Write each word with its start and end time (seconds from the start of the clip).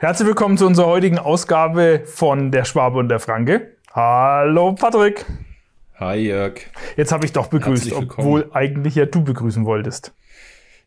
Herzlich 0.00 0.28
willkommen 0.28 0.56
zu 0.56 0.64
unserer 0.64 0.86
heutigen 0.86 1.18
Ausgabe 1.18 2.02
von 2.04 2.52
Der 2.52 2.64
Schwabe 2.64 2.98
und 2.98 3.08
der 3.08 3.18
Franke. 3.18 3.78
Hallo 3.92 4.72
Patrick. 4.72 5.26
Hi 5.96 6.18
Jörg. 6.18 6.60
Jetzt 6.96 7.10
habe 7.10 7.26
ich 7.26 7.32
doch 7.32 7.48
begrüßt, 7.48 7.92
obwohl 7.94 8.48
eigentlich 8.52 8.94
ja 8.94 9.06
du 9.06 9.24
begrüßen 9.24 9.66
wolltest. 9.66 10.14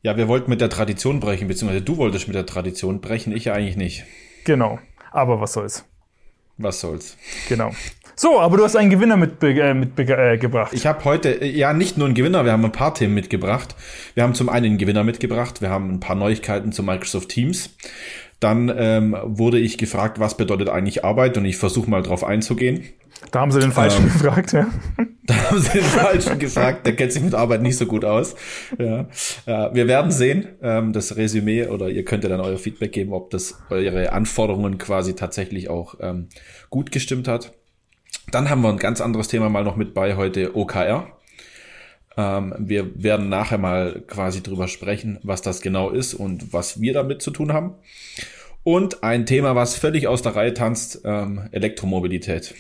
Ja, 0.02 0.16
wir 0.16 0.30
wollten 0.30 0.50
mit 0.50 0.62
der 0.62 0.70
Tradition 0.70 1.20
brechen, 1.20 1.50
beziehungsweise 1.50 1.84
du 1.84 1.98
wolltest 1.98 2.30
mit 2.30 2.36
der 2.36 2.46
Tradition 2.46 3.02
brechen, 3.02 3.36
ich 3.36 3.44
ja 3.44 3.54
eigentlich 3.54 3.76
nicht. 3.76 4.06
Genau. 4.46 4.80
Aber 5.12 5.42
was 5.42 5.52
soll's. 5.52 5.84
Was 6.58 6.80
soll's. 6.80 7.18
Genau. 7.50 7.72
So, 8.22 8.40
aber 8.40 8.58
du 8.58 8.64
hast 8.64 8.76
einen 8.76 8.92
Gewinner 8.92 9.18
mitgebracht. 9.18 9.98
Äh, 9.98 10.36
äh, 10.36 10.76
ich 10.76 10.86
habe 10.86 11.04
heute, 11.06 11.42
äh, 11.42 11.50
ja, 11.50 11.74
nicht 11.74 11.98
nur 11.98 12.06
einen 12.06 12.14
Gewinner, 12.14 12.46
wir 12.46 12.52
haben 12.52 12.64
ein 12.64 12.72
paar 12.72 12.94
Themen 12.94 13.16
mitgebracht. 13.16 13.76
Wir 14.14 14.22
haben 14.22 14.36
zum 14.36 14.48
einen 14.48 14.68
einen 14.68 14.78
Gewinner 14.78 15.04
mitgebracht, 15.04 15.60
wir 15.60 15.72
haben 15.72 15.90
ein 15.90 16.00
paar 16.00 16.16
Neuigkeiten 16.16 16.72
zu 16.72 16.84
Microsoft 16.84 17.30
Teams. 17.30 17.72
Dann 18.40 18.72
ähm, 18.78 19.18
wurde 19.24 19.58
ich 19.58 19.80
gefragt, 19.80 20.20
was 20.20 20.38
bedeutet 20.38 20.70
eigentlich 20.70 21.04
Arbeit 21.04 21.36
und 21.36 21.46
ich 21.46 21.58
versuche 21.58 21.90
mal 21.90 22.04
drauf 22.04 22.24
einzugehen. 22.24 22.84
Da 23.32 23.42
haben 23.42 23.50
sie 23.50 23.60
den 23.60 23.72
Falschen 23.72 24.04
ähm, 24.04 24.14
gefragt, 24.14 24.54
ja. 24.54 24.68
Da 25.24 25.36
haben 25.50 25.60
sie 25.60 25.80
den 25.80 25.84
Falschen 25.84 26.38
gefragt, 26.38 26.86
der 26.86 26.96
kennt 26.96 27.14
sich 27.14 27.24
mit 27.24 27.34
Arbeit 27.34 27.64
nicht 27.64 27.78
so 27.78 27.88
gut 27.88 28.06
aus. 28.06 28.36
Ja. 28.78 29.08
Äh, 29.48 29.74
wir 29.74 29.88
werden 29.88 30.12
sehen, 30.12 30.48
ähm, 30.62 30.94
das 30.94 31.16
Resümee 31.16 31.66
oder 31.66 31.90
ihr 31.90 32.06
könnt 32.06 32.24
ja 32.24 32.30
dann 32.30 32.42
euer 32.42 32.58
Feedback 32.60 32.92
geben, 32.92 33.14
ob 33.14 33.32
das 33.32 33.60
eure 33.72 34.14
Anforderungen 34.14 34.78
quasi 34.78 35.16
tatsächlich 35.16 35.72
auch 35.72 35.96
ähm, 36.02 36.28
gut 36.70 36.92
gestimmt 36.92 37.28
hat. 37.28 37.54
Dann 38.30 38.50
haben 38.50 38.62
wir 38.62 38.70
ein 38.70 38.78
ganz 38.78 39.02
anderes 39.02 39.28
Thema 39.28 39.50
mal 39.50 39.64
noch 39.64 39.76
mit 39.76 39.94
bei 39.94 40.16
heute, 40.16 40.56
OKR. 40.56 41.08
Ähm, 42.18 42.54
wir 42.60 43.04
werden 43.04 43.30
nachher 43.30 43.58
mal 43.58 44.04
quasi 44.08 44.44
drüber 44.44 44.68
sprechen, 44.68 45.20
was 45.24 45.42
das 45.42 45.62
genau 45.62 45.90
ist 45.90 46.14
und 46.14 46.54
was 46.54 46.82
wir 46.82 46.94
damit 46.94 47.22
zu 47.22 47.32
tun 47.32 47.54
haben. 47.54 47.76
Und 48.64 49.04
ein 49.04 49.26
Thema, 49.26 49.56
was 49.56 49.76
völlig 49.76 50.08
aus 50.08 50.22
der 50.22 50.36
Reihe 50.36 50.54
tanzt, 50.54 51.02
ähm, 51.04 51.50
Elektromobilität. 51.52 52.54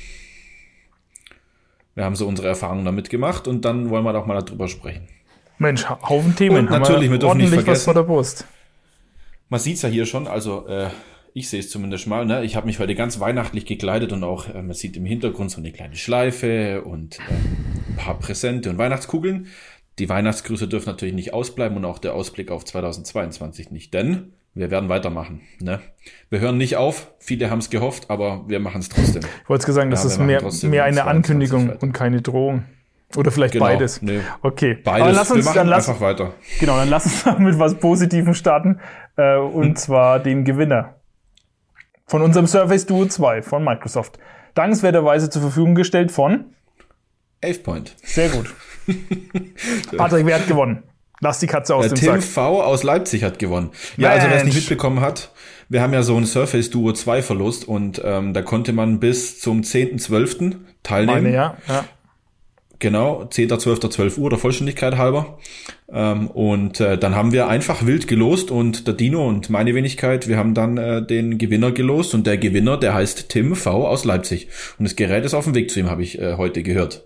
Wir 1.94 2.06
haben 2.06 2.16
so 2.16 2.28
unsere 2.28 2.48
Erfahrungen 2.48 2.86
damit 2.86 3.09
gemacht 3.09 3.48
und 3.48 3.66
dann 3.66 3.90
wollen 3.90 4.03
wir 4.03 4.14
doch 4.14 4.25
mal 4.25 4.42
darüber 4.42 4.68
sprechen. 4.68 5.08
Mensch, 5.58 5.88
Haufen 5.88 6.36
Themen. 6.36 6.68
Und 6.68 6.72
natürlich, 6.72 7.12
wir 7.12 7.20
dürfen 7.20 7.38
nicht 7.38 7.50
vergessen. 7.50 7.72
Was 7.72 7.84
vor 7.84 7.94
der 7.94 8.03
Brust. 8.03 8.46
Man 9.50 9.59
sieht's 9.59 9.81
ja 9.84 9.90
hier 9.90 10.06
schon, 10.06 10.28
also 10.28 10.66
äh, 10.68 10.90
ich 11.34 11.50
sehe 11.50 11.60
es 11.60 11.70
zumindest 11.70 12.08
mal, 12.08 12.26
ne? 12.26 12.44
Ich 12.44 12.56
habe 12.56 12.66
mich 12.66 12.80
heute 12.80 12.96
ganz 12.96 13.20
weihnachtlich 13.20 13.66
gekleidet 13.66 14.12
und 14.12 14.24
auch, 14.24 14.50
äh, 14.50 14.62
man 14.62 14.74
sieht 14.74 14.98
im 14.98 15.06
Hintergrund 15.06 15.52
so 15.52 15.60
eine 15.60 15.72
kleine 15.72 15.96
Schleife 15.96 16.82
und 16.84 17.20
äh, 17.20 17.92
ein 17.92 17.96
paar 17.96 18.20
Präsente 18.20 18.70
und 18.70 18.78
Weihnachtskugeln. 18.78 19.48
Die 20.00 20.09
Weihnachtsgrüße 20.09 20.68
dürfen 20.68 20.90
natürlich 20.90 21.14
nicht 21.14 21.34
ausbleiben 21.34 21.78
und 21.78 21.86
auch 21.86 22.00
der 22.00 22.16
Ausblick 22.16 22.52
auf 22.52 22.66
2022 22.66 23.72
nicht, 23.72 23.94
denn 23.94 24.34
wir 24.54 24.72
werden 24.72 24.90
weitermachen. 24.90 25.42
Ne? 25.59 25.80
Wir 26.30 26.40
hören 26.40 26.58
nicht 26.58 26.76
auf, 26.76 27.12
viele 27.20 27.50
haben 27.50 27.59
es 27.59 27.70
gehofft, 27.70 28.09
aber 28.09 28.44
wir 28.48 28.59
machen 28.59 28.82
es 28.82 28.90
trotzdem. 28.90 29.24
Ich 29.44 29.50
wollte 29.50 29.68
ja, 29.68 29.74
sagen, 29.74 29.92
das 29.92 30.04
ist 30.04 30.18
mehr, 30.20 30.42
mehr 30.64 30.84
eine 30.84 31.06
Ankündigung 31.06 31.70
weiter. 31.70 31.84
und 31.84 31.94
keine 31.94 32.22
Drohung. 32.22 32.66
Oder 33.16 33.32
vielleicht 33.32 33.54
genau, 33.54 33.66
beides. 33.66 34.02
Nee. 34.02 34.22
Okay. 34.42 34.76
Beides. 34.76 35.02
Aber 35.02 35.12
lass 35.12 35.32
uns, 35.32 35.40
wir 35.40 35.46
machen 35.46 35.56
dann 35.56 35.68
lass, 35.68 35.90
einfach 35.90 36.02
weiter. 36.02 36.34
Genau, 36.59 36.78
dann 36.78 36.90
lass 36.90 37.26
uns 37.26 37.26
mit 37.40 37.59
was 37.59 37.76
Positivem 37.76 38.34
starten. 38.34 38.80
Äh, 39.18 39.38
und 39.38 39.64
hm. 39.64 39.76
zwar 39.76 40.20
dem 40.20 40.46
Gewinner 40.46 41.00
von 42.12 42.22
unserem 42.22 42.45
Surface 42.45 42.86
Duo 42.86 43.06
2 43.06 43.42
von 43.42 43.64
Microsoft. 43.64 44.20
Dankenswerterweise 44.54 45.30
zur 45.30 45.44
Verfügung 45.44 45.76
gestellt 45.76 46.12
von 46.12 46.44
AvePoint. 47.42 47.95
Sehr 48.03 48.28
gut. 48.28 48.53
Patrick, 49.98 50.26
wer 50.26 50.36
hat 50.36 50.45
gewonnen? 50.45 50.84
Lass 51.22 51.40
die 51.40 51.48
Katze 51.48 51.73
aus 51.73 51.88
Der 51.88 51.94
dem 51.94 52.00
Tim 52.00 52.20
Sack. 52.20 52.23
V 52.23 52.64
aus 52.64 52.84
Leipzig 52.84 53.23
hat 53.23 53.40
gewonnen. 53.40 53.70
Ja, 53.95 54.09
Mensch. 54.09 54.23
also 54.23 54.30
wer 54.30 54.38
es 54.40 54.44
nicht 54.44 54.56
mitbekommen 54.56 55.00
hat, 55.00 55.31
wir 55.70 55.81
haben 55.81 55.94
ja 55.94 56.03
so 56.03 56.18
ein 56.18 56.26
Surface 56.26 56.70
Duo 56.70 56.92
2 56.92 57.22
Verlust 57.22 57.66
und 57.66 58.02
ähm, 58.03 58.34
da 58.34 58.42
konnte 58.42 58.73
man 58.73 59.00
bis 59.00 59.40
zum 59.40 59.62
10.12. 59.62 60.56
teilnehmen. 60.84 61.23
Meine, 61.23 61.34
ja, 61.34 61.56
ja. 61.70 61.86
Genau, 62.82 63.22
10.12. 63.22 64.18
Uhr, 64.18 64.30
der 64.31 64.40
Vollständigkeit 64.40 64.97
halber. 64.97 65.38
Ähm, 65.94 66.28
und 66.31 66.80
äh, 66.80 66.97
dann 66.97 67.16
haben 67.16 67.31
wir 67.31 67.47
einfach 67.47 67.86
wild 67.86 68.08
gelost 68.08 68.50
und 68.50 68.88
der 68.88 68.96
Dino 68.96 69.28
und 69.28 69.52
meine 69.52 69.75
Wenigkeit, 69.75 70.28
wir 70.28 70.38
haben 70.38 70.56
dann 70.56 70.78
äh, 70.78 71.06
den 71.06 71.38
Gewinner 71.38 71.72
gelost 71.72 72.16
und 72.16 72.25
der 72.25 72.40
Gewinner, 72.40 72.78
der 72.78 72.96
heißt 72.96 73.30
Tim 73.30 73.56
V 73.56 73.88
aus 73.88 74.03
Leipzig. 74.03 74.47
Und 74.80 74.86
das 74.86 74.96
Gerät 74.96 75.24
ist 75.25 75.36
auf 75.36 75.44
dem 75.44 75.53
Weg 75.53 75.70
zu 75.70 75.80
ihm, 75.80 75.91
habe 75.91 76.02
ich 76.02 76.20
äh, 76.20 76.38
heute 76.38 76.64
gehört. 76.64 77.03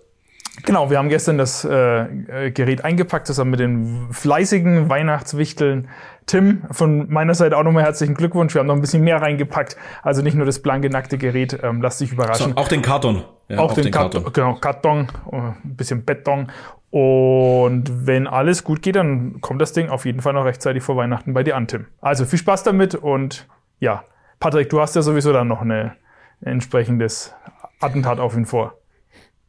Genau, 0.64 0.90
wir 0.90 0.98
haben 0.98 1.10
gestern 1.10 1.38
das 1.38 1.66
äh, 1.66 2.52
Gerät 2.54 2.86
eingepackt, 2.86 3.28
zusammen 3.28 3.52
mit 3.52 3.60
den 3.60 4.08
fleißigen 4.12 4.88
Weihnachtswichteln. 4.88 5.90
Tim, 6.26 6.64
von 6.72 7.12
meiner 7.12 7.36
Seite 7.36 7.58
auch 7.58 7.64
nochmal 7.64 7.84
herzlichen 7.84 8.16
Glückwunsch. 8.16 8.56
Wir 8.56 8.60
haben 8.60 8.68
noch 8.68 8.76
ein 8.76 8.82
bisschen 8.82 9.04
mehr 9.04 9.22
reingepackt. 9.22 9.78
Also 10.02 10.22
nicht 10.22 10.36
nur 10.36 10.46
das 10.46 10.60
blanke, 10.60 10.90
nackte 10.90 11.18
Gerät. 11.18 11.60
Ähm, 11.62 11.82
lass 11.82 12.00
dich 12.00 12.12
überraschen. 12.12 12.54
So, 12.54 12.58
auch 12.58 12.68
den 12.68 12.82
Karton. 12.82 13.24
Ja, 13.48 13.60
auch, 13.60 13.74
den, 13.74 13.84
den 13.84 13.94
Karton. 13.94 14.24
Karton. 14.24 14.34
Genau, 14.34 14.54
Karton, 14.56 15.08
äh, 15.32 15.36
ein 15.36 15.76
bisschen 15.76 16.04
Beton. 16.04 16.52
Und 16.90 18.08
wenn 18.08 18.26
alles 18.26 18.64
gut 18.64 18.82
geht, 18.82 18.96
dann 18.96 19.42
kommt 19.42 19.62
das 19.62 19.74
Ding 19.74 19.90
auf 19.90 20.06
jeden 20.06 20.22
Fall 20.22 20.34
noch 20.34 20.46
rechtzeitig 20.46 20.82
vor 20.82 20.96
Weihnachten 20.96 21.34
bei 21.34 21.44
dir 21.44 21.56
an, 21.56 21.68
Tim. 21.68 21.88
Also 22.02 22.26
viel 22.26 22.40
Spaß 22.40 22.64
damit 22.64 22.96
und 22.96 23.48
ja, 23.80 24.06
Patrick, 24.40 24.70
du 24.70 24.80
hast 24.80 24.96
ja 24.96 25.02
sowieso 25.02 25.34
dann 25.34 25.48
noch 25.48 25.62
eine, 25.62 25.96
ein 26.42 26.54
entsprechendes 26.54 27.36
Attentat 27.82 28.20
auf 28.20 28.36
ihn 28.36 28.46
vor. 28.46 28.76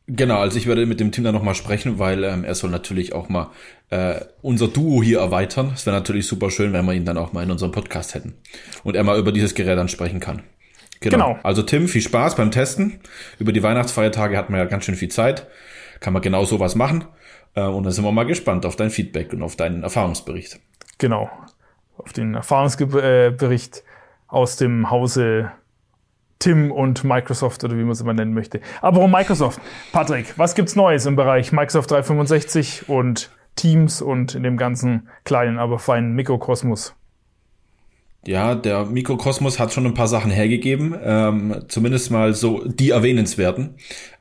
Genau, 0.09 0.39
also 0.39 0.57
ich 0.57 0.67
werde 0.69 0.87
mit 0.87 1.01
dem 1.01 1.11
Team 1.11 1.25
dann 1.25 1.35
nochmal 1.35 1.57
sprechen, 1.57 1.99
weil 1.99 2.23
ähm, 2.23 2.45
er 2.45 2.55
soll 2.55 2.71
natürlich 2.71 3.13
auch 3.13 3.29
mal 3.29 3.51
äh, 3.91 4.21
unser 4.41 4.69
Duo 4.69 5.03
hier 5.03 5.19
erweitern. 5.19 5.73
Es 5.75 5.85
wäre 5.85 5.97
natürlich 5.97 6.29
super 6.29 6.51
schön, 6.51 6.73
wenn 6.73 6.85
wir 6.85 6.93
ihn 6.93 7.05
dann 7.05 7.19
auch 7.19 7.33
mal 7.33 7.43
in 7.43 7.51
unserem 7.51 7.73
Podcast 7.73 8.15
hätten 8.15 8.35
und 8.85 8.95
er 8.95 9.03
mal 9.03 9.19
über 9.19 9.33
dieses 9.33 9.55
Gerät 9.55 9.77
dann 9.77 9.89
sprechen 9.89 10.21
kann. 10.21 10.43
Genau. 11.01 11.17
genau. 11.17 11.39
Also 11.43 11.63
Tim, 11.63 11.89
viel 11.89 12.03
Spaß 12.03 12.37
beim 12.37 12.53
Testen. 12.53 13.01
Über 13.39 13.53
die 13.53 13.63
Weihnachtsfeiertage 13.63 14.37
hat 14.37 14.49
man 14.49 14.61
ja 14.61 14.67
ganz 14.67 14.85
schön 14.85 14.95
viel 14.95 15.11
Zeit. 15.11 15.49
Kann 15.99 16.13
man 16.13 16.23
genau 16.23 16.45
sowas 16.45 16.77
machen. 16.77 17.05
Äh, 17.55 17.63
und 17.63 17.83
dann 17.83 17.93
sind 17.93 18.05
wir 18.05 18.13
mal 18.13 18.27
gespannt 18.27 18.65
auf 18.65 18.77
dein 18.77 18.91
Feedback 18.91 19.33
und 19.33 19.43
auf 19.43 19.57
deinen 19.57 19.83
Erfahrungsbericht. 19.83 20.61
Genau. 20.99 21.29
Auf 21.99 22.13
den 22.13 22.35
Erfahrungsbericht 22.35 23.83
aus 24.29 24.57
dem 24.57 24.91
Hause 24.91 25.51
Tim 26.39 26.71
und 26.71 27.05
Microsoft 27.05 27.65
oder 27.65 27.77
wie 27.77 27.83
man 27.83 27.91
es 27.91 28.01
immer 28.01 28.13
nennen 28.13 28.35
möchte. 28.35 28.61
Aber 28.83 29.01
um 29.01 29.11
Microsoft. 29.11 29.61
Patrick, 29.93 30.39
was 30.39 30.55
gibt's 30.55 30.77
Neues 30.77 31.07
im 31.07 31.17
Bereich 31.17 31.53
Microsoft 31.53 31.91
365 31.91 32.89
und 32.89 33.31
Teams 33.55 34.03
und 34.03 34.35
in 34.35 34.43
dem 34.43 34.57
ganzen 34.57 35.09
kleinen, 35.25 35.59
aber 35.59 35.79
feinen 35.79 36.15
Mikrokosmos? 36.15 36.95
ja, 38.27 38.55
der 38.55 38.85
Mikrokosmos 38.85 39.59
hat 39.59 39.73
schon 39.73 39.87
ein 39.87 39.95
paar 39.95 40.09
Sachen 40.09 40.31
hergegeben, 40.31 40.95
ähm, 41.03 41.63
zumindest 41.69 42.11
mal 42.11 42.35
so 42.35 42.67
die 42.67 42.91
erwähnenswerten. 42.91 43.77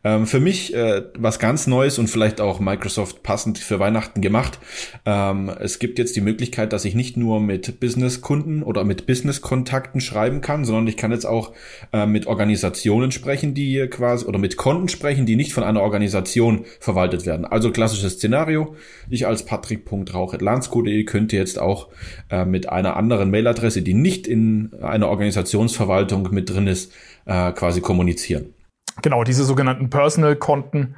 Ähm, 0.06 0.28
für 0.28 0.40
mich 0.40 0.72
äh, 0.76 1.02
was 1.18 1.40
ganz 1.40 1.66
Neues 1.66 1.98
und 1.98 2.08
vielleicht 2.12 2.40
auch 2.40 2.60
Microsoft 2.60 3.24
passend 3.24 3.58
für 3.58 3.80
Weihnachten 3.80 4.22
gemacht. 4.22 4.60
Ähm, 5.04 5.50
es 5.60 5.80
gibt 5.80 5.98
jetzt 5.98 6.16
die 6.16 6.22
Möglichkeit, 6.22 6.74
dass 6.74 6.86
ich 6.86 6.94
nicht 6.94 7.18
nur 7.18 7.40
mit 7.40 7.80
Business-Kunden 7.80 8.62
oder 8.62 8.84
mit 8.84 9.08
Business-Kontakten 9.08 10.02
schreiben 10.02 10.42
kann, 10.42 10.64
sondern 10.64 10.86
ich 10.88 10.96
kann 10.96 11.12
jetzt 11.12 11.26
auch 11.26 11.54
äh, 11.92 12.06
mit 12.06 12.28
Organisationen 12.28 13.12
sprechen, 13.12 13.56
die 13.56 13.88
quasi 13.90 14.28
oder 14.28 14.38
mit 14.38 14.58
Konten 14.58 14.90
sprechen, 14.90 15.26
die 15.26 15.36
nicht 15.36 15.54
von 15.54 15.64
einer 15.64 15.82
Organisation 15.82 16.66
verwaltet 16.80 17.26
werden. 17.26 17.48
Also 17.48 17.72
klassisches 17.72 18.14
Szenario. 18.14 18.76
Ich 19.10 19.26
als 19.26 19.44
patrick.rauch.landsco.de 19.44 21.04
könnte 21.06 21.36
jetzt 21.36 21.58
auch 21.58 21.88
äh, 22.30 22.46
mit 22.46 22.70
einer 22.70 22.96
anderen 22.96 23.32
Mailadresse, 23.32 23.82
die 23.82 23.96
nicht 23.96 24.28
in 24.28 24.72
einer 24.84 25.10
Organisationsverwaltung 25.10 26.30
mit 26.32 26.52
drin 26.52 26.68
ist, 26.68 26.94
äh, 27.26 27.52
quasi 27.54 27.82
kommunizieren. 27.82 28.55
Genau, 29.02 29.24
diese 29.24 29.44
sogenannten 29.44 29.90
Personal-Konten, 29.90 30.96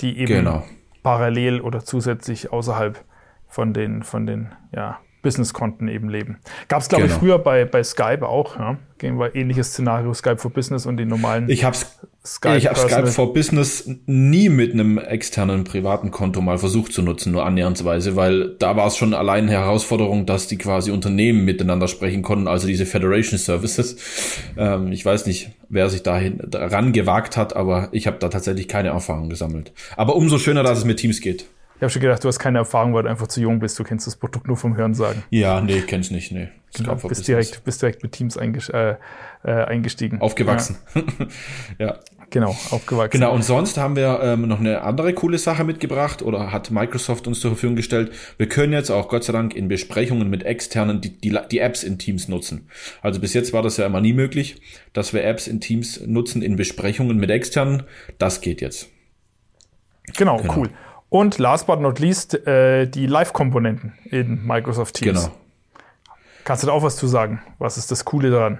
die 0.00 0.18
eben 0.18 0.26
genau. 0.26 0.64
parallel 1.02 1.60
oder 1.60 1.84
zusätzlich 1.84 2.52
außerhalb 2.52 3.02
von 3.48 3.72
den, 3.72 4.02
von 4.02 4.26
den 4.26 4.52
ja, 4.72 4.98
Business-Konten 5.26 5.88
eben 5.88 6.08
leben. 6.08 6.38
Gab 6.68 6.82
es, 6.82 6.88
glaube 6.88 7.02
genau. 7.02 7.14
ich, 7.16 7.20
früher 7.20 7.38
bei, 7.40 7.64
bei 7.64 7.82
Skype 7.82 8.22
auch. 8.22 8.56
Ja? 8.56 8.78
Gehen 8.98 9.18
wir 9.18 9.34
ähnliches 9.34 9.70
Szenario, 9.72 10.14
Skype 10.14 10.36
for 10.36 10.52
Business 10.52 10.86
und 10.86 10.98
die 10.98 11.04
normalen. 11.04 11.48
Ich 11.50 11.64
habe 11.64 11.76
Skype, 12.24 12.56
ich 12.56 12.68
hab 12.68 12.78
Skype 12.78 13.08
for 13.08 13.34
Business 13.34 13.90
nie 14.06 14.48
mit 14.48 14.72
einem 14.72 14.98
externen 14.98 15.64
privaten 15.64 16.12
Konto 16.12 16.40
mal 16.40 16.58
versucht 16.58 16.92
zu 16.92 17.02
nutzen, 17.02 17.32
nur 17.32 17.44
annähernsweise, 17.44 18.14
weil 18.14 18.54
da 18.60 18.76
war 18.76 18.86
es 18.86 18.96
schon 18.96 19.14
allein 19.14 19.44
eine 19.44 19.52
Herausforderung, 19.52 20.26
dass 20.26 20.46
die 20.46 20.58
quasi 20.58 20.92
Unternehmen 20.92 21.44
miteinander 21.44 21.88
sprechen 21.88 22.22
konnten, 22.22 22.46
also 22.46 22.68
diese 22.68 22.86
Federation 22.86 23.36
Services. 23.36 23.96
Ähm, 24.56 24.92
ich 24.92 25.04
weiß 25.04 25.26
nicht, 25.26 25.50
wer 25.68 25.90
sich 25.90 26.04
dahin 26.04 26.40
daran 26.46 26.92
gewagt 26.92 27.36
hat, 27.36 27.56
aber 27.56 27.88
ich 27.90 28.06
habe 28.06 28.18
da 28.20 28.28
tatsächlich 28.28 28.68
keine 28.68 28.90
Erfahrung 28.90 29.28
gesammelt. 29.28 29.72
Aber 29.96 30.14
umso 30.14 30.38
schöner, 30.38 30.62
dass 30.62 30.78
es 30.78 30.84
mit 30.84 30.98
Teams 30.98 31.20
geht. 31.20 31.46
Ich 31.76 31.82
habe 31.82 31.90
schon 31.90 32.00
gedacht, 32.00 32.24
du 32.24 32.28
hast 32.28 32.38
keine 32.38 32.58
Erfahrung, 32.58 32.94
weil 32.94 33.02
du 33.02 33.10
einfach 33.10 33.28
zu 33.28 33.40
jung 33.40 33.58
bist. 33.58 33.78
Du 33.78 33.84
kennst 33.84 34.06
das 34.06 34.16
Produkt 34.16 34.46
nur 34.46 34.56
vom 34.56 34.76
Hören 34.76 34.94
sagen. 34.94 35.22
Ja, 35.30 35.60
nee, 35.60 35.78
ich 35.78 35.86
kenn's 35.86 36.10
nicht, 36.10 36.32
nee. 36.32 36.48
Genau, 36.74 36.94
bist 36.94 37.28
direkt, 37.28 37.64
bist 37.64 37.82
direkt 37.82 38.02
mit 38.02 38.12
Teams 38.12 38.36
äh, 38.36 38.96
äh, 39.44 39.50
eingestiegen. 39.50 40.20
Aufgewachsen. 40.20 40.76
Ja. 40.94 41.02
ja. 41.86 41.98
Genau, 42.30 42.56
aufgewachsen. 42.70 43.20
Genau, 43.20 43.32
und 43.32 43.44
sonst 43.44 43.78
haben 43.78 43.94
wir 43.94 44.20
ähm, 44.22 44.48
noch 44.48 44.58
eine 44.58 44.82
andere 44.82 45.14
coole 45.14 45.38
Sache 45.38 45.62
mitgebracht 45.62 46.22
oder 46.22 46.50
hat 46.50 46.70
Microsoft 46.70 47.26
uns 47.28 47.40
zur 47.40 47.52
Verfügung 47.52 47.76
gestellt. 47.76 48.10
Wir 48.36 48.48
können 48.48 48.72
jetzt 48.72 48.90
auch 48.90 49.08
Gott 49.08 49.22
sei 49.22 49.32
Dank 49.32 49.54
in 49.54 49.68
Besprechungen 49.68 50.28
mit 50.28 50.42
externen 50.42 51.00
die, 51.00 51.16
die, 51.20 51.38
die 51.50 51.58
Apps 51.60 51.84
in 51.84 51.98
Teams 51.98 52.26
nutzen. 52.26 52.68
Also 53.00 53.20
bis 53.20 53.32
jetzt 53.32 53.52
war 53.52 53.62
das 53.62 53.76
ja 53.76 53.86
immer 53.86 54.00
nie 54.00 54.12
möglich, 54.12 54.60
dass 54.92 55.12
wir 55.12 55.24
Apps 55.24 55.46
in 55.46 55.60
Teams 55.60 56.00
nutzen 56.04 56.42
in 56.42 56.56
Besprechungen 56.56 57.16
mit 57.16 57.30
externen. 57.30 57.84
Das 58.18 58.40
geht 58.40 58.60
jetzt. 58.60 58.88
Genau, 60.16 60.38
genau. 60.38 60.56
cool. 60.56 60.70
Und 61.16 61.38
last 61.38 61.66
but 61.66 61.80
not 61.80 61.98
least, 61.98 62.46
äh, 62.46 62.86
die 62.86 63.06
Live-Komponenten 63.06 63.94
in 64.10 64.46
Microsoft 64.46 64.96
Teams. 64.96 65.22
Genau. 65.22 65.34
Kannst 66.44 66.62
du 66.62 66.66
da 66.66 66.74
auch 66.74 66.82
was 66.82 66.96
zu 66.96 67.06
sagen? 67.06 67.40
Was 67.58 67.78
ist 67.78 67.90
das 67.90 68.04
Coole 68.04 68.30
daran? 68.30 68.58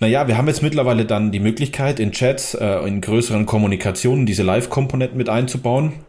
Naja, 0.00 0.28
wir 0.28 0.38
haben 0.38 0.48
jetzt 0.48 0.62
mittlerweile 0.62 1.04
dann 1.04 1.32
die 1.32 1.38
Möglichkeit, 1.38 2.00
in 2.00 2.12
Chats, 2.12 2.54
äh, 2.54 2.78
in 2.88 3.02
größeren 3.02 3.44
Kommunikationen 3.44 4.24
diese 4.24 4.44
Live-Komponenten 4.44 5.18
mit 5.18 5.28
einzubauen. 5.28 6.05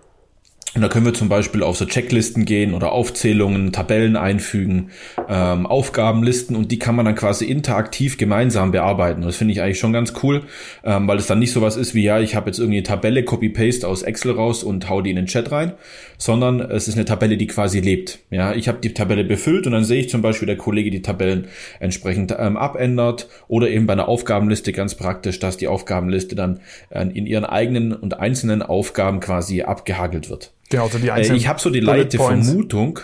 Und 0.76 0.82
da 0.82 0.90
können 0.90 1.06
wir 1.06 1.14
zum 1.14 1.30
Beispiel 1.30 1.64
auf 1.64 1.78
so 1.78 1.86
Checklisten 1.86 2.46
gehen 2.46 2.74
oder 2.74 2.92
Aufzählungen, 2.92 3.72
Tabellen 3.72 4.16
einfügen, 4.16 4.92
ähm, 5.30 5.66
Aufgabenlisten 5.66 6.56
und 6.56 6.72
die 6.72 6.78
kann 6.78 6.96
man 6.96 7.06
dann 7.06 7.16
quasi 7.16 7.46
interaktiv 7.46 8.18
gemeinsam 8.18 8.72
bearbeiten. 8.72 9.22
das 9.22 9.38
finde 9.38 9.54
ich 9.54 9.62
eigentlich 9.62 9.80
schon 9.80 9.94
ganz 9.94 10.14
cool, 10.22 10.44
ähm, 10.84 11.08
weil 11.08 11.18
es 11.18 11.26
dann 11.26 11.40
nicht 11.40 11.54
sowas 11.54 11.78
ist 11.78 11.96
wie, 11.96 12.04
ja, 12.04 12.20
ich 12.20 12.36
habe 12.36 12.48
jetzt 12.50 12.60
irgendwie 12.60 12.78
eine 12.78 12.84
Tabelle, 12.84 13.24
Copy-Paste 13.24 13.88
aus 13.88 14.04
Excel 14.04 14.34
raus 14.34 14.64
und 14.64 14.90
hau 14.90 15.02
die 15.02 15.10
in 15.10 15.16
den 15.16 15.26
Chat 15.26 15.52
rein, 15.52 15.74
sondern 16.18 16.60
es 16.60 16.88
ist 16.88 16.96
eine 16.96 17.06
Tabelle, 17.06 17.38
die 17.38 17.48
quasi 17.48 17.80
lebt. 17.80 18.20
Ja, 18.30 18.54
ich 18.54 18.68
habe 18.68 18.80
die 18.80 18.94
Tabelle 18.94 19.24
befüllt 19.24 19.66
und 19.68 19.72
dann 19.72 19.86
sehe 19.86 20.02
ich 20.02 20.10
zum 20.10 20.22
Beispiel, 20.22 20.48
der 20.48 20.58
Kollege 20.58 20.92
die 20.92 21.02
Tabellen 21.02 21.48
entsprechend 21.80 22.36
ähm, 22.38 22.58
abändert 22.58 23.30
oder 23.48 23.70
eben 23.70 23.88
bei 23.88 23.94
einer 23.94 24.10
Aufgabenliste 24.10 24.74
ganz 24.74 24.96
praktisch, 24.96 25.40
dass 25.40 25.58
die 25.58 25.68
Aufgabenliste 25.68 26.36
dann 26.36 26.60
äh, 26.90 27.08
in 27.08 27.26
ihren 27.26 27.46
eigenen 27.46 27.94
und 27.94 28.20
einzelnen 28.20 28.62
Aufgaben 28.62 29.22
quasi 29.22 29.62
abgehagelt 29.62 30.30
wird. 30.30 30.52
Genau, 30.70 30.84
also 30.84 31.00
die 31.00 31.08
äh, 31.08 31.12
einzelnen 31.12 31.38
Ich 31.38 31.48
habe 31.48 31.60
so 31.60 31.70
die 31.70 31.80
leichte 31.80 32.18
Vermutung, 32.18 33.00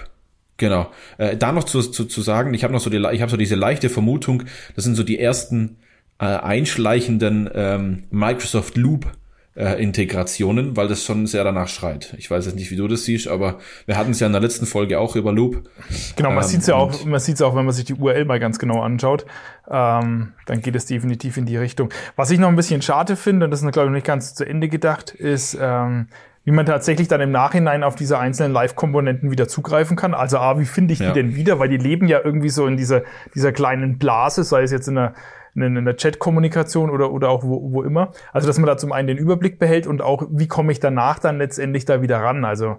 genau, 0.58 0.92
äh, 1.18 1.38
da 1.38 1.52
noch 1.52 1.64
zu, 1.64 1.82
zu, 1.82 2.06
zu 2.06 2.22
sagen, 2.22 2.54
ich 2.54 2.64
habe 2.64 2.74
noch 2.74 2.82
so 2.82 2.90
die, 2.90 2.98
ich 3.12 3.22
habe 3.22 3.32
so 3.32 3.38
diese 3.38 3.56
leichte 3.56 3.90
Vermutung, 3.90 4.44
das 4.76 4.84
sind 4.84 4.96
so 4.96 5.04
die 5.04 5.20
ersten 5.20 5.78
äh, 6.20 6.26
einschleichenden 6.26 7.50
ähm, 7.54 8.04
Microsoft 8.12 8.78
Loop 8.78 9.12
äh, 9.56 9.82
Integrationen, 9.82 10.76
weil 10.76 10.88
das 10.88 11.04
schon 11.04 11.28
sehr 11.28 11.44
danach 11.44 11.68
schreit. 11.68 12.16
Ich 12.18 12.30
weiß 12.30 12.46
jetzt 12.46 12.56
nicht, 12.56 12.72
wie 12.72 12.76
du 12.76 12.88
das 12.88 13.04
siehst, 13.06 13.28
aber 13.28 13.60
wir 13.86 13.98
hatten 13.98 14.12
es 14.12 14.20
ja 14.20 14.28
in 14.28 14.34
der 14.34 14.42
letzten 14.42 14.66
Folge 14.66 15.00
auch 15.00 15.16
über 15.16 15.32
Loop. 15.32 15.70
Genau, 16.16 16.30
man 16.30 16.44
ähm, 16.44 16.50
sieht 16.50 16.62
es 16.62 16.68
ja 16.68 16.76
auch, 16.76 17.06
man 17.06 17.20
sieht 17.20 17.36
es 17.36 17.42
auch, 17.42 17.56
wenn 17.56 17.66
man 17.66 17.74
sich 17.74 17.86
die 17.86 17.94
URL 17.94 18.26
mal 18.26 18.40
ganz 18.40 18.58
genau 18.58 18.82
anschaut. 18.82 19.26
Ähm, 19.70 20.34
dann 20.46 20.62
geht 20.62 20.76
es 20.76 20.86
definitiv 20.86 21.38
in 21.38 21.46
die 21.46 21.58
Richtung. 21.58 21.90
Was 22.16 22.32
ich 22.32 22.40
noch 22.40 22.50
ein 22.50 22.56
bisschen 22.56 22.82
schade 22.82 23.16
finde, 23.16 23.46
und 23.46 23.52
das 23.52 23.62
ist 23.62 23.72
glaube 23.72 23.90
ich 23.90 23.94
nicht 23.94 24.08
ganz 24.08 24.34
zu 24.34 24.46
Ende 24.46 24.70
gedacht, 24.70 25.12
ist 25.12 25.58
ähm, 25.60 26.08
wie 26.46 26.52
man 26.52 26.66
tatsächlich 26.66 27.08
dann 27.08 27.22
im 27.22 27.32
Nachhinein 27.32 27.84
auf 27.84 27.96
diese 27.96 28.20
einzelnen 28.20 28.52
Live-Komponenten 28.52 29.32
wieder 29.32 29.48
zugreifen 29.48 29.96
kann. 29.96 30.14
Also 30.14 30.38
A, 30.40 30.60
wie 30.60 30.66
finde 30.66 30.94
ich 30.94 31.00
ja. 31.00 31.08
die 31.08 31.14
denn 31.14 31.36
wieder? 31.36 31.60
Weil 31.60 31.70
die 31.70 31.78
leben 31.78 32.08
ja 32.08 32.20
irgendwie 32.24 32.50
so 32.50 32.68
in 32.68 32.76
dieser, 32.76 33.04
dieser 33.34 33.52
kleinen 33.52 33.98
Blase, 33.98 34.44
sei 34.44 34.64
es 34.64 34.72
jetzt 34.72 34.88
in 34.88 34.98
einer, 34.98 35.14
in 35.56 35.78
einer 35.78 35.96
Chat-Kommunikation 35.96 36.90
oder, 36.90 37.12
oder 37.12 37.30
auch 37.30 37.44
wo, 37.44 37.72
wo 37.72 37.84
immer. 37.84 38.12
Also, 38.34 38.48
dass 38.48 38.58
man 38.58 38.68
da 38.68 38.76
zum 38.76 38.92
einen 38.92 39.08
den 39.08 39.18
Überblick 39.18 39.58
behält 39.58 39.88
und 39.88 40.02
auch, 40.02 40.28
wie 40.32 40.48
komme 40.48 40.72
ich 40.72 40.80
danach 40.80 41.20
dann 41.20 41.38
letztendlich 41.38 41.86
da 41.86 42.02
wieder 42.02 42.18
ran? 42.18 42.44
Also, 42.44 42.78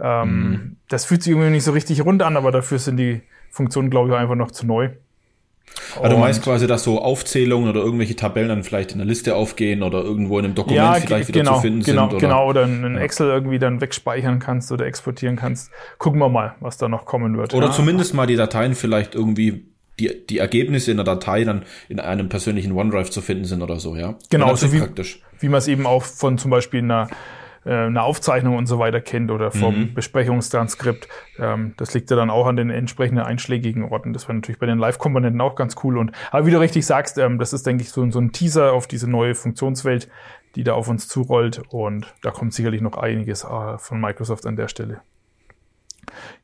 ähm, 0.00 0.28
mhm. 0.28 0.76
das 0.88 1.04
fühlt 1.04 1.22
sich 1.22 1.32
irgendwie 1.32 1.50
nicht 1.50 1.64
so 1.64 1.72
richtig 1.72 2.04
rund 2.04 2.22
an, 2.22 2.36
aber 2.36 2.50
dafür 2.50 2.78
sind 2.78 2.96
die 2.96 3.22
Funktionen, 3.50 3.90
glaube 3.90 4.08
ich, 4.08 4.16
einfach 4.16 4.34
noch 4.34 4.50
zu 4.50 4.66
neu. 4.66 4.90
Aber 5.96 6.08
du 6.08 6.16
meinst 6.16 6.42
quasi, 6.42 6.66
dass 6.66 6.84
so 6.84 7.00
Aufzählungen 7.00 7.68
oder 7.68 7.80
irgendwelche 7.80 8.16
Tabellen 8.16 8.48
dann 8.48 8.62
vielleicht 8.62 8.92
in 8.92 8.98
der 8.98 9.06
Liste 9.06 9.34
aufgehen 9.34 9.82
oder 9.82 10.02
irgendwo 10.02 10.38
in 10.38 10.44
einem 10.44 10.54
Dokument 10.54 10.76
ja, 10.76 10.94
vielleicht 10.94 11.28
wieder 11.28 11.40
genau, 11.40 11.56
zu 11.56 11.62
finden 11.62 11.82
genau, 11.82 12.02
sind? 12.02 12.12
Oder? 12.12 12.20
Genau, 12.20 12.48
oder 12.48 12.64
in 12.64 12.96
Excel 12.96 13.28
irgendwie 13.28 13.58
dann 13.58 13.80
wegspeichern 13.80 14.38
kannst 14.38 14.72
oder 14.72 14.86
exportieren 14.86 15.36
kannst. 15.36 15.70
Gucken 15.98 16.20
wir 16.20 16.28
mal, 16.28 16.54
was 16.60 16.78
da 16.78 16.88
noch 16.88 17.04
kommen 17.06 17.36
wird. 17.36 17.54
Oder 17.54 17.66
ja. 17.66 17.72
zumindest 17.72 18.14
mal 18.14 18.26
die 18.26 18.36
Dateien 18.36 18.74
vielleicht 18.74 19.14
irgendwie 19.14 19.66
die, 19.98 20.26
die 20.26 20.38
Ergebnisse 20.38 20.90
in 20.90 20.96
der 20.96 21.04
Datei 21.04 21.44
dann 21.44 21.62
in 21.88 22.00
einem 22.00 22.28
persönlichen 22.28 22.72
OneDrive 22.72 23.10
zu 23.10 23.20
finden 23.20 23.44
sind 23.44 23.62
oder 23.62 23.78
so, 23.78 23.96
ja. 23.96 24.16
Genau, 24.30 24.54
so 24.56 24.72
wie, 24.72 24.78
praktisch. 24.78 25.20
wie 25.38 25.48
man 25.48 25.58
es 25.58 25.68
eben 25.68 25.86
auch 25.86 26.02
von 26.02 26.38
zum 26.38 26.50
Beispiel 26.50 26.80
einer 26.80 27.08
äh, 27.64 27.72
eine 27.72 28.02
Aufzeichnung 28.02 28.56
und 28.56 28.66
so 28.66 28.78
weiter 28.78 29.00
kennt 29.00 29.30
oder 29.30 29.50
vom 29.50 29.78
mhm. 29.78 29.94
Besprechungstranskript. 29.94 31.08
Ähm, 31.38 31.74
das 31.76 31.94
liegt 31.94 32.10
ja 32.10 32.16
dann 32.16 32.30
auch 32.30 32.46
an 32.46 32.56
den 32.56 32.70
entsprechenden 32.70 33.24
einschlägigen 33.24 33.84
Orten. 33.84 34.12
Das 34.12 34.24
wäre 34.24 34.34
natürlich 34.34 34.58
bei 34.58 34.66
den 34.66 34.78
Live-Komponenten 34.78 35.40
auch 35.40 35.54
ganz 35.54 35.76
cool. 35.82 35.98
Und 35.98 36.12
aber 36.30 36.46
wie 36.46 36.50
du 36.50 36.60
richtig 36.60 36.86
sagst, 36.86 37.18
ähm, 37.18 37.38
das 37.38 37.52
ist, 37.52 37.66
denke 37.66 37.82
ich, 37.82 37.90
so, 37.90 38.08
so 38.10 38.18
ein 38.20 38.32
Teaser 38.32 38.72
auf 38.72 38.86
diese 38.86 39.08
neue 39.08 39.34
Funktionswelt, 39.34 40.08
die 40.56 40.64
da 40.64 40.74
auf 40.74 40.88
uns 40.88 41.08
zurollt. 41.08 41.62
Und 41.68 42.12
da 42.22 42.30
kommt 42.30 42.54
sicherlich 42.54 42.80
noch 42.80 42.96
einiges 42.96 43.44
äh, 43.44 43.78
von 43.78 44.00
Microsoft 44.00 44.46
an 44.46 44.56
der 44.56 44.68
Stelle. 44.68 45.00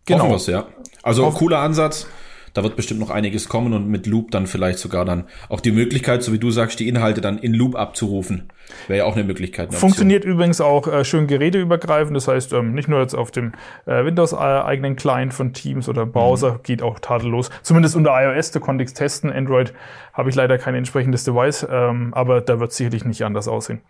Genau. 0.07 0.37
ja. 0.37 0.67
Also 1.03 1.27
Hoff 1.27 1.35
cooler 1.35 1.59
Ansatz 1.59 2.07
da 2.55 2.63
wird 2.63 2.77
bestimmt 2.77 3.01
noch 3.01 3.11
einiges 3.11 3.49
kommen 3.49 3.73
und 3.73 3.89
mit 3.89 4.07
Loop 4.07 4.31
dann 4.31 4.47
vielleicht 4.47 4.79
sogar 4.79 5.05
dann 5.05 5.25
auch 5.49 5.61
die 5.61 5.73
Möglichkeit, 5.73 6.23
so 6.23 6.33
wie 6.33 6.39
du 6.39 6.51
sagst, 6.51 6.81
die 6.81 6.89
Inhalte 6.89 7.21
dann 7.21 7.39
in 7.39 7.55
Loop 7.55 7.77
abzurufen. 7.77 8.51
Wäre 8.89 8.99
ja 8.99 9.05
auch 9.05 9.15
eine 9.15 9.25
Möglichkeit. 9.25 9.69
Eine 9.69 9.79
Funktioniert 9.79 10.25
übrigens 10.25 10.61
auch 10.61 10.87
äh, 10.87 11.05
schön 11.05 11.27
geräteübergreifend. 11.27 12.17
Das 12.17 12.29
heißt, 12.29 12.53
ähm, 12.53 12.75
nicht 12.75 12.89
nur 12.89 13.01
jetzt 13.01 13.15
auf 13.15 13.31
dem 13.31 13.53
äh, 13.87 14.05
Windows-eigenen 14.05 14.97
Client 14.97 15.35
von 15.35 15.53
Teams 15.53 15.89
oder 15.89 16.07
Browser, 16.07 16.55
mhm. 16.55 16.63
geht 16.63 16.83
auch 16.83 16.99
tadellos. 16.99 17.51
Zumindest 17.63 17.97
unter 17.97 18.11
iOS, 18.13 18.51
da 18.51 18.61
konnte 18.61 18.85
ich 18.85 18.93
testen. 18.93 19.33
Android 19.33 19.73
habe 20.13 20.29
ich 20.29 20.35
leider 20.35 20.59
kein 20.59 20.75
entsprechendes 20.75 21.25
Device, 21.25 21.67
ähm, 21.71 22.13
aber 22.13 22.41
da 22.41 22.61
wird 22.61 22.73
sicherlich 22.73 23.05
nicht 23.05 23.25
anders 23.25 23.49
aussehen. 23.49 23.81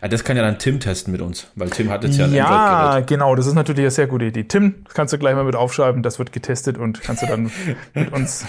Ja, 0.00 0.08
das 0.08 0.24
kann 0.24 0.36
ja 0.36 0.42
dann 0.42 0.58
Tim 0.58 0.80
testen 0.80 1.12
mit 1.12 1.20
uns, 1.20 1.50
weil 1.56 1.70
Tim 1.70 1.90
hat 1.90 2.04
jetzt 2.04 2.18
ja 2.18 2.26
ein 2.26 2.34
Ja, 2.34 3.00
genau, 3.00 3.34
das 3.34 3.46
ist 3.46 3.54
natürlich 3.54 3.82
eine 3.82 3.90
sehr 3.90 4.06
gute 4.06 4.26
Idee. 4.26 4.44
Tim, 4.44 4.76
das 4.84 4.94
kannst 4.94 5.12
du 5.12 5.18
gleich 5.18 5.34
mal 5.34 5.44
mit 5.44 5.56
aufschreiben, 5.56 6.02
das 6.02 6.18
wird 6.18 6.32
getestet 6.32 6.78
und 6.78 7.02
kannst 7.02 7.22
du 7.22 7.26
dann 7.26 7.50
mit 7.94 8.12
uns, 8.12 8.46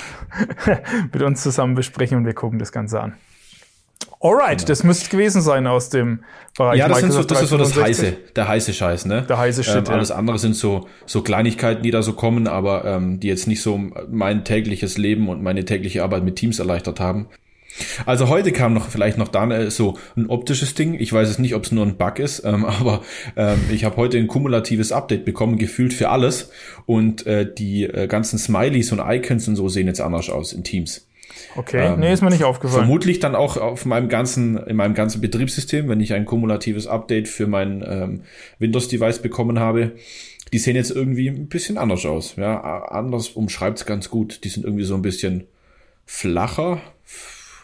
mit 1.11 1.21
uns 1.21 1.41
zusammen 1.41 1.75
besprechen 1.75 2.17
und 2.17 2.25
wir 2.25 2.33
gucken 2.33 2.59
das 2.59 2.71
Ganze 2.71 3.01
an. 3.01 3.13
Alright, 4.21 4.57
genau. 4.57 4.67
das 4.67 4.83
müsste 4.83 5.09
gewesen 5.09 5.41
sein 5.41 5.65
aus 5.65 5.89
dem 5.89 6.23
Bereich. 6.57 6.77
Ja, 6.77 6.89
das, 6.89 6.99
sind 6.99 7.11
so, 7.13 7.23
das 7.23 7.41
ist 7.41 7.49
so 7.49 7.57
das 7.57 7.75
heiße, 7.79 8.17
der 8.35 8.47
heiße 8.49 8.73
Scheiß, 8.73 9.05
ne? 9.05 9.23
Der 9.29 9.37
heiße 9.37 9.63
Shit. 9.63 9.87
Ähm, 9.87 9.93
alles 9.93 10.09
ja. 10.09 10.15
andere 10.15 10.37
sind 10.37 10.55
so, 10.55 10.87
so 11.05 11.21
Kleinigkeiten, 11.21 11.83
die 11.83 11.91
da 11.91 12.01
so 12.01 12.13
kommen, 12.13 12.47
aber 12.47 12.83
ähm, 12.83 13.21
die 13.21 13.27
jetzt 13.27 13.47
nicht 13.47 13.61
so 13.61 13.79
mein 14.11 14.43
tägliches 14.43 14.97
Leben 14.97 15.29
und 15.29 15.41
meine 15.41 15.63
tägliche 15.63 16.03
Arbeit 16.03 16.23
mit 16.25 16.35
Teams 16.35 16.59
erleichtert 16.59 16.99
haben. 16.99 17.27
Also 18.05 18.27
heute 18.27 18.51
kam 18.51 18.73
noch 18.73 18.89
vielleicht 18.89 19.17
noch 19.17 19.29
dann 19.29 19.51
äh, 19.51 19.71
so 19.71 19.97
ein 20.17 20.27
optisches 20.27 20.73
Ding. 20.73 20.95
Ich 20.95 21.13
weiß 21.13 21.29
es 21.29 21.39
nicht, 21.39 21.55
ob 21.55 21.63
es 21.63 21.71
nur 21.71 21.85
ein 21.85 21.95
Bug 21.95 22.19
ist, 22.19 22.43
ähm, 22.43 22.65
aber 22.65 23.03
ähm, 23.37 23.59
ich 23.71 23.85
habe 23.85 23.95
heute 23.95 24.17
ein 24.17 24.27
kumulatives 24.27 24.91
Update 24.91 25.23
bekommen, 25.23 25.57
gefühlt 25.57 25.93
für 25.93 26.09
alles. 26.09 26.51
Und 26.85 27.25
äh, 27.25 27.51
die 27.51 27.83
äh, 27.85 28.07
ganzen 28.07 28.37
Smileys 28.37 28.91
und 28.91 28.99
Icons 28.99 29.47
und 29.47 29.55
so 29.55 29.69
sehen 29.69 29.87
jetzt 29.87 30.01
anders 30.01 30.29
aus 30.29 30.51
in 30.51 30.65
Teams. 30.65 31.08
Okay, 31.55 31.93
ähm, 31.93 31.99
nee, 31.99 32.13
ist 32.13 32.21
mir 32.21 32.29
nicht 32.29 32.43
aufgefallen. 32.43 32.83
Vermutlich 32.83 33.19
dann 33.19 33.35
auch 33.35 33.57
auf 33.57 33.85
meinem 33.85 34.09
ganzen, 34.09 34.57
in 34.57 34.75
meinem 34.75 34.93
ganzen 34.93 35.21
Betriebssystem, 35.21 35.89
wenn 35.89 35.99
ich 35.99 36.13
ein 36.13 36.25
kumulatives 36.25 36.87
Update 36.87 37.27
für 37.27 37.47
mein 37.47 37.83
ähm, 37.87 38.21
Windows-Device 38.59 39.19
bekommen 39.19 39.59
habe. 39.59 39.93
Die 40.53 40.59
sehen 40.59 40.75
jetzt 40.75 40.91
irgendwie 40.91 41.27
ein 41.27 41.47
bisschen 41.47 41.77
anders 41.77 42.05
aus. 42.05 42.35
Ja, 42.35 42.59
anders 42.85 43.29
umschreibt 43.29 43.79
es 43.79 43.85
ganz 43.85 44.09
gut. 44.09 44.43
Die 44.43 44.49
sind 44.49 44.65
irgendwie 44.65 44.83
so 44.83 44.95
ein 44.95 45.01
bisschen 45.01 45.45
flacher, 46.05 46.81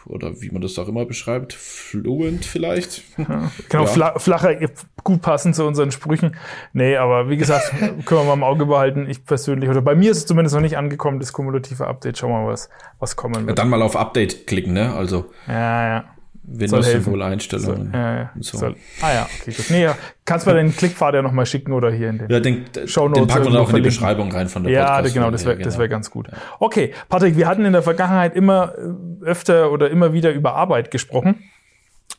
oder 0.06 0.40
wie 0.40 0.50
man 0.50 0.62
das 0.62 0.78
auch 0.78 0.88
immer 0.88 1.04
beschreibt, 1.04 1.52
fluent 1.52 2.44
vielleicht. 2.44 3.02
Ja, 3.18 3.50
genau, 3.68 3.84
ja. 3.84 3.90
Fla 3.90 4.18
flacher, 4.18 4.56
gut 5.04 5.22
passend 5.22 5.56
zu 5.56 5.64
unseren 5.64 5.90
Sprüchen. 5.90 6.36
Nee, 6.72 6.96
aber 6.96 7.28
wie 7.28 7.36
gesagt, 7.36 7.70
können 8.04 8.20
wir 8.20 8.24
mal 8.24 8.34
im 8.34 8.44
Auge 8.44 8.66
behalten. 8.66 9.06
Ich 9.08 9.24
persönlich, 9.24 9.68
oder 9.68 9.82
bei 9.82 9.94
mir 9.94 10.10
ist 10.10 10.18
es 10.18 10.26
zumindest 10.26 10.54
noch 10.54 10.62
nicht 10.62 10.76
angekommen, 10.76 11.20
das 11.20 11.32
kumulative 11.32 11.86
Update. 11.86 12.18
Schauen 12.18 12.30
wir 12.30 12.42
mal, 12.42 12.52
was, 12.52 12.68
was 12.98 13.16
kommen 13.16 13.46
wird. 13.46 13.58
Dann 13.58 13.68
mal 13.68 13.82
auf 13.82 13.96
Update 13.96 14.46
klicken, 14.46 14.72
ne? 14.72 14.94
Also. 14.94 15.26
Ja, 15.46 15.88
ja. 15.88 16.15
Windows-Symbol-Einstellungen. 16.46 17.90
So, 17.92 17.98
ja, 17.98 18.14
ja. 18.16 18.30
So. 18.40 18.58
Soll, 18.58 18.76
ah 19.02 19.12
ja, 19.12 19.28
okay, 19.40 19.52
gut. 19.52 19.66
Nee, 19.70 19.82
ja, 19.82 19.98
kannst 20.24 20.46
du 20.46 20.50
mal 20.50 20.56
den 20.56 20.74
Klickpfad 20.74 21.14
ja 21.14 21.22
nochmal 21.22 21.46
schicken 21.46 21.72
oder 21.72 21.90
hier 21.90 22.10
in 22.10 22.18
den 22.18 22.30
ja, 22.30 22.40
den, 22.40 22.64
Show 22.86 23.08
Notes. 23.08 23.22
Den 23.22 23.26
packen 23.26 23.52
wir 23.52 23.60
auch 23.60 23.70
in 23.70 23.76
die 23.76 23.82
Beschreibung 23.82 24.30
rein 24.30 24.48
von 24.48 24.64
der 24.64 24.72
ja, 24.72 24.84
Podcast. 24.84 25.14
Ja, 25.14 25.20
genau, 25.20 25.30
das 25.30 25.44
wäre 25.44 25.56
genau. 25.56 25.78
wär 25.78 25.88
ganz 25.88 26.10
gut. 26.10 26.28
Okay, 26.60 26.92
Patrick, 27.08 27.36
wir 27.36 27.48
hatten 27.48 27.64
in 27.64 27.72
der 27.72 27.82
Vergangenheit 27.82 28.36
immer 28.36 28.74
äh, 28.76 29.24
öfter 29.24 29.72
oder 29.72 29.90
immer 29.90 30.12
wieder 30.12 30.32
über 30.32 30.54
Arbeit 30.54 30.90
gesprochen. 30.90 31.42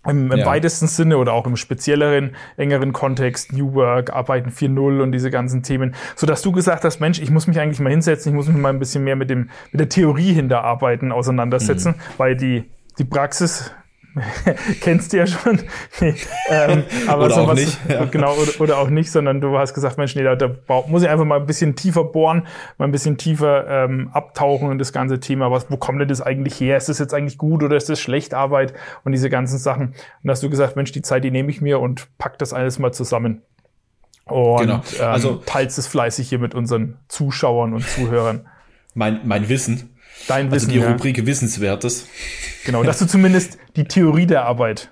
Im, 0.06 0.32
im 0.32 0.38
ja. 0.38 0.46
weitesten 0.46 0.88
Sinne 0.88 1.18
oder 1.18 1.34
auch 1.34 1.46
im 1.48 1.58
spezielleren, 1.58 2.36
engeren 2.56 2.94
Kontext, 2.94 3.52
New 3.52 3.74
Work, 3.74 4.14
Arbeiten 4.14 4.52
4.0 4.52 5.02
und 5.02 5.12
diese 5.12 5.32
ganzen 5.32 5.64
Themen, 5.64 5.96
so 6.16 6.26
dass 6.26 6.42
du 6.42 6.52
gesagt 6.54 6.86
hast, 6.86 7.00
Mensch, 7.00 7.20
ich 7.20 7.30
muss 7.30 7.48
mich 7.48 7.60
eigentlich 7.60 7.80
mal 7.80 7.90
hinsetzen, 7.90 8.32
ich 8.32 8.36
muss 8.36 8.48
mich 8.48 8.56
mal 8.56 8.70
ein 8.70 8.80
bisschen 8.80 9.04
mehr 9.04 9.18
mit 9.18 9.30
dem, 9.30 9.50
mit 9.72 9.82
der 9.82 9.90
Theorie 9.90 10.32
hinter 10.32 10.64
Arbeiten 10.64 11.12
auseinandersetzen, 11.12 11.96
mhm. 11.98 12.02
weil 12.18 12.38
die, 12.38 12.70
die 13.00 13.04
Praxis 13.04 13.74
kennst 14.82 15.14
du 15.14 15.18
ja 15.18 15.28
schon. 15.28 15.60
nee, 16.02 16.16
ähm, 16.50 16.84
aber 17.08 17.26
oder 17.26 17.36
sowas, 17.36 17.50
auch 17.50 17.54
nicht. 17.54 17.80
Ja. 17.90 18.06
Genau, 18.06 18.34
oder, 18.36 18.52
oder 18.60 18.78
auch 18.80 18.90
nicht, 18.90 19.12
sondern 19.12 19.42
du 19.42 19.58
hast 19.58 19.74
gesagt, 19.74 19.98
Mensch, 19.98 20.16
nee, 20.16 20.24
da, 20.24 20.36
da 20.36 20.50
muss 20.88 21.04
ich 21.04 21.10
einfach 21.10 21.26
mal 21.26 21.40
ein 21.40 21.46
bisschen 21.46 21.76
tiefer 21.76 22.04
bohren, 22.04 22.48
mal 22.78 22.86
ein 22.86 22.92
bisschen 22.92 23.18
tiefer 23.18 23.68
ähm, 23.68 24.10
abtauchen 24.14 24.72
in 24.72 24.80
das 24.80 24.94
ganze 24.94 25.20
Thema. 25.20 25.52
Was, 25.52 25.70
wo 25.70 25.78
kommt 25.78 26.02
denn 26.02 26.08
das 26.08 26.22
eigentlich 26.22 26.60
her? 26.60 26.78
Ist 26.78 26.90
das 26.90 27.00
jetzt 27.00 27.14
eigentlich 27.14 27.38
gut 27.38 27.64
oder 27.64 27.76
ist 27.76 27.90
das 27.90 28.00
schlecht 28.00 28.34
Arbeit 28.34 28.74
und 29.04 29.12
diese 29.12 29.30
ganzen 29.30 29.58
Sachen? 29.58 29.94
Und 30.24 30.30
hast 30.30 30.44
du 30.44 30.50
gesagt, 30.50 30.76
Mensch, 30.76 30.92
die 30.92 31.02
Zeit, 31.02 31.24
die 31.24 31.32
nehme 31.32 31.50
ich 31.50 31.62
mir 31.62 31.80
und 31.80 32.08
pack 32.18 32.38
das 32.38 32.54
alles 32.54 32.80
mal 32.80 32.92
zusammen. 32.92 33.42
Und 34.26 34.58
Genau. 34.62 34.82
ähm, 35.00 35.06
Also- 35.08 35.42
teilst 35.46 35.78
es 35.78 35.88
fleißig 35.88 36.30
hier 36.30 36.40
mit 36.40 36.54
unseren 36.56 36.98
Zuschauern 37.08 37.74
und 37.74 37.88
Zuhörern. 37.88 38.48
Mein, 38.94 39.22
mein 39.26 39.48
Wissen, 39.48 39.97
Dein 40.28 40.46
also 40.46 40.56
Wissen, 40.56 40.70
die 40.72 40.80
ja. 40.80 40.92
Rubrik 40.92 41.26
Wissenswertes. 41.26 42.08
Genau, 42.66 42.84
dass 42.84 43.00
du 43.00 43.08
zumindest 43.08 43.58
die 43.76 43.86
Theorie 43.86 44.26
der 44.26 44.46
Arbeit 44.46 44.90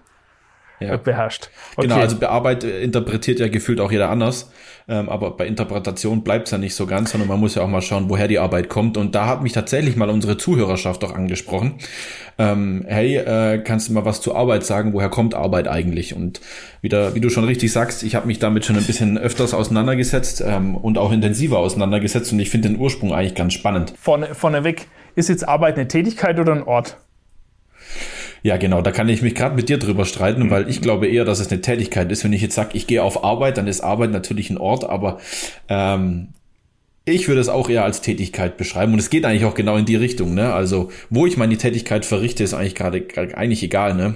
Ja. 0.79 0.97
beherrscht. 0.97 1.49
Okay. 1.75 1.87
Genau, 1.87 1.99
also 1.99 2.17
Bearbeit 2.17 2.63
äh, 2.63 2.81
interpretiert 2.81 3.39
ja 3.39 3.47
gefühlt 3.47 3.79
auch 3.79 3.91
jeder 3.91 4.09
anders. 4.09 4.51
Ähm, 4.87 5.09
aber 5.09 5.31
bei 5.31 5.47
Interpretation 5.47 6.23
bleibt 6.23 6.47
es 6.47 6.51
ja 6.51 6.59
nicht 6.59 6.75
so 6.75 6.85
ganz, 6.85 7.11
sondern 7.11 7.27
man 7.27 7.39
muss 7.39 7.55
ja 7.55 7.63
auch 7.63 7.67
mal 7.67 7.81
schauen, 7.81 8.07
woher 8.07 8.27
die 8.27 8.37
Arbeit 8.37 8.69
kommt. 8.69 8.97
Und 8.97 9.15
da 9.15 9.25
hat 9.25 9.41
mich 9.41 9.51
tatsächlich 9.53 9.95
mal 9.95 10.09
unsere 10.11 10.37
Zuhörerschaft 10.37 11.03
auch 11.03 11.13
angesprochen. 11.13 11.75
Ähm, 12.37 12.85
hey, 12.87 13.15
äh, 13.15 13.57
kannst 13.63 13.89
du 13.89 13.93
mal 13.93 14.05
was 14.05 14.21
zur 14.21 14.37
Arbeit 14.37 14.63
sagen? 14.63 14.93
Woher 14.93 15.09
kommt 15.09 15.33
Arbeit 15.33 15.67
eigentlich? 15.67 16.15
Und 16.15 16.39
wieder, 16.81 17.15
wie 17.15 17.19
du 17.19 17.29
schon 17.29 17.45
richtig 17.45 17.71
sagst, 17.71 18.03
ich 18.03 18.13
habe 18.13 18.27
mich 18.27 18.37
damit 18.37 18.65
schon 18.65 18.75
ein 18.75 18.83
bisschen 18.83 19.17
öfters 19.17 19.55
auseinandergesetzt 19.55 20.43
ähm, 20.45 20.75
und 20.75 20.99
auch 20.99 21.11
intensiver 21.11 21.57
auseinandergesetzt. 21.57 22.31
Und 22.31 22.39
ich 22.39 22.51
finde 22.51 22.69
den 22.69 22.77
Ursprung 22.79 23.11
eigentlich 23.11 23.35
ganz 23.35 23.53
spannend. 23.53 23.93
Vorne, 23.99 24.35
vorneweg, 24.35 24.87
ist 25.15 25.29
jetzt 25.29 25.47
Arbeit 25.47 25.75
eine 25.75 25.87
Tätigkeit 25.87 26.39
oder 26.39 26.53
ein 26.53 26.63
Ort? 26.63 26.97
Ja, 28.43 28.57
genau, 28.57 28.81
da 28.83 28.91
kann 28.91 29.09
ich 29.09 29.23
mich 29.23 29.33
gerade 29.33 29.55
mit 29.55 29.69
dir 29.69 29.79
drüber 29.79 30.05
streiten, 30.05 30.51
weil 30.51 30.69
ich 30.69 30.79
glaube 30.79 31.07
eher, 31.07 31.25
dass 31.25 31.39
es 31.39 31.51
eine 31.51 31.61
Tätigkeit 31.61 32.11
ist. 32.11 32.23
Wenn 32.23 32.33
ich 32.33 32.43
jetzt 32.43 32.53
sage, 32.53 32.71
ich 32.73 32.85
gehe 32.85 33.01
auf 33.01 33.23
Arbeit, 33.23 33.57
dann 33.57 33.65
ist 33.65 33.81
Arbeit 33.81 34.11
natürlich 34.11 34.51
ein 34.51 34.59
Ort, 34.59 34.87
aber 34.87 35.19
ähm, 35.67 36.27
ich 37.05 37.27
würde 37.27 37.41
es 37.41 37.49
auch 37.49 37.69
eher 37.69 37.83
als 37.83 38.01
Tätigkeit 38.01 38.57
beschreiben 38.57 38.93
und 38.93 38.99
es 38.99 39.09
geht 39.09 39.25
eigentlich 39.25 39.45
auch 39.45 39.55
genau 39.55 39.77
in 39.77 39.85
die 39.85 39.95
Richtung. 39.95 40.33
Ne? 40.35 40.53
Also 40.53 40.91
wo 41.09 41.25
ich 41.25 41.37
meine 41.37 41.57
Tätigkeit 41.57 42.05
verrichte, 42.05 42.43
ist 42.43 42.53
eigentlich 42.53 42.75
gerade 42.75 43.07
eigentlich 43.35 43.63
egal. 43.63 43.95
Ne? 43.95 44.15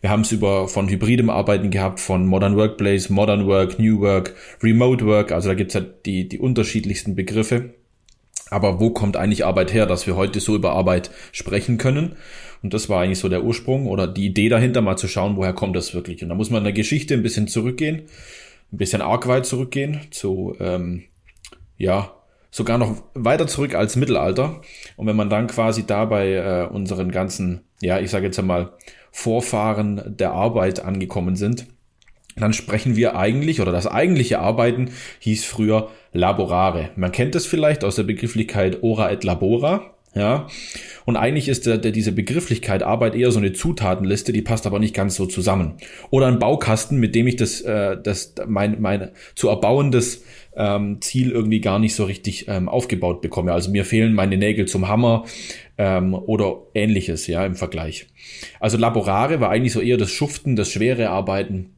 Wir 0.00 0.10
haben 0.10 0.22
es 0.22 0.30
über 0.30 0.68
von 0.68 0.88
hybridem 0.88 1.30
Arbeiten 1.30 1.70
gehabt, 1.70 1.98
von 1.98 2.26
Modern 2.26 2.56
Workplace, 2.56 3.10
Modern 3.10 3.46
Work, 3.46 3.78
New 3.78 4.00
Work, 4.00 4.34
Remote 4.62 5.04
Work. 5.06 5.32
Also 5.32 5.48
da 5.48 5.54
gibt's 5.54 5.74
ja 5.74 5.80
die, 5.80 6.28
die 6.28 6.38
unterschiedlichsten 6.38 7.16
Begriffe. 7.16 7.74
Aber 8.50 8.80
wo 8.80 8.90
kommt 8.90 9.16
eigentlich 9.16 9.44
Arbeit 9.44 9.72
her, 9.72 9.86
dass 9.86 10.06
wir 10.06 10.16
heute 10.16 10.40
so 10.40 10.54
über 10.54 10.72
Arbeit 10.72 11.10
sprechen 11.32 11.78
können? 11.78 12.16
Und 12.62 12.74
das 12.74 12.88
war 12.88 13.02
eigentlich 13.02 13.18
so 13.18 13.28
der 13.28 13.44
Ursprung 13.44 13.86
oder 13.86 14.06
die 14.06 14.26
Idee 14.26 14.48
dahinter, 14.48 14.80
mal 14.80 14.96
zu 14.96 15.08
schauen, 15.08 15.36
woher 15.36 15.52
kommt 15.52 15.76
das 15.76 15.94
wirklich. 15.94 16.22
Und 16.22 16.28
da 16.30 16.34
muss 16.34 16.50
man 16.50 16.58
in 16.58 16.64
der 16.64 16.72
Geschichte 16.72 17.14
ein 17.14 17.22
bisschen 17.22 17.48
zurückgehen, 17.48 18.02
ein 18.72 18.78
bisschen 18.78 19.02
arg 19.02 19.28
weit 19.28 19.46
zurückgehen, 19.46 20.00
zu, 20.10 20.56
ähm, 20.58 21.04
ja, 21.76 22.14
sogar 22.50 22.78
noch 22.78 23.02
weiter 23.14 23.46
zurück 23.46 23.74
als 23.74 23.96
Mittelalter. 23.96 24.60
Und 24.96 25.06
wenn 25.06 25.16
man 25.16 25.30
dann 25.30 25.46
quasi 25.46 25.86
da 25.86 26.04
bei 26.06 26.32
äh, 26.32 26.66
unseren 26.66 27.10
ganzen, 27.10 27.62
ja, 27.80 28.00
ich 28.00 28.10
sage 28.10 28.26
jetzt 28.26 28.38
einmal, 28.38 28.72
Vorfahren 29.10 30.16
der 30.16 30.32
Arbeit 30.32 30.80
angekommen 30.84 31.36
sind, 31.36 31.66
dann 32.40 32.52
sprechen 32.52 32.96
wir 32.96 33.16
eigentlich, 33.16 33.60
oder 33.60 33.72
das 33.72 33.86
eigentliche 33.86 34.38
Arbeiten 34.38 34.90
hieß 35.20 35.44
früher 35.44 35.90
Laborare. 36.12 36.90
Man 36.96 37.12
kennt 37.12 37.34
es 37.34 37.46
vielleicht 37.46 37.84
aus 37.84 37.96
der 37.96 38.02
Begrifflichkeit 38.04 38.82
Ora 38.82 39.10
et 39.10 39.24
Labora. 39.24 39.94
Ja, 40.14 40.48
und 41.04 41.16
eigentlich 41.16 41.48
ist 41.48 41.66
der, 41.66 41.76
der, 41.76 41.92
diese 41.92 42.12
Begrifflichkeit 42.12 42.82
Arbeit 42.82 43.14
eher 43.14 43.30
so 43.30 43.38
eine 43.38 43.52
Zutatenliste, 43.52 44.32
die 44.32 44.40
passt 44.40 44.66
aber 44.66 44.78
nicht 44.78 44.94
ganz 44.94 45.14
so 45.14 45.26
zusammen. 45.26 45.74
Oder 46.10 46.26
ein 46.26 46.38
Baukasten, 46.38 46.98
mit 46.98 47.14
dem 47.14 47.26
ich 47.26 47.36
das, 47.36 47.60
äh, 47.60 47.96
das 48.02 48.34
mein, 48.46 48.80
mein 48.80 49.10
zu 49.34 49.48
erbauendes 49.48 50.24
ähm, 50.56 51.00
Ziel 51.02 51.30
irgendwie 51.30 51.60
gar 51.60 51.78
nicht 51.78 51.94
so 51.94 52.04
richtig 52.04 52.48
ähm, 52.48 52.68
aufgebaut 52.68 53.20
bekomme. 53.20 53.52
Also 53.52 53.70
mir 53.70 53.84
fehlen 53.84 54.14
meine 54.14 54.38
Nägel 54.38 54.66
zum 54.66 54.88
Hammer 54.88 55.24
ähm, 55.76 56.14
oder 56.14 56.62
ähnliches, 56.74 57.26
ja, 57.26 57.44
im 57.44 57.54
Vergleich. 57.54 58.08
Also 58.60 58.78
Laborare 58.78 59.40
war 59.40 59.50
eigentlich 59.50 59.74
so 59.74 59.80
eher 59.80 59.98
das 59.98 60.10
Schuften, 60.10 60.56
das 60.56 60.72
schwere 60.72 61.10
Arbeiten 61.10 61.77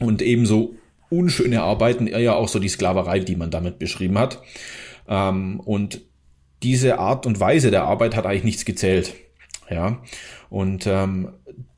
und 0.00 0.22
ebenso 0.22 0.74
unschöne 1.10 1.62
Arbeiten, 1.62 2.06
eher 2.06 2.36
auch 2.36 2.48
so 2.48 2.58
die 2.58 2.68
Sklaverei, 2.68 3.20
die 3.20 3.36
man 3.36 3.50
damit 3.50 3.78
beschrieben 3.78 4.18
hat. 4.18 4.42
Ähm, 5.08 5.60
und 5.60 6.00
diese 6.62 6.98
Art 6.98 7.26
und 7.26 7.40
Weise 7.40 7.70
der 7.70 7.84
Arbeit 7.84 8.16
hat 8.16 8.26
eigentlich 8.26 8.44
nichts 8.44 8.64
gezählt. 8.64 9.14
Ja, 9.70 10.02
und 10.48 10.86
ähm, 10.88 11.28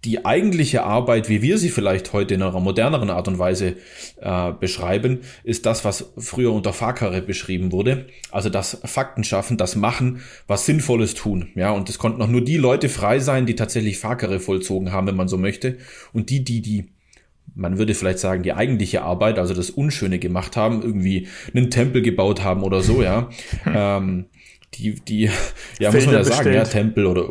die 0.04 0.24
eigentliche 0.24 0.82
Arbeit, 0.82 1.28
wie 1.28 1.42
wir 1.42 1.58
sie 1.58 1.68
vielleicht 1.68 2.12
heute 2.12 2.34
in 2.34 2.42
einer 2.42 2.58
moderneren 2.58 3.10
Art 3.10 3.28
und 3.28 3.38
Weise 3.38 3.76
äh, 4.20 4.52
beschreiben, 4.52 5.20
ist 5.44 5.66
das, 5.66 5.84
was 5.84 6.12
früher 6.16 6.52
unter 6.52 6.72
Fakare 6.72 7.22
beschrieben 7.22 7.70
wurde. 7.70 8.06
Also 8.30 8.48
das 8.48 8.80
Fakten 8.84 9.22
schaffen, 9.22 9.58
das 9.58 9.76
Machen, 9.76 10.22
was 10.48 10.66
Sinnvolles 10.66 11.14
tun. 11.14 11.50
Ja, 11.54 11.70
und 11.70 11.88
es 11.88 11.98
konnten 11.98 12.20
auch 12.22 12.28
nur 12.28 12.42
die 12.42 12.56
Leute 12.56 12.88
frei 12.88 13.20
sein, 13.20 13.46
die 13.46 13.54
tatsächlich 13.54 13.98
Fakare 13.98 14.40
vollzogen 14.40 14.90
haben, 14.90 15.06
wenn 15.06 15.16
man 15.16 15.28
so 15.28 15.38
möchte. 15.38 15.78
Und 16.12 16.30
die, 16.30 16.42
die, 16.42 16.62
die 16.62 16.91
man 17.54 17.78
würde 17.78 17.94
vielleicht 17.94 18.18
sagen, 18.18 18.42
die 18.42 18.52
eigentliche 18.52 19.02
Arbeit, 19.02 19.38
also 19.38 19.54
das 19.54 19.70
Unschöne 19.70 20.18
gemacht 20.18 20.56
haben, 20.56 20.82
irgendwie 20.82 21.28
einen 21.54 21.70
Tempel 21.70 22.02
gebaut 22.02 22.42
haben 22.42 22.62
oder 22.62 22.82
so, 22.82 23.02
ja. 23.02 23.28
ähm, 23.66 24.26
die, 24.74 24.94
die, 24.94 25.28
ja, 25.78 25.92
muss 25.92 26.06
man 26.06 26.14
ja 26.14 26.24
sagen, 26.24 26.54
ja, 26.54 26.64
Tempel 26.64 27.04
oder 27.04 27.28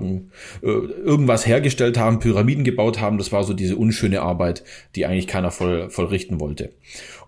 äh, 0.62 0.68
irgendwas 0.68 1.48
hergestellt 1.48 1.98
haben, 1.98 2.20
Pyramiden 2.20 2.64
gebaut 2.64 3.00
haben, 3.02 3.18
das 3.18 3.32
war 3.32 3.44
so 3.44 3.54
diese 3.54 3.78
unschöne 3.78 4.22
Arbeit, 4.22 4.64
die 4.96 5.08
eigentlich 5.08 5.26
keiner 5.26 5.50
voll, 5.50 5.90
vollrichten 5.90 6.40
wollte. 6.40 6.72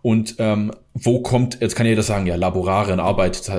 Und 0.03 0.35
ähm, 0.39 0.73
wo 0.93 1.21
kommt, 1.21 1.61
jetzt 1.61 1.75
kann 1.77 1.85
jeder 1.85 2.03
sagen, 2.03 2.27
ja, 2.27 2.35
laborare 2.35 3.01
Arbeit, 3.01 3.49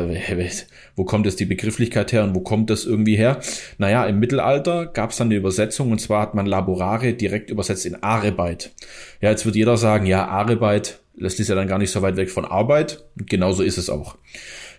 wo 0.94 1.04
kommt 1.04 1.24
jetzt 1.24 1.40
die 1.40 1.46
Begrifflichkeit 1.46 2.12
her 2.12 2.22
und 2.22 2.34
wo 2.34 2.40
kommt 2.40 2.68
das 2.68 2.84
irgendwie 2.84 3.16
her? 3.16 3.40
Naja, 3.78 4.04
im 4.04 4.18
Mittelalter 4.18 4.84
gab 4.86 5.10
es 5.10 5.16
dann 5.16 5.28
eine 5.28 5.36
Übersetzung 5.36 5.90
und 5.90 6.00
zwar 6.00 6.20
hat 6.20 6.34
man 6.34 6.44
laborare 6.44 7.14
direkt 7.14 7.48
übersetzt 7.48 7.86
in 7.86 8.02
Arbeit. 8.02 8.72
Ja, 9.22 9.30
jetzt 9.30 9.46
wird 9.46 9.56
jeder 9.56 9.78
sagen, 9.78 10.04
ja, 10.04 10.28
Arbeit, 10.28 11.00
das 11.18 11.40
ist 11.40 11.48
ja 11.48 11.54
dann 11.54 11.66
gar 11.66 11.78
nicht 11.78 11.90
so 11.90 12.02
weit 12.02 12.16
weg 12.16 12.30
von 12.30 12.44
Arbeit. 12.44 13.04
Genauso 13.16 13.62
ist 13.62 13.78
es 13.78 13.88
auch. 13.88 14.18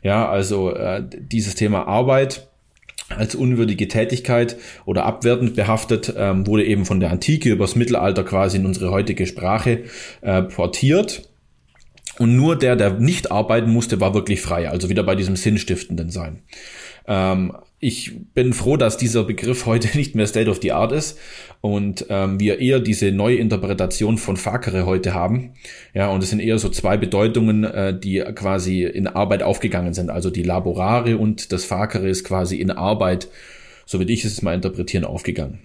Ja, 0.03 0.29
also 0.29 0.71
äh, 0.71 1.03
dieses 1.03 1.55
Thema 1.55 1.87
Arbeit 1.87 2.47
als 3.09 3.33
unwürdige 3.33 3.87
Tätigkeit 3.87 4.57
oder 4.85 5.05
abwertend 5.05 5.55
behaftet, 5.55 6.13
ähm, 6.15 6.45
wurde 6.45 6.63
eben 6.63 6.85
von 6.85 6.99
der 6.99 7.09
Antike 7.09 7.49
übers 7.49 7.75
Mittelalter 7.75 8.23
quasi 8.23 8.57
in 8.57 8.67
unsere 8.67 8.91
heutige 8.91 9.25
Sprache 9.25 9.85
äh, 10.21 10.43
portiert. 10.43 11.29
Und 12.19 12.35
nur 12.35 12.57
der, 12.57 12.75
der 12.75 12.93
nicht 12.93 13.31
arbeiten 13.31 13.71
musste, 13.71 13.99
war 13.99 14.13
wirklich 14.13 14.41
frei. 14.41 14.69
Also 14.69 14.89
wieder 14.89 15.03
bei 15.03 15.15
diesem 15.15 15.35
Sinnstiftenden 15.35 16.09
sein. 16.09 16.41
Ähm, 17.07 17.53
ich 17.79 18.13
bin 18.33 18.53
froh, 18.53 18.77
dass 18.77 18.97
dieser 18.97 19.23
Begriff 19.23 19.65
heute 19.65 19.95
nicht 19.97 20.15
mehr 20.15 20.27
State 20.27 20.49
of 20.49 20.59
the 20.61 20.71
Art 20.71 20.91
ist 20.91 21.19
und 21.61 22.05
ähm, 22.09 22.39
wir 22.39 22.59
eher 22.59 22.79
diese 22.79 23.11
neue 23.11 23.37
Interpretation 23.37 24.17
von 24.17 24.37
Fakere 24.37 24.85
heute 24.85 25.13
haben. 25.13 25.53
Ja, 25.93 26.09
und 26.09 26.23
es 26.23 26.29
sind 26.29 26.39
eher 26.39 26.57
so 26.57 26.69
zwei 26.69 26.97
Bedeutungen, 26.97 27.63
äh, 27.63 27.97
die 27.97 28.19
quasi 28.33 28.83
in 28.83 29.07
Arbeit 29.07 29.43
aufgegangen 29.43 29.93
sind. 29.93 30.09
Also 30.09 30.29
die 30.29 30.43
Laborare 30.43 31.17
und 31.17 31.51
das 31.51 31.65
Fakere 31.65 32.07
ist 32.07 32.23
quasi 32.23 32.59
in 32.59 32.71
Arbeit, 32.71 33.27
so 33.85 33.99
würde 33.99 34.13
ich 34.13 34.25
es 34.25 34.41
mal 34.41 34.55
interpretieren, 34.55 35.05
aufgegangen. 35.05 35.59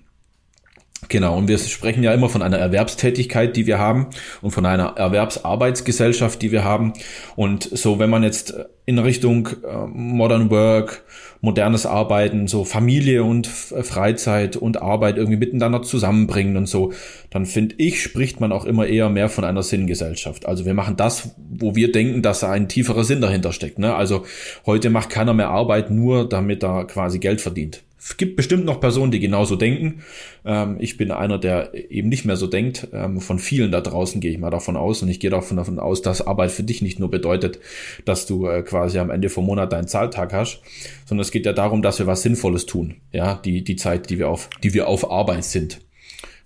Genau, 1.09 1.37
und 1.37 1.49
wir 1.49 1.59
sprechen 1.59 2.03
ja 2.03 2.13
immer 2.13 2.29
von 2.29 2.43
einer 2.43 2.59
Erwerbstätigkeit, 2.59 3.57
die 3.57 3.67
wir 3.67 3.79
haben 3.79 4.09
und 4.43 4.51
von 4.51 4.67
einer 4.67 4.97
Erwerbsarbeitsgesellschaft, 4.97 6.43
die 6.43 6.53
wir 6.53 6.63
haben. 6.63 6.93
Und 7.37 7.63
so, 7.73 7.99
wenn 7.99 8.11
man 8.11 8.23
jetzt 8.23 8.55
in 8.85 8.99
Richtung 8.99 9.49
äh, 9.49 9.87
Modern 9.87 10.51
Work, 10.51 11.05
modernes 11.41 11.87
Arbeiten, 11.87 12.49
so 12.49 12.65
Familie 12.65 13.25
und 13.25 13.47
Freizeit 13.47 14.57
und 14.57 14.83
Arbeit 14.83 15.17
irgendwie 15.17 15.39
miteinander 15.39 15.83
zusammenbringen 15.83 16.59
und 16.59 16.67
so, 16.67 16.93
dann 17.31 17.47
finde 17.47 17.77
ich, 17.79 18.03
spricht 18.03 18.41
man 18.41 18.53
auch 18.53 18.67
immer 18.67 18.87
eher 18.87 19.09
mehr 19.09 19.31
von 19.31 19.45
einer 19.45 19.63
Sinngesellschaft. 19.63 20.47
Also 20.47 20.67
wir 20.67 20.75
machen 20.75 20.97
das, 20.97 21.35
wo 21.49 21.75
wir 21.75 21.93
denken, 21.93 22.21
dass 22.21 22.41
da 22.41 22.51
ein 22.51 22.69
tieferer 22.69 23.05
Sinn 23.05 23.23
dahinter 23.23 23.53
steckt. 23.53 23.79
Ne? 23.79 23.95
Also 23.95 24.27
heute 24.67 24.91
macht 24.91 25.09
keiner 25.09 25.33
mehr 25.33 25.49
Arbeit 25.49 25.91
nur, 25.91 26.29
damit 26.29 26.63
er 26.63 26.87
quasi 26.87 27.19
Geld 27.19 27.41
verdient. 27.41 27.83
Gibt 28.17 28.37
bestimmt 28.37 28.65
noch 28.65 28.81
Personen, 28.81 29.13
die 29.13 29.21
genauso 29.21 29.57
denken. 29.57 30.03
Ähm, 30.45 30.77
ich 30.81 30.97
bin 30.97 31.11
einer, 31.11 31.39
der 31.39 31.75
eben 31.91 32.09
nicht 32.09 32.25
mehr 32.25 32.37
so 32.37 32.47
denkt. 32.47 32.89
Ähm, 32.93 33.21
von 33.21 33.39
vielen 33.39 33.73
da 33.73 33.81
draußen 33.81 34.21
gehe 34.21 34.31
ich 34.31 34.39
mal 34.39 34.51
davon 34.51 34.77
aus. 34.77 35.03
Und 35.03 35.09
ich 35.09 35.21
gehe 35.21 35.31
davon, 35.31 35.59
davon 35.59 35.79
aus, 35.79 36.01
dass 36.01 36.27
Arbeit 36.27 36.51
für 36.51 36.63
dich 36.63 36.81
nicht 36.81 36.99
nur 36.99 37.11
bedeutet, 37.11 37.61
dass 38.07 38.27
du 38.27 38.47
äh, 38.47 38.63
quasi 38.63 38.99
am 38.99 39.11
Ende 39.11 39.29
vom 39.29 39.45
Monat 39.45 39.73
deinen 39.73 39.87
Zahltag 39.87 40.33
hast, 40.33 40.63
sondern 41.05 41.23
es 41.23 41.31
geht 41.31 41.45
ja 41.45 41.53
darum, 41.53 41.83
dass 41.83 41.99
wir 41.99 42.07
was 42.07 42.23
Sinnvolles 42.23 42.65
tun. 42.67 42.97
Ja, 43.13 43.35
die, 43.45 43.63
die 43.63 43.77
Zeit, 43.77 44.09
die 44.09 44.19
wir 44.19 44.31
auf, 44.31 44.49
die 44.63 44.73
wir 44.73 44.89
auf 44.89 45.11
Arbeit 45.11 45.45
sind. 45.45 45.81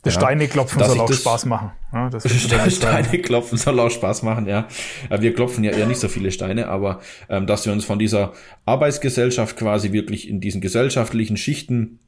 Das 0.05 0.15
Ja. 0.15 0.21
Steine 0.21 0.49
klopfen 0.49 0.83
soll 0.85 1.01
auch 1.01 1.13
Spaß 1.13 1.47
machen. 1.47 1.73
Ja, 1.93 2.11
der 2.51 2.71
Steine 2.71 3.19
klopfen 3.19 3.59
soll 3.59 3.81
auch 3.81 3.91
Spaß 3.91 4.23
machen, 4.23 4.47
ja. 4.47 4.69
Äh, 5.09 5.21
Wir 5.21 5.35
klopfen 5.35 5.65
ja 5.65 5.73
eher 5.73 5.87
nicht 5.87 6.01
so 6.01 6.09
viele 6.09 6.31
Steine, 6.31 6.69
aber 6.69 7.01
ähm, 7.29 7.47
dass 7.47 7.65
wir 7.67 7.73
uns 7.73 7.85
von 7.85 7.99
dieser 7.99 8.33
Arbeitsgesellschaft 8.67 9.57
quasi 9.57 9.93
wirklich 9.93 10.29
in 10.29 10.41
diesen 10.41 10.61
gesellschaftlichen 10.61 11.37
Schichten 11.37 11.99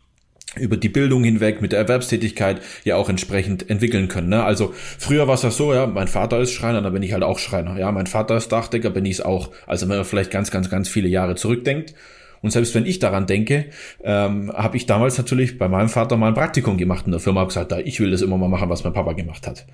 über 0.59 0.77
die 0.77 0.89
Bildung 0.89 1.25
hinweg 1.25 1.61
mit 1.61 1.73
der 1.73 1.81
Erwerbstätigkeit 1.81 2.61
ja 2.85 2.97
auch 2.97 3.09
entsprechend 3.09 3.69
entwickeln 3.69 4.09
können. 4.09 4.29
Ne? 4.29 4.43
Also 4.45 4.73
früher 4.99 5.27
war 5.27 5.35
es 5.35 5.43
ja 5.43 5.51
so, 5.51 5.75
ja, 5.75 5.87
mein 5.87 6.09
Vater 6.09 6.41
ist 6.41 6.53
Schreiner, 6.53 6.83
dann 6.83 6.93
bin 6.93 7.03
ich 7.03 7.13
halt 7.13 7.23
auch 7.23 7.39
Schreiner. 7.39 7.79
Ja, 7.79 7.93
mein 7.93 8.07
Vater 8.07 8.37
ist 8.37 8.51
Dachdecker, 8.53 8.91
bin 8.91 9.05
ich 9.05 9.15
es 9.15 9.21
auch. 9.21 9.51
Also 9.67 9.89
wenn 9.89 9.97
man 9.97 10.05
vielleicht 10.05 10.31
ganz, 10.31 10.51
ganz, 10.51 10.71
ganz 10.71 10.89
viele 10.89 11.09
Jahre 11.09 11.35
zurückdenkt. 11.35 11.95
Und 12.43 12.51
selbst 12.51 12.75
wenn 12.75 12.87
ich 12.87 12.99
daran 12.99 13.27
denke, 13.27 13.67
ähm, 14.03 14.53
habe 14.55 14.77
ich 14.77 14.87
damals 14.87 15.19
natürlich 15.19 15.59
bei 15.59 15.69
meinem 15.69 15.89
Vater 15.89 16.17
mal 16.17 16.29
ein 16.29 16.35
Praktikum 16.35 16.77
gemacht 16.77 17.07
in 17.07 17.13
der 17.13 17.21
Firma, 17.21 17.41
habe 17.41 17.49
gesagt, 17.49 17.73
da 17.73 17.79
ich 17.79 18.01
will 18.01 18.11
das 18.11 18.23
immer 18.23 18.37
mal 18.37 18.49
machen, 18.49 18.69
was 18.69 18.85
mein 18.85 18.93
Papa 18.93 19.13
gemacht 19.13 19.47
hat. 19.47 19.67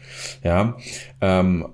Ja, 0.43 0.77
ähm, 1.21 1.69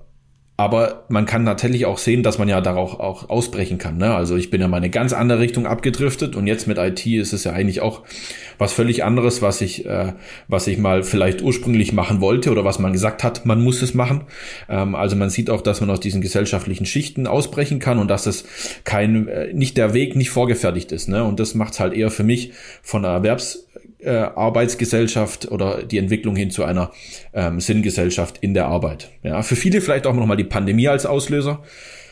aber 0.59 1.05
man 1.07 1.25
kann 1.25 1.45
natürlich 1.45 1.85
auch 1.85 1.97
sehen, 1.97 2.21
dass 2.21 2.37
man 2.37 2.49
ja 2.49 2.59
darauf 2.59 2.99
auch 2.99 3.29
ausbrechen 3.29 3.77
kann. 3.77 3.95
Ne? 3.95 4.13
Also 4.13 4.35
ich 4.35 4.49
bin 4.49 4.59
ja 4.59 4.67
mal 4.67 4.75
eine 4.75 4.89
ganz 4.89 5.13
andere 5.13 5.39
Richtung 5.39 5.65
abgedriftet 5.65 6.35
und 6.35 6.47
jetzt 6.47 6.67
mit 6.67 6.77
IT 6.77 7.05
ist 7.05 7.31
es 7.31 7.45
ja 7.45 7.53
eigentlich 7.53 7.79
auch 7.79 8.03
was 8.57 8.73
völlig 8.73 9.05
anderes, 9.05 9.41
was 9.41 9.61
ich, 9.61 9.85
äh, 9.85 10.11
was 10.49 10.67
ich 10.67 10.77
mal 10.77 11.03
vielleicht 11.03 11.41
ursprünglich 11.41 11.93
machen 11.93 12.19
wollte 12.19 12.51
oder 12.51 12.65
was 12.65 12.77
man 12.77 12.91
gesagt 12.91 13.23
hat, 13.23 13.45
man 13.45 13.63
muss 13.63 13.81
es 13.81 13.93
machen. 13.93 14.25
Ähm, 14.67 14.95
also 14.95 15.15
man 15.15 15.29
sieht 15.29 15.49
auch, 15.49 15.61
dass 15.61 15.79
man 15.79 15.89
aus 15.91 16.01
diesen 16.01 16.19
gesellschaftlichen 16.19 16.85
Schichten 16.85 17.25
ausbrechen 17.25 17.79
kann 17.79 17.97
und 17.97 18.09
dass 18.09 18.25
es 18.25 18.43
kein, 18.83 19.29
äh, 19.29 19.53
nicht 19.53 19.77
der 19.77 19.93
Weg 19.93 20.17
nicht 20.17 20.29
vorgefertigt 20.29 20.91
ist. 20.91 21.07
Ne? 21.07 21.23
Und 21.23 21.39
das 21.39 21.55
macht 21.55 21.71
es 21.71 21.79
halt 21.79 21.93
eher 21.93 22.11
für 22.11 22.23
mich 22.23 22.51
von 22.83 23.03
der 23.03 23.11
Erwerbs 23.11 23.65
äh, 23.99 24.09
Arbeitsgesellschaft 24.09 25.51
oder 25.51 25.83
die 25.83 25.97
Entwicklung 25.97 26.35
hin 26.35 26.51
zu 26.51 26.63
einer 26.63 26.91
ähm, 27.33 27.59
Sinngesellschaft 27.59 28.37
in 28.39 28.53
der 28.53 28.67
Arbeit. 28.67 29.11
Ja, 29.23 29.41
für 29.41 29.55
viele 29.55 29.81
vielleicht 29.81 30.07
auch 30.07 30.13
nochmal 30.13 30.37
die 30.37 30.43
Pandemie 30.43 30.87
als 30.87 31.05
Auslöser. 31.05 31.61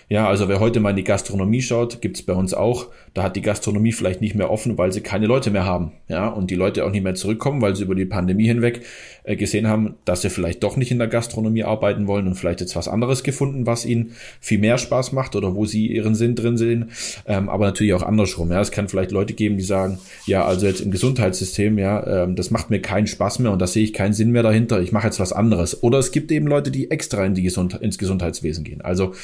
Ja, 0.10 0.28
also 0.28 0.48
wer 0.48 0.62
heute 0.62 0.80
mal 0.80 0.92
in 0.92 0.96
die 0.96 1.04
Gastronomie 1.04 1.62
schaut, 1.62 2.02
gibt's 2.02 2.22
bei 2.22 2.34
uns 2.34 2.54
auch. 2.54 2.88
Da 3.18 3.24
hat 3.24 3.36
die 3.36 3.42
Gastronomie 3.42 3.94
vielleicht 3.94 4.22
nicht 4.22 4.36
mehr 4.36 4.52
offen, 4.52 4.78
weil 4.78 4.92
sie 4.92 5.02
keine 5.02 5.26
Leute 5.26 5.50
mehr 5.50 5.66
haben. 5.66 5.94
Ja, 6.08 6.28
und 6.28 6.52
die 6.52 6.56
Leute 6.56 6.86
auch 6.86 6.92
nicht 6.92 7.04
mehr 7.04 7.16
zurückkommen, 7.16 7.64
weil 7.64 7.76
sie 7.76 7.82
über 7.82 7.96
die 7.96 8.06
Pandemie 8.06 8.46
hinweg 8.46 8.82
äh, 9.24 9.36
gesehen 9.36 9.66
haben, 9.66 9.96
dass 10.06 10.22
sie 10.22 10.30
vielleicht 10.30 10.62
doch 10.62 10.78
nicht 10.78 10.92
in 10.92 11.00
der 11.00 11.08
Gastronomie 11.08 11.64
arbeiten 11.64 12.06
wollen 12.06 12.28
und 12.28 12.36
vielleicht 12.36 12.62
jetzt 12.62 12.76
was 12.76 12.88
anderes 12.88 13.24
gefunden, 13.24 13.66
was 13.66 13.88
ihnen 13.88 14.12
viel 14.40 14.60
mehr 14.60 14.78
Spaß 14.78 15.14
macht 15.14 15.36
oder 15.36 15.56
wo 15.56 15.66
sie 15.66 15.88
ihren 15.88 16.14
Sinn 16.14 16.36
drin 16.36 16.58
sehen. 16.58 16.92
Ähm, 17.26 17.50
aber 17.50 17.66
natürlich 17.66 17.96
auch 17.96 18.04
andersrum. 18.04 18.52
Ja, 18.52 18.62
es 18.62 18.70
kann 18.70 18.88
vielleicht 18.88 19.10
Leute 19.10 19.34
geben, 19.34 19.58
die 19.58 19.64
sagen, 19.64 19.98
ja, 20.28 20.46
also 20.46 20.68
jetzt 20.68 20.82
im 20.82 20.92
Gesundheitssystem, 20.92 21.80
ja, 21.80 22.26
ähm, 22.26 22.36
das 22.36 22.52
macht 22.52 22.70
mir 22.70 22.84
keinen 22.84 23.08
Spaß 23.08 23.40
mehr 23.40 23.52
und 23.52 23.60
da 23.60 23.66
sehe 23.66 23.84
ich 23.84 23.94
keinen 23.94 24.14
Sinn 24.14 24.30
mehr 24.30 24.44
dahinter. 24.44 24.80
Ich 24.80 24.92
mache 24.92 25.08
jetzt 25.08 25.20
was 25.20 25.34
anderes. 25.34 25.82
Oder 25.82 25.98
es 25.98 26.12
gibt 26.12 26.32
eben 26.32 26.46
Leute, 26.46 26.70
die 26.70 26.92
extra 26.92 27.26
in 27.26 27.34
die 27.34 27.42
Gesund 27.42 27.74
ins 27.82 27.98
Gesundheitswesen 27.98 28.64
gehen. 28.64 28.82
Also 28.82 29.16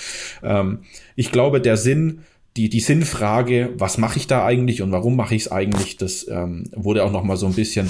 ähm, 0.42 0.80
ich 1.16 1.32
glaube, 1.32 1.62
der 1.62 1.78
Sinn, 1.78 2.22
die, 2.58 2.70
die 2.70 2.80
Sinnfrage, 2.80 3.74
was 3.78 3.98
mache 3.98 4.18
ich 4.18 4.28
da 4.28 4.46
eigentlich 4.46 4.82
und 4.82 4.92
warum 4.92 5.16
mache 5.16 5.36
ich 5.36 5.44
es 5.44 5.52
eigentlich, 5.52 5.98
das 5.98 6.28
ähm, 6.28 6.66
wurde 6.76 7.04
auch 7.04 7.12
noch 7.12 7.24
mal 7.24 7.38
so 7.38 7.48
ein 7.48 7.54
bisschen 7.54 7.90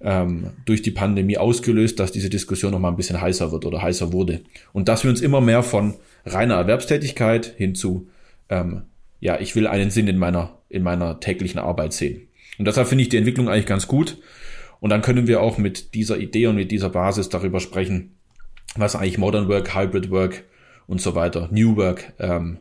ähm, 0.00 0.50
durch 0.64 0.80
die 0.82 0.90
Pandemie 0.90 1.36
ausgelöst, 1.36 2.00
dass 2.00 2.12
diese 2.12 2.30
Diskussion 2.30 2.72
noch 2.72 2.78
mal 2.78 2.88
ein 2.88 2.96
bisschen 2.96 3.20
heißer 3.20 3.52
wird 3.52 3.66
oder 3.66 3.82
heißer 3.82 4.12
wurde. 4.12 4.40
Und 4.72 4.88
dass 4.88 5.04
wir 5.04 5.10
uns 5.10 5.20
immer 5.20 5.40
mehr 5.40 5.62
von 5.62 5.94
reiner 6.24 6.54
Erwerbstätigkeit 6.54 7.54
hin 7.56 7.74
zu, 7.74 8.08
ähm, 8.48 8.82
ja, 9.20 9.38
ich 9.40 9.54
will 9.56 9.66
einen 9.66 9.90
Sinn 9.90 10.08
in 10.08 10.18
meiner, 10.18 10.58
in 10.68 10.82
meiner 10.82 11.20
täglichen 11.20 11.58
Arbeit 11.58 11.92
sehen. 11.92 12.28
Und 12.58 12.66
deshalb 12.66 12.88
finde 12.88 13.02
ich 13.02 13.08
die 13.08 13.16
Entwicklung 13.18 13.48
eigentlich 13.48 13.66
ganz 13.66 13.88
gut. 13.88 14.18
Und 14.80 14.90
dann 14.90 15.02
können 15.02 15.26
wir 15.26 15.42
auch 15.42 15.58
mit 15.58 15.94
dieser 15.94 16.18
Idee 16.18 16.46
und 16.46 16.56
mit 16.56 16.70
dieser 16.70 16.88
Basis 16.88 17.28
darüber 17.28 17.60
sprechen, 17.60 18.16
was 18.76 18.94
eigentlich 18.94 19.18
Modern 19.18 19.48
Work, 19.48 19.74
Hybrid 19.74 20.10
Work 20.10 20.44
und 20.86 21.00
so 21.00 21.14
weiter, 21.14 21.48
New 21.50 21.76
Work, 21.76 22.12
ähm, 22.20 22.58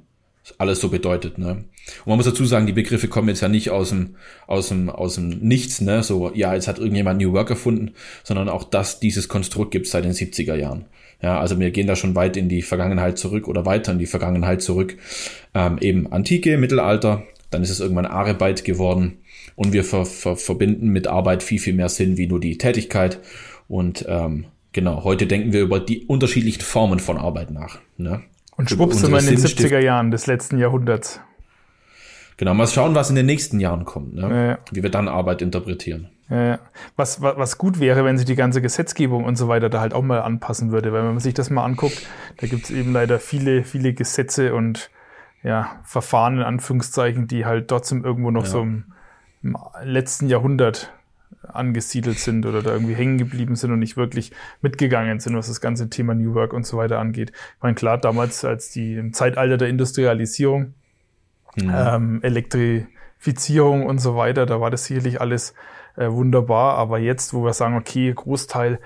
alles 0.58 0.80
so 0.80 0.90
bedeutet. 0.90 1.38
Ne? 1.38 1.50
Und 1.50 2.08
man 2.08 2.18
muss 2.18 2.26
dazu 2.26 2.46
sagen, 2.46 2.66
die 2.66 2.74
Begriffe 2.74 3.08
kommen 3.08 3.30
jetzt 3.30 3.42
ja 3.42 3.50
nicht 3.50 3.70
aus 3.70 3.90
dem, 3.90 4.16
aus 4.46 4.70
dem, 4.70 4.90
aus 4.90 5.16
dem 5.16 5.30
Nichts, 5.40 5.82
ne? 5.82 6.04
so, 6.04 6.32
ja, 6.34 6.54
jetzt 6.54 6.68
hat 6.68 6.80
irgendjemand 6.80 7.22
New 7.22 7.34
Work 7.34 7.50
erfunden, 7.50 7.92
sondern 8.24 8.50
auch 8.50 8.64
das, 8.64 9.00
dieses 9.00 9.28
Konstrukt 9.28 9.72
gibt 9.72 9.88
seit 9.88 10.06
den 10.06 10.14
70er 10.14 10.56
Jahren. 10.56 10.86
Ja, 11.22 11.40
also 11.40 11.60
wir 11.60 11.72
gehen 11.72 11.88
da 11.88 11.96
schon 11.96 12.16
weit 12.16 12.38
in 12.38 12.48
die 12.48 12.62
Vergangenheit 12.62 13.18
zurück 13.18 13.48
oder 13.48 13.66
weiter 13.66 13.92
in 13.92 14.00
die 14.00 14.06
Vergangenheit 14.06 14.62
zurück. 14.62 14.98
Ähm, 15.56 15.80
eben 15.82 16.12
Antike, 16.12 16.58
Mittelalter, 16.58 17.24
dann 17.50 17.64
ist 17.64 17.72
es 17.72 17.80
irgendwann 17.80 18.06
Arbeit 18.06 18.64
geworden 18.64 19.18
und 19.56 19.74
wir 19.74 19.84
ver, 19.84 20.06
ver, 20.06 20.36
verbinden 20.36 20.90
mit 20.90 21.08
Arbeit 21.08 21.42
viel, 21.42 21.60
viel 21.60 21.74
mehr 21.74 21.90
Sinn 21.90 22.18
wie 22.18 22.28
nur 22.28 22.40
die 22.40 22.58
Tätigkeit. 22.58 23.20
Und 23.68 24.06
ähm, 24.08 24.46
genau, 24.74 25.04
heute 25.04 25.26
denken 25.26 25.54
wir 25.54 25.62
über 25.62 25.80
die 25.80 26.06
unterschiedlichen 26.06 26.62
Formen 26.62 27.00
von 27.00 27.18
Arbeit 27.18 27.50
nach. 27.52 27.80
Ne? 27.98 28.22
Und 28.58 28.70
schwupps 28.70 29.00
sind 29.00 29.12
wir 29.12 29.20
in 29.20 29.28
den 29.28 29.38
70er 29.38 29.80
Jahren 29.80 30.12
des 30.12 30.28
letzten 30.28 30.58
Jahrhunderts. 30.58 31.22
Genau, 32.38 32.54
mal 32.54 32.68
schauen, 32.68 32.94
was 32.94 33.10
in 33.10 33.16
den 33.16 33.26
nächsten 33.26 33.60
Jahren 33.60 33.86
kommt, 33.86 34.14
ne? 34.14 34.22
Ja, 34.22 34.46
ja. 34.46 34.58
wie 34.72 34.84
wir 34.84 34.92
dann 34.92 35.08
Arbeit 35.08 35.42
interpretieren. 35.42 36.10
Ja, 36.30 36.60
was, 36.96 37.22
was, 37.22 37.58
gut 37.58 37.80
wäre, 37.80 38.04
wenn 38.04 38.18
sich 38.18 38.26
die 38.26 38.36
ganze 38.36 38.62
Gesetzgebung 38.62 39.24
und 39.24 39.38
so 39.38 39.48
weiter 39.48 39.70
da 39.70 39.80
halt 39.80 39.94
auch 39.94 40.04
mal 40.04 40.22
anpassen 40.22 40.72
würde. 40.72 40.92
Weil 40.92 41.04
wenn 41.04 41.12
man 41.12 41.20
sich 41.20 41.34
das 41.34 41.50
mal 41.50 41.64
anguckt, 41.64 42.06
da 42.38 42.48
gibt 42.48 42.66
es 42.66 42.72
eben 42.72 42.92
leider 42.92 43.20
viele, 43.20 43.64
viele 43.64 43.94
Gesetze 43.94 44.54
und 44.54 44.92
ja, 45.42 45.80
Verfahren 45.84 46.38
in 46.38 46.44
Anführungszeichen, 46.44 47.28
die 47.28 47.46
halt 47.46 47.70
trotzdem 47.70 48.04
irgendwo 48.04 48.32
noch 48.32 48.46
so 48.46 48.62
im, 48.62 48.94
im 49.42 49.56
letzten 49.84 50.28
Jahrhundert 50.28 50.92
angesiedelt 51.44 52.20
sind 52.20 52.46
oder 52.46 52.62
da 52.62 52.72
irgendwie 52.72 52.96
hängen 52.96 53.18
geblieben 53.18 53.56
sind 53.56 53.72
und 53.72 53.80
nicht 53.80 53.98
wirklich 53.98 54.32
mitgegangen 54.62 55.20
sind, 55.20 55.36
was 55.36 55.48
das 55.48 55.62
ganze 55.62 55.90
Thema 55.90 56.14
New 56.14 56.34
Work 56.34 56.54
und 56.54 56.66
so 56.66 56.78
weiter 56.78 57.00
angeht. 57.00 57.32
Ich 57.32 57.64
meine, 57.64 57.76
klar, 57.76 57.98
damals 57.98 58.44
als 58.44 58.70
die 58.70 58.96
im 58.96 59.14
Zeitalter 59.14 59.58
der 59.58 59.70
Industrialisierung, 59.70 60.74
mhm. 61.56 61.74
ähm, 61.74 62.20
Elektrifizierung 62.24 63.86
und 63.86 64.00
so 64.00 64.16
weiter, 64.16 64.46
da 64.46 64.60
war 64.60 64.72
das 64.72 64.86
sicherlich 64.86 65.22
alles 65.22 65.54
äh, 65.96 66.10
wunderbar, 66.10 66.78
aber 66.78 67.00
jetzt, 67.00 67.34
wo 67.34 67.44
wir 67.44 67.54
sagen, 67.54 67.76
okay, 67.76 68.12
Großteil 68.14 68.80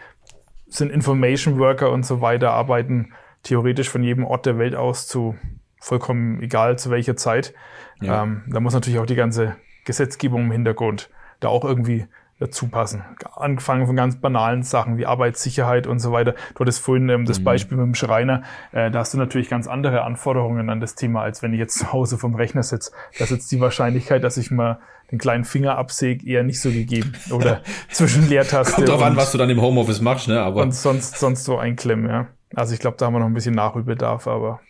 sind 0.67 0.91
Information 0.91 1.59
Worker 1.59 1.91
und 1.91 2.05
so 2.05 2.21
weiter, 2.21 2.51
arbeiten 2.51 3.13
theoretisch 3.43 3.89
von 3.89 4.03
jedem 4.03 4.23
Ort 4.23 4.45
der 4.45 4.57
Welt 4.57 4.75
aus 4.75 5.07
zu 5.07 5.35
vollkommen 5.79 6.41
egal 6.41 6.77
zu 6.77 6.91
welcher 6.91 7.17
Zeit. 7.17 7.53
Ja. 8.01 8.23
Ähm, 8.23 8.43
da 8.47 8.59
muss 8.59 8.73
natürlich 8.73 8.99
auch 8.99 9.05
die 9.05 9.15
ganze 9.15 9.55
Gesetzgebung 9.83 10.45
im 10.45 10.51
Hintergrund 10.51 11.09
da 11.41 11.49
auch 11.49 11.65
irgendwie 11.65 12.07
dazu 12.41 12.67
passen. 12.67 13.03
Angefangen 13.35 13.85
von 13.85 13.95
ganz 13.95 14.19
banalen 14.19 14.63
Sachen 14.63 14.97
wie 14.97 15.05
Arbeitssicherheit 15.05 15.85
und 15.85 15.99
so 15.99 16.11
weiter. 16.11 16.33
Du 16.55 16.61
hattest 16.61 16.79
vorhin 16.79 17.07
ähm, 17.09 17.25
das 17.25 17.39
mhm. 17.39 17.43
Beispiel 17.43 17.77
mit 17.77 17.85
dem 17.85 17.95
Schreiner. 17.95 18.41
Äh, 18.71 18.89
da 18.89 18.99
hast 18.99 19.13
du 19.13 19.19
natürlich 19.19 19.47
ganz 19.47 19.67
andere 19.67 20.01
Anforderungen 20.01 20.71
an 20.71 20.79
das 20.79 20.95
Thema, 20.95 21.21
als 21.21 21.43
wenn 21.43 21.53
ich 21.53 21.59
jetzt 21.59 21.75
zu 21.79 21.93
Hause 21.93 22.17
vom 22.17 22.33
Rechner 22.33 22.63
sitze. 22.63 22.91
Da 23.17 23.25
ist 23.25 23.29
jetzt 23.29 23.51
die 23.51 23.61
Wahrscheinlichkeit, 23.61 24.23
dass 24.23 24.37
ich 24.37 24.49
mal 24.49 24.79
den 25.11 25.19
kleinen 25.19 25.43
Finger 25.43 25.77
absäge, 25.77 26.25
eher 26.25 26.41
nicht 26.41 26.59
so 26.59 26.71
gegeben. 26.71 27.13
Oder 27.29 27.61
zwischen 27.91 28.27
Leertaste. 28.27 28.73
Kommt 28.73 28.89
drauf 28.89 29.03
an, 29.03 29.15
was 29.15 29.31
du 29.31 29.37
dann 29.37 29.49
im 29.49 29.61
Homeoffice 29.61 30.01
machst, 30.01 30.27
ne? 30.27 30.41
Aber 30.41 30.63
und 30.63 30.73
sonst, 30.73 31.19
sonst 31.19 31.43
so 31.43 31.57
einklemmen, 31.57 32.09
ja. 32.09 32.27
Also 32.55 32.73
ich 32.73 32.79
glaube, 32.79 32.97
da 32.97 33.05
haben 33.05 33.13
wir 33.13 33.19
noch 33.19 33.27
ein 33.27 33.33
bisschen 33.33 33.55
Nachholbedarf, 33.55 34.27
aber 34.27 34.61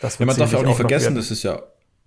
das 0.00 0.18
wird 0.18 0.28
ja, 0.28 0.32
man 0.32 0.38
darf 0.38 0.52
ja 0.52 0.58
auch 0.58 0.64
nicht 0.64 0.76
vergessen, 0.76 1.14
das 1.14 1.30
ist 1.30 1.42
ja 1.42 1.60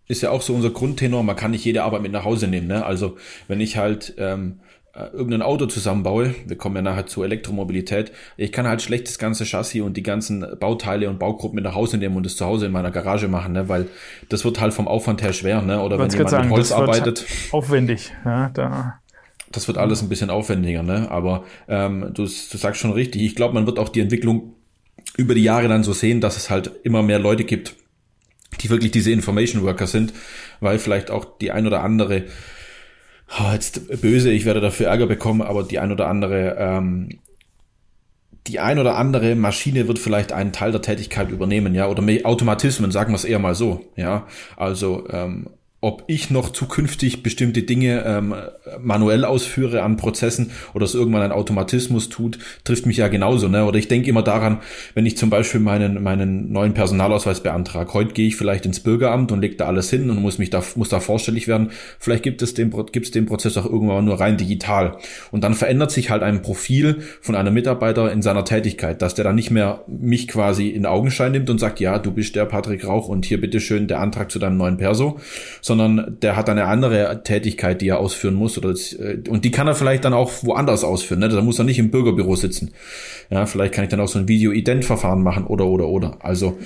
ist 0.10 0.22
ja 0.22 0.32
auch 0.32 0.42
so 0.42 0.56
unser 0.56 0.72
Grundtenor, 0.72 1.24
man 1.24 1.36
kann 1.36 1.52
nicht 1.52 1.64
jede 1.64 1.84
Arbeit 1.84 2.02
mit 2.02 2.12
nach 2.12 2.26
Hause 2.26 2.48
nehmen. 2.48 2.68
Ne? 2.68 2.84
Also 2.84 3.16
wenn 3.48 3.62
ich 3.62 3.78
halt 3.78 4.16
ähm, 4.18 4.60
äh, 4.94 5.08
irgendein 5.14 5.42
Auto 5.42 5.66
zusammenbaue, 5.66 6.34
wir 6.46 6.58
kommen 6.58 6.76
ja 6.76 6.82
nachher 6.82 7.06
zur 7.06 7.26
Elektromobilität, 7.26 8.12
ich 8.38 8.52
kann 8.52 8.68
halt 8.68 8.82
schlecht 8.82 9.08
das 9.08 9.20
ganze 9.20 9.46
Chassis 9.46 9.82
und 9.82 9.98
die 9.98 10.04
ganzen 10.04 10.46
Bauteile 10.60 11.10
und 11.10 11.20
Baugruppen 11.20 11.56
mit 11.56 11.64
nach 11.64 11.76
Hause 11.76 11.98
nehmen 11.98 12.16
und 12.16 12.26
das 12.26 12.36
zu 12.36 12.46
Hause 12.46 12.66
in 12.66 12.72
meiner 12.72 12.92
Garage 12.92 13.28
machen, 13.28 13.54
ne? 13.54 13.70
weil 13.70 13.88
das 14.30 14.46
wird 14.46 14.60
halt 14.60 14.74
vom 14.74 14.88
Aufwand 14.88 15.22
her 15.22 15.34
schwer, 15.34 15.62
ne? 15.62 15.82
Oder 15.82 16.00
wenn 16.00 16.10
jemand 16.10 16.30
sagen, 16.30 16.48
mit 16.48 16.58
Holz 16.58 16.72
arbeitet. 16.72 17.26
Aufwendig, 17.52 18.12
ja, 18.26 18.50
da. 18.50 19.00
Das 19.52 19.68
wird 19.68 19.78
alles 19.78 20.02
ein 20.02 20.10
bisschen 20.10 20.30
aufwendiger, 20.30 20.84
ne? 20.84 21.10
Aber 21.10 21.44
ähm, 21.68 22.12
du, 22.14 22.24
du 22.24 22.28
sagst 22.28 22.82
schon 22.82 22.92
richtig, 22.92 23.22
ich 23.22 23.36
glaube, 23.36 23.54
man 23.54 23.66
wird 23.66 23.80
auch 23.80 23.90
die 23.90 24.02
Entwicklung 24.02 24.54
über 25.18 25.36
die 25.36 25.44
Jahre 25.44 25.68
dann 25.68 25.84
so 25.84 25.94
sehen, 25.94 26.22
dass 26.22 26.38
es 26.38 26.50
halt 26.50 26.72
immer 26.84 27.04
mehr 27.04 27.20
Leute 27.20 27.44
gibt, 27.44 27.76
die 28.62 28.70
wirklich 28.70 28.92
diese 28.92 29.12
Information 29.12 29.64
Worker 29.64 29.88
sind, 29.88 30.14
weil 30.60 30.80
vielleicht 30.80 31.12
auch 31.12 31.26
die 31.40 31.52
ein 31.52 31.68
oder 31.68 31.84
andere 31.84 32.26
jetzt 33.54 34.02
böse, 34.02 34.32
ich 34.32 34.46
werde 34.46 34.62
dafür 34.62 34.88
Ärger 34.88 35.08
bekommen, 35.08 35.42
aber 35.42 35.64
die 35.64 35.80
ein 35.80 35.92
oder 35.92 36.08
andere, 36.08 36.56
ähm, 36.58 37.20
die 38.48 38.60
ein 38.60 38.80
oder 38.80 38.98
andere 38.98 39.36
Maschine 39.36 39.88
wird 39.88 40.00
vielleicht 40.00 40.32
einen 40.32 40.52
Teil 40.52 40.72
der 40.72 40.82
Tätigkeit 40.82 41.30
übernehmen, 41.30 41.76
ja, 41.76 41.88
oder 41.88 42.04
Automatismen, 42.26 42.92
sagen 42.92 43.12
wir 43.12 43.18
es 43.18 43.26
eher 43.26 43.40
mal 43.40 43.56
so, 43.56 43.86
ja. 43.96 44.28
Also 44.58 45.08
ähm, 45.10 45.50
ob 45.82 46.04
ich 46.08 46.30
noch 46.30 46.50
zukünftig 46.50 47.24
bestimmte 47.24 47.64
Dinge 47.64 48.04
ähm, 48.06 48.36
manuell 48.82 49.24
ausführe 49.24 49.82
an 49.82 49.96
Prozessen 49.96 50.52
oder 50.74 50.84
es 50.84 50.94
irgendwann 50.94 51.22
ein 51.22 51.32
Automatismus 51.32 52.10
tut, 52.10 52.38
trifft 52.66 52.86
mich 52.86 52.98
ja 52.98 53.08
genauso. 53.08 53.48
Ne? 53.48 53.64
Oder 53.64 53.80
ich 53.80 53.88
denke 53.88 54.10
immer 54.10 54.22
daran, 54.22 54.60
wenn 54.94 55.06
ich 55.06 55.18
zum 55.18 55.30
Beispiel 55.30 55.62
meinen, 55.62 56.04
meinen 56.04 56.52
neuen 56.52 56.74
Personalausweis 56.74 57.42
beantrage. 57.44 57.94
Heute 57.94 58.14
gehe 58.14 58.28
ich 58.28 58.36
vielleicht 58.36 58.66
ins 58.66 58.82
Bürgeramt 58.82 59.32
und 59.32 59.40
lege 59.40 59.56
da 59.56 59.68
alles 59.68 59.90
hin 59.90 60.10
und 60.10 60.22
muss 60.22 60.38
mich 60.38 60.50
da, 60.50 60.62
muss 60.76 60.90
da 60.90 61.00
vorstellig 61.00 61.48
werden. 61.48 61.72
Vielleicht 61.98 62.24
gibt 62.24 62.42
es 62.42 62.54
den, 62.54 62.72
gibt 62.92 63.06
es 63.06 63.12
den 63.12 63.26
Prozess 63.26 63.56
auch 63.56 63.66
irgendwann 63.66 64.04
nur 64.04 64.20
rein 64.20 64.36
digital. 64.36 64.98
Und 65.32 65.46
dann 65.46 65.54
verändert 65.54 65.92
sich 65.92 66.10
halt 66.10 66.24
ein 66.24 66.42
Profil 66.42 67.04
von 67.22 67.36
einem 67.36 67.54
Mitarbeiter 67.54 68.12
in 68.12 68.22
seiner 68.22 68.44
Tätigkeit, 68.44 69.02
dass 69.02 69.16
der 69.16 69.24
dann 69.24 69.36
nicht 69.36 69.50
mehr 69.50 69.86
mich 69.88 70.28
quasi 70.28 70.68
in 70.68 70.86
Augenschein 70.86 71.32
nimmt 71.32 71.50
und 71.50 71.60
sagt, 71.60 71.80
ja, 71.80 72.00
du 72.00 72.12
bist 72.12 72.36
der 72.36 72.44
Patrick 72.44 72.86
Rauch 72.86 73.08
und 73.08 73.26
hier 73.26 73.40
bitteschön 73.40 73.88
der 73.88 74.02
Antrag 74.02 74.30
zu 74.30 74.40
deinem 74.40 74.58
neuen 74.58 74.76
Perso, 74.76 75.20
sondern 75.70 76.18
der 76.22 76.36
hat 76.36 76.50
eine 76.50 76.66
andere 76.66 77.22
Tätigkeit, 77.24 77.80
die 77.80 77.90
er 77.90 78.00
ausführen 78.00 78.34
muss. 78.34 78.58
Oder 78.58 78.70
das, 78.70 78.92
äh, 78.94 79.20
und 79.30 79.46
die 79.46 79.52
kann 79.52 79.68
er 79.68 79.76
vielleicht 79.76 80.04
dann 80.04 80.14
auch 80.14 80.32
woanders 80.42 80.84
ausführen. 80.84 81.20
Ne? 81.20 81.30
Da 81.30 81.42
muss 81.42 81.60
er 81.60 81.66
nicht 81.66 81.80
im 81.80 81.92
Bürgerbüro 81.92 82.36
sitzen. 82.36 82.72
Ja, 83.30 83.46
vielleicht 83.46 83.74
kann 83.74 83.84
ich 83.86 83.90
dann 83.90 84.02
auch 84.02 84.08
so 84.08 84.20
ein 84.20 84.28
Video-Ident-Verfahren 84.28 85.22
machen 85.22 85.46
oder 85.46 85.68
oder 85.68 85.88
oder. 85.88 86.18
Also 86.20 86.58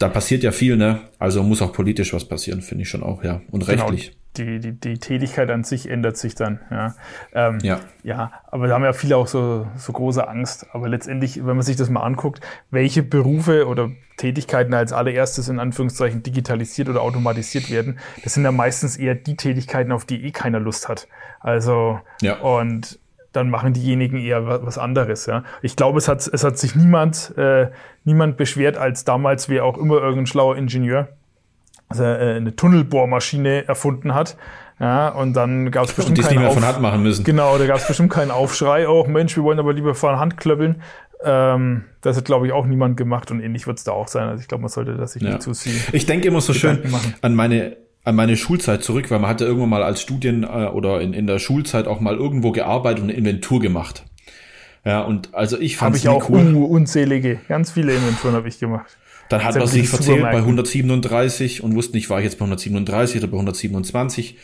da 0.00 0.08
passiert 0.08 0.42
ja 0.42 0.50
viel, 0.50 0.76
ne? 0.76 1.02
Also 1.20 1.44
muss 1.44 1.62
auch 1.62 1.72
politisch 1.72 2.12
was 2.12 2.24
passieren, 2.24 2.62
finde 2.62 2.82
ich 2.82 2.88
schon 2.88 3.04
auch, 3.04 3.22
ja. 3.22 3.42
Und 3.52 3.66
genau. 3.66 3.84
rechtlich 3.84 4.16
die, 4.36 4.60
die, 4.60 4.72
die 4.72 4.98
Tätigkeit 4.98 5.50
an 5.50 5.64
sich 5.64 5.88
ändert 5.88 6.16
sich 6.16 6.34
dann. 6.34 6.60
Ja, 6.70 6.94
ähm, 7.34 7.58
ja. 7.62 7.80
ja 8.02 8.32
aber 8.46 8.68
da 8.68 8.74
haben 8.74 8.84
ja 8.84 8.92
viele 8.92 9.16
auch 9.16 9.26
so, 9.26 9.66
so 9.76 9.92
große 9.92 10.26
Angst. 10.26 10.66
Aber 10.72 10.88
letztendlich, 10.88 11.38
wenn 11.38 11.56
man 11.56 11.62
sich 11.62 11.76
das 11.76 11.90
mal 11.90 12.02
anguckt, 12.02 12.40
welche 12.70 13.02
Berufe 13.02 13.66
oder 13.66 13.90
Tätigkeiten 14.16 14.72
als 14.74 14.92
allererstes 14.92 15.48
in 15.48 15.58
Anführungszeichen 15.58 16.22
digitalisiert 16.22 16.88
oder 16.88 17.02
automatisiert 17.02 17.70
werden, 17.70 17.98
das 18.22 18.34
sind 18.34 18.44
ja 18.44 18.52
meistens 18.52 18.96
eher 18.96 19.14
die 19.14 19.36
Tätigkeiten, 19.36 19.90
auf 19.90 20.04
die 20.04 20.24
eh 20.24 20.30
keiner 20.30 20.60
Lust 20.60 20.88
hat. 20.88 21.08
Also, 21.40 21.98
ja. 22.20 22.38
und 22.38 22.98
dann 23.32 23.50
machen 23.50 23.72
diejenigen 23.72 24.18
eher 24.18 24.64
was 24.64 24.78
anderes. 24.78 25.26
Ja. 25.26 25.44
Ich 25.62 25.76
glaube, 25.76 25.98
es 25.98 26.08
hat, 26.08 26.26
es 26.26 26.44
hat 26.44 26.58
sich 26.58 26.74
niemand, 26.74 27.36
äh, 27.36 27.68
niemand 28.04 28.36
beschwert, 28.36 28.76
als 28.76 29.04
damals 29.04 29.48
wie 29.48 29.60
auch 29.60 29.78
immer 29.78 29.96
irgendein 29.96 30.26
schlauer 30.26 30.56
Ingenieur 30.56 31.08
also, 31.90 32.04
äh, 32.04 32.36
eine 32.36 32.56
Tunnelbohrmaschine 32.56 33.68
erfunden 33.68 34.14
hat. 34.14 34.36
Ja, 34.78 35.10
und 35.10 35.34
dann 35.34 35.70
gab 35.70 35.84
es 35.84 35.92
bestimmt 35.92 36.18
und 36.18 36.26
die 36.26 36.34
keinen 36.34 36.50
von 36.52 36.64
Hand 36.64 36.80
machen 36.80 37.02
müssen. 37.02 37.22
Genau, 37.24 37.58
da 37.58 37.66
gab 37.66 37.76
es 37.76 37.86
bestimmt 37.86 38.10
keinen 38.10 38.30
Aufschrei. 38.30 38.88
Oh 38.88 39.04
Mensch, 39.06 39.36
wir 39.36 39.42
wollen 39.42 39.58
aber 39.58 39.74
lieber 39.74 39.94
von 39.94 40.18
Hand 40.18 40.38
klöppeln. 40.38 40.80
Ähm, 41.22 41.84
das 42.00 42.16
hat, 42.16 42.24
glaube 42.24 42.46
ich, 42.46 42.52
auch 42.54 42.64
niemand 42.64 42.96
gemacht 42.96 43.30
und 43.30 43.40
ähnlich 43.42 43.66
wird 43.66 43.76
es 43.76 43.84
da 43.84 43.92
auch 43.92 44.08
sein. 44.08 44.28
Also 44.28 44.40
ich 44.40 44.48
glaube, 44.48 44.62
man 44.62 44.70
sollte 44.70 44.94
das 44.94 45.12
sich 45.12 45.22
ja. 45.22 45.30
nicht 45.30 45.42
zu 45.42 45.52
viel. 45.52 45.74
Ich 45.92 46.06
denke 46.06 46.28
immer 46.28 46.40
so 46.40 46.54
Gedanken 46.54 46.84
schön 46.84 46.92
machen. 46.92 47.14
an 47.20 47.34
meine 47.34 47.76
an 48.04 48.16
meine 48.16 48.36
Schulzeit 48.36 48.82
zurück, 48.82 49.10
weil 49.10 49.18
man 49.18 49.30
hatte 49.30 49.44
irgendwann 49.44 49.68
mal 49.68 49.82
als 49.82 50.00
Studien 50.00 50.44
äh, 50.44 50.46
oder 50.72 51.00
in, 51.00 51.12
in 51.12 51.26
der 51.26 51.38
Schulzeit 51.38 51.86
auch 51.86 52.00
mal 52.00 52.16
irgendwo 52.16 52.50
gearbeitet 52.52 53.02
und 53.02 53.10
eine 53.10 53.18
Inventur 53.18 53.60
gemacht. 53.60 54.04
Ja, 54.84 55.02
und 55.02 55.34
also 55.34 55.58
ich 55.58 55.76
fand 55.76 55.96
es 55.96 56.06
auch 56.06 56.30
cool. 56.30 56.54
unzählige, 56.54 57.38
ganz 57.48 57.70
viele 57.70 57.94
Inventuren 57.94 58.34
habe 58.34 58.48
ich 58.48 58.58
gemacht. 58.58 58.96
Dann 59.28 59.44
hat 59.44 59.54
man 59.54 59.68
sich 59.68 59.88
verzählt 59.88 60.22
bei 60.22 60.38
137 60.38 61.62
und 61.62 61.76
wusste 61.76 61.96
nicht, 61.96 62.10
war 62.10 62.18
ich 62.18 62.24
jetzt 62.24 62.38
bei 62.38 62.46
137 62.46 63.18
oder 63.18 63.28
bei 63.28 63.36
127. 63.36 64.36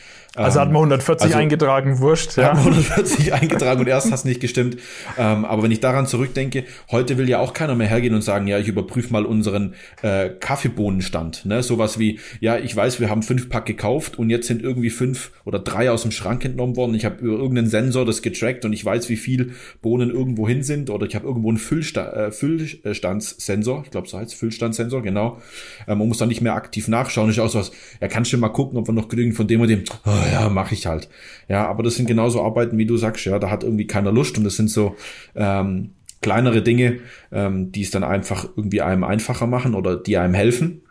Also 0.43 0.59
hat 0.59 0.67
man 0.67 0.77
140 0.77 1.25
also, 1.25 1.37
eingetragen, 1.37 1.99
wurscht. 1.99 2.37
Ja. 2.37 2.49
Hat 2.49 2.55
man 2.55 2.73
140 2.73 3.33
eingetragen 3.41 3.79
und 3.81 3.87
erst 3.87 4.11
hast 4.11 4.25
nicht 4.25 4.39
gestimmt. 4.39 4.77
Ähm, 5.17 5.45
aber 5.45 5.63
wenn 5.63 5.71
ich 5.71 5.79
daran 5.79 6.05
zurückdenke, 6.05 6.65
heute 6.91 7.17
will 7.17 7.27
ja 7.27 7.39
auch 7.39 7.53
keiner 7.53 7.75
mehr 7.75 7.87
hergehen 7.87 8.13
und 8.13 8.21
sagen, 8.21 8.47
ja, 8.47 8.59
ich 8.59 8.67
überprüfe 8.67 9.11
mal 9.11 9.25
unseren 9.25 9.73
äh, 10.01 10.29
Kaffeebohnenstand. 10.29 11.45
Ne? 11.45 11.63
Sowas 11.63 11.97
wie, 11.99 12.19
ja, 12.39 12.57
ich 12.57 12.75
weiß, 12.75 12.99
wir 12.99 13.09
haben 13.09 13.23
fünf 13.23 13.49
Pack 13.49 13.65
gekauft 13.65 14.19
und 14.19 14.29
jetzt 14.29 14.47
sind 14.47 14.61
irgendwie 14.61 14.89
fünf 14.89 15.31
oder 15.45 15.59
drei 15.59 15.89
aus 15.91 16.03
dem 16.03 16.11
Schrank 16.11 16.45
entnommen 16.45 16.75
worden. 16.75 16.93
Ich 16.93 17.05
habe 17.05 17.17
über 17.23 17.37
irgendeinen 17.37 17.69
Sensor 17.69 18.05
das 18.05 18.21
getrackt 18.21 18.65
und 18.65 18.73
ich 18.73 18.83
weiß, 18.85 19.09
wie 19.09 19.17
viel 19.17 19.53
Bohnen 19.81 20.11
irgendwo 20.11 20.47
hin 20.47 20.63
sind 20.63 20.89
oder 20.89 21.07
ich 21.07 21.15
habe 21.15 21.25
irgendwo 21.25 21.49
einen 21.49 21.57
Füllsta 21.57 22.27
äh, 22.27 22.31
Füllstandssensor. 22.31 23.83
Ich 23.85 23.91
glaube, 23.91 24.07
so 24.07 24.17
heißt 24.17 24.35
Füllstandssensor, 24.35 25.01
genau. 25.01 25.39
Ähm, 25.87 25.97
man 25.97 26.07
muss 26.07 26.17
dann 26.17 26.29
nicht 26.29 26.41
mehr 26.41 26.53
aktiv 26.55 26.87
nachschauen. 26.87 27.29
Ist 27.29 27.39
auch 27.39 27.49
so 27.49 27.59
was, 27.59 27.71
ja, 28.01 28.07
kannst 28.07 28.31
du 28.33 28.37
mal 28.37 28.49
gucken, 28.49 28.77
ob 28.77 28.87
wir 28.87 28.93
noch 28.93 29.07
genügend 29.07 29.35
von 29.35 29.47
dem 29.47 29.61
und 29.61 29.67
dem. 29.67 29.83
Oh, 30.05 30.11
ja, 30.31 30.49
mache 30.49 30.73
ich 30.73 30.85
halt. 30.85 31.09
Ja, 31.47 31.67
aber 31.67 31.83
das 31.83 31.95
sind 31.95 32.07
genauso 32.07 32.43
Arbeiten, 32.43 32.77
wie 32.77 32.85
du 32.85 32.97
sagst, 32.97 33.25
ja, 33.25 33.39
da 33.39 33.49
hat 33.49 33.63
irgendwie 33.63 33.87
keiner 33.87 34.11
Lust 34.11 34.37
und 34.37 34.43
das 34.43 34.55
sind 34.55 34.69
so 34.69 34.95
ähm, 35.35 35.91
kleinere 36.21 36.61
Dinge, 36.61 36.99
ähm, 37.31 37.71
die 37.71 37.81
es 37.81 37.91
dann 37.91 38.03
einfach 38.03 38.49
irgendwie 38.55 38.81
einem 38.81 39.03
einfacher 39.03 39.47
machen 39.47 39.75
oder 39.75 39.95
die 39.95 40.17
einem 40.17 40.33
helfen. 40.33 40.81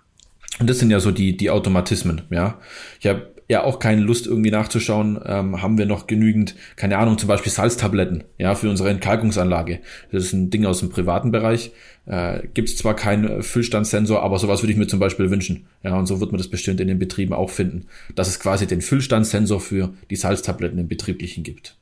Und 0.58 0.70
das 0.70 0.78
sind 0.78 0.90
ja 0.90 1.00
so 1.00 1.10
die, 1.10 1.36
die 1.36 1.50
Automatismen, 1.50 2.22
ja. 2.30 2.58
Ich 3.00 3.06
habe 3.06 3.35
ja 3.48 3.62
auch 3.62 3.78
keine 3.78 4.00
Lust 4.00 4.26
irgendwie 4.26 4.50
nachzuschauen, 4.50 5.20
ähm, 5.24 5.62
haben 5.62 5.78
wir 5.78 5.86
noch 5.86 6.06
genügend, 6.06 6.56
keine 6.74 6.98
Ahnung, 6.98 7.18
zum 7.18 7.28
Beispiel 7.28 7.52
Salztabletten, 7.52 8.24
ja, 8.38 8.54
für 8.54 8.68
unsere 8.68 8.90
Entkalkungsanlage. 8.90 9.80
Das 10.10 10.24
ist 10.24 10.32
ein 10.32 10.50
Ding 10.50 10.66
aus 10.66 10.80
dem 10.80 10.90
privaten 10.90 11.30
Bereich. 11.30 11.72
Äh, 12.06 12.48
Gibt 12.54 12.68
es 12.68 12.76
zwar 12.76 12.94
keinen 12.94 13.42
Füllstandssensor, 13.42 14.22
aber 14.22 14.38
sowas 14.38 14.62
würde 14.62 14.72
ich 14.72 14.78
mir 14.78 14.86
zum 14.86 15.00
Beispiel 15.00 15.30
wünschen. 15.30 15.66
Ja, 15.82 15.96
und 15.96 16.06
so 16.06 16.20
wird 16.20 16.32
man 16.32 16.38
das 16.38 16.48
bestimmt 16.48 16.80
in 16.80 16.88
den 16.88 16.98
Betrieben 16.98 17.32
auch 17.32 17.50
finden, 17.50 17.86
dass 18.14 18.28
es 18.28 18.40
quasi 18.40 18.66
den 18.66 18.82
Füllstandssensor 18.82 19.60
für 19.60 19.94
die 20.10 20.16
Salztabletten 20.16 20.78
im 20.78 20.88
Betrieblichen 20.88 21.44
gibt. 21.44 21.76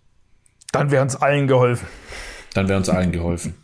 Dann 0.72 0.90
wäre 0.90 1.03
uns 1.03 1.16
allen 1.16 1.46
geholfen. 1.46 1.87
Dann 2.53 2.68
wäre 2.68 2.79
uns 2.79 2.88
allen 2.88 3.12
geholfen. 3.12 3.55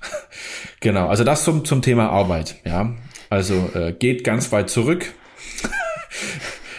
genau, 0.80 1.08
also 1.08 1.24
das 1.24 1.44
zum, 1.44 1.64
zum 1.64 1.82
Thema 1.82 2.10
Arbeit, 2.10 2.56
ja. 2.64 2.94
Also 3.30 3.70
äh, 3.74 3.92
geht 3.92 4.24
ganz 4.24 4.52
weit 4.52 4.70
zurück. 4.70 5.06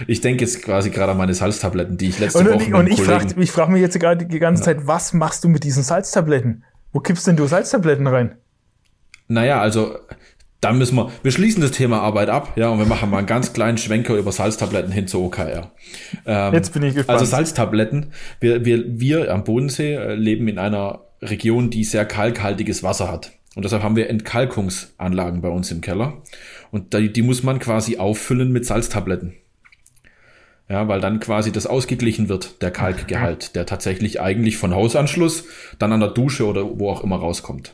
Ich 0.07 0.21
denke 0.21 0.43
jetzt 0.43 0.63
quasi 0.63 0.89
gerade 0.89 1.11
an 1.11 1.17
meine 1.17 1.33
Salztabletten, 1.33 1.97
die 1.97 2.09
ich 2.09 2.19
letzte 2.19 2.39
und, 2.39 2.49
Woche 2.49 2.75
Und 2.75 2.87
ich 2.87 3.01
frage 3.01 3.35
ich 3.37 3.51
frag 3.51 3.69
mich 3.69 3.81
jetzt 3.81 3.99
gerade 3.99 4.25
die 4.25 4.39
ganze 4.39 4.63
Zeit, 4.63 4.87
was 4.87 5.13
machst 5.13 5.43
du 5.43 5.49
mit 5.49 5.63
diesen 5.63 5.83
Salztabletten? 5.83 6.63
Wo 6.91 6.99
kippst 6.99 7.27
denn 7.27 7.35
du 7.35 7.45
Salztabletten 7.45 8.07
rein? 8.07 8.35
Naja, 9.27 9.61
also 9.61 9.95
dann 10.61 10.77
müssen 10.77 10.95
wir, 10.97 11.11
wir 11.23 11.31
schließen 11.31 11.61
das 11.61 11.71
Thema 11.71 12.01
Arbeit 12.01 12.29
ab, 12.29 12.53
ja, 12.57 12.69
und 12.69 12.79
wir 12.79 12.85
machen 12.85 13.09
mal 13.09 13.19
einen 13.19 13.27
ganz 13.27 13.53
kleinen 13.53 13.77
Schwenker 13.77 14.15
über 14.15 14.31
Salztabletten 14.31 14.91
hin 14.91 15.07
zur 15.07 15.21
OKR. 15.21 15.71
Ähm, 16.25 16.53
Jetzt 16.53 16.73
bin 16.73 16.83
ich 16.83 16.95
gespannt. 16.95 17.19
Also 17.19 17.29
Salztabletten, 17.29 18.07
wir, 18.39 18.65
wir, 18.65 18.99
wir 18.99 19.33
am 19.33 19.43
Bodensee 19.43 19.95
äh, 19.95 20.15
leben 20.15 20.47
in 20.47 20.57
einer 20.57 21.01
Region, 21.21 21.69
die 21.69 21.83
sehr 21.85 22.05
kalkhaltiges 22.05 22.83
Wasser 22.83 23.09
hat. 23.09 23.31
Und 23.55 23.63
deshalb 23.63 23.83
haben 23.83 23.95
wir 23.95 24.09
Entkalkungsanlagen 24.09 25.41
bei 25.41 25.49
uns 25.49 25.71
im 25.71 25.81
Keller. 25.81 26.21
Und 26.71 26.93
die, 26.93 27.11
die 27.11 27.21
muss 27.21 27.43
man 27.43 27.59
quasi 27.59 27.97
auffüllen 27.97 28.51
mit 28.51 28.65
Salztabletten. 28.65 29.35
Ja, 30.69 30.87
weil 30.87 31.01
dann 31.01 31.19
quasi 31.19 31.51
das 31.51 31.65
ausgeglichen 31.65 32.29
wird, 32.29 32.61
der 32.61 32.69
Kalkgehalt, 32.69 33.55
der 33.55 33.65
tatsächlich 33.65 34.21
eigentlich 34.21 34.57
von 34.57 34.75
Hausanschluss 34.75 35.45
dann 35.79 35.91
an 35.91 35.99
der 35.99 36.09
Dusche 36.09 36.45
oder 36.45 36.79
wo 36.79 36.91
auch 36.91 37.03
immer 37.03 37.15
rauskommt. 37.15 37.73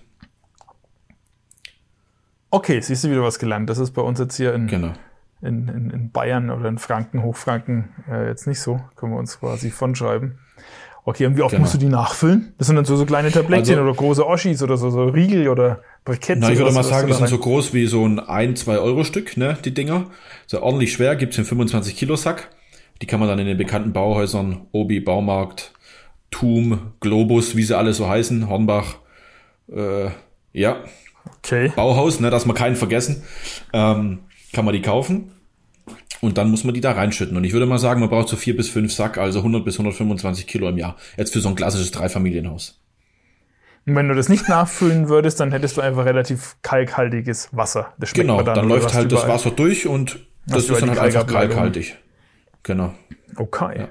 Okay, 2.52 2.80
siehst 2.80 3.04
du 3.04 3.12
wieder 3.12 3.22
was 3.22 3.38
gelernt. 3.38 3.70
Das 3.70 3.80
ist 3.80 3.92
bei 3.92 4.02
uns 4.02 4.18
jetzt 4.18 4.38
hier 4.38 4.54
in, 4.54 4.68
genau. 4.68 4.94
in, 5.42 5.68
in, 5.68 5.90
in, 5.90 6.12
Bayern 6.12 6.50
oder 6.50 6.70
in 6.70 6.78
Franken, 6.78 7.22
Hochfranken 7.22 7.90
äh, 8.10 8.28
jetzt 8.28 8.48
nicht 8.48 8.62
so. 8.62 8.80
Können 8.96 9.12
wir 9.12 9.20
uns 9.20 9.42
quasi 9.42 9.72
von 9.72 9.94
schreiben. 9.94 10.40
Okay, 11.04 11.26
und 11.26 11.36
wie 11.36 11.42
oft 11.42 11.52
genau. 11.52 11.64
musst 11.64 11.74
du 11.74 11.78
die 11.78 11.90
nachfüllen? 11.90 12.54
Das 12.58 12.68
sind 12.68 12.78
dann 12.78 12.86
so, 12.86 12.96
so 12.96 13.06
kleine 13.06 13.30
Tablettchen 13.30 13.76
also, 13.76 13.90
oder 13.90 13.94
große 13.94 14.26
Oschis 14.26 14.64
oder 14.64 14.78
so, 14.78 14.90
so 14.90 15.04
Riegel 15.04 15.50
oder 15.50 15.82
Briketts. 16.06 16.40
Na, 16.42 16.50
ich 16.50 16.58
würde 16.58 16.72
mal 16.72 16.84
sagen, 16.84 17.08
die 17.08 17.14
sind 17.14 17.28
so 17.28 17.38
groß 17.38 17.74
wie 17.74 17.88
so 17.88 18.08
ein 18.08 18.22
1-2-Euro-Stück, 18.22 19.36
ne, 19.36 19.58
die 19.66 19.74
Dinger. 19.74 20.06
So 20.48 20.62
ordentlich 20.62 20.94
schwer, 20.94 21.18
gibt's 21.18 21.38
im 21.38 21.44
25 21.44 21.98
Kilo 21.98 22.16
Sack. 22.16 22.55
Die 23.02 23.08
kann 23.08 23.20
man 23.20 23.30
dann 23.30 23.40
in 23.40 23.48
den 23.48 23.58
bekannten 23.58 23.94
Bauhäusern, 23.94 24.68
Obi, 24.72 25.00
Baumarkt, 25.00 25.74
Tum, 26.32 26.92
Globus, 27.00 27.56
wie 27.56 27.64
sie 27.64 27.78
alle 27.78 27.94
so 27.94 28.08
heißen, 28.08 28.50
Hornbach, 28.50 28.98
äh, 29.72 30.10
ja. 30.54 30.84
Okay. 31.40 31.72
Bauhaus, 31.76 32.20
ne, 32.20 32.30
dass 32.30 32.46
wir 32.46 32.54
keinen 32.54 32.76
vergessen, 32.76 33.24
ähm, 33.74 34.20
kann 34.54 34.66
man 34.66 34.74
die 34.74 34.82
kaufen. 34.82 35.32
Und 36.22 36.38
dann 36.38 36.50
muss 36.50 36.64
man 36.64 36.74
die 36.74 36.82
da 36.82 36.94
reinschütten. 36.94 37.36
Und 37.36 37.44
ich 37.44 37.54
würde 37.54 37.66
mal 37.66 37.78
sagen, 37.78 38.00
man 38.00 38.10
braucht 38.10 38.30
so 38.30 38.36
vier 38.36 38.56
bis 38.56 38.70
fünf 38.70 38.94
Sack, 38.94 39.18
also 39.18 39.40
100 39.40 39.64
bis 39.66 39.76
125 39.76 40.48
Kilo 40.48 40.70
im 40.70 40.78
Jahr. 40.78 40.96
Jetzt 41.18 41.34
für 41.34 41.42
so 41.42 41.50
ein 41.50 41.56
klassisches 41.56 41.92
Dreifamilienhaus. 41.92 42.82
Und 43.86 43.96
wenn 43.96 44.08
du 44.08 44.16
das 44.16 44.30
nicht 44.30 44.50
nachfüllen 44.50 45.10
würdest, 45.10 45.40
dann 45.40 45.52
hättest 45.52 45.78
du 45.78 45.82
einfach 45.82 46.06
relativ 46.06 46.56
kalkhaltiges 46.64 47.50
Wasser. 47.52 47.94
Das 48.00 48.14
genau, 48.14 48.42
dann, 48.42 48.56
dann 48.56 48.68
läuft 48.68 48.94
halt 48.94 49.12
das 49.12 49.28
Wasser 49.28 49.52
durch 49.52 49.86
und 49.86 50.20
das 50.48 50.70
ist 50.70 50.82
dann 50.82 50.90
halt 50.90 51.00
einfach 51.00 51.28
kalkhaltig. 51.28 51.96
Genau. 52.66 52.94
Okay. 53.36 53.80
Ja. 53.80 53.88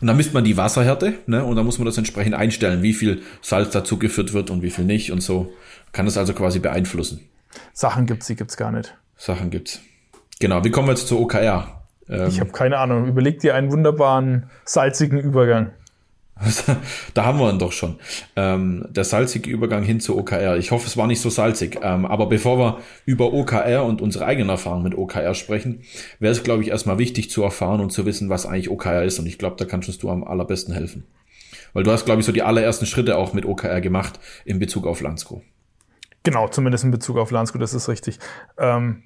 Und 0.00 0.06
dann 0.08 0.16
misst 0.16 0.32
man 0.34 0.42
die 0.42 0.56
Wasserhärte, 0.56 1.14
ne? 1.26 1.44
Und 1.44 1.56
dann 1.56 1.66
muss 1.66 1.78
man 1.78 1.84
das 1.84 1.96
entsprechend 1.98 2.34
einstellen, 2.34 2.82
wie 2.82 2.94
viel 2.94 3.22
Salz 3.42 3.70
dazugeführt 3.70 4.32
wird 4.32 4.50
und 4.50 4.62
wie 4.62 4.70
viel 4.70 4.84
nicht 4.84 5.12
und 5.12 5.20
so. 5.20 5.52
Kann 5.92 6.06
das 6.06 6.16
also 6.16 6.32
quasi 6.32 6.58
beeinflussen. 6.58 7.28
Sachen 7.72 8.06
gibt's, 8.06 8.26
die 8.26 8.36
gibt's 8.36 8.56
gar 8.56 8.72
nicht. 8.72 8.96
Sachen 9.16 9.50
gibt's. 9.50 9.80
Genau. 10.40 10.64
Wie 10.64 10.70
kommen 10.70 10.88
wir 10.88 10.92
jetzt 10.92 11.08
zur 11.08 11.20
OKR? 11.20 11.82
Ähm, 12.08 12.28
ich 12.28 12.40
habe 12.40 12.50
keine 12.52 12.78
Ahnung. 12.78 13.06
Überleg 13.06 13.38
dir 13.40 13.54
einen 13.54 13.70
wunderbaren 13.70 14.50
salzigen 14.64 15.18
Übergang. 15.18 15.72
Da 17.14 17.24
haben 17.24 17.38
wir 17.38 17.50
ihn 17.50 17.58
doch 17.58 17.72
schon. 17.72 17.98
Ähm, 18.36 18.84
der 18.90 19.04
salzige 19.04 19.50
Übergang 19.50 19.82
hin 19.82 20.00
zu 20.00 20.18
OKR. 20.18 20.58
Ich 20.58 20.70
hoffe, 20.70 20.86
es 20.86 20.96
war 20.96 21.06
nicht 21.06 21.20
so 21.20 21.30
salzig. 21.30 21.78
Ähm, 21.82 22.04
aber 22.04 22.26
bevor 22.26 22.58
wir 22.58 22.80
über 23.06 23.32
OKR 23.32 23.84
und 23.84 24.02
unsere 24.02 24.26
eigene 24.26 24.52
Erfahrung 24.52 24.82
mit 24.82 24.96
OKR 24.96 25.34
sprechen, 25.34 25.82
wäre 26.18 26.32
es, 26.32 26.42
glaube 26.42 26.62
ich, 26.62 26.68
erstmal 26.68 26.98
wichtig 26.98 27.30
zu 27.30 27.42
erfahren 27.42 27.80
und 27.80 27.90
zu 27.90 28.04
wissen, 28.04 28.28
was 28.28 28.44
eigentlich 28.44 28.70
OKR 28.70 29.04
ist. 29.04 29.18
Und 29.18 29.26
ich 29.26 29.38
glaube, 29.38 29.56
da 29.56 29.64
kannst 29.64 30.02
du 30.02 30.10
am 30.10 30.24
allerbesten 30.24 30.74
helfen. 30.74 31.06
Weil 31.72 31.84
du 31.84 31.90
hast, 31.90 32.04
glaube 32.04 32.20
ich, 32.20 32.26
so 32.26 32.32
die 32.32 32.42
allerersten 32.42 32.84
Schritte 32.86 33.16
auch 33.16 33.32
mit 33.32 33.46
OKR 33.46 33.80
gemacht 33.80 34.20
in 34.44 34.58
Bezug 34.58 34.86
auf 34.86 35.00
Landsco. 35.00 35.42
Genau, 36.22 36.48
zumindest 36.48 36.84
in 36.84 36.90
Bezug 36.90 37.16
auf 37.16 37.30
Landsco, 37.30 37.56
das 37.56 37.72
ist 37.72 37.88
richtig. 37.88 38.18
Ähm, 38.58 39.04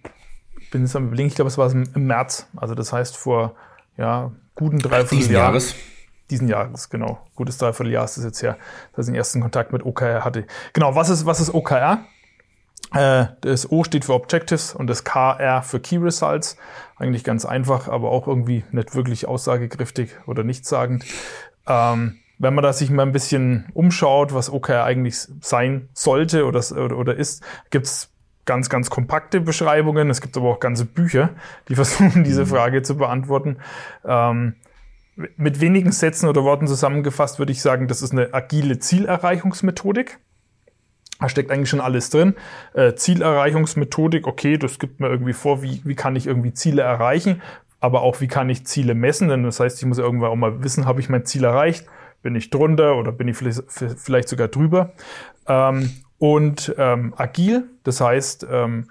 bin 0.73 0.83
jetzt 0.83 0.97
am 0.97 1.07
überlegen, 1.09 1.29
ich 1.29 1.35
glaube, 1.35 1.49
es 1.49 1.59
war 1.59 1.71
im 1.71 2.07
März. 2.07 2.49
Also 2.57 2.75
das 2.75 2.93
heißt 2.93 3.17
vor 3.17 3.55
ja, 3.97 4.33
guten 4.55 4.79
dreiviertel 4.79 5.31
Jahres 5.31 5.75
diesen 6.31 6.49
Jahres, 6.49 6.89
genau. 6.91 7.19
Gutes 7.35 7.59
Dreivierteljahr 7.59 8.05
ist 8.05 8.17
es 8.17 8.25
jetzt 8.25 8.43
her, 8.43 8.57
dass 8.95 9.07
ich 9.07 9.13
den 9.13 9.17
ersten 9.17 9.41
Kontakt 9.41 9.73
mit 9.73 9.85
OKR 9.85 10.25
hatte. 10.25 10.47
Genau, 10.73 10.95
was 10.95 11.11
ist, 11.11 11.27
was 11.27 11.41
ist 11.41 11.53
OKR? 11.53 12.05
Äh, 12.95 13.27
das 13.43 13.71
O 13.71 13.85
steht 13.85 14.05
für 14.05 14.15
Objectives 14.15 14.75
und 14.75 14.89
das 14.89 15.05
KR 15.05 15.63
für 15.63 15.81
Key 15.81 15.99
Results. 15.99 16.57
Eigentlich 16.97 17.25
ganz 17.25 17.45
einfach, 17.45 17.89
aber 17.89 18.11
auch 18.11 18.27
irgendwie 18.27 18.65
nicht 18.73 18.95
wirklich 18.95 19.29
aussagekräftig 19.29 20.11
oder 20.27 20.43
nichtssagend. 20.43 21.05
Ähm, 21.67 22.19
wenn 22.39 22.55
man 22.55 22.65
da 22.65 22.73
sich 22.73 22.91
mal 22.91 23.03
ein 23.03 23.13
bisschen 23.13 23.67
umschaut, 23.75 24.33
was 24.33 24.51
OKR 24.51 24.85
eigentlich 24.85 25.19
sein 25.41 25.89
sollte 25.93 26.47
oder, 26.47 26.63
oder, 26.97 27.15
ist, 27.15 27.45
gibt's 27.69 28.11
ganz, 28.47 28.71
ganz 28.71 28.89
kompakte 28.89 29.41
Beschreibungen. 29.41 30.09
Es 30.09 30.23
gibt 30.23 30.37
aber 30.37 30.49
auch 30.49 30.59
ganze 30.59 30.87
Bücher, 30.87 31.31
die 31.69 31.75
versuchen, 31.77 32.25
diese 32.25 32.43
mhm. 32.43 32.49
Frage 32.49 32.83
zu 32.83 32.97
beantworten. 32.97 33.59
Ähm, 34.05 34.57
mit 35.37 35.61
wenigen 35.61 35.93
Sätzen 35.93 36.29
oder 36.29 36.45
Worten 36.45 36.67
zusammengefasst 36.67 37.39
würde 37.39 37.53
ich 37.53 37.63
sagen, 37.63 37.89
das 37.89 38.03
ist 38.03 38.13
eine 38.13 38.33
agile 38.33 38.79
Zielerreichungsmethodik. 38.79 40.19
Da 41.21 41.29
steckt 41.29 41.51
eigentlich 41.51 41.69
schon 41.69 41.81
alles 41.81 42.11
drin. 42.11 42.35
Äh, 42.73 42.95
Zielerreichungsmethodik, 42.95 44.27
okay, 44.27 44.57
das 44.57 44.79
gibt 44.79 45.01
mir 45.01 45.09
irgendwie 45.09 45.35
vor, 45.35 45.63
wie, 45.63 45.83
wie 45.85 45.95
kann 45.95 46.17
ich 46.17 46.27
irgendwie 46.27 46.55
Ziele 46.55 46.83
erreichen, 46.83 47.43
aber 47.79 48.03
auch 48.03 48.21
wie 48.21 48.29
kann 48.29 48.49
ich 48.49 48.67
Ziele 48.67 48.95
messen, 48.95 49.29
denn 49.29 49.43
das 49.43 49.61
heißt, 49.61 49.79
ich 49.79 49.87
muss 49.87 49.99
irgendwann 49.99 50.31
auch 50.31 50.37
mal 50.37 50.63
wissen, 50.63 50.87
habe 50.87 51.01
ich 51.01 51.09
mein 51.09 51.27
Ziel 51.27 51.45
erreicht, 51.45 51.87
bin 52.23 52.35
ich 52.35 52.51
drunter 52.51 52.97
oder 52.97 53.13
bin 53.13 53.29
ich 53.29 53.37
vielleicht, 53.37 53.63
vielleicht 53.71 54.29
sogar 54.29 54.49
drüber. 54.49 54.93
Ähm, 55.47 55.91
und 56.19 56.75
ähm, 56.79 57.15
agil, 57.17 57.69
das 57.83 58.01
heißt, 58.01 58.47
ähm, 58.51 58.89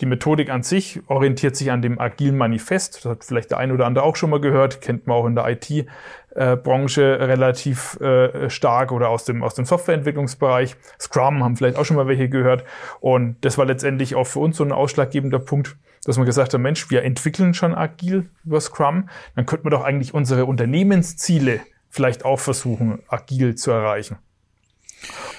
die 0.00 0.06
Methodik 0.06 0.50
an 0.50 0.62
sich 0.62 1.00
orientiert 1.08 1.56
sich 1.56 1.70
an 1.70 1.82
dem 1.82 2.00
agilen 2.00 2.36
Manifest. 2.36 2.96
Das 2.96 3.04
hat 3.04 3.24
vielleicht 3.24 3.50
der 3.50 3.58
eine 3.58 3.74
oder 3.74 3.86
andere 3.86 4.04
auch 4.04 4.16
schon 4.16 4.30
mal 4.30 4.40
gehört, 4.40 4.80
kennt 4.80 5.06
man 5.06 5.16
auch 5.16 5.26
in 5.26 5.34
der 5.34 5.46
IT-Branche 5.48 7.18
relativ 7.20 8.00
äh, 8.00 8.48
stark 8.48 8.92
oder 8.92 9.10
aus 9.10 9.24
dem, 9.24 9.42
aus 9.42 9.54
dem 9.54 9.66
Softwareentwicklungsbereich. 9.66 10.76
Scrum 10.98 11.44
haben 11.44 11.56
vielleicht 11.56 11.76
auch 11.76 11.84
schon 11.84 11.96
mal 11.96 12.06
welche 12.06 12.28
gehört. 12.28 12.64
Und 13.00 13.36
das 13.42 13.58
war 13.58 13.66
letztendlich 13.66 14.14
auch 14.14 14.26
für 14.26 14.38
uns 14.38 14.56
so 14.56 14.64
ein 14.64 14.72
ausschlaggebender 14.72 15.38
Punkt, 15.38 15.76
dass 16.04 16.16
man 16.16 16.24
gesagt 16.24 16.54
hat, 16.54 16.60
Mensch, 16.60 16.90
wir 16.90 17.02
entwickeln 17.02 17.52
schon 17.52 17.74
agil 17.74 18.30
über 18.44 18.60
Scrum. 18.60 19.08
Dann 19.36 19.44
könnten 19.44 19.66
wir 19.66 19.70
doch 19.70 19.84
eigentlich 19.84 20.14
unsere 20.14 20.46
Unternehmensziele 20.46 21.60
vielleicht 21.90 22.24
auch 22.24 22.40
versuchen, 22.40 23.00
agil 23.08 23.54
zu 23.56 23.70
erreichen. 23.70 24.16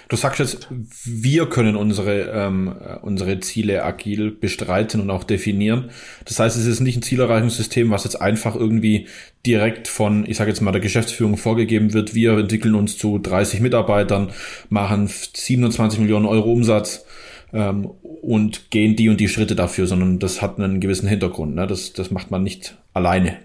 Du 0.10 0.17
sagst 0.17 0.39
jetzt, 0.39 0.67
wir 1.06 1.47
können 1.47 1.76
unsere, 1.76 2.32
ähm, 2.34 2.76
unsere 3.02 3.39
Ziele 3.39 3.86
agil 3.86 4.32
bestreiten 4.32 5.00
und 5.00 5.10
auch 5.10 5.24
definieren. 5.24 5.91
Das 6.26 6.39
heißt, 6.39 6.58
es 6.58 6.65
ist 6.65 6.82
nicht 6.82 6.97
ein 6.97 7.02
Zielerreichungssystem, 7.02 7.89
was 7.91 8.04
jetzt 8.04 8.21
einfach 8.21 8.56
irgendwie 8.56 9.08
direkt 9.45 9.88
von, 9.88 10.26
ich 10.28 10.38
sage 10.38 10.50
jetzt 10.50 10.62
mal, 10.62 10.71
der 10.71 10.82
Geschäftsführung 10.82 11.38
vorgegeben 11.38 11.93
wird. 11.93 12.13
Wir 12.13 12.38
entwickeln 12.38 12.76
uns 12.76 12.97
zu 12.97 13.19
30 13.19 13.62
Mitarbeitern, 13.62 14.32
machen 14.69 15.08
27 15.08 16.00
Millionen 16.00 16.26
Euro 16.26 16.52
Umsatz 16.52 17.06
ähm, 17.54 17.86
und 18.21 18.69
gehen 18.69 18.95
die 18.95 19.10
und 19.10 19.19
die 19.19 19.30
Schritte 19.30 19.56
dafür, 19.56 19.88
sondern 19.88 20.19
das 20.19 20.41
hat 20.41 20.60
einen 20.60 20.80
gewissen 20.80 21.08
Hintergrund. 21.08 21.56
Ne? 21.56 21.67
Das, 21.67 21.93
das 21.93 22.12
macht 22.12 22.32
man 22.32 22.43
nicht 22.43 22.78
alleine. 22.93 23.38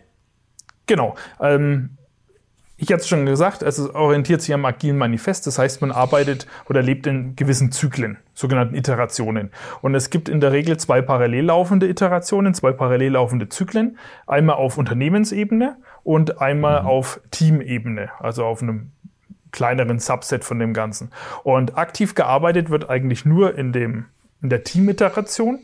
Genau. 0.86 1.14
Ähm 1.40 1.90
ich 2.78 2.92
hatte 2.92 3.00
es 3.00 3.08
schon 3.08 3.24
gesagt, 3.24 3.62
es 3.62 3.78
orientiert 3.78 4.42
sich 4.42 4.52
am 4.52 4.64
agilen 4.64 4.98
Manifest. 4.98 5.46
Das 5.46 5.58
heißt, 5.58 5.80
man 5.80 5.92
arbeitet 5.92 6.46
oder 6.68 6.82
lebt 6.82 7.06
in 7.06 7.34
gewissen 7.34 7.72
Zyklen, 7.72 8.18
sogenannten 8.34 8.74
Iterationen. 8.74 9.50
Und 9.80 9.94
es 9.94 10.10
gibt 10.10 10.28
in 10.28 10.40
der 10.40 10.52
Regel 10.52 10.76
zwei 10.76 11.00
parallel 11.00 11.46
laufende 11.46 11.88
Iterationen, 11.88 12.52
zwei 12.52 12.72
parallel 12.72 13.12
laufende 13.12 13.48
Zyklen. 13.48 13.98
Einmal 14.26 14.56
auf 14.56 14.76
Unternehmensebene 14.76 15.76
und 16.04 16.40
einmal 16.42 16.82
mhm. 16.82 16.86
auf 16.86 17.20
Teamebene, 17.30 18.10
also 18.18 18.44
auf 18.44 18.60
einem 18.60 18.92
kleineren 19.52 19.98
Subset 19.98 20.44
von 20.44 20.58
dem 20.58 20.74
Ganzen. 20.74 21.10
Und 21.44 21.78
aktiv 21.78 22.14
gearbeitet 22.14 22.68
wird 22.68 22.90
eigentlich 22.90 23.24
nur 23.24 23.56
in 23.56 23.72
dem, 23.72 24.04
in 24.42 24.50
der 24.50 24.64
Teamiteration. 24.64 25.60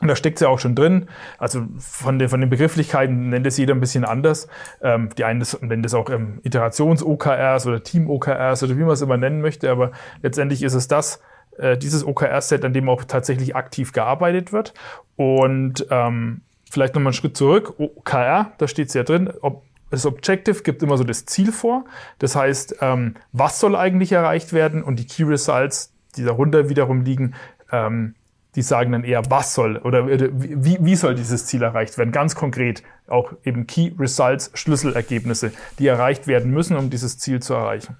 Und 0.00 0.08
da 0.08 0.14
steckt 0.14 0.36
es 0.36 0.42
ja 0.42 0.48
auch 0.48 0.58
schon 0.58 0.74
drin. 0.74 1.08
Also 1.38 1.66
von, 1.78 2.18
den, 2.18 2.28
von 2.28 2.40
den 2.40 2.50
Begrifflichkeiten 2.50 3.30
nennt 3.30 3.46
es 3.46 3.56
jeder 3.56 3.74
ein 3.74 3.80
bisschen 3.80 4.04
anders. 4.04 4.46
Ähm, 4.80 5.08
die 5.16 5.24
einen 5.24 5.44
nennen 5.60 5.82
das 5.82 5.94
auch 5.94 6.08
ähm, 6.10 6.40
Iterations-OKRs 6.44 7.66
oder 7.66 7.82
Team-OKRs 7.82 8.62
oder 8.62 8.76
wie 8.76 8.82
man 8.82 8.92
es 8.92 9.02
immer 9.02 9.16
nennen 9.16 9.40
möchte. 9.40 9.70
Aber 9.70 9.92
letztendlich 10.22 10.62
ist 10.62 10.74
es 10.74 10.88
das, 10.88 11.20
äh, 11.56 11.76
dieses 11.76 12.06
OKR-Set, 12.06 12.64
an 12.64 12.72
dem 12.72 12.88
auch 12.88 13.04
tatsächlich 13.04 13.56
aktiv 13.56 13.92
gearbeitet 13.92 14.52
wird. 14.52 14.72
Und 15.16 15.86
ähm, 15.90 16.42
vielleicht 16.70 16.94
nochmal 16.94 17.08
einen 17.08 17.14
Schritt 17.14 17.36
zurück. 17.36 17.74
OKR, 17.78 18.52
da 18.58 18.68
steht 18.68 18.88
es 18.88 18.94
ja 18.94 19.02
drin. 19.02 19.32
Ob, 19.40 19.64
das 19.90 20.04
Objective 20.04 20.62
gibt 20.62 20.82
immer 20.82 20.98
so 20.98 21.04
das 21.04 21.24
Ziel 21.24 21.50
vor. 21.50 21.86
Das 22.18 22.36
heißt, 22.36 22.76
ähm, 22.82 23.14
was 23.32 23.58
soll 23.58 23.74
eigentlich 23.74 24.12
erreicht 24.12 24.52
werden? 24.52 24.82
Und 24.82 24.98
die 24.98 25.06
Key 25.06 25.24
Results, 25.24 25.94
die 26.16 26.24
darunter 26.24 26.68
wiederum 26.68 27.02
liegen, 27.02 27.34
ähm, 27.72 28.14
die 28.54 28.62
sagen 28.62 28.92
dann 28.92 29.04
eher, 29.04 29.22
was 29.30 29.54
soll 29.54 29.76
oder 29.76 30.08
wie, 30.08 30.78
wie 30.80 30.96
soll 30.96 31.14
dieses 31.14 31.46
Ziel 31.46 31.62
erreicht 31.62 31.98
werden. 31.98 32.12
Ganz 32.12 32.34
konkret 32.34 32.82
auch 33.06 33.32
eben 33.44 33.66
Key 33.66 33.92
Results, 33.98 34.50
Schlüsselergebnisse, 34.54 35.52
die 35.78 35.86
erreicht 35.86 36.26
werden 36.26 36.50
müssen, 36.50 36.76
um 36.76 36.90
dieses 36.90 37.18
Ziel 37.18 37.40
zu 37.40 37.54
erreichen. 37.54 37.96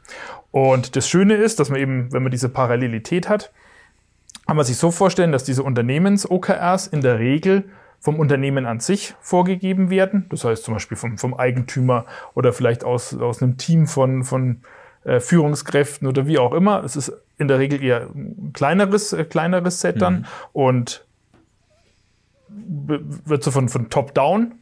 Und 0.51 0.97
das 0.97 1.09
Schöne 1.09 1.35
ist, 1.35 1.61
dass 1.61 1.71
man 1.71 1.79
eben, 1.79 2.13
wenn 2.13 2.23
man 2.23 2.33
diese 2.33 2.49
Parallelität 2.49 3.29
hat, 3.29 3.53
kann 4.47 4.57
man 4.57 4.65
sich 4.65 4.79
so 4.79 4.91
vorstellen, 4.91 5.31
dass 5.31 5.45
diese 5.45 5.63
Unternehmens-OKRs 5.63 6.87
in 6.87 7.03
der 7.03 7.19
Regel 7.19 7.65
vom 8.01 8.19
Unternehmen 8.19 8.65
an 8.65 8.81
sich 8.81 9.15
vorgegeben 9.21 9.91
werden. 9.91 10.27
Das 10.31 10.45
heißt 10.45 10.65
zum 10.65 10.75
Beispiel 10.75 10.97
vom, 10.97 11.19
vom 11.19 11.35
Eigentümer 11.35 12.07
oder 12.35 12.53
vielleicht 12.53 12.85
aus, 12.85 13.15
aus 13.15 13.43
einem 13.43 13.59
Team 13.59 13.87
von, 13.87 14.25
von 14.25 14.63
äh, 15.05 15.21
Führungskräften 15.21 16.09
oder 16.09 16.27
wie 16.27 16.39
auch 16.39 16.53
immer. 16.53 16.83
Es 16.85 16.97
ist 16.97 17.13
in 17.38 17.48
der 17.48 17.59
Regel 17.59 17.83
eher 17.83 18.11
ein 18.14 18.53
kleineres, 18.53 19.12
äh, 19.12 19.24
kleineres 19.24 19.81
Set 19.81 20.03
dann 20.03 20.20
mhm. 20.20 20.27
und 20.53 21.05
wird 22.48 23.42
so 23.42 23.51
von, 23.51 23.68
von 23.68 23.90
Top-Down 23.90 24.55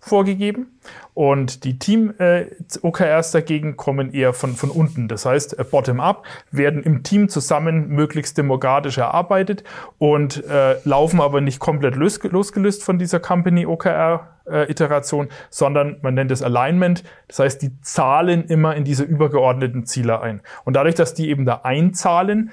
vorgegeben. 0.00 0.78
Und 1.14 1.64
die 1.64 1.78
Team-OKRs 1.78 3.34
äh, 3.34 3.40
dagegen 3.40 3.76
kommen 3.76 4.12
eher 4.12 4.32
von, 4.32 4.54
von 4.54 4.70
unten. 4.70 5.08
Das 5.08 5.26
heißt, 5.26 5.58
äh, 5.58 5.64
bottom-up 5.64 6.24
werden 6.50 6.82
im 6.82 7.02
Team 7.02 7.28
zusammen 7.28 7.88
möglichst 7.88 8.38
demokratisch 8.38 8.98
erarbeitet 8.98 9.62
und 9.98 10.44
äh, 10.46 10.76
laufen 10.84 11.20
aber 11.20 11.42
nicht 11.42 11.58
komplett 11.58 11.96
losgelöst 11.96 12.82
von 12.82 12.98
dieser 12.98 13.20
Company-OKR-Iteration, 13.20 15.28
sondern 15.50 15.98
man 16.00 16.14
nennt 16.14 16.30
es 16.30 16.42
Alignment. 16.42 17.04
Das 17.28 17.40
heißt, 17.40 17.62
die 17.62 17.78
zahlen 17.82 18.46
immer 18.46 18.74
in 18.74 18.84
diese 18.84 19.04
übergeordneten 19.04 19.84
Ziele 19.84 20.20
ein. 20.20 20.40
Und 20.64 20.74
dadurch, 20.74 20.94
dass 20.94 21.12
die 21.12 21.28
eben 21.28 21.44
da 21.44 21.60
einzahlen, 21.64 22.50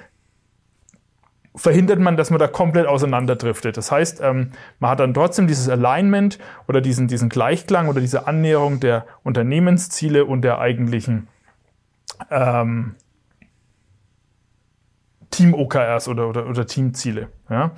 verhindert 1.58 1.98
man, 1.98 2.16
dass 2.16 2.30
man 2.30 2.38
da 2.38 2.46
komplett 2.46 2.86
auseinanderdriftet. 2.86 3.76
Das 3.76 3.90
heißt, 3.90 4.20
ähm, 4.22 4.52
man 4.78 4.92
hat 4.92 5.00
dann 5.00 5.12
trotzdem 5.12 5.46
dieses 5.46 5.68
Alignment 5.68 6.38
oder 6.66 6.80
diesen, 6.80 7.08
diesen 7.08 7.28
Gleichklang 7.28 7.88
oder 7.88 8.00
diese 8.00 8.26
Annäherung 8.26 8.80
der 8.80 9.04
Unternehmensziele 9.24 10.24
und 10.24 10.42
der 10.42 10.58
eigentlichen 10.58 11.28
ähm, 12.30 12.94
Team-OKRs 15.30 16.08
oder, 16.08 16.28
oder, 16.28 16.46
oder 16.48 16.66
Teamziele. 16.66 17.28
Ja? 17.50 17.72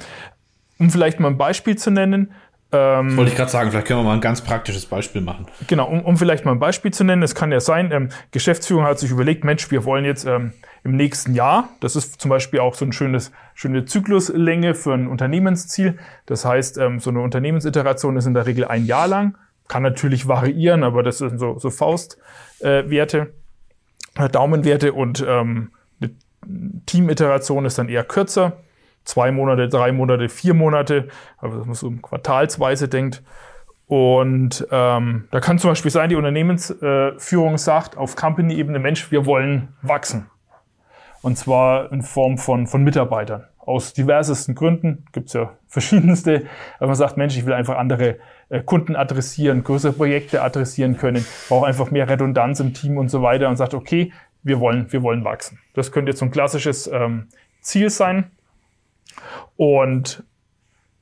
Um 0.79 0.91
vielleicht 0.91 1.19
mal 1.21 1.29
ein 1.29 1.39
Beispiel 1.39 1.77
zu 1.77 1.91
nennen, 1.91 2.33
ähm, 2.73 3.17
wollte 3.17 3.33
ich 3.33 3.37
gerade 3.37 3.51
sagen, 3.51 3.71
vielleicht 3.71 3.89
können 3.89 4.01
wir 4.01 4.05
mal 4.05 4.15
ein 4.15 4.21
ganz 4.21 4.43
praktisches 4.43 4.87
Beispiel 4.87 5.21
machen. 5.21 5.47
Genau, 5.67 5.89
um, 5.89 6.03
um 6.05 6.17
vielleicht 6.17 6.45
mal 6.45 6.53
ein 6.53 6.61
Beispiel 6.61 6.93
zu 6.93 7.03
nennen, 7.03 7.23
es 7.23 7.35
kann 7.35 7.51
ja 7.51 7.59
sein, 7.59 7.91
ähm, 7.91 8.11
Geschäftsführung 8.31 8.85
hat 8.85 8.99
sich 8.99 9.11
überlegt, 9.11 9.43
Mensch, 9.43 9.71
wir 9.71 9.85
wollen 9.85 10.05
jetzt 10.05 10.25
ähm, 10.25 10.53
im 10.85 10.97
nächsten 10.97 11.35
Jahr, 11.35 11.69
das 11.81 11.97
ist 11.97 12.21
zum 12.21 12.29
Beispiel 12.29 12.61
auch 12.61 12.75
so 12.75 12.85
ein 12.85 12.93
schönes, 12.93 13.33
schöne 13.55 13.87
Zykluslänge 13.87 14.75
für 14.75 14.95
ein 14.95 15.09
Unternehmensziel. 15.09 15.99
Das 16.27 16.45
heißt, 16.45 16.79
ähm, 16.79 17.01
so 17.01 17.11
eine 17.11 17.21
Unternehmensiteration 17.21 18.17
ist 18.17 18.27
in 18.27 18.35
der 18.35 18.47
Regel 18.47 18.65
ein 18.67 18.87
Jahr 18.87 19.09
lang, 19.09 19.37
kann 19.67 19.83
natürlich 19.83 20.29
variieren, 20.29 20.85
aber 20.85 21.03
das 21.03 21.19
sind 21.19 21.39
so, 21.39 21.59
so 21.59 21.71
Faustwerte, 21.71 23.33
äh, 24.17 24.29
Daumenwerte 24.29 24.93
und 24.93 25.25
ähm, 25.27 25.73
eine 26.01 26.13
Teamiteration 26.87 27.65
ist 27.65 27.79
dann 27.79 27.89
eher 27.89 28.05
kürzer 28.05 28.59
zwei 29.05 29.33
Monate, 29.33 29.69
drei 29.69 29.93
Monate, 29.93 30.29
vier 30.29 30.55
Monate, 30.55 31.09
aber 31.39 31.57
dass 31.57 31.67
man 31.67 31.75
so 31.75 31.91
quartalsweise 31.91 32.89
denkt. 32.89 33.23
Und 33.87 34.67
ähm, 34.71 35.27
da 35.33 35.41
kann 35.41 35.59
zum 35.59 35.73
Beispiel 35.73 35.91
sein, 35.91 36.11
die 36.11 36.17
Unternehmensführung 36.17 37.55
äh, 37.55 37.59
sagt 37.59 37.97
auf 37.97 38.15
Company-Ebene, 38.15 38.79
Mensch, 38.79 39.11
wir 39.11 39.27
wollen 39.27 39.75
wachsen. 39.83 40.31
Und 41.23 41.37
zwar 41.37 41.91
in 41.93 42.03
Form 42.03 42.39
von, 42.39 42.69
von 42.69 42.85
Mitarbeitern. 42.85 43.45
Aus 43.59 43.93
diversesten 43.93 44.55
Gründen 44.55 45.05
gibt's 45.13 45.33
ja 45.33 45.55
verschiedenste. 45.67 46.47
Aber 46.79 46.87
man 46.87 46.95
sagt, 46.95 47.17
Mensch, 47.17 47.37
ich 47.37 47.47
will 47.47 47.53
einfach 47.53 47.77
andere 47.77 48.19
äh, 48.49 48.63
Kunden 48.63 48.95
adressieren, 48.95 49.65
größere 49.65 49.93
Projekte 49.93 50.43
adressieren 50.43 50.97
können, 50.97 51.27
brauche 51.49 51.67
einfach 51.67 51.91
mehr 51.91 52.09
Redundanz 52.09 52.61
im 52.61 52.75
Team 52.75 52.97
und 52.97 53.09
so 53.09 53.23
weiter 53.23 53.49
und 53.49 53.57
sagt, 53.57 53.75
okay, 53.75 54.13
wir 54.43 54.61
wollen, 54.61 54.93
wir 54.93 55.03
wollen 55.03 55.25
wachsen. 55.25 55.59
Das 55.75 55.91
könnte 55.93 56.11
jetzt 56.11 56.21
so 56.21 56.27
ein 56.27 56.31
klassisches 56.31 56.87
ähm, 56.87 57.27
Ziel 57.61 57.91
sein. 57.91 58.31
Und 59.57 60.25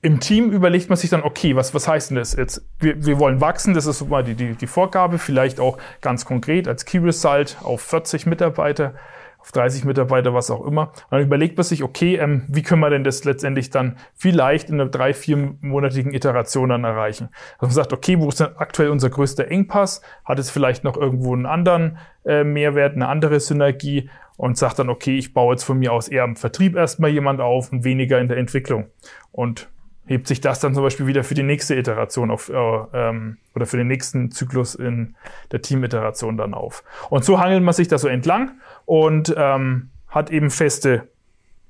im 0.00 0.20
Team 0.20 0.50
überlegt 0.52 0.88
man 0.88 0.96
sich 0.96 1.11
dann, 1.11 1.22
okay, 1.22 1.57
was, 1.57 1.74
was 1.74 1.88
heißt 1.88 2.11
denn 2.11 2.16
das 2.16 2.37
jetzt? 2.37 2.64
Wir, 2.78 3.04
wir 3.04 3.18
wollen 3.18 3.40
wachsen, 3.40 3.74
das 3.74 3.87
ist 3.87 4.09
mal 4.09 4.22
die, 4.22 4.35
die, 4.35 4.54
die 4.54 4.66
Vorgabe, 4.66 5.18
vielleicht 5.18 5.59
auch 5.59 5.78
ganz 6.00 6.24
konkret 6.24 6.68
als 6.68 6.85
Key 6.85 6.98
Result 6.98 7.57
auf 7.62 7.83
40 7.83 8.26
Mitarbeiter, 8.26 8.94
auf 9.38 9.50
30 9.50 9.85
Mitarbeiter, 9.85 10.35
was 10.35 10.52
auch 10.52 10.64
immer. 10.64 10.83
Und 10.83 11.12
dann 11.12 11.22
überlegt 11.22 11.57
man 11.57 11.64
sich, 11.64 11.83
okay, 11.83 12.16
ähm, 12.16 12.44
wie 12.48 12.62
können 12.62 12.81
wir 12.81 12.90
denn 12.90 13.02
das 13.02 13.24
letztendlich 13.24 13.70
dann 13.70 13.96
vielleicht 14.14 14.68
in 14.68 14.81
einer 14.81 14.88
drei, 14.88 15.14
viermonatigen 15.14 16.14
Iteration 16.14 16.68
dann 16.68 16.85
erreichen? 16.85 17.31
Also 17.54 17.66
man 17.66 17.70
sagt, 17.72 17.92
okay, 17.92 18.20
wo 18.20 18.28
ist 18.28 18.38
denn 18.38 18.57
aktuell 18.57 18.90
unser 18.90 19.11
größter 19.11 19.48
Engpass? 19.48 20.00
Hat 20.24 20.38
es 20.38 20.50
vielleicht 20.50 20.85
noch 20.85 20.96
irgendwo 20.96 21.35
einen 21.35 21.46
anderen 21.46 21.98
äh, 22.24 22.44
Mehrwert, 22.44 22.94
eine 22.94 23.09
andere 23.09 23.40
Synergie? 23.40 24.11
Und 24.38 24.57
sagt 24.57 24.79
dann, 24.79 24.88
okay, 24.88 25.18
ich 25.18 25.35
baue 25.35 25.53
jetzt 25.53 25.64
von 25.64 25.79
mir 25.79 25.92
aus 25.92 26.09
eher 26.09 26.24
im 26.24 26.37
Vertrieb 26.37 26.74
erstmal 26.77 27.11
jemand 27.11 27.40
auf 27.40 27.70
und 27.70 27.85
weniger 27.85 28.18
in 28.18 28.29
der 28.29 28.38
Entwicklung. 28.38 28.87
Und 29.31 29.68
hebt 30.09 30.27
sich 30.27 30.40
das 30.40 30.59
dann 30.59 30.74
zum 30.74 30.83
Beispiel 30.83 31.07
wieder 31.07 31.22
für 31.22 31.35
die 31.35 31.42
nächste 31.42 31.74
Iteration 31.74 32.31
auf 32.31 32.48
äh, 32.48 32.55
ähm, 32.94 33.37
oder 33.55 33.66
für 33.66 33.77
den 33.77 33.88
nächsten 33.88 34.31
Zyklus 34.31 34.74
in 34.74 35.14
der 35.53 35.61
Team-Iteration 35.61 36.38
dann 36.38 36.55
auf. 36.55 36.83
Und 37.11 37.24
so 37.24 37.38
hangelt 37.38 37.62
man 37.62 37.74
sich 37.74 37.88
da 37.88 37.98
so 37.98 38.09
entlang 38.09 38.53
und 38.87 39.35
ähm, 39.37 39.90
hat 40.09 40.31
eben 40.31 40.51
feste 40.51 41.09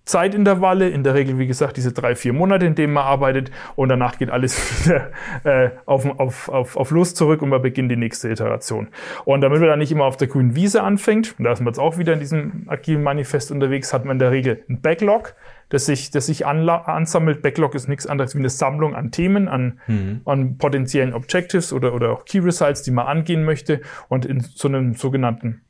Zeitintervalle, 0.09 0.89
in 0.89 1.05
der 1.05 1.15
Regel, 1.15 1.39
wie 1.39 1.47
gesagt, 1.47 1.77
diese 1.77 1.93
drei, 1.93 2.17
vier 2.17 2.33
Monate, 2.33 2.65
in 2.65 2.75
denen 2.75 2.95
man 2.95 3.05
arbeitet 3.05 3.51
und 3.77 3.91
danach 3.91 4.19
geht 4.19 4.31
alles 4.31 4.87
wieder 4.87 5.11
äh, 5.45 5.71
auf, 5.85 6.07
auf, 6.19 6.49
auf, 6.49 6.77
auf 6.77 6.91
Lust 6.91 7.19
zurück 7.19 7.43
und 7.43 7.51
man 7.51 7.61
beginnt 7.61 7.93
die 7.93 7.97
nächste 7.97 8.31
Iteration. 8.31 8.89
Und 9.27 9.43
damit 9.43 9.61
man 9.61 9.69
dann 9.69 9.79
nicht 9.79 9.93
immer 9.93 10.05
auf 10.05 10.17
der 10.17 10.29
grünen 10.29 10.55
Wiese 10.55 10.83
anfängt, 10.83 11.35
und 11.39 11.45
da 11.45 11.53
ist 11.53 11.61
man 11.61 11.69
jetzt 11.69 11.79
auch 11.79 11.99
wieder 11.99 12.15
in 12.15 12.21
diesem 12.21 12.65
agilen 12.69 13.03
Manifest 13.03 13.53
unterwegs, 13.53 13.93
hat 13.93 14.07
man 14.07 14.15
in 14.15 14.19
der 14.19 14.31
Regel 14.31 14.65
ein 14.71 14.81
Backlog, 14.81 15.35
das 15.69 15.85
sich, 15.85 16.11
das 16.11 16.25
sich 16.25 16.47
ansammelt. 16.47 17.43
Backlog 17.43 17.75
ist 17.75 17.87
nichts 17.87 18.07
anderes 18.07 18.35
wie 18.35 18.39
eine 18.39 18.49
Sammlung 18.49 18.95
an 18.95 19.11
Themen, 19.11 19.47
an, 19.47 19.79
mhm. 19.87 20.23
an 20.25 20.57
potenziellen 20.57 21.13
Objectives 21.13 21.73
oder, 21.73 21.93
oder 21.93 22.13
auch 22.13 22.25
Key 22.25 22.39
Results, 22.39 22.83
die 22.83 22.93
man 22.93 23.07
angehen 23.07 23.45
möchte. 23.45 23.83
Und 24.09 24.25
in 24.25 24.41
so 24.41 24.69
einem 24.69 24.95
sogenannten 24.95 25.61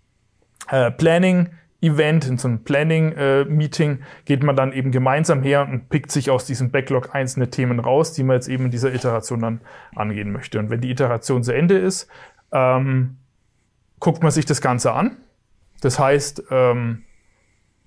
äh, 0.71 0.93
Planning 0.93 1.49
Event, 1.81 2.27
in 2.27 2.39
so 2.39 2.49
einem 2.49 2.65
Planning-Meeting, 2.65 3.93
äh, 3.93 3.99
geht 4.25 4.43
man 4.43 4.57
dann 4.57 4.73
eben 4.73 4.91
gemeinsam 4.91 5.43
her 5.43 5.69
und 5.71 5.89
pickt 5.89 6.11
sich 6.11 6.31
aus 6.31 6.45
diesem 6.45 6.71
Backlog 6.71 7.15
einzelne 7.15 7.51
Themen 7.51 7.79
raus, 7.79 8.13
die 8.13 8.25
man 8.25 8.35
jetzt 8.35 8.49
eben 8.49 8.65
in 8.65 8.71
dieser 8.73 8.93
Iteration 8.93 9.41
dann 9.41 9.61
angehen 9.95 10.33
möchte. 10.33 10.59
Und 10.59 10.71
wenn 10.71 10.81
die 10.81 10.91
Iteration 10.91 11.45
zu 11.45 11.53
Ende 11.53 11.79
ist, 11.79 12.09
ähm, 12.51 13.19
guckt 14.01 14.23
man 14.23 14.33
sich 14.33 14.45
das 14.45 14.61
Ganze 14.61 14.93
an. 14.93 15.19
Das 15.81 16.01
heißt, 16.01 16.45
ähm, 16.51 17.05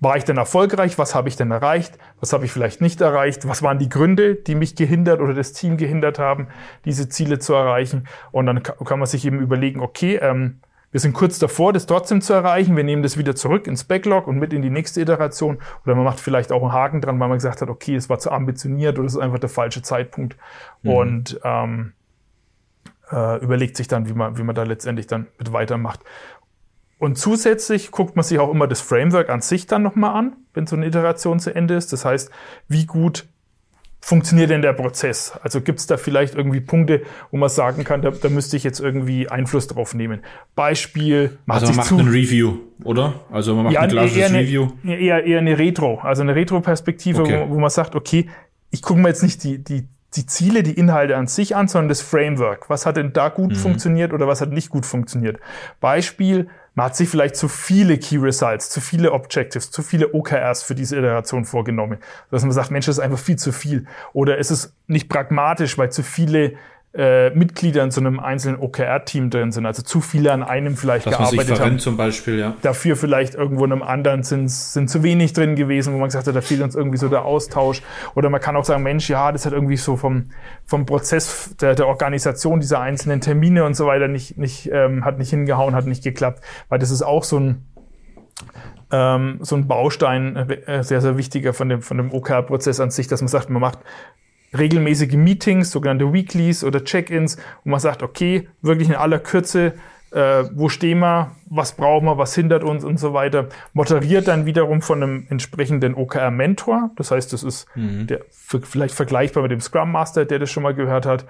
war 0.00 0.16
ich 0.16 0.24
denn 0.24 0.36
erfolgreich? 0.36 0.98
Was 0.98 1.14
habe 1.14 1.28
ich 1.28 1.36
denn 1.36 1.50
erreicht? 1.50 1.96
Was 2.18 2.32
habe 2.32 2.44
ich 2.44 2.50
vielleicht 2.50 2.80
nicht 2.80 3.00
erreicht? 3.00 3.46
Was 3.46 3.62
waren 3.62 3.78
die 3.78 3.88
Gründe, 3.88 4.34
die 4.34 4.54
mich 4.54 4.74
gehindert 4.74 5.20
oder 5.20 5.32
das 5.32 5.52
Team 5.52 5.76
gehindert 5.76 6.18
haben, 6.18 6.48
diese 6.84 7.08
Ziele 7.08 7.38
zu 7.38 7.54
erreichen? 7.54 8.08
Und 8.32 8.46
dann 8.46 8.62
kann 8.62 8.98
man 8.98 9.06
sich 9.06 9.24
eben 9.24 9.38
überlegen, 9.38 9.80
okay, 9.80 10.16
ähm, 10.16 10.60
wir 10.92 11.00
sind 11.00 11.14
kurz 11.14 11.38
davor, 11.38 11.72
das 11.72 11.86
trotzdem 11.86 12.20
zu 12.20 12.34
erreichen. 12.34 12.76
Wir 12.76 12.84
nehmen 12.84 13.02
das 13.02 13.16
wieder 13.16 13.34
zurück 13.34 13.66
ins 13.66 13.84
Backlog 13.84 14.28
und 14.28 14.38
mit 14.38 14.52
in 14.52 14.60
die 14.60 14.70
nächste 14.70 15.00
Iteration. 15.00 15.58
Oder 15.84 15.94
man 15.94 16.04
macht 16.04 16.20
vielleicht 16.20 16.52
auch 16.52 16.62
einen 16.62 16.72
Haken 16.72 17.00
dran, 17.00 17.18
weil 17.18 17.28
man 17.28 17.38
gesagt 17.38 17.62
hat, 17.62 17.70
okay, 17.70 17.96
es 17.96 18.10
war 18.10 18.18
zu 18.18 18.30
ambitioniert 18.30 18.98
oder 18.98 19.06
es 19.06 19.14
ist 19.14 19.20
einfach 19.20 19.38
der 19.38 19.48
falsche 19.48 19.80
Zeitpunkt. 19.80 20.36
Mhm. 20.82 20.90
Und 20.90 21.40
ähm, 21.44 21.92
äh, 23.10 23.42
überlegt 23.42 23.78
sich 23.78 23.88
dann, 23.88 24.06
wie 24.06 24.12
man, 24.12 24.36
wie 24.36 24.42
man 24.42 24.54
da 24.54 24.64
letztendlich 24.64 25.06
dann 25.06 25.28
mit 25.38 25.52
weitermacht. 25.54 26.00
Und 26.98 27.16
zusätzlich 27.16 27.90
guckt 27.90 28.14
man 28.14 28.22
sich 28.22 28.38
auch 28.38 28.50
immer 28.50 28.68
das 28.68 28.80
Framework 28.80 29.30
an 29.30 29.40
sich 29.40 29.66
dann 29.66 29.82
nochmal 29.82 30.14
an, 30.14 30.36
wenn 30.52 30.66
so 30.66 30.76
eine 30.76 30.86
Iteration 30.86 31.40
zu 31.40 31.54
Ende 31.54 31.74
ist. 31.74 31.92
Das 31.92 32.04
heißt, 32.04 32.30
wie 32.68 32.86
gut 32.86 33.26
funktioniert 34.02 34.50
denn 34.50 34.62
der 34.62 34.72
Prozess? 34.72 35.32
Also 35.42 35.60
gibt 35.60 35.78
es 35.78 35.86
da 35.86 35.96
vielleicht 35.96 36.34
irgendwie 36.34 36.60
Punkte, 36.60 37.02
wo 37.30 37.38
man 37.38 37.48
sagen 37.48 37.84
kann, 37.84 38.02
da, 38.02 38.10
da 38.10 38.28
müsste 38.28 38.56
ich 38.56 38.64
jetzt 38.64 38.80
irgendwie 38.80 39.28
Einfluss 39.28 39.68
drauf 39.68 39.94
nehmen. 39.94 40.20
Beispiel, 40.56 41.38
man 41.46 41.58
also 41.58 41.68
man 41.68 41.76
macht 41.76 41.92
ein 41.92 42.08
Review, 42.08 42.58
oder? 42.82 43.14
Also 43.30 43.54
man 43.54 43.64
macht 43.64 43.74
ja, 43.74 43.80
ein 43.80 43.88
klassisches 43.88 44.30
eher 44.30 44.40
Review. 44.40 44.68
Eine, 44.82 44.98
eher, 44.98 45.24
eher 45.24 45.38
eine 45.38 45.58
Retro, 45.58 46.00
also 46.00 46.22
eine 46.22 46.34
Retro-Perspektive, 46.34 47.22
okay. 47.22 47.46
wo, 47.48 47.54
wo 47.54 47.60
man 47.60 47.70
sagt, 47.70 47.94
okay, 47.94 48.28
ich 48.70 48.82
gucke 48.82 49.00
mir 49.00 49.08
jetzt 49.08 49.22
nicht 49.22 49.44
die, 49.44 49.62
die, 49.62 49.86
die 50.16 50.26
Ziele, 50.26 50.64
die 50.64 50.72
Inhalte 50.72 51.16
an 51.16 51.28
sich 51.28 51.54
an, 51.54 51.68
sondern 51.68 51.88
das 51.88 52.02
Framework. 52.02 52.68
Was 52.68 52.86
hat 52.86 52.96
denn 52.96 53.12
da 53.12 53.28
gut 53.28 53.50
mhm. 53.50 53.56
funktioniert 53.56 54.12
oder 54.12 54.26
was 54.26 54.40
hat 54.40 54.50
nicht 54.50 54.68
gut 54.68 54.84
funktioniert? 54.84 55.38
Beispiel, 55.80 56.48
man 56.74 56.86
hat 56.86 56.96
sich 56.96 57.08
vielleicht 57.08 57.36
zu 57.36 57.48
viele 57.48 57.98
Key 57.98 58.16
Results, 58.16 58.70
zu 58.70 58.80
viele 58.80 59.12
Objectives, 59.12 59.70
zu 59.70 59.82
viele 59.82 60.14
OKRs 60.14 60.62
für 60.62 60.74
diese 60.74 60.96
Iteration 60.96 61.44
vorgenommen. 61.44 61.98
Dass 62.30 62.42
man 62.42 62.52
sagt, 62.52 62.70
Mensch, 62.70 62.86
das 62.86 62.96
ist 62.96 63.04
einfach 63.04 63.18
viel 63.18 63.36
zu 63.36 63.52
viel. 63.52 63.86
Oder 64.14 64.38
ist 64.38 64.50
es 64.50 64.74
nicht 64.86 65.08
pragmatisch, 65.08 65.76
weil 65.76 65.92
zu 65.92 66.02
viele 66.02 66.54
äh, 66.94 67.30
Mitglieder 67.30 67.82
in 67.82 67.90
so 67.90 68.00
einem 68.02 68.20
einzelnen 68.20 68.60
OKR-Team 68.60 69.30
drin 69.30 69.50
sind, 69.50 69.64
also 69.64 69.82
zu 69.82 70.02
viele 70.02 70.30
an 70.30 70.42
einem 70.42 70.76
vielleicht 70.76 71.06
Dass 71.06 71.16
gearbeitet 71.16 71.36
man 71.36 71.46
sich 71.46 71.60
haben. 71.60 71.78
zum 71.78 71.96
Beispiel, 71.96 72.38
ja. 72.38 72.54
Dafür 72.60 72.96
vielleicht 72.96 73.34
irgendwo 73.34 73.64
in 73.64 73.72
einem 73.72 73.82
anderen 73.82 74.22
sind, 74.22 74.50
sind 74.50 74.90
zu 74.90 75.02
wenig 75.02 75.32
drin 75.32 75.56
gewesen, 75.56 75.94
wo 75.94 75.98
man 75.98 76.08
gesagt 76.08 76.26
hat, 76.26 76.36
da 76.36 76.42
fehlt 76.42 76.60
uns 76.60 76.74
irgendwie 76.74 76.98
so 76.98 77.08
der 77.08 77.24
Austausch. 77.24 77.80
Oder 78.14 78.28
man 78.28 78.42
kann 78.42 78.56
auch 78.56 78.64
sagen, 78.64 78.82
Mensch, 78.82 79.08
ja, 79.08 79.32
das 79.32 79.46
hat 79.46 79.54
irgendwie 79.54 79.78
so 79.78 79.96
vom, 79.96 80.26
vom 80.66 80.84
Prozess 80.84 81.56
der, 81.60 81.74
der 81.74 81.86
Organisation 81.86 82.60
dieser 82.60 82.80
einzelnen 82.80 83.22
Termine 83.22 83.64
und 83.64 83.74
so 83.74 83.86
weiter 83.86 84.08
nicht, 84.08 84.36
nicht, 84.36 84.68
ähm, 84.70 85.04
hat 85.04 85.18
nicht 85.18 85.30
hingehauen, 85.30 85.74
hat 85.74 85.86
nicht 85.86 86.04
geklappt, 86.04 86.42
weil 86.68 86.78
das 86.78 86.90
ist 86.90 87.02
auch 87.02 87.24
so 87.24 87.38
ein, 87.38 87.66
ähm, 88.90 89.38
so 89.40 89.56
ein 89.56 89.66
Baustein, 89.66 90.36
äh, 90.36 90.84
sehr, 90.84 91.00
sehr 91.00 91.16
wichtiger 91.16 91.54
von 91.54 91.70
dem, 91.70 91.80
von 91.80 91.96
dem 91.96 92.12
OKR-Prozess 92.12 92.80
an 92.80 92.90
sich, 92.90 93.08
dass 93.08 93.22
man 93.22 93.28
sagt, 93.28 93.48
man 93.48 93.62
macht 93.62 93.78
regelmäßige 94.56 95.14
Meetings, 95.14 95.70
sogenannte 95.70 96.12
Weeklies 96.12 96.64
oder 96.64 96.84
Check-ins, 96.84 97.36
wo 97.64 97.70
man 97.70 97.80
sagt, 97.80 98.02
okay, 98.02 98.48
wirklich 98.60 98.88
in 98.88 98.94
aller 98.94 99.18
Kürze, 99.18 99.74
äh, 100.12 100.44
wo 100.54 100.68
stehen 100.68 100.98
wir, 100.98 101.32
was 101.46 101.72
brauchen 101.72 102.04
wir, 102.04 102.18
was 102.18 102.34
hindert 102.34 102.64
uns 102.64 102.84
und 102.84 102.98
so 102.98 103.14
weiter. 103.14 103.48
Moderiert 103.72 104.28
dann 104.28 104.46
wiederum 104.46 104.82
von 104.82 105.02
einem 105.02 105.26
entsprechenden 105.30 105.94
OKR-Mentor. 105.94 106.90
Das 106.96 107.10
heißt, 107.10 107.32
das 107.32 107.42
ist 107.42 107.66
mhm. 107.74 108.06
der, 108.06 108.20
vielleicht 108.30 108.94
vergleichbar 108.94 109.42
mit 109.42 109.52
dem 109.52 109.60
Scrum 109.60 109.90
Master, 109.92 110.24
der 110.24 110.38
das 110.38 110.50
schon 110.50 110.62
mal 110.62 110.74
gehört 110.74 111.06
hat. 111.06 111.24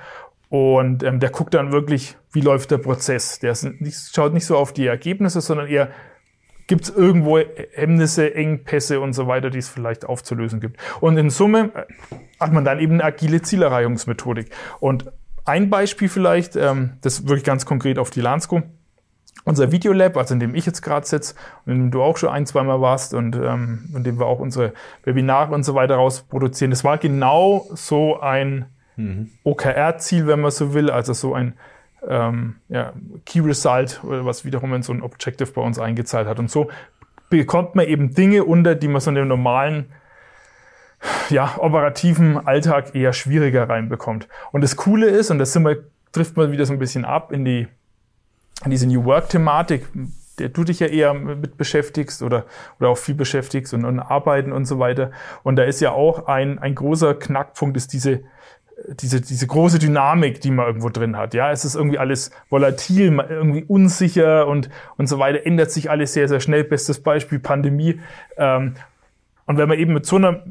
Und 0.48 1.02
ähm, 1.02 1.18
der 1.18 1.30
guckt 1.30 1.54
dann 1.54 1.72
wirklich, 1.72 2.16
wie 2.32 2.40
läuft 2.40 2.70
der 2.70 2.78
Prozess. 2.78 3.38
Der 3.38 3.56
nicht, 3.78 4.14
schaut 4.14 4.34
nicht 4.34 4.44
so 4.44 4.56
auf 4.56 4.72
die 4.72 4.86
Ergebnisse, 4.86 5.40
sondern 5.40 5.66
eher, 5.68 5.90
gibt 6.66 6.84
es 6.84 6.90
irgendwo 6.90 7.38
Hemmnisse, 7.72 8.34
Engpässe 8.34 9.00
und 9.00 9.12
so 9.12 9.26
weiter, 9.26 9.50
die 9.50 9.58
es 9.58 9.68
vielleicht 9.68 10.04
aufzulösen 10.04 10.60
gibt. 10.60 10.78
Und 11.00 11.16
in 11.16 11.30
Summe 11.30 11.70
äh, 11.74 12.16
hat 12.40 12.52
man 12.52 12.64
dann 12.64 12.78
eben 12.78 12.94
eine 12.94 13.04
agile 13.04 13.42
Zielerreichungsmethodik. 13.42 14.50
Und 14.80 15.12
ein 15.44 15.70
Beispiel 15.70 16.08
vielleicht, 16.08 16.56
ähm, 16.56 16.94
das 17.00 17.26
wirklich 17.26 17.44
ganz 17.44 17.66
konkret 17.66 17.98
auf 17.98 18.10
die 18.10 18.20
Lansco. 18.20 18.62
Unser 19.44 19.72
Videolab, 19.72 20.16
also 20.16 20.34
in 20.34 20.40
dem 20.40 20.54
ich 20.54 20.66
jetzt 20.66 20.82
gerade 20.82 21.04
sitze 21.04 21.34
und 21.66 21.72
in 21.72 21.78
dem 21.80 21.90
du 21.90 22.02
auch 22.02 22.16
schon 22.16 22.28
ein, 22.28 22.46
zweimal 22.46 22.80
warst 22.80 23.12
und 23.12 23.34
ähm, 23.34 23.88
in 23.94 24.04
dem 24.04 24.20
wir 24.20 24.26
auch 24.26 24.38
unsere 24.38 24.72
Webinare 25.02 25.52
und 25.52 25.64
so 25.64 25.74
weiter 25.74 25.96
rausproduzieren, 25.96 26.70
das 26.70 26.84
war 26.84 26.98
genau 26.98 27.66
so 27.74 28.20
ein 28.20 28.66
mhm. 28.96 29.30
OKR-Ziel, 29.42 30.28
wenn 30.28 30.40
man 30.40 30.52
so 30.52 30.74
will, 30.74 30.90
also 30.90 31.12
so 31.12 31.34
ein 31.34 31.54
ähm, 32.08 32.56
ja, 32.68 32.92
Key 33.26 33.40
Result, 33.40 34.00
was 34.02 34.44
wiederum 34.44 34.74
in 34.74 34.82
so 34.82 34.92
ein 34.92 35.02
Objective 35.02 35.50
bei 35.52 35.62
uns 35.62 35.78
eingezahlt 35.78 36.26
hat. 36.26 36.38
Und 36.38 36.50
so 36.50 36.70
bekommt 37.30 37.74
man 37.74 37.86
eben 37.86 38.14
Dinge 38.14 38.44
unter, 38.44 38.74
die 38.74 38.88
man 38.88 39.00
so 39.00 39.10
in 39.10 39.16
dem 39.16 39.28
normalen 39.28 39.86
ja, 41.30 41.56
operativen 41.58 42.46
Alltag 42.46 42.94
eher 42.94 43.12
schwieriger 43.12 43.68
reinbekommt. 43.68 44.28
Und 44.52 44.62
das 44.62 44.76
Coole 44.76 45.08
ist, 45.08 45.30
und 45.30 45.38
das 45.38 45.54
wir, 45.58 45.84
trifft 46.12 46.36
man 46.36 46.52
wieder 46.52 46.66
so 46.66 46.72
ein 46.72 46.78
bisschen 46.78 47.04
ab 47.04 47.32
in 47.32 47.44
die, 47.44 47.66
in 48.64 48.70
diese 48.70 48.86
New 48.86 49.04
Work-Thematik, 49.04 49.88
der 50.38 50.48
du 50.50 50.64
dich 50.64 50.80
ja 50.80 50.86
eher 50.86 51.14
mit 51.14 51.56
beschäftigst 51.56 52.22
oder, 52.22 52.46
oder 52.78 52.90
auch 52.90 52.98
viel 52.98 53.14
beschäftigst 53.14 53.74
und, 53.74 53.84
und 53.84 54.00
arbeiten 54.00 54.52
und 54.52 54.66
so 54.66 54.78
weiter. 54.78 55.10
Und 55.42 55.56
da 55.56 55.64
ist 55.64 55.80
ja 55.80 55.92
auch 55.92 56.26
ein, 56.26 56.58
ein 56.58 56.74
großer 56.74 57.14
Knackpunkt, 57.14 57.76
ist 57.76 57.92
diese, 57.92 58.22
diese, 59.00 59.20
diese 59.20 59.46
große 59.46 59.78
Dynamik, 59.78 60.40
die 60.40 60.50
man 60.50 60.66
irgendwo 60.66 60.88
drin 60.88 61.16
hat. 61.16 61.34
Ja, 61.34 61.50
es 61.50 61.64
ist 61.64 61.74
irgendwie 61.74 61.98
alles 61.98 62.30
volatil, 62.50 63.12
irgendwie 63.28 63.64
unsicher 63.64 64.46
und, 64.46 64.70
und 64.96 65.08
so 65.08 65.18
weiter, 65.18 65.46
ändert 65.46 65.70
sich 65.70 65.90
alles 65.90 66.12
sehr, 66.12 66.28
sehr 66.28 66.40
schnell. 66.40 66.64
Bestes 66.64 67.00
Beispiel 67.00 67.38
Pandemie. 67.38 68.00
Ähm, 68.36 68.74
und 69.46 69.58
wenn 69.58 69.68
man 69.68 69.78
eben 69.78 69.92
mit 69.92 70.06
so 70.06 70.16
einer 70.16 70.44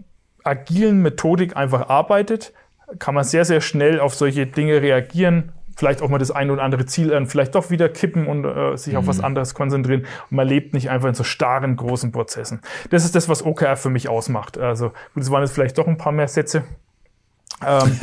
agilen 0.43 1.01
Methodik 1.01 1.55
einfach 1.55 1.89
arbeitet, 1.89 2.53
kann 2.99 3.15
man 3.15 3.23
sehr, 3.23 3.45
sehr 3.45 3.61
schnell 3.61 3.99
auf 3.99 4.15
solche 4.15 4.45
Dinge 4.45 4.81
reagieren, 4.81 5.51
vielleicht 5.75 6.01
auch 6.01 6.09
mal 6.09 6.17
das 6.17 6.31
ein 6.31 6.51
oder 6.51 6.63
andere 6.63 6.85
Ziel 6.85 7.13
an, 7.13 7.27
vielleicht 7.27 7.55
doch 7.55 7.69
wieder 7.69 7.89
kippen 7.89 8.27
und 8.27 8.45
äh, 8.45 8.77
sich 8.77 8.93
mhm. 8.93 8.99
auf 8.99 9.07
was 9.07 9.19
mhm. 9.19 9.25
anderes 9.25 9.53
konzentrieren. 9.53 10.01
Und 10.29 10.35
man 10.35 10.47
lebt 10.47 10.73
nicht 10.73 10.89
einfach 10.89 11.07
in 11.07 11.15
so 11.15 11.23
starren, 11.23 11.75
großen 11.75 12.11
Prozessen. 12.11 12.61
Das 12.89 13.05
ist 13.05 13.15
das, 13.15 13.29
was 13.29 13.45
OKR 13.45 13.77
für 13.77 13.89
mich 13.89 14.09
ausmacht. 14.09 14.57
Also, 14.57 14.89
gut, 14.89 15.23
das 15.23 15.31
waren 15.31 15.41
jetzt 15.41 15.53
vielleicht 15.53 15.77
doch 15.77 15.87
ein 15.87 15.97
paar 15.97 16.11
mehr 16.11 16.27
Sätze. 16.27 16.63
Ähm, 17.65 17.97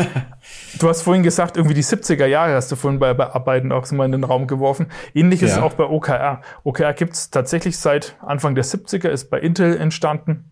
du 0.78 0.88
hast 0.88 1.02
vorhin 1.02 1.22
gesagt, 1.22 1.56
irgendwie 1.56 1.74
die 1.74 1.84
70er 1.84 2.26
Jahre 2.26 2.54
hast 2.54 2.70
du 2.70 2.76
vorhin 2.76 2.98
bei, 2.98 3.14
bei 3.14 3.32
Arbeiten 3.32 3.72
auch 3.72 3.90
mal 3.92 4.04
in 4.04 4.12
den 4.12 4.24
Raum 4.24 4.46
geworfen. 4.46 4.86
Ähnlich 5.14 5.42
ist 5.42 5.50
ja. 5.50 5.56
es 5.58 5.62
auch 5.62 5.74
bei 5.74 5.84
OKR. 5.84 6.40
OKR 6.64 6.92
gibt 6.94 7.14
es 7.14 7.30
tatsächlich 7.30 7.78
seit 7.78 8.16
Anfang 8.20 8.54
der 8.54 8.64
70er, 8.64 9.08
ist 9.08 9.30
bei 9.30 9.40
Intel 9.40 9.76
entstanden. 9.76 10.50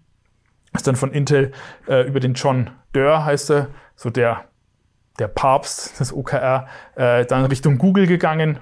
Ist 0.75 0.87
dann 0.87 0.97
von 0.97 1.13
Intel 1.13 1.53
äh, 1.89 2.07
über 2.07 2.21
den 2.21 2.35
John 2.35 2.71
Durr, 2.93 3.25
heißt 3.25 3.51
er, 3.51 3.69
so 3.95 4.11
der, 4.11 4.45
der 5.19 5.29
Papst 5.29 5.99
des 6.01 6.13
OKR, 6.13 6.67
äh, 6.97 7.25
dann 7.25 7.47
Richtung 7.47 7.79
Google 7.79 8.07
gegangen. 8.07 8.59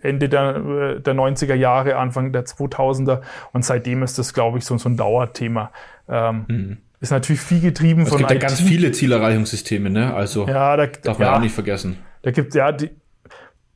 Ende 0.00 0.28
der, 0.28 0.56
äh, 0.56 1.00
der 1.00 1.14
90er 1.14 1.54
Jahre, 1.54 1.96
Anfang 1.96 2.32
der 2.32 2.44
2000er. 2.44 3.22
Und 3.52 3.64
seitdem 3.64 4.02
ist 4.02 4.18
das, 4.18 4.34
glaube 4.34 4.58
ich, 4.58 4.64
so, 4.64 4.76
so 4.76 4.88
ein 4.88 4.96
Dauerthema. 4.96 5.70
Ähm, 6.08 6.44
mhm. 6.48 6.78
Ist 7.06 7.12
natürlich 7.12 7.40
viel 7.40 7.60
getrieben 7.60 8.02
es 8.02 8.08
von 8.08 8.20
Es 8.20 8.26
gibt 8.26 8.42
ja 8.42 8.48
ganz 8.48 8.60
viele 8.60 8.90
Zielerreichungssysteme, 8.90 9.90
ne? 9.90 10.12
Also 10.12 10.48
ja, 10.48 10.76
da, 10.76 10.86
darf 10.86 11.20
man 11.20 11.28
ja, 11.28 11.36
auch 11.36 11.40
nicht 11.40 11.54
vergessen. 11.54 11.98
Da 12.22 12.32
gibt 12.32 12.52
ja 12.56 12.72
die, 12.72 12.90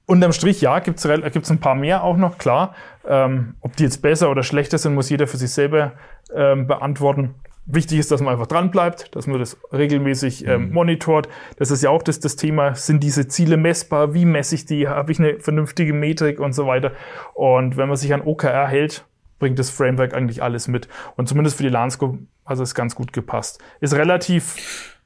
unterm 0.05 0.33
Strich, 0.33 0.61
ja, 0.61 0.81
gibt 0.81 0.99
es 0.99 1.51
ein 1.51 1.61
paar 1.61 1.77
mehr 1.77 2.03
auch 2.03 2.17
noch, 2.17 2.39
klar. 2.39 2.75
Ähm, 3.07 3.55
ob 3.61 3.77
die 3.77 3.85
jetzt 3.85 4.03
besser 4.03 4.33
oder 4.33 4.43
schlechter 4.43 4.79
sind, 4.79 4.95
muss 4.95 5.11
jeder 5.11 5.29
für 5.29 5.37
sich 5.37 5.53
selber 5.53 5.93
ähm, 6.35 6.67
beantworten. 6.67 7.37
Wichtig 7.67 8.01
ist, 8.01 8.11
dass 8.11 8.21
man 8.21 8.33
einfach 8.33 8.49
dran 8.49 8.73
bleibt, 8.73 9.15
dass 9.15 9.29
man 9.29 9.39
das 9.39 9.57
regelmäßig 9.73 10.45
ähm, 10.49 10.67
mhm. 10.67 10.73
monitort. 10.73 11.29
Das 11.57 11.71
ist 11.71 11.85
ja 11.85 11.91
auch 11.91 12.03
das, 12.03 12.19
das 12.19 12.35
Thema, 12.35 12.75
sind 12.75 13.05
diese 13.05 13.29
Ziele 13.29 13.57
messbar? 13.57 14.13
Wie 14.13 14.25
messe 14.25 14.57
ich 14.57 14.67
die? 14.67 14.89
Habe 14.89 15.13
ich 15.13 15.21
eine 15.21 15.39
vernünftige 15.39 15.93
Metrik 15.93 16.41
und 16.41 16.53
so 16.53 16.67
weiter? 16.67 16.91
Und 17.35 17.77
wenn 17.77 17.87
man 17.87 17.97
sich 17.97 18.13
an 18.13 18.23
OKR 18.23 18.67
hält, 18.67 19.05
bringt 19.41 19.59
das 19.59 19.71
Framework 19.71 20.15
eigentlich 20.15 20.45
alles 20.45 20.69
mit. 20.69 20.89
Und 21.17 21.29
zumindest 21.29 21.57
für 21.57 21.65
die 21.65 21.69
Landscope 21.69 22.21
hat 22.47 22.61
es 22.61 22.77
ganz 22.77 22.95
gut 22.95 23.13
gepasst. 23.13 23.61
Ist 23.81 23.95
relativ, 23.95 25.01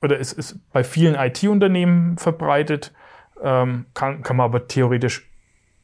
oder 0.00 0.16
ist, 0.16 0.32
ist 0.32 0.58
bei 0.72 0.82
vielen 0.82 1.14
IT-Unternehmen 1.14 2.16
verbreitet, 2.16 2.94
ähm, 3.42 3.84
kann, 3.92 4.22
kann 4.22 4.36
man 4.36 4.44
aber 4.44 4.66
theoretisch 4.68 5.28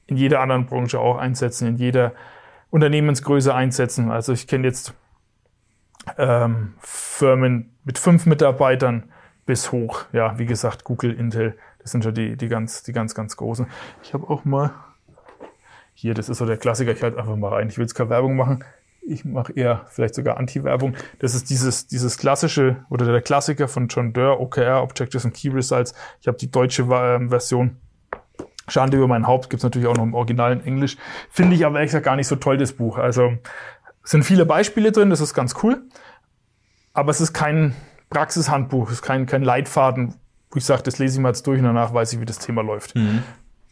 in 0.07 0.17
jeder 0.17 0.41
anderen 0.41 0.65
Branche 0.65 0.99
auch 0.99 1.19
einsetzen, 1.19 1.69
in 1.69 1.77
jeder 1.77 2.13
Unternehmensgröße 2.71 3.55
einsetzen. 3.55 4.11
Also 4.11 4.33
ich 4.33 4.47
kenne 4.47 4.67
jetzt 4.67 4.95
ähm, 6.17 6.75
Firmen 6.81 7.75
mit 7.85 7.99
fünf 7.99 8.25
Mitarbeitern 8.25 9.11
bis 9.45 9.73
hoch. 9.73 10.05
Ja, 10.13 10.39
wie 10.39 10.47
gesagt, 10.47 10.85
Google, 10.85 11.13
Intel, 11.13 11.57
das 11.81 11.91
sind 11.91 12.05
schon 12.05 12.15
die, 12.15 12.37
die 12.37 12.49
ganz, 12.49 12.83
die 12.83 12.93
ganz, 12.93 13.15
ganz 13.15 13.37
großen. 13.37 13.67
Ich 14.03 14.15
habe 14.15 14.29
auch 14.29 14.45
mal 14.45 14.73
hier, 16.01 16.15
das 16.15 16.29
ist 16.29 16.39
so 16.39 16.47
der 16.47 16.59
Klassiker, 16.59 16.93
ich 16.93 17.03
halte 17.03 17.19
einfach 17.19 17.35
mal 17.35 17.49
rein. 17.49 17.69
Ich 17.69 17.77
will 17.77 17.83
jetzt 17.83 17.95
keine 17.95 18.11
Werbung 18.11 18.37
machen. 18.37 18.63
Ich 19.03 19.25
mache 19.25 19.53
eher 19.55 19.85
vielleicht 19.89 20.15
sogar 20.15 20.37
Anti-Werbung. 20.37 20.95
Das 21.19 21.35
ist 21.35 21.51
dieses, 21.51 21.89
dieses 21.89 22.19
klassische 22.19 22.85
oder 22.89 23.05
der 23.05 23.21
Klassiker 23.21 23.67
von 23.67 23.89
John 23.89 24.13
Doerr, 24.13 24.39
OKR, 24.39 24.81
Objectives 24.85 25.25
and 25.25 25.35
Key 25.35 25.49
Results. 25.49 25.95
Ich 26.21 26.29
habe 26.29 26.39
die 26.39 26.53
deutsche 26.53 26.85
äh, 26.85 27.29
Version. 27.29 27.79
Schande 28.69 28.97
über 28.97 29.09
mein 29.09 29.27
Haupt, 29.27 29.51
gibt's 29.51 29.65
natürlich 29.65 29.89
auch 29.89 29.97
noch 29.97 30.05
im 30.05 30.15
originalen 30.15 30.65
Englisch. 30.65 30.97
Finde 31.31 31.57
ich 31.57 31.67
aber 31.67 31.79
ehrlich 31.79 31.89
gesagt 31.89 32.05
gar 32.05 32.15
nicht 32.15 32.29
so 32.29 32.37
toll, 32.37 32.59
das 32.59 32.75
Buch. 32.75 32.97
Also 32.97 33.33
sind 34.05 34.23
viele 34.23 34.47
Beispiele 34.47 34.93
drin, 34.93 35.11
das 35.11 35.21
ist 35.21 35.35
ganz 35.35 35.57
cool. 35.65 35.83
Aber 36.93 37.11
es 37.11 37.21
ist 37.21 37.33
kein 37.33 37.75
Praxishandbuch, 38.09 38.87
es 38.87 38.95
ist 38.95 39.03
kein, 39.03 39.27
kein 39.27 39.43
Leitfaden, 39.43 40.15
wo 40.53 40.59
ich 40.59 40.65
sage, 40.65 40.85
das 40.85 41.01
lese 41.01 41.17
ich 41.17 41.21
mal 41.21 41.31
jetzt 41.31 41.45
durch 41.49 41.59
und 41.59 41.65
danach 41.65 41.93
weiß 41.93 42.13
ich, 42.13 42.21
wie 42.21 42.25
das 42.25 42.39
Thema 42.39 42.63
läuft. 42.63 42.95
Mhm. 42.95 43.25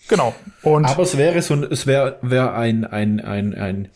Genau. 0.08 0.34
Und 0.62 0.84
Aber 0.84 1.02
es 1.02 1.16
wäre 1.16 1.42
so, 1.42 1.54
es 1.64 1.86
wäre 1.86 2.18
wär 2.22 2.54
ein, 2.54 2.84
ein, 2.84 3.20
ein, 3.20 3.54
ein 3.54 3.88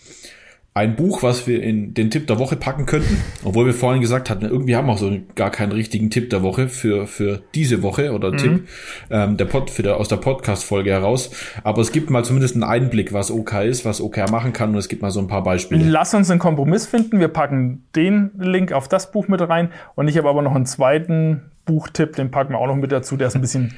ein 0.72 0.94
Buch, 0.94 1.24
was 1.24 1.48
wir 1.48 1.62
in 1.62 1.94
den 1.94 2.10
Tipp 2.10 2.28
der 2.28 2.38
Woche 2.38 2.54
packen 2.54 2.86
könnten, 2.86 3.16
obwohl 3.44 3.66
wir 3.66 3.74
vorhin 3.74 4.00
gesagt 4.00 4.30
hatten, 4.30 4.44
irgendwie 4.44 4.76
haben 4.76 4.86
wir 4.86 4.92
auch 4.92 4.98
so 4.98 5.12
gar 5.34 5.50
keinen 5.50 5.72
richtigen 5.72 6.10
Tipp 6.10 6.30
der 6.30 6.42
Woche 6.42 6.68
für, 6.68 7.08
für 7.08 7.42
diese 7.56 7.82
Woche 7.82 8.12
oder 8.12 8.30
mhm. 8.30 8.36
Tipp 8.36 8.68
ähm, 9.10 9.36
der 9.36 9.46
Pod, 9.46 9.68
für 9.68 9.82
der, 9.82 9.96
aus 9.96 10.06
der 10.06 10.18
Podcast-Folge 10.18 10.90
heraus. 10.90 11.32
Aber 11.64 11.82
es 11.82 11.90
gibt 11.90 12.08
mal 12.10 12.24
zumindest 12.24 12.54
einen 12.54 12.62
Einblick, 12.62 13.12
was 13.12 13.32
OK 13.32 13.54
ist, 13.64 13.84
was 13.84 14.00
OK 14.00 14.30
machen 14.30 14.52
kann 14.52 14.70
und 14.70 14.76
es 14.76 14.88
gibt 14.88 15.02
mal 15.02 15.10
so 15.10 15.18
ein 15.18 15.26
paar 15.26 15.42
Beispiele. 15.42 15.84
Lass 15.84 16.14
uns 16.14 16.30
einen 16.30 16.38
Kompromiss 16.38 16.86
finden. 16.86 17.18
Wir 17.18 17.28
packen 17.28 17.84
den 17.96 18.30
Link 18.38 18.72
auf 18.72 18.86
das 18.86 19.10
Buch 19.10 19.26
mit 19.26 19.40
rein 19.40 19.72
und 19.96 20.06
ich 20.06 20.16
habe 20.16 20.28
aber 20.28 20.40
noch 20.40 20.54
einen 20.54 20.66
zweiten 20.66 21.50
Buchtipp, 21.64 22.14
den 22.14 22.30
packen 22.30 22.52
wir 22.52 22.58
auch 22.58 22.68
noch 22.68 22.76
mit 22.76 22.92
dazu, 22.92 23.16
der 23.16 23.26
ist 23.26 23.34
ein 23.34 23.40
bisschen 23.40 23.76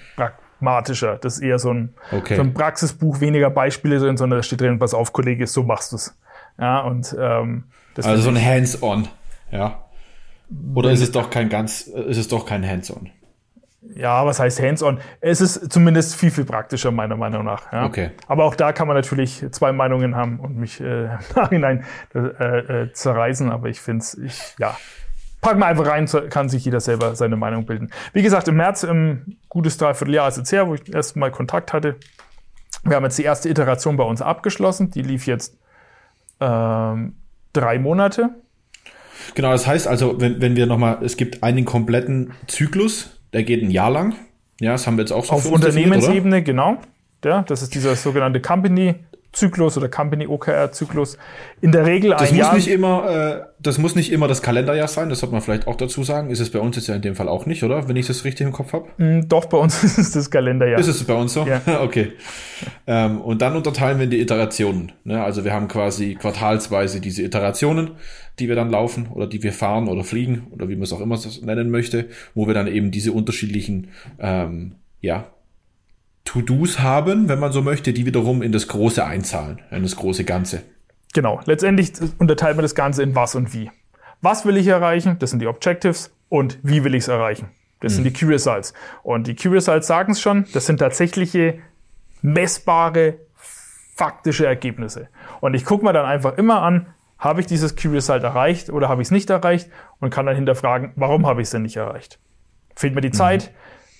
pragmatischer. 0.62 1.18
Das 1.20 1.34
ist 1.34 1.42
eher 1.42 1.58
so 1.58 1.72
ein, 1.72 1.94
okay. 2.12 2.36
so 2.36 2.42
ein 2.42 2.54
Praxisbuch, 2.54 3.20
weniger 3.20 3.50
Beispiele 3.50 3.98
drin, 3.98 4.16
sondern 4.16 4.38
da 4.38 4.42
steht 4.42 4.60
drin, 4.60 4.78
pass 4.78 4.94
auf, 4.94 5.12
Kollege, 5.12 5.46
so 5.46 5.62
machst 5.62 5.92
du's. 5.92 6.16
Ja, 6.58 6.80
und 6.80 7.14
ähm, 7.18 7.64
also 7.96 8.22
so 8.22 8.30
ein 8.30 8.42
Hands-on, 8.42 9.08
ja. 9.50 9.84
Oder 10.74 10.90
ist 10.90 11.00
es 11.00 11.12
doch 11.12 11.30
kein 11.30 11.48
ganz, 11.48 11.82
ist 11.82 12.18
es 12.18 12.28
doch 12.28 12.46
kein 12.46 12.66
Hands-on? 12.66 13.10
Ja, 13.94 14.24
was 14.24 14.38
heißt 14.38 14.62
Hands-on? 14.62 15.00
Es 15.20 15.40
ist 15.40 15.72
zumindest 15.72 16.14
viel, 16.14 16.30
viel 16.30 16.44
praktischer, 16.44 16.90
meiner 16.90 17.16
Meinung 17.16 17.44
nach. 17.44 17.72
Ja. 17.72 17.84
Okay. 17.84 18.10
Aber 18.28 18.44
auch 18.44 18.54
da 18.54 18.72
kann 18.72 18.86
man 18.86 18.96
natürlich 18.96 19.44
zwei 19.50 19.72
Meinungen 19.72 20.14
haben 20.14 20.38
und 20.40 20.56
mich 20.56 20.80
äh, 20.80 21.04
im 21.04 21.10
Nachhinein 21.34 21.84
äh, 22.14 22.18
äh, 22.18 22.92
zerreißen. 22.92 23.50
Aber 23.50 23.68
ich 23.68 23.80
finde 23.80 24.02
es, 24.02 24.14
ich, 24.14 24.54
ja, 24.58 24.76
pack 25.42 25.58
mal 25.58 25.66
einfach 25.66 25.86
rein, 25.86 26.06
kann 26.30 26.48
sich 26.48 26.64
jeder 26.64 26.80
selber 26.80 27.14
seine 27.14 27.36
Meinung 27.36 27.66
bilden. 27.66 27.90
Wie 28.14 28.22
gesagt, 28.22 28.48
im 28.48 28.56
März, 28.56 28.84
im 28.84 29.36
gutes 29.50 29.76
Dreivierteljahr 29.76 30.28
ist 30.28 30.38
jetzt 30.38 30.52
her, 30.52 30.66
wo 30.66 30.74
ich 30.74 30.94
erst 30.94 31.16
mal 31.16 31.30
Kontakt 31.30 31.74
hatte. 31.74 31.96
Wir 32.84 32.96
haben 32.96 33.04
jetzt 33.04 33.18
die 33.18 33.24
erste 33.24 33.50
Iteration 33.50 33.96
bei 33.96 34.04
uns 34.04 34.22
abgeschlossen. 34.22 34.90
Die 34.90 35.02
lief 35.02 35.26
jetzt 35.26 35.58
ähm, 36.40 37.16
drei 37.52 37.78
Monate. 37.78 38.30
Genau, 39.34 39.50
das 39.50 39.66
heißt 39.66 39.86
also, 39.86 40.20
wenn, 40.20 40.40
wenn 40.40 40.56
wir 40.56 40.66
nochmal, 40.66 40.98
es 41.02 41.16
gibt 41.16 41.42
einen 41.42 41.64
kompletten 41.64 42.32
Zyklus, 42.46 43.20
der 43.32 43.42
geht 43.42 43.62
ein 43.62 43.70
Jahr 43.70 43.90
lang. 43.90 44.14
Ja, 44.60 44.72
das 44.72 44.86
haben 44.86 44.96
wir 44.96 45.02
jetzt 45.02 45.12
auch 45.12 45.24
so 45.24 45.32
Auf 45.32 45.50
Unternehmensebene, 45.50 46.42
genau. 46.42 46.78
Ja, 47.24 47.42
das 47.42 47.62
ist 47.62 47.74
dieser 47.74 47.94
sogenannte 47.96 48.40
Company 48.40 48.96
Zyklus 49.32 49.78
oder 49.78 49.88
Company 49.88 50.26
OKR 50.26 50.72
Zyklus 50.72 51.16
in 51.60 51.72
der 51.72 51.86
Regel 51.86 52.10
das 52.10 52.22
ein 52.22 52.28
muss 52.28 52.38
Jahr. 52.38 52.54
Nicht 52.54 52.68
immer, 52.68 53.10
äh, 53.10 53.40
das 53.60 53.78
muss 53.78 53.94
nicht 53.94 54.12
immer 54.12 54.28
das 54.28 54.42
Kalenderjahr 54.42 54.88
sein, 54.88 55.08
das 55.08 55.20
sollte 55.20 55.32
man 55.32 55.42
vielleicht 55.42 55.66
auch 55.66 55.76
dazu 55.76 56.04
sagen. 56.04 56.30
Ist 56.30 56.40
es 56.40 56.50
bei 56.50 56.58
uns 56.58 56.76
jetzt 56.76 56.88
ja 56.88 56.94
in 56.94 57.02
dem 57.02 57.14
Fall 57.14 57.28
auch 57.28 57.46
nicht, 57.46 57.62
oder? 57.64 57.88
Wenn 57.88 57.96
ich 57.96 58.06
das 58.06 58.24
richtig 58.24 58.46
im 58.46 58.52
Kopf 58.52 58.72
habe? 58.72 58.88
Mm, 58.98 59.28
doch, 59.28 59.46
bei 59.46 59.56
uns 59.56 59.82
ist 59.84 59.98
es 59.98 60.12
das 60.12 60.30
Kalenderjahr. 60.30 60.78
Ist 60.78 60.88
es 60.88 61.02
bei 61.04 61.14
uns 61.14 61.32
so? 61.32 61.46
Ja. 61.46 61.62
okay. 61.82 62.12
Ähm, 62.86 63.20
und 63.20 63.40
dann 63.40 63.56
unterteilen 63.56 63.98
wir 63.98 64.04
in 64.04 64.10
die 64.10 64.20
Iterationen. 64.20 64.92
Ne? 65.04 65.22
Also 65.22 65.44
wir 65.44 65.52
haben 65.52 65.68
quasi 65.68 66.14
quartalsweise 66.14 67.00
diese 67.00 67.22
Iterationen, 67.22 67.92
die 68.38 68.48
wir 68.48 68.54
dann 68.54 68.70
laufen 68.70 69.08
oder 69.08 69.26
die 69.26 69.42
wir 69.42 69.52
fahren 69.52 69.88
oder 69.88 70.04
fliegen 70.04 70.46
oder 70.50 70.68
wie 70.68 70.74
man 70.74 70.84
es 70.84 70.92
auch 70.92 71.00
immer 71.00 71.18
nennen 71.42 71.70
möchte, 71.70 72.08
wo 72.34 72.46
wir 72.46 72.54
dann 72.54 72.66
eben 72.66 72.90
diese 72.90 73.12
unterschiedlichen 73.12 73.88
ähm, 74.18 74.76
ja, 75.00 75.26
To-Dos 76.24 76.80
haben, 76.80 77.28
wenn 77.28 77.38
man 77.38 77.52
so 77.52 77.62
möchte, 77.62 77.92
die 77.92 78.06
wiederum 78.06 78.42
in 78.42 78.52
das 78.52 78.68
Große 78.68 79.04
einzahlen, 79.04 79.60
in 79.70 79.82
das 79.82 79.96
große 79.96 80.24
Ganze. 80.24 80.62
Genau. 81.12 81.40
Letztendlich 81.44 81.92
unterteilt 82.18 82.56
man 82.56 82.62
das 82.62 82.74
Ganze 82.74 83.02
in 83.02 83.14
was 83.14 83.34
und 83.34 83.52
wie. 83.52 83.70
Was 84.20 84.46
will 84.46 84.56
ich 84.56 84.68
erreichen? 84.68 85.16
Das 85.18 85.30
sind 85.30 85.40
die 85.40 85.48
Objectives. 85.48 86.14
Und 86.28 86.58
wie 86.62 86.84
will 86.84 86.94
ich 86.94 87.02
es 87.02 87.08
erreichen? 87.08 87.50
Das 87.80 87.92
mhm. 87.92 87.96
sind 87.96 88.04
die 88.04 88.12
Key 88.12 88.24
Results. 88.24 88.72
Und 89.02 89.26
die 89.26 89.34
Key 89.34 89.48
Results 89.48 89.86
sagen 89.86 90.12
es 90.12 90.20
schon, 90.20 90.46
das 90.54 90.66
sind 90.66 90.78
tatsächliche 90.78 91.58
messbare, 92.22 93.18
faktische 93.94 94.46
Ergebnisse. 94.46 95.08
Und 95.40 95.54
ich 95.54 95.64
gucke 95.64 95.84
mir 95.84 95.92
dann 95.92 96.06
einfach 96.06 96.38
immer 96.38 96.62
an, 96.62 96.86
habe 97.18 97.40
ich 97.40 97.46
dieses 97.46 97.76
Key 97.76 97.88
Result 97.88 98.22
erreicht 98.22 98.70
oder 98.70 98.88
habe 98.88 99.02
ich 99.02 99.08
es 99.08 99.12
nicht 99.12 99.30
erreicht 99.30 99.70
und 100.00 100.10
kann 100.10 100.26
dann 100.26 100.34
hinterfragen, 100.34 100.92
warum 100.96 101.26
habe 101.26 101.40
ich 101.40 101.46
es 101.46 101.50
denn 101.50 101.62
nicht 101.62 101.76
erreicht? 101.76 102.18
Fehlt 102.74 102.94
mir 102.94 103.00
die 103.00 103.08
mhm. 103.08 103.12
Zeit? 103.12 103.52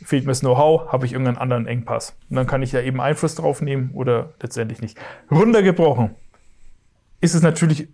Fehlt 0.05 0.25
mir 0.25 0.33
das 0.33 0.41
Know-how, 0.41 0.93
habe 0.93 1.07
ich 1.07 1.13
irgendeinen 1.13 1.39
anderen 1.39 1.67
Engpass. 1.67 2.17
Und 2.31 2.37
dann 2.37 2.47
kann 2.47 2.63
ich 2.63 2.73
ja 2.73 2.81
eben 2.81 3.01
Einfluss 3.01 3.35
drauf 3.35 3.63
nehmen 3.63 3.91
oder 3.95 4.35
letztendlich 4.41 4.81
nicht. 4.81 4.99
Runtergebrochen 5.31 6.15
ist 7.21 7.35
es 7.35 7.43
natürlich 7.43 7.89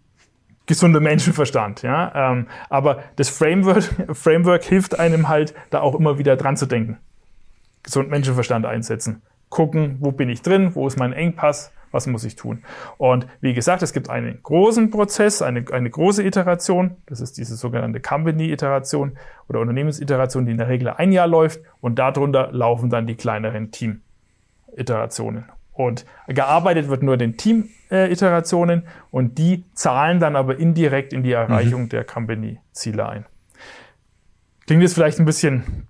gesunder 0.67 1.01
Menschenverstand, 1.01 1.83
ja. 1.83 2.33
Ähm, 2.33 2.47
aber 2.69 3.03
das 3.17 3.29
Framework, 3.31 3.83
Framework 4.13 4.65
hilft 4.65 4.99
einem 4.99 5.29
halt, 5.29 5.55
da 5.71 5.81
auch 5.81 5.95
immer 5.95 6.19
wieder 6.19 6.37
dran 6.37 6.57
zu 6.57 6.67
denken. 6.67 6.99
Gesund 7.83 8.11
Menschenverstand 8.11 8.67
einsetzen. 8.67 9.23
Gucken, 9.49 9.97
wo 10.01 10.13
bin 10.13 10.29
ich 10.29 10.43
drin, 10.43 10.75
wo 10.75 10.87
ist 10.87 10.99
mein 10.99 11.13
Engpass, 11.13 11.73
was 11.91 12.07
muss 12.07 12.25
ich 12.25 12.37
tun? 12.37 12.63
Und 12.97 13.27
wie 13.41 13.55
gesagt, 13.55 13.83
es 13.83 13.93
gibt 13.93 14.11
einen 14.11 14.43
großen 14.43 14.91
Prozess, 14.91 15.43
eine, 15.43 15.65
eine 15.73 15.91
große 15.91 16.23
Iteration. 16.23 16.97
Das 17.07 17.21
ist 17.21 17.39
diese 17.39 17.57
sogenannte 17.57 18.01
Company-Iteration 18.01 19.17
oder 19.49 19.61
Unternehmensiteration, 19.61 20.47
die 20.47 20.53
in 20.53 20.59
der 20.59 20.69
Regel 20.69 20.89
ein 20.91 21.13
Jahr 21.13 21.27
läuft. 21.27 21.61
Und 21.81 21.99
darunter 21.99 22.51
laufen 22.53 22.91
dann 22.91 23.07
die 23.07 23.17
kleineren 23.17 23.71
Team-Iterationen. 23.71 25.45
Und 25.73 26.07
gearbeitet 26.27 26.89
wird 26.89 27.05
nur 27.05 27.17
den 27.17 27.37
Team-Iterationen 27.37 28.83
und 29.13 29.39
die 29.39 29.65
zahlen 29.75 30.19
dann 30.19 30.35
aber 30.35 30.59
indirekt 30.59 31.13
in 31.13 31.23
die 31.23 31.31
Erreichung 31.31 31.83
mhm. 31.83 31.89
der 31.91 32.03
Company-Ziele 32.03 33.09
ein. 33.09 33.27
Klingt 34.69 34.83
jetzt 34.83 34.93
vielleicht 34.93 35.19
ein 35.19 35.25
bisschen 35.25 35.87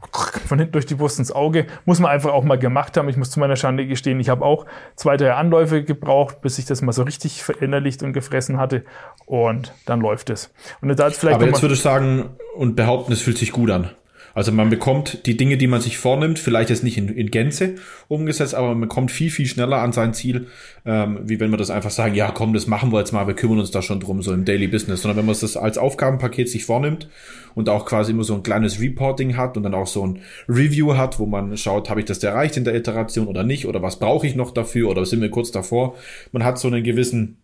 von 0.47 0.61
hinten 0.61 0.71
durch 0.71 0.87
die 0.87 0.95
Brust 0.95 1.19
ins 1.19 1.33
Auge. 1.33 1.67
Muss 1.85 1.99
man 1.99 2.13
einfach 2.13 2.31
auch 2.31 2.45
mal 2.45 2.61
gemacht 2.61 2.97
haben. 2.97 3.09
Ich 3.09 3.17
muss 3.17 3.29
zu 3.29 3.41
meiner 3.41 3.57
Schande 3.57 3.89
gestehen, 3.89 4.21
ich 4.21 4.29
habe 4.29 4.45
auch 4.45 4.67
zwei, 4.95 5.17
drei 5.17 5.33
Anläufe 5.33 5.83
gebraucht, 5.83 6.41
bis 6.43 6.61
ich 6.61 6.65
das 6.65 6.81
mal 6.81 6.93
so 6.93 7.03
richtig 7.03 7.43
verinnerlicht 7.43 8.05
und 8.05 8.13
gefressen 8.13 8.57
hatte. 8.59 8.85
Und 9.27 9.73
dann 9.85 10.01
läuft 10.01 10.31
es. 10.31 10.53
Und 10.81 10.97
da 10.97 11.11
vielleicht 11.11 11.35
Aber 11.35 11.47
jetzt 11.47 11.61
würde 11.61 11.75
ich 11.75 11.81
sagen 11.81 12.37
und 12.55 12.77
behaupten, 12.77 13.13
es 13.13 13.21
fühlt 13.21 13.37
sich 13.37 13.51
gut 13.51 13.69
an. 13.73 13.91
Also 14.35 14.53
man 14.53 14.71
bekommt 14.71 15.27
die 15.27 15.37
Dinge, 15.37 15.57
die 15.57 15.67
man 15.67 15.81
sich 15.81 15.99
vornimmt, 15.99 16.39
vielleicht 16.39 16.71
jetzt 16.71 16.85
nicht 16.85 16.97
in, 16.97 17.09
in 17.09 17.31
Gänze 17.31 17.77
umgesetzt, 18.09 18.55
aber 18.55 18.75
man 18.75 18.89
kommt 18.89 19.11
viel, 19.11 19.31
viel 19.31 19.47
schneller 19.47 19.79
an 19.79 19.93
sein 19.93 20.15
Ziel, 20.15 20.47
ähm, 20.85 21.21
wie 21.25 21.41
wenn 21.41 21.51
wir 21.51 21.57
das 21.57 21.71
einfach 21.71 21.91
sagen, 21.91 22.15
ja 22.15 22.31
komm, 22.31 22.55
das 22.55 22.67
machen 22.67 22.93
wir 22.93 22.99
jetzt 23.01 23.13
mal, 23.13 23.27
wir 23.27 23.35
kümmern 23.35 23.59
uns 23.59 23.71
da 23.71 23.83
schon 23.83 24.01
drum, 24.01 24.23
so 24.23 24.33
im 24.33 24.45
Daily 24.45 24.69
Business. 24.69 25.03
Sondern 25.03 25.19
wenn 25.19 25.27
man 25.27 25.37
das 25.39 25.57
als 25.57 25.79
Aufgabenpaket 25.79 26.49
sich 26.49 26.65
vornimmt 26.65 27.09
und 27.55 27.69
auch 27.69 27.87
quasi 27.87 28.13
immer 28.13 28.25
so 28.25 28.35
ein 28.35 28.43
kleines 28.43 28.81
Reporting 28.81 29.37
hat 29.37 29.57
und 29.57 29.63
dann 29.63 29.75
auch 29.75 29.87
so 29.87 30.07
ein 30.07 30.21
Review 30.49 30.97
hat, 30.97 31.19
wo 31.19 31.27
man 31.27 31.57
schaut, 31.57 31.91
habe 31.91 32.01
ich 32.01 32.07
das 32.07 32.23
erreicht 32.23 32.57
in 32.57 32.65
der 32.65 32.75
Iteration 32.75 33.27
oder 33.27 33.45
nicht 33.45 33.67
oder 33.67 33.83
was 33.83 33.99
brauche 33.99 34.27
ich 34.27 34.35
noch 34.35 34.53
dafür 34.53 34.89
oder 34.91 35.05
sind 35.05 35.21
wir 35.21 35.31
kurz 35.31 35.51
davor. 35.51 35.95
Man 36.33 36.45
hat 36.45 36.59
so 36.59 36.69
einen 36.69 36.85
gewissen 36.85 37.39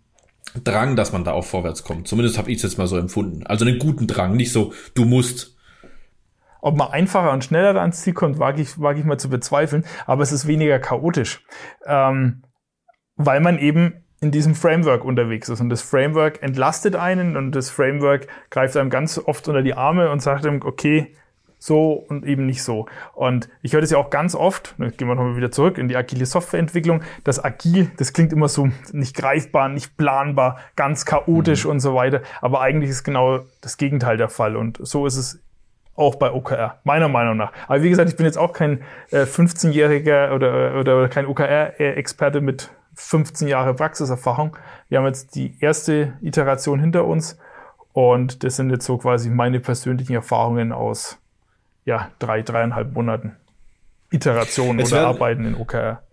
Drang, 0.63 0.95
dass 0.95 1.13
man 1.13 1.25
da 1.25 1.33
auch 1.33 1.45
vorwärts 1.45 1.83
kommt. 1.83 2.07
Zumindest 2.07 2.39
habe 2.39 2.51
ich 2.51 2.59
es 2.59 2.63
jetzt 2.63 2.79
mal 2.79 2.87
so 2.87 2.97
empfunden. 2.97 3.45
Also 3.45 3.65
einen 3.65 3.79
guten 3.79 4.07
Drang, 4.07 4.37
nicht 4.37 4.53
so, 4.53 4.73
du 4.95 5.05
musst, 5.05 5.54
ob 6.65 6.77
man 6.77 6.91
einfacher 6.91 7.31
und 7.31 7.45
schneller 7.45 7.79
ans 7.79 8.01
Ziel 8.01 8.15
kommt, 8.15 8.39
wage 8.39 8.63
ich, 8.63 8.81
wage 8.81 8.99
ich 8.99 9.05
mal 9.05 9.19
zu 9.19 9.29
bezweifeln, 9.29 9.85
aber 10.07 10.23
es 10.23 10.33
ist 10.33 10.47
weniger 10.47 10.79
chaotisch, 10.79 11.45
ähm, 11.85 12.43
weil 13.17 13.41
man 13.41 13.59
eben 13.59 14.05
in 14.23 14.31
diesem 14.31 14.55
Framework 14.55 15.05
unterwegs 15.05 15.51
ist. 15.51 15.61
Und 15.61 15.69
das 15.69 15.83
Framework 15.83 16.43
entlastet 16.43 16.97
einen 16.97 17.37
und 17.37 17.53
das 17.53 17.69
Framework 17.69 18.29
greift 18.49 18.79
einem 18.79 18.89
ganz 18.89 19.19
oft 19.19 19.47
unter 19.47 19.61
die 19.61 19.75
Arme 19.75 20.11
und 20.11 20.23
sagt 20.23 20.47
einem, 20.47 20.63
okay, 20.65 21.15
so 21.59 21.93
und 21.93 22.25
eben 22.25 22.47
nicht 22.47 22.63
so. 22.63 22.87
Und 23.13 23.51
ich 23.61 23.75
höre 23.75 23.83
das 23.83 23.91
ja 23.91 23.99
auch 23.99 24.09
ganz 24.09 24.35
oft, 24.35 24.75
gehen 24.79 25.07
wir 25.07 25.15
nochmal 25.15 25.37
wieder 25.37 25.51
zurück 25.51 25.77
in 25.77 25.89
die 25.89 25.97
agile 25.97 26.25
Softwareentwicklung, 26.25 27.03
das 27.25 27.45
agil, 27.45 27.91
das 27.99 28.15
klingt 28.15 28.33
immer 28.33 28.49
so 28.49 28.71
nicht 28.93 29.15
greifbar, 29.15 29.69
nicht 29.69 29.99
planbar, 29.99 30.59
ganz 30.77 31.05
chaotisch 31.05 31.67
mhm. 31.67 31.73
und 31.73 31.81
so 31.81 31.95
weiter. 31.95 32.23
Aber 32.41 32.63
eigentlich 32.63 32.89
ist 32.89 33.05
genau 33.05 33.41
das 33.61 33.77
Gegenteil 33.77 34.17
der 34.17 34.31
Fall. 34.31 34.57
Und 34.57 34.79
so 34.81 35.07
ist 35.07 35.17
es 35.17 35.44
auch 35.97 36.17
bei 36.17 36.33
OKR, 36.33 36.79
meiner 36.85 37.09
Meinung 37.09 37.37
nach. 37.37 37.53
Aber 37.69 37.83
wie 37.83 37.91
gesagt, 37.91 38.11
ich 38.11 38.17
bin 38.17 38.27
jetzt 38.27 38.39
auch 38.39 38.53
kein 38.53 38.83
äh, 39.11 39.23
15-jähriger 39.23 40.33
oder, 40.33 40.79
oder, 40.79 40.99
oder 40.99 41.09
kein 41.09 41.27
OKR-Experte 41.27 42.41
mit 42.41 42.71
15 42.95 43.49
Jahre 43.49 43.75
Praxiserfahrung. 43.75 44.57
Wir 44.89 44.99
haben 44.99 45.07
jetzt 45.07 45.35
die 45.35 45.57
erste 45.61 46.15
Iteration 46.21 46.81
hinter 46.81 47.05
uns 47.05 47.39
und 47.93 48.45
das 48.45 48.57
sind 48.57 48.71
jetzt 48.71 48.87
so 48.87 48.99
quasi 48.99 49.31
meine 49.31 49.61
persönlichen 49.61 50.15
Erfahrungen 50.15 50.73
aus 50.73 51.19
ja, 51.85 52.11
drei, 52.19 52.43
dreieinhalb 52.43 52.93
Monaten 52.93 53.37
Iteration 54.11 54.81
oder 54.81 55.07
Arbeiten 55.09 55.45
in 55.45 55.55
OKR. 55.55 56.04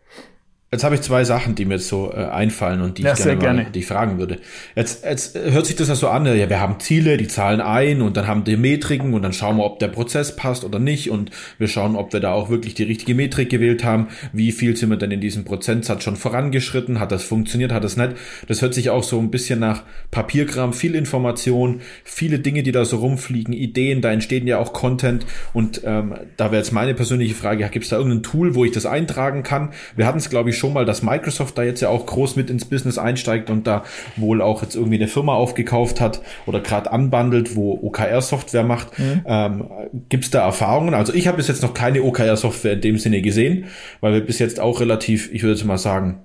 Jetzt 0.74 0.86
habe 0.86 0.96
ich 0.96 1.02
zwei 1.02 1.26
Sachen, 1.26 1.54
die 1.54 1.66
mir 1.66 1.74
jetzt 1.74 1.90
so 1.90 2.14
äh, 2.14 2.24
einfallen 2.24 2.80
und 2.80 2.98
die 2.98 3.02
ja, 3.02 3.12
ich 3.12 3.18
gerne, 3.18 3.38
gerne. 3.38 3.64
Mal, 3.64 3.72
die 3.72 3.84
fragen 3.84 4.20
würde. 4.20 4.38
Jetzt, 4.74 5.04
jetzt 5.04 5.38
hört 5.38 5.66
sich 5.66 5.76
das 5.76 5.90
ja 5.90 5.96
so 5.96 6.08
an, 6.08 6.26
ja, 6.26 6.50
wir 6.50 6.62
haben 6.62 6.80
Ziele, 6.80 7.18
die 7.18 7.28
zahlen 7.28 7.60
ein 7.60 8.02
und 8.02 8.16
dann 8.16 8.26
haben 8.26 8.46
wir 8.48 8.58
Metriken 8.58 9.14
und 9.14 9.22
dann 9.22 9.34
schauen 9.34 9.58
wir, 9.58 9.66
ob 9.66 9.80
der 9.80 9.90
Prozess 9.90 10.34
passt 10.38 10.64
oder 10.64 10.80
nicht 10.80 11.12
und 11.12 11.30
wir 11.58 11.68
schauen, 11.68 11.98
ob 11.98 12.14
wir 12.14 12.22
da 12.22 12.32
auch 12.32 12.50
wirklich 12.50 12.74
die 12.74 12.84
richtige 12.84 13.16
Metrik 13.16 13.50
gewählt 13.50 13.84
haben. 13.84 14.08
Wie 14.32 14.54
viel 14.54 14.78
sind 14.78 14.90
wir 14.90 14.96
denn 14.96 15.12
in 15.12 15.20
diesem 15.20 15.44
Prozentsatz 15.44 16.04
schon 16.04 16.16
vorangeschritten? 16.16 17.02
Hat 17.02 17.12
das 17.12 17.24
funktioniert? 17.24 17.74
Hat 17.74 17.84
das 17.84 17.98
nicht? 17.98 18.14
Das 18.48 18.62
hört 18.62 18.74
sich 18.74 18.92
auch 18.92 19.04
so 19.04 19.20
ein 19.20 19.30
bisschen 19.30 19.60
nach 19.60 19.84
Papierkram, 20.12 20.72
viel 20.72 20.96
Information, 20.96 21.82
viele 22.06 22.40
Dinge, 22.40 22.64
die 22.64 22.72
da 22.72 22.86
so 22.86 22.96
rumfliegen, 22.96 23.54
Ideen, 23.54 24.00
da 24.00 24.10
entstehen 24.14 24.48
ja 24.48 24.58
auch 24.58 24.72
Content 24.72 25.26
und 25.52 25.82
ähm, 25.84 26.14
da 26.38 26.46
wäre 26.46 26.62
jetzt 26.62 26.72
meine 26.72 26.94
persönliche 26.94 27.36
Frage, 27.36 27.68
gibt 27.68 27.84
es 27.84 27.90
da 27.90 27.98
irgendein 27.98 28.24
Tool, 28.24 28.56
wo 28.56 28.64
ich 28.64 28.72
das 28.72 28.86
eintragen 28.86 29.44
kann? 29.44 29.72
Wir 29.98 30.06
hatten 30.08 30.20
es, 30.20 30.30
glaube 30.30 30.50
ich, 30.52 30.61
schon 30.62 30.74
mal, 30.74 30.86
dass 30.86 31.02
Microsoft 31.02 31.58
da 31.58 31.64
jetzt 31.64 31.82
ja 31.82 31.90
auch 31.90 32.06
groß 32.06 32.36
mit 32.36 32.50
ins 32.50 32.66
Business 32.66 32.98
einsteigt 32.98 33.50
und 33.50 33.68
da 33.68 33.84
wohl 34.16 34.42
auch 34.42 34.62
jetzt 34.62 34.76
irgendwie 34.76 34.96
eine 34.96 35.08
Firma 35.08 35.34
aufgekauft 35.34 36.00
hat 36.00 36.22
oder 36.46 36.62
gerade 36.62 36.92
anbandelt, 36.92 37.56
wo 37.56 37.80
OKR-Software 37.82 38.64
macht. 38.64 38.98
Mhm. 38.98 39.22
Ähm, 39.26 39.64
Gibt 40.10 40.26
es 40.26 40.32
da 40.32 40.46
Erfahrungen? 40.46 40.94
Also 40.94 41.14
ich 41.14 41.28
habe 41.28 41.38
bis 41.38 41.48
jetzt 41.48 41.64
noch 41.64 41.74
keine 41.74 42.04
OKR-Software 42.04 42.74
in 42.74 42.82
dem 42.82 42.98
Sinne 42.98 43.22
gesehen, 43.22 43.66
weil 44.00 44.14
wir 44.14 44.22
bis 44.22 44.40
jetzt 44.40 44.60
auch 44.60 44.80
relativ, 44.80 45.34
ich 45.34 45.42
würde 45.44 45.56
jetzt 45.56 45.66
mal 45.66 45.80
sagen, 45.80 46.22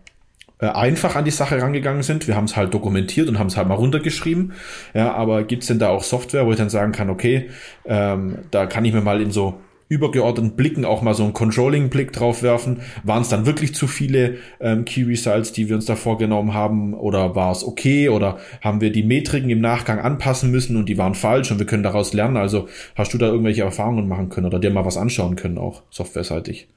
äh, 0.59 0.67
einfach 0.69 1.17
an 1.17 1.25
die 1.25 1.31
Sache 1.31 1.61
rangegangen 1.61 2.03
sind. 2.03 2.29
Wir 2.29 2.37
haben 2.37 2.45
es 2.45 2.57
halt 2.57 2.73
dokumentiert 2.73 3.29
und 3.29 3.39
haben 3.39 3.49
es 3.49 3.57
halt 3.57 3.69
mal 3.69 3.75
runtergeschrieben. 3.75 4.53
Ja, 4.95 5.13
aber 5.15 5.45
gibt's 5.45 5.67
denn 5.67 5.79
da 5.79 5.89
auch 5.89 6.03
Software, 6.03 6.47
wo 6.47 6.51
ich 6.51 6.57
dann 6.59 6.71
sagen 6.71 6.93
kann, 6.93 7.11
okay, 7.11 7.51
ähm, 7.85 8.39
da 8.51 8.67
kann 8.67 8.85
ich 8.85 8.93
mir 8.93 9.03
mal 9.03 9.21
in 9.21 9.31
so 9.31 9.61
übergeordneten 9.89 10.57
Blicken 10.57 10.85
auch 10.85 11.03
mal 11.03 11.15
so 11.15 11.23
einen 11.23 11.33
Controlling-Blick 11.33 12.13
drauf 12.13 12.43
werfen. 12.43 12.81
Waren 13.05 13.23
es 13.23 13.29
dann 13.29 13.47
wirklich 13.47 13.75
zu 13.75 13.87
viele 13.87 14.37
ähm, 14.61 14.85
Key 14.85 15.05
Results, 15.05 15.53
die 15.53 15.69
wir 15.69 15.77
uns 15.77 15.87
da 15.87 15.97
vorgenommen 15.97 16.55
haben? 16.55 16.95
Oder 16.95 17.35
war 17.35 17.53
es 17.53 17.65
okay? 17.65 18.09
Oder 18.09 18.39
haben 18.61 18.81
wir 18.81 18.91
die 18.91 19.03
Metriken 19.03 19.51
im 19.51 19.61
Nachgang 19.61 20.01
anpassen 20.01 20.51
müssen 20.51 20.77
und 20.77 20.89
die 20.89 20.99
waren 20.99 21.15
falsch 21.15 21.51
und 21.51 21.59
wir 21.59 21.67
können 21.67 21.83
daraus 21.83 22.13
lernen? 22.13 22.37
Also 22.37 22.69
hast 22.95 23.15
du 23.15 23.19
da 23.19 23.27
irgendwelche 23.27 23.63
Erfahrungen 23.63 24.09
machen 24.09 24.29
können 24.29 24.47
oder 24.47 24.59
dir 24.59 24.71
mal 24.71 24.85
was 24.85 24.97
anschauen 24.97 25.37
können, 25.37 25.59
auch 25.59 25.83
softwareseitig? 25.91 26.69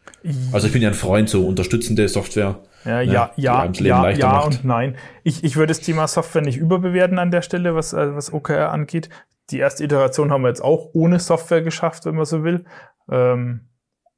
Also 0.52 0.68
ich 0.68 0.74
bin 0.74 0.82
ja 0.82 0.90
ein 0.90 0.96
Freund, 0.96 1.30
so 1.30 1.46
unterstützende 1.48 2.08
Software. 2.08 2.60
Ja, 2.86 2.98
ne, 2.98 3.04
ja, 3.04 3.32
ja, 3.36 3.66
ja, 3.66 4.10
ja 4.10 4.28
macht. 4.32 4.46
und 4.48 4.66
nein. 4.66 4.96
Ich, 5.24 5.44
ich 5.44 5.56
würde 5.56 5.68
das 5.68 5.82
Thema 5.82 6.08
Software 6.08 6.42
nicht 6.42 6.58
überbewerten 6.58 7.20
an 7.20 7.32
der 7.32 7.42
Stelle, 7.42 7.76
was, 7.76 7.94
äh, 7.94 8.16
was 8.16 8.34
OKR 8.34 8.72
angeht. 8.72 9.10
Die 9.52 9.60
erste 9.60 9.84
Iteration 9.84 10.32
haben 10.32 10.44
wir 10.44 10.50
jetzt 10.50 10.64
auch 10.64 10.90
ohne 10.94 11.20
Software 11.20 11.62
geschafft, 11.62 12.06
wenn 12.06 12.16
man 12.16 12.26
so 12.26 12.44
will. 12.44 12.66
Ähm, 13.12 13.62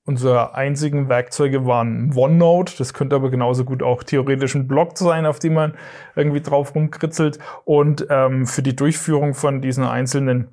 unsere 0.05 0.55
einzigen 0.55 1.09
Werkzeuge 1.09 1.65
waren 1.65 2.13
OneNote. 2.15 2.73
Das 2.77 2.93
könnte 2.93 3.15
aber 3.15 3.29
genauso 3.29 3.65
gut 3.65 3.83
auch 3.83 4.03
theoretisch 4.03 4.55
ein 4.55 4.67
Blog 4.67 4.97
sein, 4.97 5.25
auf 5.25 5.39
dem 5.39 5.53
man 5.53 5.73
irgendwie 6.15 6.41
drauf 6.41 6.75
rumkritzelt. 6.75 7.39
Und 7.65 8.07
ähm, 8.09 8.45
für 8.45 8.63
die 8.63 8.75
Durchführung 8.75 9.33
von 9.33 9.61
diesen 9.61 9.83
einzelnen 9.83 10.49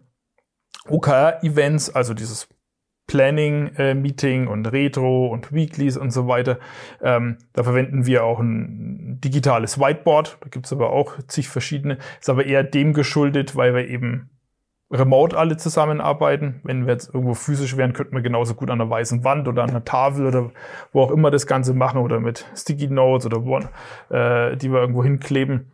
OKR-Events, 0.89 1.95
also 1.95 2.15
dieses 2.15 2.49
Planning-Meeting 3.09 4.45
äh, 4.45 4.49
und 4.49 4.67
Retro 4.67 5.29
und 5.29 5.53
Weeklies 5.53 5.97
und 5.97 6.11
so 6.11 6.29
weiter. 6.29 6.59
Ähm, 7.03 7.39
da 7.55 7.65
verwenden 7.65 8.07
wir 8.07 8.23
auch 8.23 8.39
ein 8.39 9.19
digitales 9.21 9.81
Whiteboard. 9.81 10.39
Da 10.41 10.49
gibt's 10.51 10.73
aber 10.73 10.91
auch 10.91 11.17
zig 11.27 11.49
verschiedene. 11.49 11.99
Ist 12.21 12.29
aber 12.31 12.45
eher 12.47 12.63
dem 12.63 12.93
geschuldet, 12.93 13.57
weil 13.57 13.75
wir 13.75 13.89
eben 13.89 14.31
remote 14.91 15.37
alle 15.37 15.57
zusammenarbeiten. 15.57 16.61
Wenn 16.65 16.87
wir 16.87 16.95
jetzt 16.95 17.15
irgendwo 17.15 17.35
physisch 17.35 17.77
wären, 17.77 17.93
könnten 17.93 18.15
wir 18.15 18.23
genauso 18.23 18.55
gut 18.55 18.71
an 18.71 18.81
einer 18.81 18.91
weißen 18.91 19.25
Wand 19.25 19.49
oder 19.49 19.63
an 19.63 19.71
einer 19.71 19.85
Tafel 19.85 20.27
oder 20.27 20.51
wo 20.93 21.03
auch 21.03 21.11
immer 21.11 21.31
das 21.31 21.47
Ganze 21.47 21.75
machen 21.75 22.01
oder 22.01 22.21
mit 22.21 22.47
Sticky 22.55 22.89
Notes 22.89 23.27
oder 23.27 23.43
One, 23.43 23.69
äh, 24.11 24.57
die 24.57 24.73
wir 24.73 24.81
irgendwo 24.81 25.03
hinkleben. 25.03 25.73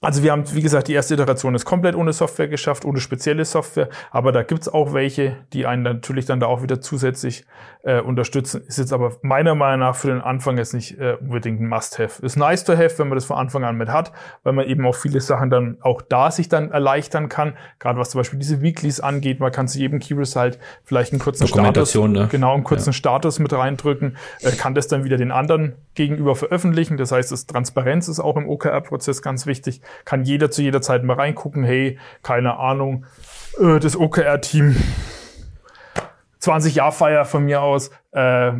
Also 0.00 0.22
wir 0.22 0.30
haben, 0.30 0.44
wie 0.54 0.62
gesagt, 0.62 0.86
die 0.86 0.92
erste 0.92 1.14
Iteration 1.14 1.56
ist 1.56 1.64
komplett 1.64 1.96
ohne 1.96 2.12
Software 2.12 2.46
geschafft, 2.46 2.84
ohne 2.84 3.00
spezielle 3.00 3.44
Software, 3.44 3.88
aber 4.12 4.30
da 4.30 4.44
gibt's 4.44 4.68
auch 4.68 4.92
welche, 4.92 5.44
die 5.52 5.66
einen 5.66 5.82
natürlich 5.82 6.24
dann 6.24 6.38
da 6.38 6.46
auch 6.46 6.62
wieder 6.62 6.80
zusätzlich 6.80 7.44
äh, 7.82 8.00
unterstützen. 8.00 8.62
Ist 8.66 8.78
jetzt 8.78 8.92
aber 8.92 9.16
meiner 9.22 9.54
Meinung 9.54 9.80
nach 9.80 9.96
für 9.96 10.08
den 10.08 10.20
Anfang 10.20 10.58
jetzt 10.58 10.74
nicht 10.74 10.98
äh, 10.98 11.16
unbedingt 11.20 11.60
ein 11.60 11.68
Must-Have. 11.68 12.24
Ist 12.24 12.36
nice 12.36 12.64
to 12.64 12.72
have, 12.74 12.98
wenn 12.98 13.08
man 13.08 13.16
das 13.16 13.24
von 13.24 13.36
Anfang 13.36 13.64
an 13.64 13.76
mit 13.76 13.88
hat, 13.88 14.12
weil 14.42 14.52
man 14.52 14.66
eben 14.66 14.86
auch 14.86 14.94
viele 14.94 15.20
Sachen 15.20 15.50
dann 15.50 15.78
auch 15.80 16.02
da 16.02 16.30
sich 16.30 16.48
dann 16.48 16.70
erleichtern 16.70 17.28
kann. 17.28 17.56
Gerade 17.78 17.98
was 17.98 18.10
zum 18.10 18.20
Beispiel 18.20 18.38
diese 18.38 18.62
Weeklies 18.62 19.00
angeht, 19.00 19.40
man 19.40 19.52
kann 19.52 19.68
zu 19.68 19.78
jedem 19.78 20.00
Key 20.00 20.14
Result 20.14 20.58
vielleicht 20.84 21.12
einen 21.12 21.20
kurzen 21.20 21.46
Status, 21.46 21.94
ne? 21.94 22.28
genau, 22.30 22.54
einen 22.54 22.64
kurzen 22.64 22.90
ja. 22.90 22.92
Status 22.94 23.38
mit 23.38 23.52
reindrücken, 23.52 24.16
äh, 24.42 24.50
kann 24.52 24.74
das 24.74 24.88
dann 24.88 25.04
wieder 25.04 25.16
den 25.16 25.30
anderen 25.32 25.76
gegenüber 25.94 26.34
veröffentlichen. 26.34 26.96
Das 26.96 27.12
heißt, 27.12 27.30
das 27.32 27.46
Transparenz 27.46 28.08
ist 28.08 28.20
auch 28.20 28.36
im 28.36 28.48
OKR-Prozess 28.48 29.22
ganz 29.22 29.46
wichtig 29.46 29.80
kann 30.04 30.24
jeder 30.24 30.50
zu 30.50 30.62
jeder 30.62 30.80
Zeit 30.80 31.04
mal 31.04 31.14
reingucken, 31.14 31.64
hey, 31.64 31.98
keine 32.22 32.58
Ahnung, 32.58 33.06
äh, 33.60 33.78
das 33.78 33.96
OKR-Team 33.96 34.76
20 36.38 36.74
Jahr 36.74 36.92
Feier 36.92 37.24
von 37.24 37.44
mir 37.44 37.62
aus, 37.62 37.90
äh, 38.12 38.52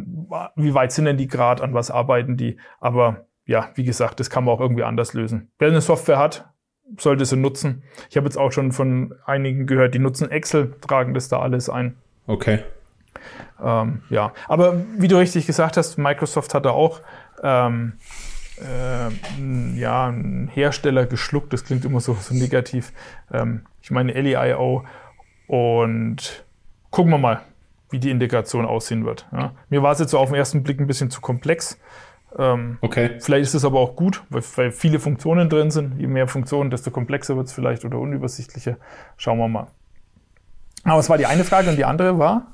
wie 0.56 0.74
weit 0.74 0.92
sind 0.92 1.04
denn 1.04 1.16
die 1.16 1.28
gerade, 1.28 1.62
an 1.62 1.74
was 1.74 1.90
arbeiten 1.90 2.36
die? 2.36 2.58
Aber 2.80 3.26
ja, 3.46 3.70
wie 3.74 3.84
gesagt, 3.84 4.20
das 4.20 4.30
kann 4.30 4.44
man 4.44 4.54
auch 4.54 4.60
irgendwie 4.60 4.84
anders 4.84 5.14
lösen. 5.14 5.50
Wer 5.58 5.68
eine 5.68 5.80
Software 5.80 6.18
hat, 6.18 6.48
sollte 6.96 7.24
sie 7.24 7.36
nutzen. 7.36 7.82
Ich 8.10 8.16
habe 8.16 8.26
jetzt 8.26 8.36
auch 8.36 8.52
schon 8.52 8.72
von 8.72 9.14
einigen 9.24 9.66
gehört, 9.66 9.94
die 9.94 9.98
nutzen 9.98 10.30
Excel, 10.30 10.74
tragen 10.80 11.14
das 11.14 11.28
da 11.28 11.40
alles 11.40 11.68
ein. 11.68 11.96
Okay. 12.26 12.60
Ähm, 13.62 14.02
ja, 14.10 14.32
aber 14.46 14.76
wie 14.96 15.08
du 15.08 15.18
richtig 15.18 15.46
gesagt 15.46 15.76
hast, 15.76 15.98
Microsoft 15.98 16.54
hat 16.54 16.64
da 16.64 16.70
auch 16.70 17.00
ähm, 17.42 17.94
äh, 18.60 19.78
ja, 19.78 20.08
ein 20.08 20.48
Hersteller 20.52 21.06
geschluckt. 21.06 21.52
Das 21.52 21.64
klingt 21.64 21.84
immer 21.84 22.00
so, 22.00 22.14
so 22.14 22.34
negativ. 22.34 22.92
Ähm, 23.32 23.62
ich 23.82 23.90
meine 23.90 24.12
LEIO 24.12 24.84
und 25.46 26.44
gucken 26.90 27.12
wir 27.12 27.18
mal, 27.18 27.40
wie 27.90 27.98
die 27.98 28.10
Integration 28.10 28.66
aussehen 28.66 29.04
wird. 29.04 29.26
Ja. 29.32 29.52
Mir 29.68 29.82
war 29.82 29.92
es 29.92 29.98
jetzt 29.98 30.10
so 30.10 30.18
auf 30.18 30.28
den 30.28 30.36
ersten 30.36 30.62
Blick 30.62 30.80
ein 30.80 30.86
bisschen 30.86 31.10
zu 31.10 31.20
komplex. 31.20 31.78
Ähm, 32.36 32.78
okay. 32.80 33.16
Vielleicht 33.20 33.44
ist 33.44 33.54
es 33.54 33.64
aber 33.64 33.80
auch 33.80 33.96
gut, 33.96 34.22
weil, 34.28 34.42
weil, 34.56 34.72
viele 34.72 34.98
Funktionen 34.98 35.48
drin 35.48 35.70
sind. 35.70 35.98
Je 35.98 36.06
mehr 36.06 36.28
Funktionen, 36.28 36.70
desto 36.70 36.90
komplexer 36.90 37.36
wird 37.36 37.46
es 37.46 37.52
vielleicht 37.52 37.84
oder 37.84 37.98
unübersichtlicher. 37.98 38.76
Schauen 39.16 39.38
wir 39.38 39.48
mal. 39.48 39.68
Aber 40.84 41.00
es 41.00 41.08
war 41.08 41.18
die 41.18 41.26
eine 41.26 41.44
Frage 41.44 41.70
und 41.70 41.76
die 41.76 41.84
andere 41.84 42.18
war? 42.18 42.46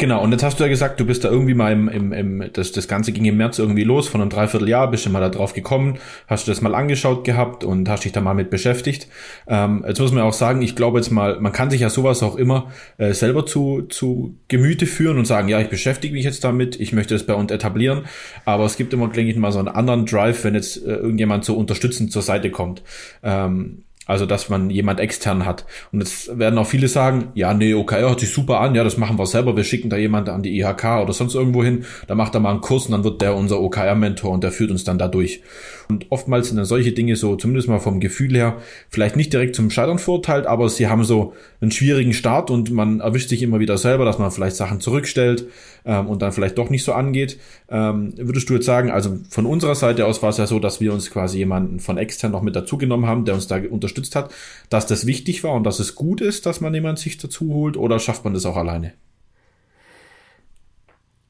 Genau, 0.00 0.24
und 0.24 0.32
jetzt 0.32 0.42
hast 0.42 0.58
du 0.58 0.64
ja 0.64 0.70
gesagt, 0.70 0.98
du 0.98 1.04
bist 1.04 1.24
da 1.24 1.30
irgendwie 1.30 1.52
mal 1.52 1.74
im, 1.74 1.86
im, 1.90 2.12
im 2.14 2.44
das, 2.54 2.72
das 2.72 2.88
Ganze 2.88 3.12
ging 3.12 3.26
im 3.26 3.36
März 3.36 3.58
irgendwie 3.58 3.84
los, 3.84 4.08
von 4.08 4.22
einem 4.22 4.30
Dreivierteljahr 4.30 4.90
bist 4.90 5.04
du 5.04 5.10
mal 5.10 5.20
da 5.20 5.28
drauf 5.28 5.52
gekommen, 5.52 5.98
hast 6.26 6.46
du 6.46 6.50
das 6.50 6.62
mal 6.62 6.74
angeschaut 6.74 7.22
gehabt 7.22 7.64
und 7.64 7.86
hast 7.86 8.06
dich 8.06 8.12
da 8.12 8.22
mal 8.22 8.32
mit 8.32 8.48
beschäftigt. 8.48 9.08
Ähm, 9.46 9.84
jetzt 9.86 10.00
muss 10.00 10.10
man 10.10 10.22
auch 10.22 10.32
sagen, 10.32 10.62
ich 10.62 10.74
glaube 10.74 10.96
jetzt 10.96 11.10
mal, 11.10 11.38
man 11.40 11.52
kann 11.52 11.68
sich 11.68 11.82
ja 11.82 11.90
sowas 11.90 12.22
auch 12.22 12.36
immer 12.36 12.72
äh, 12.96 13.12
selber 13.12 13.44
zu, 13.44 13.82
zu 13.90 14.38
Gemüte 14.48 14.86
führen 14.86 15.18
und 15.18 15.26
sagen, 15.26 15.48
ja, 15.48 15.60
ich 15.60 15.68
beschäftige 15.68 16.14
mich 16.14 16.24
jetzt 16.24 16.44
damit, 16.44 16.80
ich 16.80 16.94
möchte 16.94 17.12
das 17.12 17.26
bei 17.26 17.34
uns 17.34 17.52
etablieren, 17.52 18.06
aber 18.46 18.64
es 18.64 18.78
gibt 18.78 18.94
immer, 18.94 19.06
denke 19.08 19.30
ich 19.30 19.36
mal, 19.36 19.52
so 19.52 19.58
einen 19.58 19.68
anderen 19.68 20.06
Drive, 20.06 20.44
wenn 20.44 20.54
jetzt 20.54 20.78
äh, 20.78 20.94
irgendjemand 20.94 21.44
so 21.44 21.56
unterstützend 21.56 22.10
zur 22.10 22.22
Seite 22.22 22.50
kommt. 22.50 22.82
Ähm, 23.22 23.84
also, 24.10 24.26
dass 24.26 24.48
man 24.48 24.70
jemand 24.70 24.98
extern 24.98 25.46
hat. 25.46 25.64
Und 25.92 26.00
jetzt 26.00 26.36
werden 26.36 26.58
auch 26.58 26.66
viele 26.66 26.88
sagen, 26.88 27.28
ja, 27.34 27.54
nee, 27.54 27.74
OKR 27.74 28.00
hört 28.00 28.18
sich 28.18 28.32
super 28.32 28.60
an, 28.60 28.74
ja, 28.74 28.82
das 28.82 28.96
machen 28.96 29.16
wir 29.20 29.26
selber, 29.26 29.56
wir 29.56 29.62
schicken 29.62 29.88
da 29.88 29.96
jemanden 29.96 30.30
an 30.30 30.42
die 30.42 30.58
IHK 30.58 31.02
oder 31.02 31.12
sonst 31.12 31.36
irgendwo 31.36 31.62
hin, 31.62 31.84
da 32.08 32.16
macht 32.16 32.34
er 32.34 32.40
mal 32.40 32.50
einen 32.50 32.60
Kurs 32.60 32.86
und 32.86 32.92
dann 32.92 33.04
wird 33.04 33.20
der 33.20 33.36
unser 33.36 33.60
OKR-Mentor 33.60 34.32
und 34.32 34.42
der 34.42 34.50
führt 34.50 34.72
uns 34.72 34.82
dann 34.82 34.98
da 34.98 35.06
durch. 35.06 35.42
Und 35.90 36.06
oftmals 36.10 36.48
sind 36.48 36.56
dann 36.56 36.64
solche 36.66 36.92
Dinge 36.92 37.16
so, 37.16 37.34
zumindest 37.34 37.68
mal 37.68 37.80
vom 37.80 37.98
Gefühl 37.98 38.36
her, 38.36 38.58
vielleicht 38.88 39.16
nicht 39.16 39.32
direkt 39.32 39.56
zum 39.56 39.70
Scheitern 39.70 39.98
verurteilt, 39.98 40.46
aber 40.46 40.68
sie 40.68 40.86
haben 40.86 41.02
so 41.02 41.34
einen 41.60 41.72
schwierigen 41.72 42.12
Start 42.12 42.50
und 42.50 42.70
man 42.70 43.00
erwischt 43.00 43.28
sich 43.28 43.42
immer 43.42 43.58
wieder 43.58 43.76
selber, 43.76 44.04
dass 44.04 44.20
man 44.20 44.30
vielleicht 44.30 44.54
Sachen 44.54 44.80
zurückstellt 44.80 45.46
ähm, 45.84 46.06
und 46.06 46.22
dann 46.22 46.30
vielleicht 46.30 46.58
doch 46.58 46.70
nicht 46.70 46.84
so 46.84 46.92
angeht. 46.92 47.40
Ähm, 47.68 48.14
würdest 48.16 48.48
du 48.48 48.54
jetzt 48.54 48.66
sagen, 48.66 48.90
also 48.92 49.18
von 49.28 49.46
unserer 49.46 49.74
Seite 49.74 50.06
aus 50.06 50.22
war 50.22 50.30
es 50.30 50.36
ja 50.36 50.46
so, 50.46 50.60
dass 50.60 50.80
wir 50.80 50.92
uns 50.92 51.10
quasi 51.10 51.38
jemanden 51.38 51.80
von 51.80 51.98
extern 51.98 52.30
noch 52.30 52.42
mit 52.42 52.54
dazugenommen 52.54 53.06
haben, 53.06 53.24
der 53.24 53.34
uns 53.34 53.48
da 53.48 53.60
unterstützt 53.68 54.14
hat, 54.14 54.30
dass 54.68 54.86
das 54.86 55.06
wichtig 55.06 55.42
war 55.42 55.54
und 55.54 55.64
dass 55.64 55.80
es 55.80 55.96
gut 55.96 56.20
ist, 56.20 56.46
dass 56.46 56.60
man 56.60 56.72
jemanden 56.72 57.00
sich 57.00 57.18
dazu 57.18 57.52
holt 57.52 57.76
oder 57.76 57.98
schafft 57.98 58.24
man 58.24 58.34
das 58.34 58.46
auch 58.46 58.56
alleine? 58.56 58.92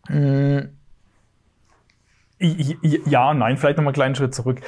Mmh 0.08 0.79
ja, 2.40 3.34
nein, 3.34 3.56
vielleicht 3.56 3.76
nochmal 3.76 3.90
einen 3.90 3.94
kleinen 3.94 4.14
Schritt 4.14 4.34
zurück. 4.34 4.60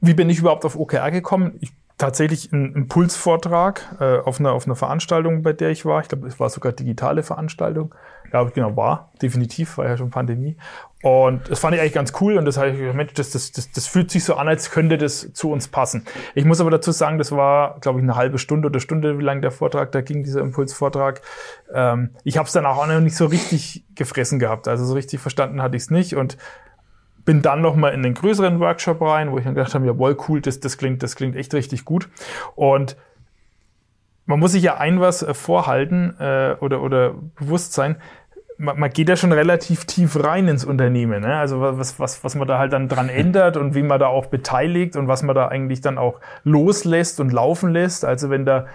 Wie 0.00 0.14
bin 0.14 0.28
ich 0.28 0.40
überhaupt 0.40 0.64
auf 0.64 0.76
OKR 0.76 1.10
gekommen? 1.10 1.56
Ich, 1.60 1.72
tatsächlich 1.96 2.52
ein 2.52 2.74
Impulsvortrag 2.74 3.96
äh, 4.00 4.18
auf, 4.18 4.40
einer, 4.40 4.52
auf 4.52 4.66
einer 4.66 4.74
Veranstaltung, 4.74 5.42
bei 5.42 5.52
der 5.52 5.70
ich 5.70 5.84
war. 5.84 6.00
Ich 6.00 6.08
glaube, 6.08 6.26
es 6.26 6.40
war 6.40 6.50
sogar 6.50 6.72
digitale 6.72 7.22
Veranstaltung. 7.22 7.94
Ja, 8.32 8.42
genau, 8.42 8.76
war. 8.76 9.12
Definitiv, 9.22 9.78
war 9.78 9.86
ja 9.86 9.96
schon 9.96 10.10
Pandemie. 10.10 10.56
Und 11.02 11.48
das 11.48 11.60
fand 11.60 11.74
ich 11.76 11.80
eigentlich 11.80 11.92
ganz 11.92 12.12
cool 12.20 12.36
und 12.36 12.46
das 12.46 12.56
habe 12.56 12.70
ich 12.70 12.78
gesagt, 12.78 12.96
Mensch, 12.96 13.12
das, 13.12 13.30
das, 13.30 13.52
das, 13.52 13.70
das 13.70 13.86
fühlt 13.86 14.10
sich 14.10 14.24
so 14.24 14.34
an, 14.34 14.48
als 14.48 14.70
könnte 14.70 14.98
das 14.98 15.32
zu 15.34 15.52
uns 15.52 15.68
passen. 15.68 16.04
Ich 16.34 16.44
muss 16.44 16.60
aber 16.60 16.70
dazu 16.70 16.90
sagen, 16.90 17.18
das 17.18 17.30
war, 17.30 17.78
glaube 17.80 18.00
ich, 18.00 18.02
eine 18.02 18.16
halbe 18.16 18.38
Stunde 18.38 18.66
oder 18.66 18.80
Stunde, 18.80 19.18
wie 19.18 19.22
lang 19.22 19.40
der 19.40 19.52
Vortrag, 19.52 19.92
da 19.92 20.00
ging 20.00 20.24
dieser 20.24 20.40
Impulsvortrag. 20.40 21.20
Ähm, 21.72 22.10
ich 22.24 22.38
habe 22.38 22.46
es 22.46 22.52
dann 22.52 22.66
auch 22.66 22.84
noch 22.86 23.00
nicht 23.00 23.16
so 23.16 23.26
richtig 23.26 23.84
gefressen 23.94 24.38
gehabt. 24.40 24.66
Also 24.66 24.84
so 24.84 24.94
richtig 24.94 25.20
verstanden 25.20 25.62
hatte 25.62 25.76
ich 25.76 25.84
es 25.84 25.90
nicht 25.90 26.16
und 26.16 26.36
bin 27.24 27.42
dann 27.42 27.62
noch 27.62 27.74
mal 27.74 27.90
in 27.90 28.02
den 28.02 28.14
größeren 28.14 28.60
Workshop 28.60 29.00
rein, 29.00 29.32
wo 29.32 29.38
ich 29.38 29.44
dann 29.44 29.54
gedacht 29.54 29.74
habe, 29.74 29.86
jawohl, 29.86 30.16
cool, 30.28 30.40
das, 30.40 30.60
das 30.60 30.78
klingt, 30.78 31.02
das 31.02 31.16
klingt 31.16 31.36
echt 31.36 31.54
richtig 31.54 31.84
gut. 31.84 32.08
Und 32.54 32.96
man 34.26 34.40
muss 34.40 34.52
sich 34.52 34.62
ja 34.62 34.76
ein 34.78 35.00
was 35.00 35.22
äh, 35.22 35.34
vorhalten 35.34 36.14
äh, 36.18 36.56
oder, 36.60 36.82
oder 36.82 37.14
bewusst 37.38 37.72
sein. 37.72 37.96
Man, 38.56 38.78
man 38.78 38.90
geht 38.90 39.08
ja 39.08 39.16
schon 39.16 39.32
relativ 39.32 39.84
tief 39.84 40.22
rein 40.22 40.48
ins 40.48 40.64
Unternehmen. 40.64 41.22
Ne? 41.22 41.36
Also 41.36 41.60
was, 41.60 41.98
was, 41.98 42.24
was 42.24 42.34
man 42.34 42.46
da 42.46 42.58
halt 42.58 42.72
dann 42.72 42.88
dran 42.88 43.08
ändert 43.08 43.56
und 43.56 43.74
wie 43.74 43.82
man 43.82 43.98
da 43.98 44.06
auch 44.06 44.26
beteiligt 44.26 44.96
und 44.96 45.08
was 45.08 45.22
man 45.22 45.34
da 45.34 45.48
eigentlich 45.48 45.80
dann 45.80 45.98
auch 45.98 46.20
loslässt 46.44 47.20
und 47.20 47.32
laufen 47.32 47.72
lässt. 47.72 48.04
Also 48.04 48.30
wenn 48.30 48.44
da 48.44 48.66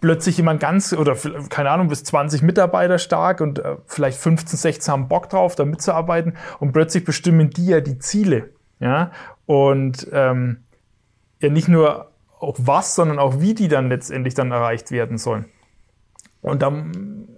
plötzlich 0.00 0.36
jemand 0.36 0.60
ganz 0.60 0.92
oder 0.92 1.16
keine 1.48 1.70
Ahnung 1.70 1.88
bis 1.88 2.04
20 2.04 2.42
Mitarbeiter 2.42 2.98
stark 2.98 3.40
und 3.40 3.58
äh, 3.58 3.76
vielleicht 3.86 4.18
15, 4.18 4.58
16 4.58 4.92
haben 4.92 5.08
Bock 5.08 5.28
drauf, 5.28 5.54
da 5.54 5.64
mitzuarbeiten 5.64 6.36
und 6.60 6.72
plötzlich 6.72 7.04
bestimmen 7.04 7.50
die 7.50 7.66
ja 7.66 7.80
die 7.80 7.98
Ziele, 7.98 8.50
ja 8.80 9.10
und 9.46 10.08
ähm, 10.12 10.64
ja 11.40 11.50
nicht 11.50 11.68
nur 11.68 12.10
auch 12.40 12.56
was, 12.58 12.94
sondern 12.94 13.18
auch 13.18 13.40
wie 13.40 13.54
die 13.54 13.68
dann 13.68 13.88
letztendlich 13.88 14.34
dann 14.34 14.50
erreicht 14.50 14.90
werden 14.90 15.18
sollen. 15.18 15.46
Und 16.42 16.60
dann 16.60 17.28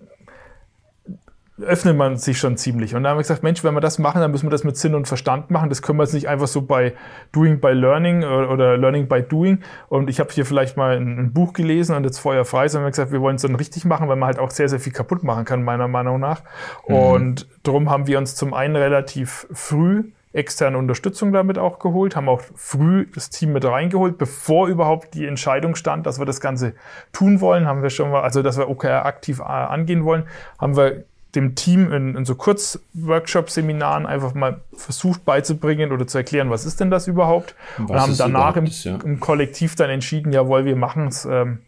öffnet 1.62 1.96
man 1.96 2.16
sich 2.18 2.38
schon 2.38 2.56
ziemlich. 2.56 2.94
Und 2.94 3.02
da 3.02 3.10
haben 3.10 3.16
wir 3.16 3.22
gesagt, 3.22 3.42
Mensch, 3.42 3.64
wenn 3.64 3.72
wir 3.72 3.80
das 3.80 3.98
machen, 3.98 4.20
dann 4.20 4.30
müssen 4.30 4.46
wir 4.46 4.50
das 4.50 4.62
mit 4.62 4.76
Sinn 4.76 4.94
und 4.94 5.08
Verstand 5.08 5.50
machen. 5.50 5.70
Das 5.70 5.80
können 5.80 5.98
wir 5.98 6.02
jetzt 6.02 6.12
nicht 6.12 6.28
einfach 6.28 6.48
so 6.48 6.62
bei 6.62 6.94
Doing 7.32 7.60
by 7.60 7.72
Learning 7.72 8.24
oder 8.24 8.76
Learning 8.76 9.08
by 9.08 9.22
Doing. 9.22 9.60
Und 9.88 10.10
ich 10.10 10.20
habe 10.20 10.30
hier 10.32 10.44
vielleicht 10.44 10.76
mal 10.76 10.96
ein, 10.96 11.32
Buch 11.32 11.54
gelesen 11.54 11.96
und 11.96 12.04
jetzt 12.04 12.18
Feuer 12.18 12.44
frei, 12.44 12.68
sondern 12.68 12.84
wir 12.84 12.86
haben 12.86 12.92
gesagt, 12.92 13.12
wir 13.12 13.20
wollen 13.20 13.36
es 13.36 13.42
dann 13.42 13.54
richtig 13.54 13.84
machen, 13.84 14.08
weil 14.08 14.16
man 14.16 14.26
halt 14.26 14.38
auch 14.38 14.50
sehr, 14.50 14.68
sehr 14.68 14.80
viel 14.80 14.92
kaputt 14.92 15.22
machen 15.22 15.44
kann, 15.44 15.62
meiner 15.62 15.88
Meinung 15.88 16.20
nach. 16.20 16.42
Mhm. 16.86 16.94
Und 16.94 17.46
darum 17.62 17.90
haben 17.90 18.06
wir 18.06 18.18
uns 18.18 18.34
zum 18.34 18.52
einen 18.52 18.76
relativ 18.76 19.46
früh 19.52 20.04
externe 20.34 20.76
Unterstützung 20.76 21.32
damit 21.32 21.58
auch 21.58 21.78
geholt, 21.78 22.14
haben 22.14 22.28
auch 22.28 22.42
früh 22.54 23.06
das 23.14 23.30
Team 23.30 23.54
mit 23.54 23.64
reingeholt, 23.64 24.18
bevor 24.18 24.68
überhaupt 24.68 25.14
die 25.14 25.24
Entscheidung 25.24 25.74
stand, 25.74 26.04
dass 26.04 26.18
wir 26.18 26.26
das 26.26 26.40
Ganze 26.42 26.74
tun 27.12 27.40
wollen, 27.40 27.66
haben 27.66 27.82
wir 27.82 27.88
schon 27.88 28.10
mal, 28.10 28.20
also 28.20 28.42
dass 28.42 28.58
wir 28.58 28.68
OKR 28.68 29.06
aktiv 29.06 29.40
äh, 29.40 29.44
angehen 29.44 30.04
wollen, 30.04 30.24
haben 30.58 30.76
wir 30.76 31.04
dem 31.36 31.54
Team 31.54 31.92
in, 31.92 32.16
in 32.16 32.24
so 32.24 32.34
Kurzworkshop-Seminaren 32.34 34.06
einfach 34.06 34.34
mal 34.34 34.60
versucht 34.74 35.24
beizubringen 35.24 35.92
oder 35.92 36.06
zu 36.06 36.18
erklären, 36.18 36.50
was 36.50 36.64
ist 36.64 36.80
denn 36.80 36.90
das 36.90 37.06
überhaupt? 37.06 37.54
Was 37.76 37.90
und 37.90 37.98
haben 37.98 38.16
danach 38.16 38.56
im, 38.56 38.66
ja. 38.66 38.98
im, 39.04 39.20
Kollektiv 39.20 39.76
dann 39.76 39.90
entschieden, 39.90 40.32
jawohl, 40.32 40.64
wir 40.64 40.76
machen 40.76 41.08
es, 41.08 41.24
ähm, 41.24 41.60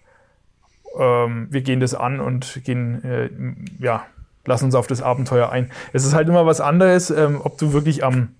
ähm, 0.99 1.49
wir 1.51 1.61
gehen 1.61 1.81
das 1.81 1.95
an 1.95 2.21
und 2.21 2.63
gehen, 2.65 3.05
äh, 3.05 3.31
ja, 3.79 4.07
lassen 4.45 4.65
uns 4.65 4.75
auf 4.75 4.87
das 4.87 5.03
Abenteuer 5.03 5.51
ein. 5.51 5.71
Es 5.93 6.05
ist 6.05 6.15
halt 6.15 6.29
immer 6.29 6.47
was 6.47 6.61
anderes, 6.61 7.11
ähm, 7.11 7.41
ob 7.45 7.59
du 7.59 7.73
wirklich 7.73 8.03
am 8.03 8.31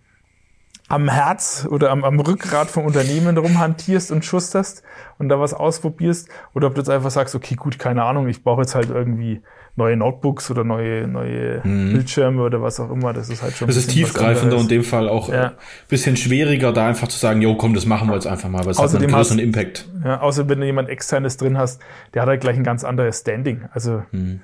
am 0.89 1.09
Herz 1.09 1.67
oder 1.71 1.91
am, 1.91 2.03
am 2.03 2.19
Rückgrat 2.19 2.71
vom 2.71 2.85
Unternehmen 2.85 3.37
rumhantierst 3.37 4.11
und 4.11 4.25
schusterst 4.25 4.83
und 5.19 5.29
da 5.29 5.39
was 5.39 5.53
ausprobierst 5.53 6.29
oder 6.55 6.67
ob 6.67 6.75
du 6.75 6.81
jetzt 6.81 6.89
einfach 6.89 7.11
sagst, 7.11 7.35
okay, 7.35 7.55
gut, 7.55 7.79
keine 7.79 8.05
Ahnung, 8.05 8.29
ich 8.29 8.43
brauche 8.43 8.63
jetzt 8.63 8.75
halt 8.75 8.89
irgendwie 8.91 9.43
neue 9.77 9.97
Notebooks 9.97 10.51
oder 10.51 10.65
neue, 10.65 11.07
neue 11.07 11.61
mhm. 11.63 11.93
Bildschirme 11.93 12.43
oder 12.43 12.61
was 12.61 12.81
auch 12.81 12.91
immer. 12.91 13.13
Das 13.13 13.31
ist 13.31 13.43
halt 13.43 13.57
schon. 13.57 13.69
Das 13.69 13.77
ist 13.77 13.91
tiefgreifender 13.91 14.57
und 14.57 14.63
in 14.63 14.69
dem 14.69 14.85
Fall 14.85 15.09
auch 15.09 15.29
ja. 15.29 15.53
bisschen 15.89 16.17
schwieriger, 16.17 16.73
da 16.73 16.89
einfach 16.89 17.09
zu 17.09 17.19
sagen, 17.19 17.41
jo, 17.41 17.55
komm, 17.55 17.75
das 17.75 17.87
machen 17.87 18.09
wir 18.09 18.15
jetzt 18.15 18.27
einfach 18.27 18.49
mal, 18.49 18.65
weil 18.65 18.73
es 18.73 18.79
hat 18.79 18.95
einen 18.95 19.09
größeren 19.09 19.39
hast, 19.39 19.45
Impact. 19.45 19.89
Ja, 20.05 20.21
außer 20.21 20.49
wenn 20.49 20.61
du 20.61 20.67
jemand 20.67 20.89
externes 20.89 21.37
drin 21.37 21.57
hast, 21.57 21.81
der 22.13 22.23
hat 22.23 22.29
halt 22.29 22.41
gleich 22.41 22.57
ein 22.57 22.65
ganz 22.65 22.83
anderes 22.83 23.21
Standing. 23.21 23.69
Also, 23.73 24.03
mhm. 24.11 24.41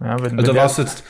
ja, 0.00 0.22
wenn, 0.22 0.38
also 0.38 0.52
wenn 0.52 0.56
war 0.56 0.66
es 0.66 0.76
jetzt 0.76 1.04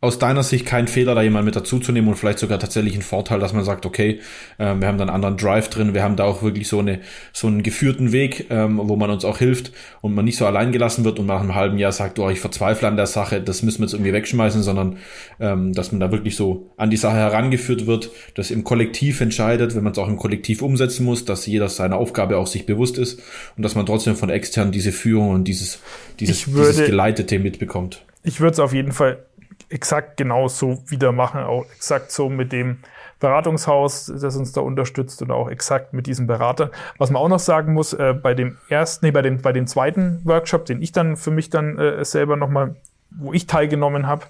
aus 0.00 0.20
deiner 0.20 0.44
Sicht 0.44 0.64
kein 0.64 0.86
Fehler, 0.86 1.16
da 1.16 1.22
jemand 1.22 1.44
mit 1.44 1.56
dazuzunehmen 1.56 2.08
und 2.08 2.14
vielleicht 2.14 2.38
sogar 2.38 2.60
tatsächlich 2.60 2.94
ein 2.94 3.02
Vorteil, 3.02 3.40
dass 3.40 3.52
man 3.52 3.64
sagt, 3.64 3.84
okay, 3.84 4.20
ähm, 4.60 4.80
wir 4.80 4.86
haben 4.86 4.96
da 4.96 5.02
einen 5.02 5.10
anderen 5.10 5.36
Drive 5.36 5.70
drin, 5.70 5.92
wir 5.92 6.04
haben 6.04 6.14
da 6.14 6.22
auch 6.22 6.40
wirklich 6.40 6.68
so 6.68 6.78
eine 6.78 7.00
so 7.32 7.48
einen 7.48 7.64
geführten 7.64 8.12
Weg, 8.12 8.46
ähm, 8.50 8.80
wo 8.80 8.94
man 8.94 9.10
uns 9.10 9.24
auch 9.24 9.38
hilft 9.38 9.72
und 10.00 10.14
man 10.14 10.24
nicht 10.24 10.36
so 10.36 10.46
allein 10.46 10.70
gelassen 10.70 11.04
wird 11.04 11.18
und 11.18 11.26
nach 11.26 11.40
einem 11.40 11.56
halben 11.56 11.78
Jahr 11.78 11.90
sagt, 11.90 12.20
oh, 12.20 12.30
ich 12.30 12.38
verzweifle 12.38 12.86
an 12.86 12.96
der 12.96 13.06
Sache, 13.06 13.40
das 13.40 13.64
müssen 13.64 13.80
wir 13.80 13.86
jetzt 13.86 13.94
irgendwie 13.94 14.12
wegschmeißen, 14.12 14.62
sondern 14.62 14.98
ähm, 15.40 15.72
dass 15.72 15.90
man 15.90 15.98
da 15.98 16.12
wirklich 16.12 16.36
so 16.36 16.70
an 16.76 16.90
die 16.90 16.96
Sache 16.96 17.16
herangeführt 17.16 17.88
wird, 17.88 18.10
das 18.36 18.52
im 18.52 18.62
Kollektiv 18.62 19.20
entscheidet, 19.20 19.74
wenn 19.74 19.82
man 19.82 19.92
es 19.92 19.98
auch 19.98 20.08
im 20.08 20.16
Kollektiv 20.16 20.62
umsetzen 20.62 21.04
muss, 21.04 21.24
dass 21.24 21.44
jeder 21.44 21.68
seiner 21.68 21.96
Aufgabe 21.96 22.36
auch 22.36 22.46
sich 22.46 22.66
bewusst 22.66 22.98
ist 22.98 23.20
und 23.56 23.64
dass 23.64 23.74
man 23.74 23.84
trotzdem 23.84 24.14
von 24.14 24.30
extern 24.30 24.70
diese 24.70 24.92
Führung 24.92 25.30
und 25.30 25.48
dieses 25.48 25.80
dieses, 26.20 26.52
würde, 26.52 26.70
dieses 26.70 26.86
Geleitete 26.86 27.40
mitbekommt. 27.40 28.04
Ich 28.22 28.40
würde 28.40 28.52
es 28.52 28.60
auf 28.60 28.72
jeden 28.72 28.92
Fall 28.92 29.24
exakt 29.70 30.16
genau 30.16 30.48
so 30.48 30.82
wieder 30.86 31.12
machen, 31.12 31.42
auch 31.42 31.66
exakt 31.74 32.10
so 32.10 32.28
mit 32.28 32.52
dem 32.52 32.78
Beratungshaus, 33.20 34.06
das 34.06 34.36
uns 34.36 34.52
da 34.52 34.60
unterstützt 34.60 35.22
und 35.22 35.30
auch 35.30 35.50
exakt 35.50 35.92
mit 35.92 36.06
diesem 36.06 36.26
Berater. 36.26 36.70
Was 36.98 37.10
man 37.10 37.20
auch 37.20 37.28
noch 37.28 37.40
sagen 37.40 37.74
muss, 37.74 37.92
äh, 37.92 38.14
bei 38.14 38.34
dem 38.34 38.58
ersten, 38.68 39.06
nee, 39.06 39.10
bei 39.10 39.22
dem, 39.22 39.42
bei 39.42 39.52
dem 39.52 39.66
zweiten 39.66 40.20
Workshop, 40.24 40.66
den 40.66 40.80
ich 40.80 40.92
dann 40.92 41.16
für 41.16 41.30
mich 41.30 41.50
dann 41.50 41.78
äh, 41.78 42.04
selber 42.04 42.36
nochmal, 42.36 42.76
wo 43.10 43.32
ich 43.32 43.46
teilgenommen 43.46 44.06
habe, 44.06 44.26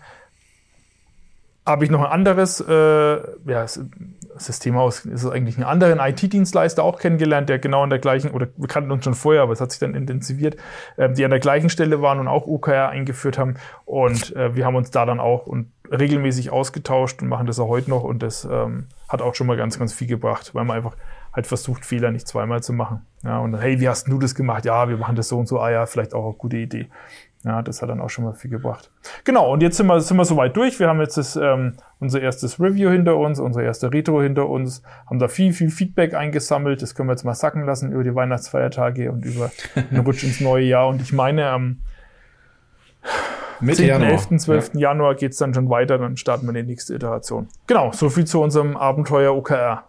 habe 1.67 1.85
ich 1.85 1.91
noch 1.91 2.01
ein 2.01 2.11
anderes, 2.11 2.61
äh, 2.61 2.73
ja, 2.73 3.67
Systemhaus 4.39 5.05
ist 5.05 5.27
eigentlich 5.27 5.57
einen 5.57 5.65
anderen 5.65 5.99
IT-Dienstleister 6.01 6.83
auch 6.83 6.99
kennengelernt, 6.99 7.49
der 7.49 7.59
genau 7.59 7.83
an 7.83 7.91
der 7.91 7.99
gleichen, 7.99 8.31
oder 8.31 8.49
wir 8.57 8.69
kannten 8.69 8.91
uns 8.91 9.05
schon 9.05 9.15
vorher, 9.15 9.43
aber 9.43 9.53
es 9.53 9.61
hat 9.61 9.71
sich 9.71 9.81
dann 9.81 9.95
intensiviert, 9.95 10.57
äh, 10.97 11.13
die 11.13 11.25
an 11.25 11.31
der 11.31 11.41
gleichen 11.41 11.71
Stelle 11.71 12.03
waren 12.03 12.19
und 12.19 12.29
auch 12.29 12.47
OKR 12.47 12.89
eingeführt 12.89 13.39
haben. 13.39 13.55
Und 13.85 14.35
äh, 14.37 14.55
wir 14.55 14.65
haben 14.65 14.77
uns 14.77 14.91
da 14.91 15.07
dann 15.07 15.21
auch 15.21 15.47
und 15.47 15.71
regelmäßig 15.91 16.51
ausgetauscht 16.51 17.23
und 17.23 17.29
machen 17.29 17.47
das 17.47 17.59
auch 17.59 17.69
heute 17.69 17.91
noch. 17.91 18.05
Und 18.05 18.23
das 18.23 18.47
ähm, 18.51 18.87
hat 19.09 19.23
auch 19.23 19.35
schon 19.35 19.47
mal 19.47 19.57
ganz, 19.57 19.79
ganz 19.79 19.93
viel 19.93 20.07
gebracht, 20.07 20.55
weil 20.55 20.65
man 20.65 20.77
einfach 20.77 20.97
halt 21.33 21.47
versucht, 21.47 21.85
Fehler 21.85 22.11
nicht 22.11 22.27
zweimal 22.27 22.63
zu 22.63 22.73
machen. 22.73 23.07
Ja, 23.23 23.39
und 23.39 23.53
dann, 23.53 23.61
hey, 23.61 23.81
wie 23.81 23.89
hast 23.89 24.09
du 24.09 24.19
das 24.19 24.35
gemacht? 24.35 24.65
Ja, 24.65 24.89
wir 24.89 24.97
machen 24.97 25.17
das 25.17 25.29
so 25.29 25.39
und 25.39 25.49
so. 25.49 25.61
Ah 25.61 25.71
ja, 25.71 25.87
vielleicht 25.87 26.15
auch 26.15 26.25
eine 26.25 26.35
gute 26.35 26.57
Idee. 26.57 26.89
Ja, 27.49 27.63
das 27.63 27.81
hat 27.81 27.89
dann 27.89 28.03
auch 28.03 28.11
schon 28.11 28.25
mal 28.25 28.35
viel 28.35 28.51
gebracht. 28.51 28.91
Genau, 29.25 29.51
und 29.51 29.63
jetzt 29.63 29.79
sind 29.79 29.87
wir, 29.87 30.03
sind 30.03 30.19
wir 30.19 30.27
soweit 30.27 30.55
durch. 30.55 30.79
Wir 30.79 30.87
haben 30.87 31.01
jetzt 31.01 31.17
das, 31.17 31.35
ähm, 31.35 31.77
unser 31.99 32.21
erstes 32.21 32.61
Review 32.61 32.91
hinter 32.91 33.17
uns, 33.17 33.41
unsere 33.41 33.65
erste 33.65 33.91
Retro 33.91 34.21
hinter 34.21 34.51
uns, 34.51 34.83
haben 35.07 35.19
da 35.19 35.29
viel, 35.29 35.55
viel 35.55 35.71
Feedback 35.71 36.13
eingesammelt. 36.13 36.83
Das 36.83 36.95
können 36.95 37.09
wir 37.09 37.15
jetzt 37.15 37.25
mal 37.25 37.33
sacken 37.33 37.65
lassen 37.65 37.91
über 37.91 38.05
die 38.05 38.15
Weihnachtsfeiertage 38.15 39.11
und 39.11 39.25
über 39.25 39.51
den 39.91 40.01
Rutsch 40.01 40.25
ins 40.25 40.43
neue 40.43 40.67
Jahr. 40.67 40.89
Und 40.89 41.01
ich 41.01 41.15
meine, 41.15 41.49
ähm, 41.49 41.79
Mitte 43.61 43.79
10., 43.79 43.89
Januar. 43.89 44.11
11., 44.11 44.37
12. 44.37 44.71
Ja. 44.75 44.81
Januar 44.81 45.15
geht's 45.15 45.39
dann 45.39 45.55
schon 45.55 45.71
weiter, 45.71 45.97
dann 45.97 46.19
starten 46.19 46.47
wir 46.47 46.53
die 46.53 46.65
nächste 46.65 46.95
Iteration. 46.95 47.49
Genau, 47.67 47.93
so 47.93 48.11
viel 48.11 48.27
zu 48.27 48.43
unserem 48.43 48.77
Abenteuer 48.77 49.35
OKR. 49.35 49.88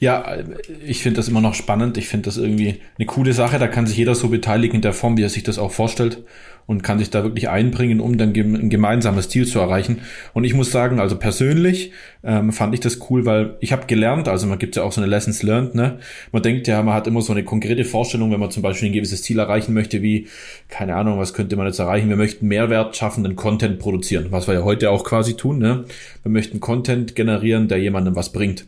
Ja, 0.00 0.38
ich 0.86 1.02
finde 1.02 1.18
das 1.18 1.28
immer 1.28 1.42
noch 1.42 1.52
spannend. 1.52 1.98
Ich 1.98 2.08
finde 2.08 2.24
das 2.24 2.38
irgendwie 2.38 2.80
eine 2.98 3.06
coole 3.06 3.34
Sache. 3.34 3.58
Da 3.58 3.68
kann 3.68 3.86
sich 3.86 3.98
jeder 3.98 4.14
so 4.14 4.28
beteiligen 4.28 4.76
in 4.76 4.82
der 4.82 4.94
Form, 4.94 5.18
wie 5.18 5.22
er 5.22 5.28
sich 5.28 5.42
das 5.42 5.58
auch 5.58 5.72
vorstellt 5.72 6.24
und 6.64 6.82
kann 6.82 6.98
sich 6.98 7.10
da 7.10 7.22
wirklich 7.22 7.48
einbringen, 7.48 8.00
um 8.00 8.16
dann 8.16 8.32
ein 8.34 8.70
gemeinsames 8.70 9.28
Ziel 9.28 9.46
zu 9.46 9.58
erreichen. 9.58 10.02
Und 10.32 10.44
ich 10.44 10.54
muss 10.54 10.70
sagen, 10.70 11.00
also 11.00 11.18
persönlich 11.18 11.90
ähm, 12.22 12.52
fand 12.52 12.72
ich 12.72 12.80
das 12.80 13.10
cool, 13.10 13.26
weil 13.26 13.56
ich 13.60 13.72
habe 13.72 13.86
gelernt, 13.86 14.28
also 14.28 14.46
man 14.46 14.58
gibt 14.58 14.76
ja 14.76 14.84
auch 14.84 14.92
so 14.92 15.00
eine 15.00 15.10
Lessons 15.10 15.42
learned, 15.42 15.74
ne? 15.74 15.98
Man 16.32 16.42
denkt 16.42 16.68
ja, 16.68 16.80
man 16.82 16.94
hat 16.94 17.06
immer 17.06 17.22
so 17.22 17.32
eine 17.32 17.44
konkrete 17.44 17.84
Vorstellung, 17.84 18.30
wenn 18.30 18.40
man 18.40 18.52
zum 18.52 18.62
Beispiel 18.62 18.88
ein 18.88 18.92
gewisses 18.94 19.22
Ziel 19.22 19.38
erreichen 19.38 19.74
möchte, 19.74 20.00
wie, 20.00 20.28
keine 20.68 20.94
Ahnung, 20.94 21.18
was 21.18 21.34
könnte 21.34 21.56
man 21.56 21.66
jetzt 21.66 21.80
erreichen? 21.80 22.08
Wir 22.08 22.16
möchten 22.16 22.46
Mehrwert 22.46 22.96
schaffenden 22.96 23.36
Content 23.36 23.80
produzieren, 23.80 24.28
was 24.30 24.46
wir 24.46 24.54
ja 24.54 24.62
heute 24.62 24.90
auch 24.90 25.04
quasi 25.04 25.34
tun, 25.34 25.58
ne? 25.58 25.84
Wir 26.22 26.30
möchten 26.30 26.60
Content 26.60 27.16
generieren, 27.16 27.66
der 27.68 27.78
jemandem 27.78 28.14
was 28.14 28.30
bringt. 28.30 28.64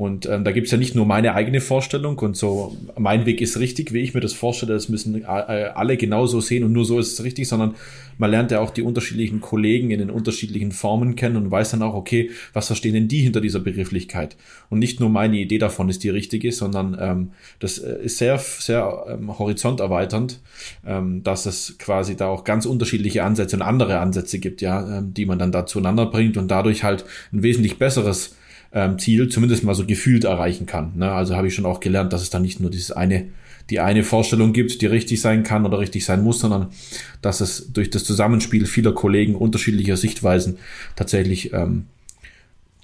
Und 0.00 0.24
ähm, 0.24 0.44
da 0.44 0.52
gibt's 0.52 0.70
ja 0.70 0.78
nicht 0.78 0.94
nur 0.94 1.04
meine 1.04 1.34
eigene 1.34 1.60
Vorstellung 1.60 2.18
und 2.20 2.34
so, 2.34 2.74
mein 2.98 3.26
Weg 3.26 3.42
ist 3.42 3.60
richtig, 3.60 3.92
wie 3.92 3.98
ich 3.98 4.14
mir 4.14 4.20
das 4.20 4.32
vorstelle, 4.32 4.72
das 4.72 4.88
müssen 4.88 5.24
äh, 5.24 5.26
alle 5.26 5.98
genauso 5.98 6.40
sehen 6.40 6.64
und 6.64 6.72
nur 6.72 6.86
so 6.86 6.98
ist 6.98 7.12
es 7.12 7.22
richtig, 7.22 7.46
sondern 7.46 7.74
man 8.16 8.30
lernt 8.30 8.50
ja 8.50 8.60
auch 8.60 8.70
die 8.70 8.80
unterschiedlichen 8.80 9.42
Kollegen 9.42 9.90
in 9.90 9.98
den 9.98 10.08
unterschiedlichen 10.08 10.72
Formen 10.72 11.16
kennen 11.16 11.36
und 11.36 11.50
weiß 11.50 11.72
dann 11.72 11.82
auch, 11.82 11.92
okay, 11.92 12.30
was 12.54 12.68
verstehen 12.68 12.94
denn 12.94 13.08
die 13.08 13.18
hinter 13.18 13.42
dieser 13.42 13.60
Begrifflichkeit? 13.60 14.38
Und 14.70 14.78
nicht 14.78 15.00
nur 15.00 15.10
meine 15.10 15.36
Idee 15.36 15.58
davon 15.58 15.90
ist 15.90 16.02
die 16.02 16.08
richtige, 16.08 16.50
sondern 16.50 16.96
ähm, 16.98 17.30
das 17.58 17.76
äh, 17.76 18.02
ist 18.02 18.16
sehr, 18.16 18.38
sehr 18.38 19.04
ähm, 19.06 19.38
horizonterweiternd, 19.38 20.40
ähm, 20.86 21.22
dass 21.24 21.44
es 21.44 21.76
quasi 21.76 22.16
da 22.16 22.28
auch 22.28 22.44
ganz 22.44 22.64
unterschiedliche 22.64 23.22
Ansätze 23.22 23.56
und 23.56 23.62
andere 23.62 23.98
Ansätze 23.98 24.38
gibt, 24.38 24.62
ja, 24.62 24.96
ähm, 24.96 25.12
die 25.12 25.26
man 25.26 25.38
dann 25.38 25.52
da 25.52 25.66
zueinander 25.66 26.06
bringt 26.06 26.38
und 26.38 26.50
dadurch 26.50 26.84
halt 26.84 27.04
ein 27.34 27.42
wesentlich 27.42 27.76
besseres 27.76 28.34
ähm, 28.72 28.98
Ziel 28.98 29.28
zumindest 29.28 29.64
mal 29.64 29.74
so 29.74 29.86
gefühlt 29.86 30.24
erreichen 30.24 30.66
kann. 30.66 30.92
Ne? 30.96 31.10
Also 31.10 31.36
habe 31.36 31.48
ich 31.48 31.54
schon 31.54 31.66
auch 31.66 31.80
gelernt, 31.80 32.12
dass 32.12 32.22
es 32.22 32.30
dann 32.30 32.42
nicht 32.42 32.60
nur 32.60 32.70
dieses 32.70 32.92
eine, 32.92 33.26
die 33.68 33.80
eine 33.80 34.04
Vorstellung 34.04 34.52
gibt, 34.52 34.80
die 34.80 34.86
richtig 34.86 35.20
sein 35.20 35.42
kann 35.42 35.66
oder 35.66 35.78
richtig 35.78 36.04
sein 36.04 36.22
muss, 36.22 36.40
sondern 36.40 36.68
dass 37.22 37.40
es 37.40 37.72
durch 37.72 37.90
das 37.90 38.04
Zusammenspiel 38.04 38.66
vieler 38.66 38.92
Kollegen 38.92 39.34
unterschiedlicher 39.34 39.96
Sichtweisen 39.96 40.58
tatsächlich 40.96 41.52
ähm, 41.52 41.86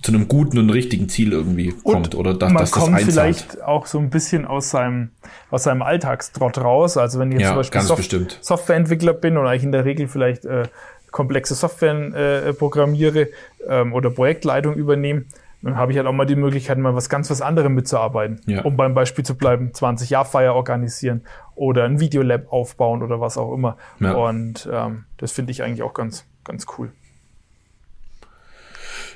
zu 0.02 0.12
einem 0.12 0.28
guten 0.28 0.58
und 0.58 0.70
richtigen 0.70 1.08
Ziel 1.08 1.32
irgendwie 1.32 1.72
kommt 1.82 2.14
und 2.14 2.20
oder 2.20 2.34
dass, 2.34 2.52
man 2.52 2.62
dass 2.62 2.70
das 2.70 2.80
kommt 2.80 3.00
vielleicht 3.00 3.62
auch 3.62 3.86
so 3.86 3.98
ein 3.98 4.10
bisschen 4.10 4.44
aus 4.44 4.70
seinem 4.70 5.10
aus 5.50 5.64
seinem 5.64 5.82
Alltagstrott 5.82 6.58
raus. 6.58 6.96
Also 6.96 7.18
wenn 7.18 7.32
ich 7.32 7.38
jetzt 7.38 7.42
ja, 7.42 7.48
zum 7.48 7.56
Beispiel 7.56 7.80
Soft 7.80 8.38
Softwareentwickler 8.44 9.14
bin 9.14 9.36
oder 9.36 9.54
ich 9.54 9.62
in 9.62 9.72
der 9.72 9.84
Regel 9.84 10.06
vielleicht 10.06 10.44
äh, 10.44 10.64
komplexe 11.10 11.54
Software 11.54 12.14
äh, 12.14 12.52
programmiere 12.52 13.28
ähm, 13.66 13.94
oder 13.94 14.10
Projektleitung 14.10 14.74
übernehme, 14.74 15.24
dann 15.66 15.76
habe 15.76 15.90
ich 15.90 15.98
halt 15.98 16.06
auch 16.06 16.12
mal 16.12 16.26
die 16.26 16.36
Möglichkeit, 16.36 16.78
mal 16.78 16.94
was 16.94 17.08
ganz 17.08 17.28
was 17.28 17.42
anderem 17.42 17.74
mitzuarbeiten. 17.74 18.40
Ja. 18.46 18.62
Um 18.62 18.76
beim 18.76 18.94
Beispiel 18.94 19.24
zu 19.24 19.36
bleiben, 19.36 19.74
20 19.74 20.10
Jahr 20.10 20.24
Feier 20.24 20.54
organisieren 20.54 21.22
oder 21.56 21.82
ein 21.84 21.98
Videolab 21.98 22.52
aufbauen 22.52 23.02
oder 23.02 23.20
was 23.20 23.36
auch 23.36 23.52
immer. 23.52 23.76
Ja. 23.98 24.12
Und 24.12 24.68
ähm, 24.72 25.06
das 25.16 25.32
finde 25.32 25.50
ich 25.50 25.64
eigentlich 25.64 25.82
auch 25.82 25.92
ganz, 25.92 26.24
ganz 26.44 26.66
cool. 26.78 26.92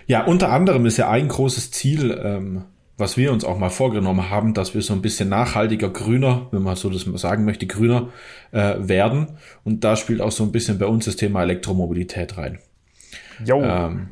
Ja, 0.06 0.24
unter 0.24 0.50
anderem 0.50 0.86
ist 0.86 0.96
ja 0.96 1.08
ein 1.08 1.28
großes 1.28 1.70
Ziel, 1.70 2.20
ähm, 2.20 2.64
was 2.98 3.16
wir 3.16 3.32
uns 3.32 3.44
auch 3.44 3.56
mal 3.56 3.70
vorgenommen 3.70 4.28
haben, 4.28 4.52
dass 4.52 4.74
wir 4.74 4.82
so 4.82 4.92
ein 4.92 5.02
bisschen 5.02 5.28
nachhaltiger, 5.28 5.88
grüner, 5.88 6.48
wenn 6.50 6.62
man 6.62 6.74
so 6.74 6.90
das 6.90 7.02
sagen 7.02 7.44
möchte, 7.44 7.68
grüner 7.68 8.08
äh, 8.50 8.74
werden. 8.80 9.38
Und 9.62 9.84
da 9.84 9.94
spielt 9.94 10.20
auch 10.20 10.32
so 10.32 10.42
ein 10.42 10.50
bisschen 10.50 10.80
bei 10.80 10.86
uns 10.86 11.04
das 11.04 11.14
Thema 11.14 11.44
Elektromobilität 11.44 12.36
rein. 12.36 12.58
Jo. 13.44 13.62
Ähm, 13.62 14.08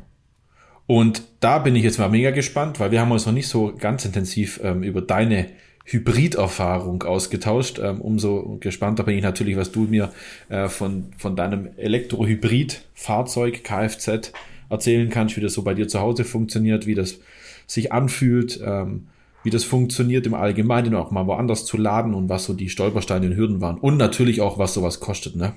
und 0.89 1.21
da 1.39 1.59
bin 1.59 1.75
ich 1.75 1.83
jetzt 1.83 1.99
mal 1.99 2.09
mega 2.09 2.31
gespannt, 2.31 2.79
weil 2.79 2.89
wir 2.89 2.99
haben 2.99 3.11
uns 3.11 3.27
noch 3.27 3.31
nicht 3.31 3.47
so 3.47 3.75
ganz 3.77 4.05
intensiv 4.05 4.59
ähm, 4.63 4.81
über 4.81 5.03
deine 5.03 5.45
Hybriderfahrung 5.85 7.03
ausgetauscht. 7.03 7.77
Ähm, 7.77 8.01
umso 8.01 8.57
gespannter 8.59 9.03
bin 9.03 9.15
ich 9.15 9.21
natürlich, 9.21 9.55
was 9.55 9.71
du 9.71 9.81
mir 9.81 10.11
äh, 10.49 10.67
von, 10.67 11.13
von 11.15 11.35
deinem 11.35 11.69
Elektrohybrid-Fahrzeug 11.77 13.63
Kfz 13.63 14.31
erzählen 14.71 15.11
kannst, 15.11 15.37
wie 15.37 15.41
das 15.41 15.53
so 15.53 15.61
bei 15.61 15.75
dir 15.75 15.87
zu 15.87 15.99
Hause 15.99 16.23
funktioniert, 16.23 16.87
wie 16.87 16.95
das 16.95 17.19
sich 17.67 17.93
anfühlt, 17.93 18.59
ähm, 18.65 19.09
wie 19.43 19.51
das 19.51 19.65
funktioniert 19.65 20.25
im 20.25 20.33
Allgemeinen, 20.33 20.95
auch 20.95 21.11
mal 21.11 21.27
woanders 21.27 21.65
zu 21.65 21.77
laden 21.77 22.15
und 22.15 22.29
was 22.29 22.45
so 22.45 22.55
die 22.55 22.69
Stolpersteine 22.69 23.27
und 23.27 23.35
Hürden 23.35 23.61
waren. 23.61 23.77
Und 23.77 23.97
natürlich 23.97 24.41
auch, 24.41 24.57
was 24.57 24.73
sowas 24.73 24.99
kostet. 24.99 25.35
Ne? 25.35 25.53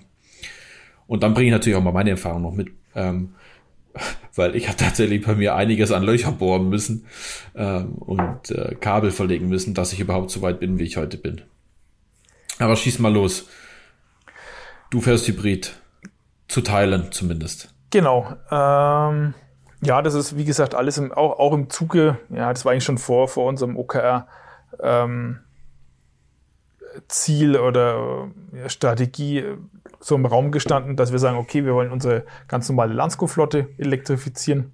Und 1.06 1.22
dann 1.22 1.32
bringe 1.32 1.46
ich 1.46 1.52
natürlich 1.52 1.78
auch 1.78 1.82
mal 1.82 1.92
meine 1.92 2.10
Erfahrung 2.10 2.42
noch 2.42 2.52
mit. 2.52 2.68
Ähm, 2.94 3.30
weil 4.34 4.56
ich 4.56 4.68
habe 4.68 4.76
tatsächlich 4.76 5.24
bei 5.24 5.34
mir 5.34 5.54
einiges 5.54 5.92
an 5.92 6.02
Löcher 6.02 6.32
bohren 6.32 6.68
müssen 6.68 7.06
ähm, 7.54 7.94
und 7.94 8.50
äh, 8.50 8.74
Kabel 8.76 9.10
verlegen 9.10 9.48
müssen, 9.48 9.74
dass 9.74 9.92
ich 9.92 10.00
überhaupt 10.00 10.30
so 10.30 10.42
weit 10.42 10.60
bin, 10.60 10.78
wie 10.78 10.84
ich 10.84 10.96
heute 10.96 11.18
bin. 11.18 11.42
Aber 12.58 12.76
schieß 12.76 12.98
mal 12.98 13.12
los. 13.12 13.48
Du 14.90 15.00
fährst 15.00 15.26
Hybrid. 15.26 15.76
Zu 16.48 16.60
teilen 16.60 17.12
zumindest. 17.12 17.72
Genau. 17.90 18.36
Ähm, 18.50 19.32
ja, 19.80 20.02
das 20.02 20.12
ist 20.12 20.36
wie 20.36 20.44
gesagt 20.44 20.74
alles 20.74 20.98
im, 20.98 21.10
auch, 21.10 21.38
auch 21.38 21.54
im 21.54 21.70
Zuge, 21.70 22.18
ja, 22.28 22.52
das 22.52 22.64
war 22.64 22.72
eigentlich 22.72 22.84
schon 22.84 22.98
vor, 22.98 23.26
vor 23.26 23.46
unserem 23.46 23.76
OKR. 23.78 24.26
Ähm, 24.80 25.40
Ziel 27.08 27.56
oder 27.56 28.30
ja, 28.52 28.68
Strategie 28.68 29.44
so 30.02 30.16
im 30.16 30.26
Raum 30.26 30.50
gestanden, 30.50 30.96
dass 30.96 31.12
wir 31.12 31.18
sagen, 31.18 31.38
okay, 31.38 31.64
wir 31.64 31.74
wollen 31.74 31.92
unsere 31.92 32.24
ganz 32.48 32.68
normale 32.68 32.92
Landsco-Flotte 32.92 33.68
elektrifizieren. 33.78 34.72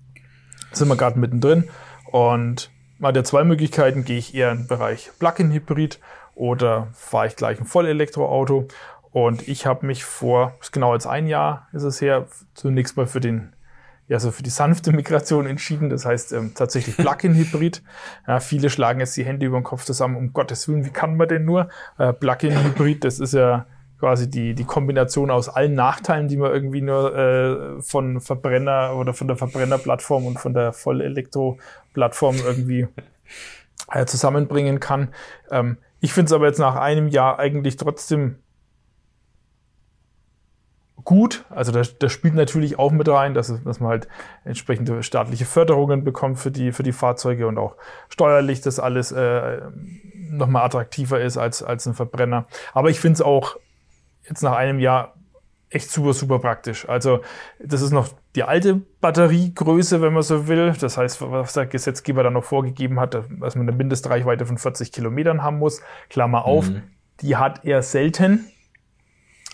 Da 0.70 0.76
sind 0.76 0.88
wir 0.88 0.96
gerade 0.96 1.18
mittendrin. 1.18 1.68
Und 2.10 2.70
mal 2.98 3.12
der 3.12 3.24
zwei 3.24 3.44
Möglichkeiten, 3.44 4.04
gehe 4.04 4.18
ich 4.18 4.34
eher 4.34 4.50
im 4.52 4.66
Bereich 4.66 5.10
Plug-in-Hybrid 5.18 6.00
oder 6.34 6.88
fahre 6.94 7.26
ich 7.26 7.36
gleich 7.36 7.60
ein 7.60 7.66
Vollelektroauto. 7.66 8.68
Und 9.10 9.46
ich 9.48 9.66
habe 9.66 9.86
mich 9.86 10.04
vor, 10.04 10.54
genau 10.72 10.94
jetzt 10.94 11.06
ein 11.06 11.26
Jahr 11.26 11.68
ist 11.72 11.82
es 11.82 12.00
her, 12.00 12.26
zunächst 12.54 12.96
mal 12.96 13.06
für 13.06 13.20
den 13.20 13.52
ja, 14.06 14.18
so 14.18 14.30
für 14.30 14.42
die 14.42 14.48
sanfte 14.48 14.90
Migration 14.92 15.46
entschieden. 15.46 15.90
Das 15.90 16.06
heißt 16.06 16.32
ähm, 16.32 16.52
tatsächlich 16.54 16.96
Plug-in-Hybrid. 16.96 17.82
Ja, 18.26 18.40
viele 18.40 18.70
schlagen 18.70 19.00
jetzt 19.00 19.16
die 19.18 19.24
Hände 19.24 19.44
über 19.44 19.58
den 19.58 19.64
Kopf 19.64 19.84
zusammen. 19.84 20.16
Um 20.16 20.32
Gottes 20.32 20.66
Willen, 20.68 20.86
wie 20.86 20.90
kann 20.90 21.18
man 21.18 21.28
denn 21.28 21.44
nur? 21.44 21.68
Äh, 21.98 22.14
Plug-in-Hybrid, 22.14 23.04
das 23.04 23.20
ist 23.20 23.34
ja 23.34 23.66
quasi 23.98 24.30
die, 24.30 24.54
die 24.54 24.64
Kombination 24.64 25.30
aus 25.30 25.48
allen 25.48 25.74
Nachteilen, 25.74 26.28
die 26.28 26.36
man 26.36 26.52
irgendwie 26.52 26.82
nur 26.82 27.16
äh, 27.16 27.82
von 27.82 28.20
Verbrenner 28.20 28.94
oder 28.96 29.12
von 29.12 29.26
der 29.26 29.36
Verbrennerplattform 29.36 30.26
und 30.26 30.38
von 30.38 30.54
der 30.54 30.72
Vollelektro-Plattform 30.72 32.36
irgendwie 32.44 32.86
äh, 33.92 34.06
zusammenbringen 34.06 34.80
kann. 34.80 35.08
Ähm, 35.50 35.78
ich 36.00 36.12
finde 36.12 36.26
es 36.26 36.32
aber 36.32 36.46
jetzt 36.46 36.60
nach 36.60 36.76
einem 36.76 37.08
Jahr 37.08 37.38
eigentlich 37.38 37.76
trotzdem 37.76 38.36
gut. 41.04 41.44
Also 41.48 41.72
da, 41.72 41.82
das 41.98 42.12
spielt 42.12 42.34
natürlich 42.34 42.78
auch 42.78 42.92
mit 42.92 43.08
rein, 43.08 43.34
dass, 43.34 43.52
dass 43.64 43.80
man 43.80 43.88
halt 43.88 44.08
entsprechende 44.44 45.02
staatliche 45.02 45.44
Förderungen 45.44 46.04
bekommt 46.04 46.38
für 46.38 46.50
die, 46.50 46.70
für 46.70 46.82
die 46.82 46.92
Fahrzeuge 46.92 47.46
und 47.48 47.58
auch 47.58 47.76
steuerlich 48.08 48.60
das 48.60 48.78
alles 48.78 49.10
äh, 49.10 49.60
nochmal 50.30 50.64
attraktiver 50.64 51.20
ist 51.20 51.36
als, 51.36 51.62
als 51.62 51.86
ein 51.86 51.94
Verbrenner. 51.94 52.46
Aber 52.74 52.90
ich 52.90 53.00
finde 53.00 53.14
es 53.14 53.22
auch 53.22 53.56
jetzt 54.28 54.42
nach 54.42 54.56
einem 54.56 54.78
Jahr 54.78 55.14
echt 55.70 55.90
super, 55.90 56.14
super 56.14 56.38
praktisch. 56.38 56.88
Also 56.88 57.20
das 57.58 57.82
ist 57.82 57.90
noch 57.90 58.08
die 58.34 58.42
alte 58.42 58.80
Batteriegröße, 59.00 60.00
wenn 60.00 60.12
man 60.12 60.22
so 60.22 60.48
will. 60.48 60.74
Das 60.80 60.96
heißt, 60.96 61.20
was 61.20 61.52
der 61.52 61.66
Gesetzgeber 61.66 62.22
dann 62.22 62.32
noch 62.32 62.44
vorgegeben 62.44 63.00
hat, 63.00 63.14
dass 63.14 63.54
man 63.54 63.68
eine 63.68 63.76
Mindestreichweite 63.76 64.46
von 64.46 64.58
40 64.58 64.92
Kilometern 64.92 65.42
haben 65.42 65.58
muss. 65.58 65.82
Klammer 66.08 66.44
auf, 66.44 66.70
mhm. 66.70 66.82
die 67.20 67.36
hat 67.36 67.64
er 67.64 67.82
selten. 67.82 68.46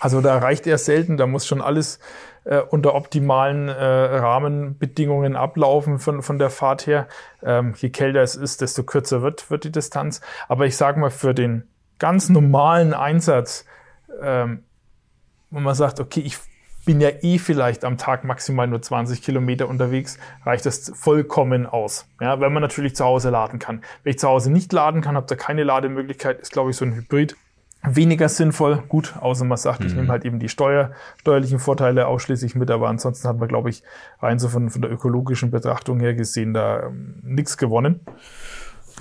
Also 0.01 0.21
da 0.21 0.39
reicht 0.39 0.67
er 0.67 0.79
selten, 0.79 1.17
da 1.17 1.27
muss 1.27 1.47
schon 1.47 1.63
alles 1.63 1.99
äh, 2.45 2.59
unter 2.59 2.95
optimalen 2.95 3.69
äh, 3.69 3.73
Rahmenbedingungen 3.73 5.35
ablaufen 5.37 5.99
von, 5.99 6.23
von 6.23 6.39
der 6.39 6.51
Fahrt 6.51 6.87
her. 6.87 7.09
Ähm, 7.43 7.75
je 7.77 7.91
kälter 7.91 8.21
es 8.21 8.35
ist, 8.35 8.61
desto 8.61 8.83
kürzer 8.83 9.23
wird, 9.23 9.51
wird 9.51 9.65
die 9.65 9.73
Distanz. 9.73 10.21
Aber 10.49 10.67
ich 10.67 10.77
sage 10.77 11.01
mal, 11.01 11.11
für 11.11 11.33
den 11.33 11.69
ganz 11.99 12.29
normalen 12.29 12.93
Einsatz 12.93 13.65
ähm, 14.23 14.65
wo 15.51 15.61
man 15.61 15.75
sagt, 15.75 16.01
okay, 16.01 16.21
ich 16.21 16.39
bin 16.85 17.01
ja 17.01 17.11
eh 17.23 17.39
vielleicht 17.39 17.85
am 17.85 17.97
Tag 17.97 18.25
maximal 18.25 18.67
nur 18.67 18.83
20 18.83 19.23
Kilometer 19.23 19.69
unterwegs, 19.69 20.19
reicht 20.45 20.67
das 20.67 20.93
vollkommen 20.95 21.67
aus. 21.67 22.07
Ja, 22.21 22.41
wenn 22.41 22.53
man 22.53 22.63
natürlich 22.63 22.95
zu 22.95 23.05
Hause 23.05 23.31
laden 23.31 23.59
kann. 23.59 23.83
Wenn 24.03 24.11
ich 24.11 24.19
zu 24.19 24.29
Hause 24.29 24.53
nicht 24.53 24.73
laden 24.73 25.01
kann, 25.01 25.17
habt 25.17 25.31
ihr 25.31 25.37
keine 25.37 25.65
Lademöglichkeit, 25.65 26.41
ist 26.41 26.53
glaube 26.53 26.71
ich 26.71 26.77
so 26.77 26.85
ein 26.85 26.95
Hybrid 26.95 27.37
weniger 27.87 28.29
sinnvoll. 28.29 28.83
Gut, 28.89 29.15
außer 29.21 29.45
man 29.45 29.59
sagt, 29.59 29.81
mhm. 29.81 29.87
ich 29.87 29.95
nehme 29.95 30.09
halt 30.09 30.25
eben 30.25 30.39
die 30.39 30.49
Steuer, 30.49 30.93
steuerlichen 31.21 31.59
Vorteile 31.59 32.07
ausschließlich 32.07 32.55
mit, 32.55 32.71
aber 32.71 32.89
ansonsten 32.89 33.29
hat 33.29 33.39
man, 33.39 33.49
glaube 33.49 33.71
ich, 33.71 33.83
rein 34.21 34.39
so 34.39 34.49
von, 34.49 34.71
von 34.71 34.83
der 34.83 34.91
ökologischen 34.91 35.51
Betrachtung 35.51 36.01
her 36.01 36.15
gesehen, 36.15 36.55
da 36.55 36.85
ähm, 36.85 37.17
nichts 37.23 37.57
gewonnen. 37.57 38.01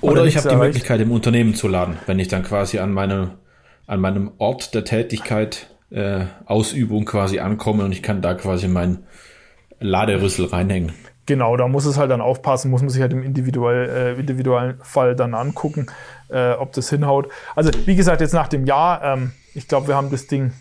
Oder, 0.00 0.12
Oder 0.12 0.24
ich 0.24 0.36
habe 0.36 0.48
die 0.48 0.56
Möglichkeit, 0.56 1.00
im 1.00 1.12
Unternehmen 1.12 1.54
zu 1.54 1.68
laden, 1.68 1.96
wenn 2.06 2.18
ich 2.18 2.28
dann 2.28 2.42
quasi 2.42 2.78
an 2.78 2.92
meine 2.92 3.38
an 3.86 4.00
meinem 4.00 4.32
Ort 4.38 4.74
der 4.74 4.84
Tätigkeit 4.84 5.68
äh, 5.90 6.24
Ausübung 6.46 7.04
quasi 7.04 7.38
ankommen 7.38 7.80
und 7.80 7.92
ich 7.92 8.02
kann 8.02 8.22
da 8.22 8.34
quasi 8.34 8.68
mein 8.68 9.04
Laderüssel 9.80 10.46
reinhängen. 10.46 10.92
Genau, 11.26 11.56
da 11.56 11.68
muss 11.68 11.86
es 11.86 11.96
halt 11.96 12.10
dann 12.10 12.20
aufpassen, 12.20 12.70
muss 12.70 12.82
man 12.82 12.90
sich 12.90 13.00
halt 13.00 13.12
im 13.12 13.22
individuell, 13.22 13.88
äh, 13.88 14.20
individuellen 14.20 14.78
Fall 14.82 15.16
dann 15.16 15.34
angucken, 15.34 15.86
äh, 16.28 16.52
ob 16.52 16.72
das 16.72 16.90
hinhaut. 16.90 17.28
Also 17.56 17.70
wie 17.86 17.96
gesagt, 17.96 18.20
jetzt 18.20 18.34
nach 18.34 18.48
dem 18.48 18.66
Jahr, 18.66 19.02
ähm, 19.02 19.32
ich 19.54 19.66
glaube, 19.66 19.88
wir 19.88 19.96
haben 19.96 20.10
das 20.10 20.26
Ding, 20.26 20.52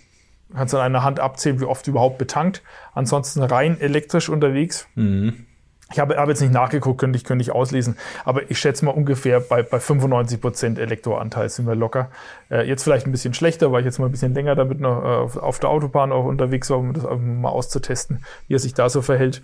kannst 0.53 0.73
du 0.73 0.77
an 0.77 0.83
einer 0.83 1.03
Hand 1.03 1.19
abzählen, 1.19 1.59
wie 1.59 1.65
oft 1.65 1.87
überhaupt 1.87 2.17
betankt. 2.17 2.61
Ansonsten 2.93 3.41
rein 3.43 3.79
elektrisch 3.81 4.29
unterwegs. 4.29 4.87
Mhm. 4.95 5.45
Ich 5.93 5.99
habe, 5.99 6.17
habe 6.17 6.31
jetzt 6.31 6.41
nicht 6.41 6.51
nachgeguckt, 6.51 6.99
könnte 6.99 7.17
ich, 7.17 7.23
könnte 7.23 7.43
ich 7.43 7.51
auslesen, 7.51 7.97
aber 8.25 8.49
ich 8.49 8.57
schätze 8.57 8.83
mal 8.83 8.91
ungefähr 8.91 9.39
bei, 9.39 9.61
bei 9.61 9.77
95% 9.77 10.79
Elektroanteil 10.79 11.49
sind 11.49 11.67
wir 11.67 11.75
locker. 11.75 12.09
Äh, 12.49 12.67
jetzt 12.67 12.83
vielleicht 12.83 13.05
ein 13.05 13.11
bisschen 13.11 13.35
schlechter, 13.35 13.71
weil 13.71 13.81
ich 13.81 13.85
jetzt 13.85 13.99
mal 13.99 14.07
ein 14.07 14.11
bisschen 14.11 14.33
länger 14.33 14.55
damit 14.55 14.79
noch 14.79 15.03
äh, 15.03 15.07
auf, 15.07 15.37
auf, 15.37 15.59
der 15.59 15.69
Autobahn 15.69 16.11
auch 16.11 16.25
unterwegs 16.25 16.71
war, 16.71 16.79
um 16.79 16.93
das 16.93 17.03
mal 17.03 17.49
auszutesten, 17.49 18.25
wie 18.47 18.55
er 18.55 18.59
sich 18.59 18.73
da 18.73 18.89
so 18.89 19.03
verhält. 19.03 19.43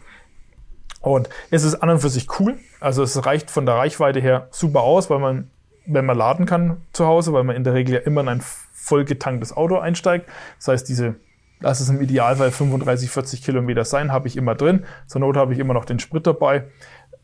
Und 1.01 1.29
es 1.51 1.63
ist 1.63 1.75
an 1.75 1.89
und 1.91 1.99
für 1.99 2.09
sich 2.09 2.27
cool. 2.39 2.57
Also 2.79 3.03
es 3.03 3.25
reicht 3.25 3.51
von 3.51 3.67
der 3.67 3.75
Reichweite 3.75 4.19
her 4.19 4.47
super 4.49 4.81
aus, 4.81 5.11
weil 5.11 5.19
man, 5.19 5.51
wenn 5.85 6.05
man 6.05 6.17
laden 6.17 6.47
kann 6.47 6.77
zu 6.93 7.05
Hause, 7.05 7.31
weil 7.31 7.43
man 7.43 7.55
in 7.55 7.63
der 7.63 7.75
Regel 7.75 7.93
ja 7.93 8.01
immer 8.01 8.21
in 8.21 8.27
ein 8.27 8.43
vollgetanktes 8.73 9.55
Auto 9.55 9.77
einsteigt. 9.77 10.27
Das 10.57 10.69
heißt, 10.69 10.89
diese 10.89 11.15
lass 11.59 11.79
es 11.79 11.89
im 11.89 12.01
Idealfall 12.01 12.51
35, 12.51 13.09
40 13.09 13.43
Kilometer 13.43 13.85
sein, 13.85 14.11
habe 14.11 14.27
ich 14.27 14.37
immer 14.37 14.55
drin. 14.55 14.85
Zur 15.07 15.21
Not 15.21 15.37
habe 15.37 15.53
ich 15.53 15.59
immer 15.59 15.73
noch 15.73 15.85
den 15.85 15.99
Sprit 15.99 16.25
dabei. 16.25 16.65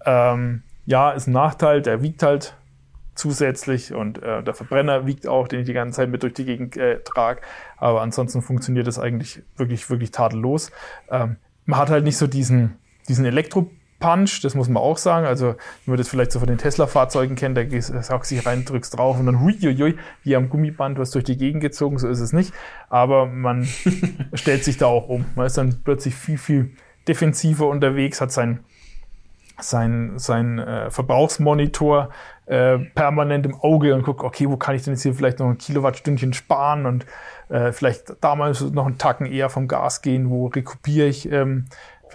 Ähm, 0.06 0.64
ja, 0.86 1.12
ist 1.12 1.28
ein 1.28 1.34
Nachteil, 1.34 1.82
der 1.82 2.02
wiegt 2.02 2.24
halt 2.24 2.56
zusätzlich 3.16 3.94
und 3.94 4.22
äh, 4.22 4.44
der 4.44 4.54
Verbrenner 4.54 5.06
wiegt 5.08 5.28
auch, 5.28 5.48
den 5.48 5.62
ich 5.62 5.66
die 5.66 5.74
ganze 5.74 5.98
Zeit 5.98 6.10
mit 6.10 6.22
durch 6.24 6.34
die 6.34 6.46
Gegend 6.46 6.76
äh, 6.78 7.00
trage. 7.00 7.42
Aber 7.78 8.02
ansonsten 8.02 8.42
funktioniert 8.42 8.88
das 8.88 9.00
eigentlich 9.00 9.42
wirklich, 9.56 9.90
wirklich 9.90 10.12
tadellos. 10.12 10.72
Ähm, 11.10 11.38
man 11.66 11.80
hat 11.80 11.90
halt 11.90 12.04
nicht 12.04 12.18
so 12.18 12.28
diesen, 12.28 12.78
diesen 13.08 13.26
Elektro- 13.26 13.72
Punch, 14.00 14.42
das 14.44 14.56
muss 14.56 14.68
man 14.68 14.82
auch 14.84 14.98
sagen. 14.98 15.26
Also, 15.26 15.48
wenn 15.48 15.56
man 15.94 15.98
das 15.98 16.08
vielleicht 16.08 16.32
so 16.32 16.40
von 16.40 16.48
den 16.48 16.58
Tesla-Fahrzeugen 16.58 17.36
kennt, 17.36 17.58
da 17.58 17.64
saugst 18.02 18.32
du 18.32 18.46
rein, 18.46 18.66
drückst 18.66 18.98
drauf 18.98 19.20
und 19.20 19.26
dann 19.26 19.42
huiuiui, 19.42 19.96
wie 20.24 20.36
am 20.36 20.50
Gummiband 20.50 21.00
was 21.00 21.12
durch 21.12 21.24
die 21.24 21.38
Gegend 21.38 21.62
gezogen, 21.62 21.98
so 21.98 22.08
ist 22.08 22.20
es 22.20 22.34
nicht. 22.34 22.54
Aber 22.90 23.26
man 23.26 23.68
stellt 24.34 24.64
sich 24.64 24.78
da 24.78 24.88
auch 24.88 25.08
um. 25.08 25.26
Man 25.36 25.46
ist 25.46 25.58
dann 25.58 25.82
plötzlich 25.84 26.16
viel, 26.16 26.38
viel 26.38 26.72
defensiver 27.08 27.68
unterwegs, 27.68 28.20
hat 28.20 28.32
sein, 28.32 28.60
sein, 29.60 30.14
sein 30.18 30.60
äh, 30.60 30.90
Verbrauchsmonitor 30.90 32.10
äh, 32.46 32.78
permanent 32.78 33.46
im 33.46 33.56
Auge 33.56 33.96
und 33.96 34.04
guckt, 34.04 34.22
okay, 34.22 34.50
wo 34.50 34.58
kann 34.58 34.76
ich 34.76 34.84
denn 34.84 34.94
jetzt 34.94 35.04
hier 35.04 35.14
vielleicht 35.14 35.40
noch 35.40 35.48
ein 35.48 35.58
Kilowattstündchen 35.58 36.34
sparen 36.34 36.86
und 36.86 37.06
äh, 37.50 37.72
vielleicht 37.72 38.18
damals 38.22 38.62
noch 38.62 38.86
einen 38.86 38.98
Tacken 38.98 39.26
eher 39.26 39.50
vom 39.50 39.68
Gas 39.68 40.02
gehen, 40.02 40.30
wo 40.30 40.48
rekupiere 40.48 41.08
ich 41.08 41.32
ähm, 41.32 41.66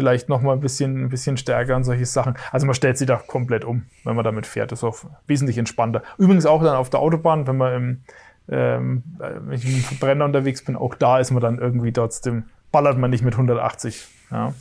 vielleicht 0.00 0.30
noch 0.30 0.40
mal 0.40 0.54
ein 0.54 0.60
bisschen, 0.60 1.04
ein 1.04 1.08
bisschen 1.10 1.36
stärker 1.36 1.76
und 1.76 1.84
solche 1.84 2.06
Sachen. 2.06 2.34
Also 2.52 2.64
man 2.64 2.74
stellt 2.74 2.96
sich 2.96 3.06
da 3.06 3.16
komplett 3.16 3.66
um, 3.66 3.82
wenn 4.04 4.16
man 4.16 4.24
damit 4.24 4.46
fährt. 4.46 4.72
Das 4.72 4.78
ist 4.78 4.84
auch 4.84 5.04
wesentlich 5.26 5.58
entspannter. 5.58 6.02
Übrigens 6.16 6.46
auch 6.46 6.62
dann 6.62 6.74
auf 6.74 6.88
der 6.88 7.00
Autobahn, 7.00 7.46
wenn 7.46 7.58
man 7.58 7.74
im, 7.74 8.02
ähm, 8.48 9.02
wenn 9.18 9.52
ich 9.52 9.66
mit 9.66 9.84
Verbrenner 9.84 10.24
unterwegs 10.24 10.64
bin, 10.64 10.74
auch 10.74 10.94
da 10.94 11.18
ist 11.18 11.32
man 11.32 11.42
dann 11.42 11.58
irgendwie 11.58 11.92
trotzdem, 11.92 12.44
ballert 12.72 12.96
man 12.96 13.10
nicht 13.10 13.22
mit 13.22 13.34
180. 13.34 14.08
Ja. 14.30 14.54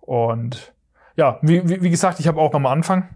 Und 0.00 0.74
ja, 1.14 1.38
wie, 1.42 1.68
wie, 1.68 1.82
wie 1.82 1.90
gesagt, 1.90 2.18
ich 2.18 2.26
habe 2.26 2.40
auch 2.40 2.52
am 2.52 2.66
Anfang 2.66 3.08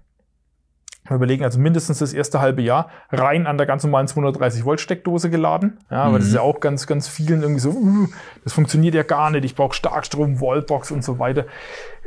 wir 1.04 1.16
überlegen 1.16 1.44
also 1.44 1.58
mindestens 1.58 1.98
das 1.98 2.12
erste 2.12 2.40
halbe 2.40 2.62
Jahr 2.62 2.88
rein 3.10 3.46
an 3.46 3.58
der 3.58 3.66
ganz 3.66 3.82
normalen 3.82 4.06
230 4.06 4.64
Volt 4.64 4.80
Steckdose 4.80 5.30
geladen. 5.30 5.78
Ja, 5.90 6.08
mhm. 6.08 6.14
das 6.14 6.26
ist 6.26 6.34
ja 6.34 6.40
auch 6.42 6.60
ganz, 6.60 6.86
ganz 6.86 7.08
vielen 7.08 7.42
irgendwie 7.42 7.60
so, 7.60 7.70
uh, 7.70 8.08
das 8.44 8.52
funktioniert 8.52 8.94
ja 8.94 9.02
gar 9.02 9.30
nicht. 9.30 9.44
Ich 9.44 9.56
brauche 9.56 9.74
Starkstrom, 9.74 10.40
Wallbox 10.40 10.90
und 10.90 11.02
so 11.02 11.18
weiter. 11.18 11.46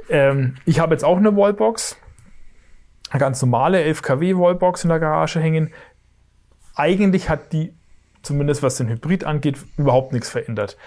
Ähm, 0.10 0.56
ich 0.66 0.80
habe 0.80 0.94
jetzt 0.94 1.04
auch 1.04 1.18
eine 1.18 1.36
Wallbox, 1.36 1.98
eine 3.10 3.20
ganz 3.20 3.42
normale 3.42 3.82
11 3.84 4.02
kW 4.02 4.36
Wallbox 4.38 4.84
in 4.84 4.90
der 4.90 5.00
Garage 5.00 5.40
hängen. 5.40 5.74
Eigentlich 6.76 7.30
hat 7.30 7.52
die 7.54 7.74
zumindest 8.26 8.64
was 8.64 8.78
den 8.78 8.90
Hybrid 8.90 9.24
angeht, 9.24 9.58
überhaupt 9.78 10.12
nichts 10.12 10.30
verändert. 10.30 10.78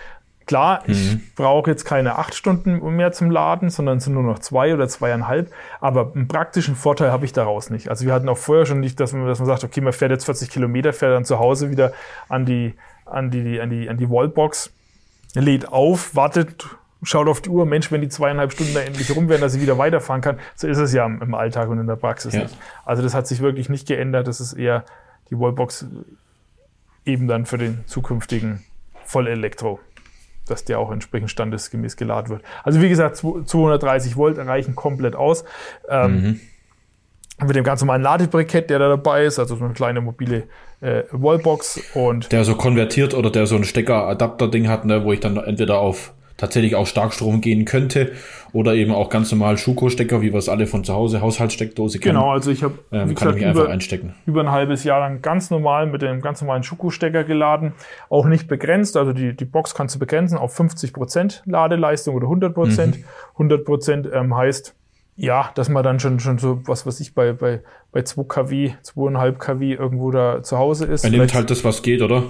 Klar, 0.48 0.82
mhm. 0.86 0.92
ich 0.92 1.34
brauche 1.34 1.70
jetzt 1.70 1.84
keine 1.84 2.16
acht 2.16 2.34
Stunden 2.34 2.80
mehr 2.96 3.12
zum 3.12 3.30
Laden, 3.30 3.68
sondern 3.68 3.98
es 3.98 4.04
sind 4.04 4.14
nur 4.14 4.22
noch 4.22 4.38
zwei 4.38 4.72
oder 4.72 4.88
zweieinhalb. 4.88 5.52
Aber 5.78 6.12
einen 6.14 6.26
praktischen 6.26 6.74
Vorteil 6.74 7.12
habe 7.12 7.26
ich 7.26 7.34
daraus 7.34 7.68
nicht. 7.68 7.90
Also 7.90 8.06
wir 8.06 8.14
hatten 8.14 8.30
auch 8.30 8.38
vorher 8.38 8.64
schon 8.64 8.80
nicht, 8.80 8.98
dass 8.98 9.12
man, 9.12 9.26
dass 9.26 9.40
man 9.40 9.46
sagt, 9.46 9.62
okay, 9.62 9.82
man 9.82 9.92
fährt 9.92 10.10
jetzt 10.10 10.24
40 10.24 10.48
Kilometer, 10.48 10.94
fährt 10.94 11.14
dann 11.14 11.26
zu 11.26 11.38
Hause 11.38 11.70
wieder 11.70 11.92
an 12.30 12.46
die, 12.46 12.74
an 13.04 13.30
die, 13.30 13.60
an 13.60 13.68
die, 13.68 13.90
an 13.90 13.98
die 13.98 14.08
Wallbox, 14.08 14.72
lädt 15.34 15.68
auf, 15.68 16.16
wartet, 16.16 16.64
schaut 17.02 17.28
auf 17.28 17.42
die 17.42 17.50
Uhr, 17.50 17.66
Mensch, 17.66 17.92
wenn 17.92 18.00
die 18.00 18.08
zweieinhalb 18.08 18.50
Stunden 18.52 18.72
da 18.72 18.80
endlich 18.80 19.14
rum 19.14 19.28
wären, 19.28 19.42
dass 19.42 19.54
ich 19.54 19.60
wieder 19.60 19.76
weiterfahren 19.76 20.22
kann. 20.22 20.38
So 20.56 20.66
ist 20.66 20.78
es 20.78 20.94
ja 20.94 21.04
im, 21.04 21.34
Alltag 21.34 21.68
und 21.68 21.78
in 21.78 21.86
der 21.86 21.96
Praxis 21.96 22.32
ja. 22.32 22.44
nicht. 22.44 22.56
Also 22.86 23.02
das 23.02 23.12
hat 23.12 23.26
sich 23.26 23.40
wirklich 23.40 23.68
nicht 23.68 23.86
geändert. 23.86 24.26
Das 24.26 24.40
ist 24.40 24.54
eher 24.54 24.86
die 25.28 25.38
Wallbox 25.38 25.84
eben 27.04 27.28
dann 27.28 27.44
für 27.44 27.58
den 27.58 27.84
zukünftigen 27.86 28.64
Vollelektro 29.04 29.78
dass 30.50 30.64
der 30.64 30.78
auch 30.78 30.90
entsprechend 30.90 31.30
standesgemäß 31.30 31.96
geladen 31.96 32.30
wird. 32.30 32.42
Also 32.64 32.80
wie 32.80 32.88
gesagt, 32.88 33.16
230 33.16 34.16
Volt 34.16 34.38
reichen 34.38 34.74
komplett 34.74 35.14
aus. 35.14 35.44
Ähm, 35.88 36.22
mhm. 36.22 36.40
Mit 37.46 37.54
dem 37.54 37.62
ganz 37.62 37.80
normalen 37.80 38.02
Ladebrikett, 38.02 38.68
der 38.68 38.80
da 38.80 38.88
dabei 38.88 39.24
ist, 39.24 39.38
also 39.38 39.54
so 39.54 39.64
eine 39.64 39.72
kleine 39.72 40.00
mobile 40.00 40.48
äh, 40.80 41.04
Wallbox 41.12 41.80
und. 41.94 42.32
Der 42.32 42.44
so 42.44 42.56
konvertiert 42.56 43.14
oder 43.14 43.30
der 43.30 43.46
so 43.46 43.54
ein 43.54 43.62
Stecker-Adapter-Ding 43.62 44.68
hat, 44.68 44.84
ne, 44.84 45.04
wo 45.04 45.12
ich 45.12 45.20
dann 45.20 45.36
entweder 45.36 45.78
auf 45.78 46.14
tatsächlich 46.38 46.74
auch 46.74 46.86
Starkstrom 46.86 47.42
gehen 47.42 47.66
könnte 47.66 48.12
oder 48.54 48.74
eben 48.74 48.92
auch 48.92 49.10
ganz 49.10 49.30
normal 49.30 49.58
Schuko-Stecker, 49.58 50.22
wie 50.22 50.32
wir 50.32 50.38
es 50.38 50.48
alle 50.48 50.66
von 50.66 50.84
zu 50.84 50.94
Hause, 50.94 51.20
Haushaltssteckdose 51.20 51.98
kennen. 51.98 52.14
Genau, 52.14 52.30
also 52.30 52.50
ich 52.50 52.62
habe 52.62 52.78
ähm, 52.92 53.14
kann 53.14 53.36
ich 53.36 53.44
über, 53.44 53.68
einstecken. 53.68 54.14
über 54.24 54.40
ein 54.40 54.50
halbes 54.50 54.84
Jahr 54.84 55.00
lang 55.00 55.20
ganz 55.20 55.50
normal 55.50 55.86
mit 55.86 56.00
dem 56.00 56.22
ganz 56.22 56.40
normalen 56.40 56.62
Schuko-Stecker 56.62 57.24
geladen, 57.24 57.74
auch 58.08 58.24
nicht 58.24 58.48
begrenzt, 58.48 58.96
also 58.96 59.12
die, 59.12 59.36
die 59.36 59.44
Box 59.44 59.74
kannst 59.74 59.96
du 59.96 59.98
begrenzen 59.98 60.38
auf 60.38 60.54
50 60.54 60.94
Prozent 60.94 61.42
Ladeleistung 61.44 62.14
oder 62.14 62.28
100%. 62.28 62.48
Prozent. 62.50 62.98
Mhm. 62.98 63.04
100 63.34 63.64
Prozent 63.64 64.08
ähm, 64.12 64.36
heißt, 64.36 64.74
ja, 65.16 65.50
dass 65.56 65.68
man 65.68 65.82
dann 65.82 65.98
schon, 65.98 66.20
schon 66.20 66.38
so, 66.38 66.62
was 66.66 66.86
weiß 66.86 67.00
ich, 67.00 67.12
bei, 67.12 67.32
bei, 67.32 67.60
bei 67.90 68.02
2 68.02 68.22
kW, 68.22 68.70
2,5 68.84 69.32
kW 69.32 69.72
irgendwo 69.72 70.12
da 70.12 70.42
zu 70.44 70.58
Hause 70.58 70.86
ist. 70.86 71.04
Er 71.04 71.10
nimmt 71.10 71.34
halt 71.34 71.50
das, 71.50 71.64
was 71.64 71.82
geht, 71.82 72.02
oder? 72.02 72.22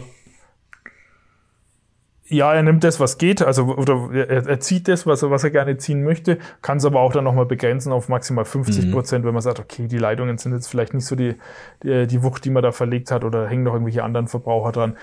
Ja, 2.28 2.52
er 2.52 2.62
nimmt 2.62 2.84
das, 2.84 3.00
was 3.00 3.16
geht, 3.16 3.42
also 3.42 3.64
oder 3.64 4.10
er, 4.12 4.46
er 4.46 4.60
zieht 4.60 4.86
das, 4.86 5.06
was 5.06 5.22
er, 5.22 5.30
was 5.30 5.44
er 5.44 5.50
gerne 5.50 5.78
ziehen 5.78 6.04
möchte, 6.04 6.38
kann 6.60 6.78
es 6.78 6.84
aber 6.84 7.00
auch 7.00 7.12
dann 7.12 7.24
nochmal 7.24 7.46
begrenzen 7.46 7.90
auf 7.90 8.08
maximal 8.08 8.44
50 8.44 8.92
Prozent, 8.92 9.24
mhm. 9.24 9.28
wenn 9.28 9.34
man 9.34 9.42
sagt, 9.42 9.60
okay, 9.60 9.86
die 9.88 9.98
Leitungen 9.98 10.36
sind 10.36 10.52
jetzt 10.52 10.68
vielleicht 10.68 10.92
nicht 10.92 11.06
so 11.06 11.16
die, 11.16 11.36
die, 11.82 12.06
die 12.06 12.22
Wucht, 12.22 12.44
die 12.44 12.50
man 12.50 12.62
da 12.62 12.72
verlegt 12.72 13.10
hat 13.10 13.24
oder 13.24 13.48
hängen 13.48 13.62
noch 13.62 13.72
irgendwelche 13.72 14.04
anderen 14.04 14.28
Verbraucher 14.28 14.72
dran. 14.72 14.96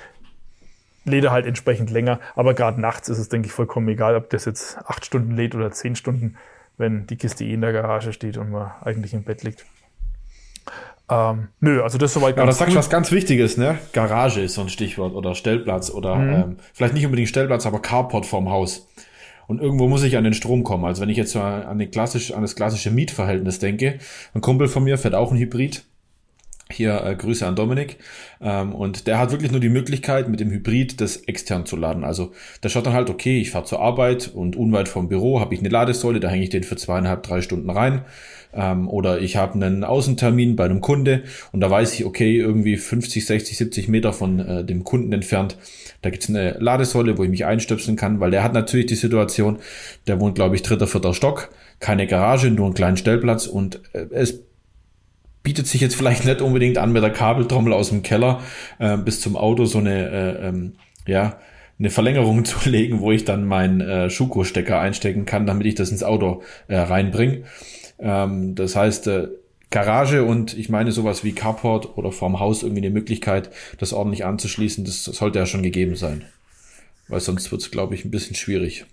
Lädt 1.03 1.29
halt 1.29 1.45
entsprechend 1.45 1.89
länger, 1.91 2.19
aber 2.35 2.53
gerade 2.53 2.79
nachts 2.79 3.09
ist 3.09 3.17
es, 3.17 3.29
denke 3.29 3.47
ich, 3.47 3.53
vollkommen 3.53 3.87
egal, 3.87 4.15
ob 4.15 4.29
das 4.29 4.45
jetzt 4.45 4.77
acht 4.85 5.05
Stunden 5.05 5.35
lädt 5.35 5.55
oder 5.55 5.71
zehn 5.71 5.95
Stunden, 5.95 6.35
wenn 6.77 7.07
die 7.07 7.15
Kiste 7.15 7.43
eh 7.43 7.53
in 7.53 7.61
der 7.61 7.73
Garage 7.73 8.13
steht 8.13 8.37
und 8.37 8.51
man 8.51 8.71
eigentlich 8.81 9.13
im 9.13 9.23
Bett 9.23 9.43
liegt. 9.43 9.65
Ähm, 11.09 11.49
nö, 11.59 11.83
also 11.83 11.97
das 11.97 12.09
ist 12.11 12.13
soweit 12.15 12.35
ganz 12.35 12.41
Aber 12.41 12.47
das 12.47 12.57
sagst 12.57 12.73
du 12.73 12.79
was 12.79 12.89
ganz 12.89 13.11
Wichtiges, 13.11 13.57
ne? 13.57 13.77
Garage 13.93 14.41
ist 14.41 14.55
so 14.55 14.61
ein 14.61 14.69
Stichwort 14.69 15.13
oder 15.13 15.35
Stellplatz 15.35 15.91
oder 15.91 16.15
mhm. 16.15 16.33
ähm, 16.33 16.57
vielleicht 16.73 16.95
nicht 16.95 17.05
unbedingt 17.05 17.29
Stellplatz, 17.29 17.65
aber 17.65 17.81
Carport 17.81 18.25
vorm 18.25 18.49
Haus. 18.49 18.87
Und 19.47 19.61
irgendwo 19.61 19.87
muss 19.87 20.01
ich 20.01 20.17
an 20.17 20.23
den 20.23 20.33
Strom 20.33 20.63
kommen. 20.63 20.85
Also 20.85 21.03
wenn 21.03 21.09
ich 21.09 21.17
jetzt 21.17 21.31
so 21.31 21.39
an, 21.39 21.77
den 21.77 21.91
klassisch, 21.91 22.31
an 22.31 22.41
das 22.41 22.55
klassische 22.55 22.89
Mietverhältnis 22.89 23.59
denke, 23.59 23.99
ein 24.33 24.41
Kumpel 24.41 24.67
von 24.67 24.83
mir 24.83 24.97
fährt 24.97 25.13
auch 25.13 25.31
ein 25.31 25.37
Hybrid. 25.37 25.83
Hier 26.71 27.03
äh, 27.03 27.15
Grüße 27.15 27.45
an 27.45 27.55
Dominik. 27.55 27.97
Ähm, 28.41 28.73
und 28.73 29.05
der 29.05 29.19
hat 29.19 29.29
wirklich 29.29 29.51
nur 29.51 29.59
die 29.59 29.69
Möglichkeit, 29.69 30.27
mit 30.29 30.39
dem 30.39 30.49
Hybrid 30.49 30.99
das 30.99 31.17
extern 31.17 31.67
zu 31.67 31.75
laden. 31.75 32.03
Also 32.03 32.31
der 32.63 32.69
schaut 32.69 32.87
dann 32.87 32.93
halt, 32.93 33.11
okay, 33.11 33.39
ich 33.39 33.51
fahre 33.51 33.65
zur 33.65 33.81
Arbeit 33.81 34.31
und 34.33 34.55
unweit 34.55 34.89
vom 34.89 35.07
Büro 35.07 35.39
habe 35.39 35.53
ich 35.53 35.59
eine 35.59 35.69
Ladesäule, 35.69 36.19
da 36.19 36.29
hänge 36.29 36.45
ich 36.45 36.49
den 36.49 36.63
für 36.63 36.75
zweieinhalb, 36.75 37.21
drei 37.21 37.41
Stunden 37.41 37.69
rein 37.69 38.01
ähm, 38.55 38.89
oder 38.89 39.19
ich 39.19 39.35
habe 39.35 39.53
einen 39.53 39.83
Außentermin 39.83 40.55
bei 40.55 40.65
einem 40.65 40.81
Kunde 40.81 41.23
und 41.51 41.59
da 41.59 41.69
weiß 41.69 41.93
ich, 41.93 42.05
okay, 42.05 42.37
irgendwie 42.37 42.77
50, 42.77 43.25
60, 43.25 43.57
70 43.57 43.87
Meter 43.87 44.13
von 44.13 44.39
äh, 44.39 44.63
dem 44.63 44.83
Kunden 44.83 45.13
entfernt, 45.13 45.57
da 46.01 46.09
gibt's 46.09 46.29
eine 46.29 46.57
Ladesäule, 46.59 47.17
wo 47.17 47.23
ich 47.23 47.29
mich 47.29 47.45
einstöpseln 47.45 47.97
kann, 47.97 48.19
weil 48.19 48.31
der 48.31 48.43
hat 48.43 48.53
natürlich 48.53 48.85
die 48.85 48.95
Situation, 48.95 49.59
der 50.07 50.19
wohnt, 50.19 50.35
glaube 50.35 50.55
ich, 50.55 50.61
dritter, 50.61 50.87
vierter 50.87 51.13
Stock, 51.13 51.49
keine 51.79 52.07
Garage, 52.07 52.49
nur 52.49 52.65
einen 52.65 52.75
kleinen 52.75 52.97
Stellplatz 52.97 53.47
und 53.47 53.81
äh, 53.93 54.07
es 54.11 54.43
bietet 55.43 55.67
sich 55.67 55.79
jetzt 55.79 55.95
vielleicht 55.95 56.25
nicht 56.25 56.41
unbedingt 56.41 56.77
an, 56.77 56.91
mit 56.91 57.03
der 57.03 57.11
Kabeltrommel 57.11 57.71
aus 57.71 57.89
dem 57.89 58.01
Keller 58.01 58.41
äh, 58.79 58.97
bis 58.97 59.21
zum 59.21 59.37
Auto 59.37 59.65
so 59.65 59.77
eine, 59.77 60.09
äh, 60.09 60.47
ähm, 60.47 60.73
ja, 61.05 61.37
eine 61.79 61.89
Verlängerung 61.89 62.45
zu 62.45 62.69
legen, 62.69 62.99
wo 62.99 63.11
ich 63.11 63.25
dann 63.25 63.45
meinen 63.45 63.81
äh, 63.81 64.09
Schuko-Stecker 64.09 64.79
einstecken 64.79 65.25
kann, 65.25 65.45
damit 65.45 65.67
ich 65.67 65.75
das 65.75 65.91
ins 65.91 66.03
Auto 66.03 66.41
äh, 66.67 66.77
reinbringe. 66.77 67.43
Ähm, 67.99 68.55
das 68.55 68.75
heißt, 68.75 69.07
äh, 69.07 69.27
Garage 69.71 70.23
und 70.23 70.57
ich 70.57 70.69
meine 70.69 70.91
sowas 70.91 71.23
wie 71.23 71.33
Carport 71.33 71.97
oder 71.97 72.11
vorm 72.11 72.39
Haus 72.39 72.63
irgendwie 72.63 72.83
eine 72.83 72.93
Möglichkeit, 72.93 73.49
das 73.77 73.93
ordentlich 73.93 74.23
anzuschließen, 74.23 74.85
das 74.85 75.03
sollte 75.03 75.39
ja 75.39 75.45
schon 75.45 75.63
gegeben 75.63 75.95
sein. 75.95 76.25
weil 77.07 77.19
sonst 77.19 77.51
wird 77.51 77.61
es, 77.61 77.71
glaube 77.71 77.93
ich, 77.93 78.05
ein 78.05 78.11
bisschen 78.11 78.35
schwierig. 78.35 78.85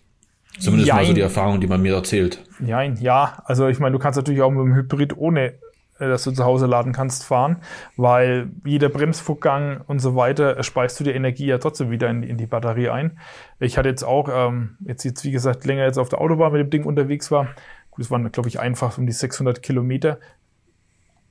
Zumindest 0.58 0.88
Jein. 0.88 0.96
mal 0.96 1.06
so 1.06 1.12
die 1.12 1.20
Erfahrung, 1.20 1.60
die 1.60 1.66
man 1.66 1.80
mir 1.80 1.94
erzählt. 1.94 2.42
Nein, 2.58 2.98
ja. 3.00 3.42
Also 3.46 3.68
ich 3.68 3.78
meine, 3.78 3.92
du 3.92 3.98
kannst 3.98 4.16
natürlich 4.16 4.42
auch 4.42 4.50
mit 4.50 4.60
dem 4.60 4.74
Hybrid 4.74 5.16
ohne 5.16 5.54
äh, 6.02 6.08
dass 6.08 6.24
du 6.24 6.32
zu 6.32 6.44
Hause 6.44 6.66
laden 6.66 6.92
kannst, 6.92 7.24
fahren, 7.24 7.58
weil 7.96 8.50
jeder 8.64 8.88
Bremsvorgang 8.88 9.82
und 9.86 10.00
so 10.00 10.16
weiter 10.16 10.62
speist 10.64 10.98
du 10.98 11.04
die 11.04 11.12
Energie 11.12 11.46
ja 11.46 11.58
trotzdem 11.58 11.90
wieder 11.90 12.10
in, 12.10 12.22
in 12.22 12.36
die 12.36 12.46
Batterie 12.46 12.88
ein. 12.88 13.18
Ich 13.60 13.78
hatte 13.78 13.88
jetzt 13.88 14.02
auch, 14.02 14.28
ähm, 14.32 14.76
jetzt, 14.80 15.04
jetzt 15.04 15.24
wie 15.24 15.30
gesagt, 15.30 15.64
länger 15.64 15.84
jetzt 15.84 15.98
auf 15.98 16.08
der 16.08 16.20
Autobahn 16.20 16.52
mit 16.52 16.60
dem 16.60 16.70
Ding 16.70 16.84
unterwegs 16.84 17.30
war. 17.30 17.46
Gut, 17.92 18.04
es 18.04 18.10
waren, 18.10 18.30
glaube 18.32 18.48
ich, 18.48 18.58
einfach 18.58 18.98
um 18.98 19.06
die 19.06 19.12
600 19.12 19.62
Kilometer. 19.62 20.18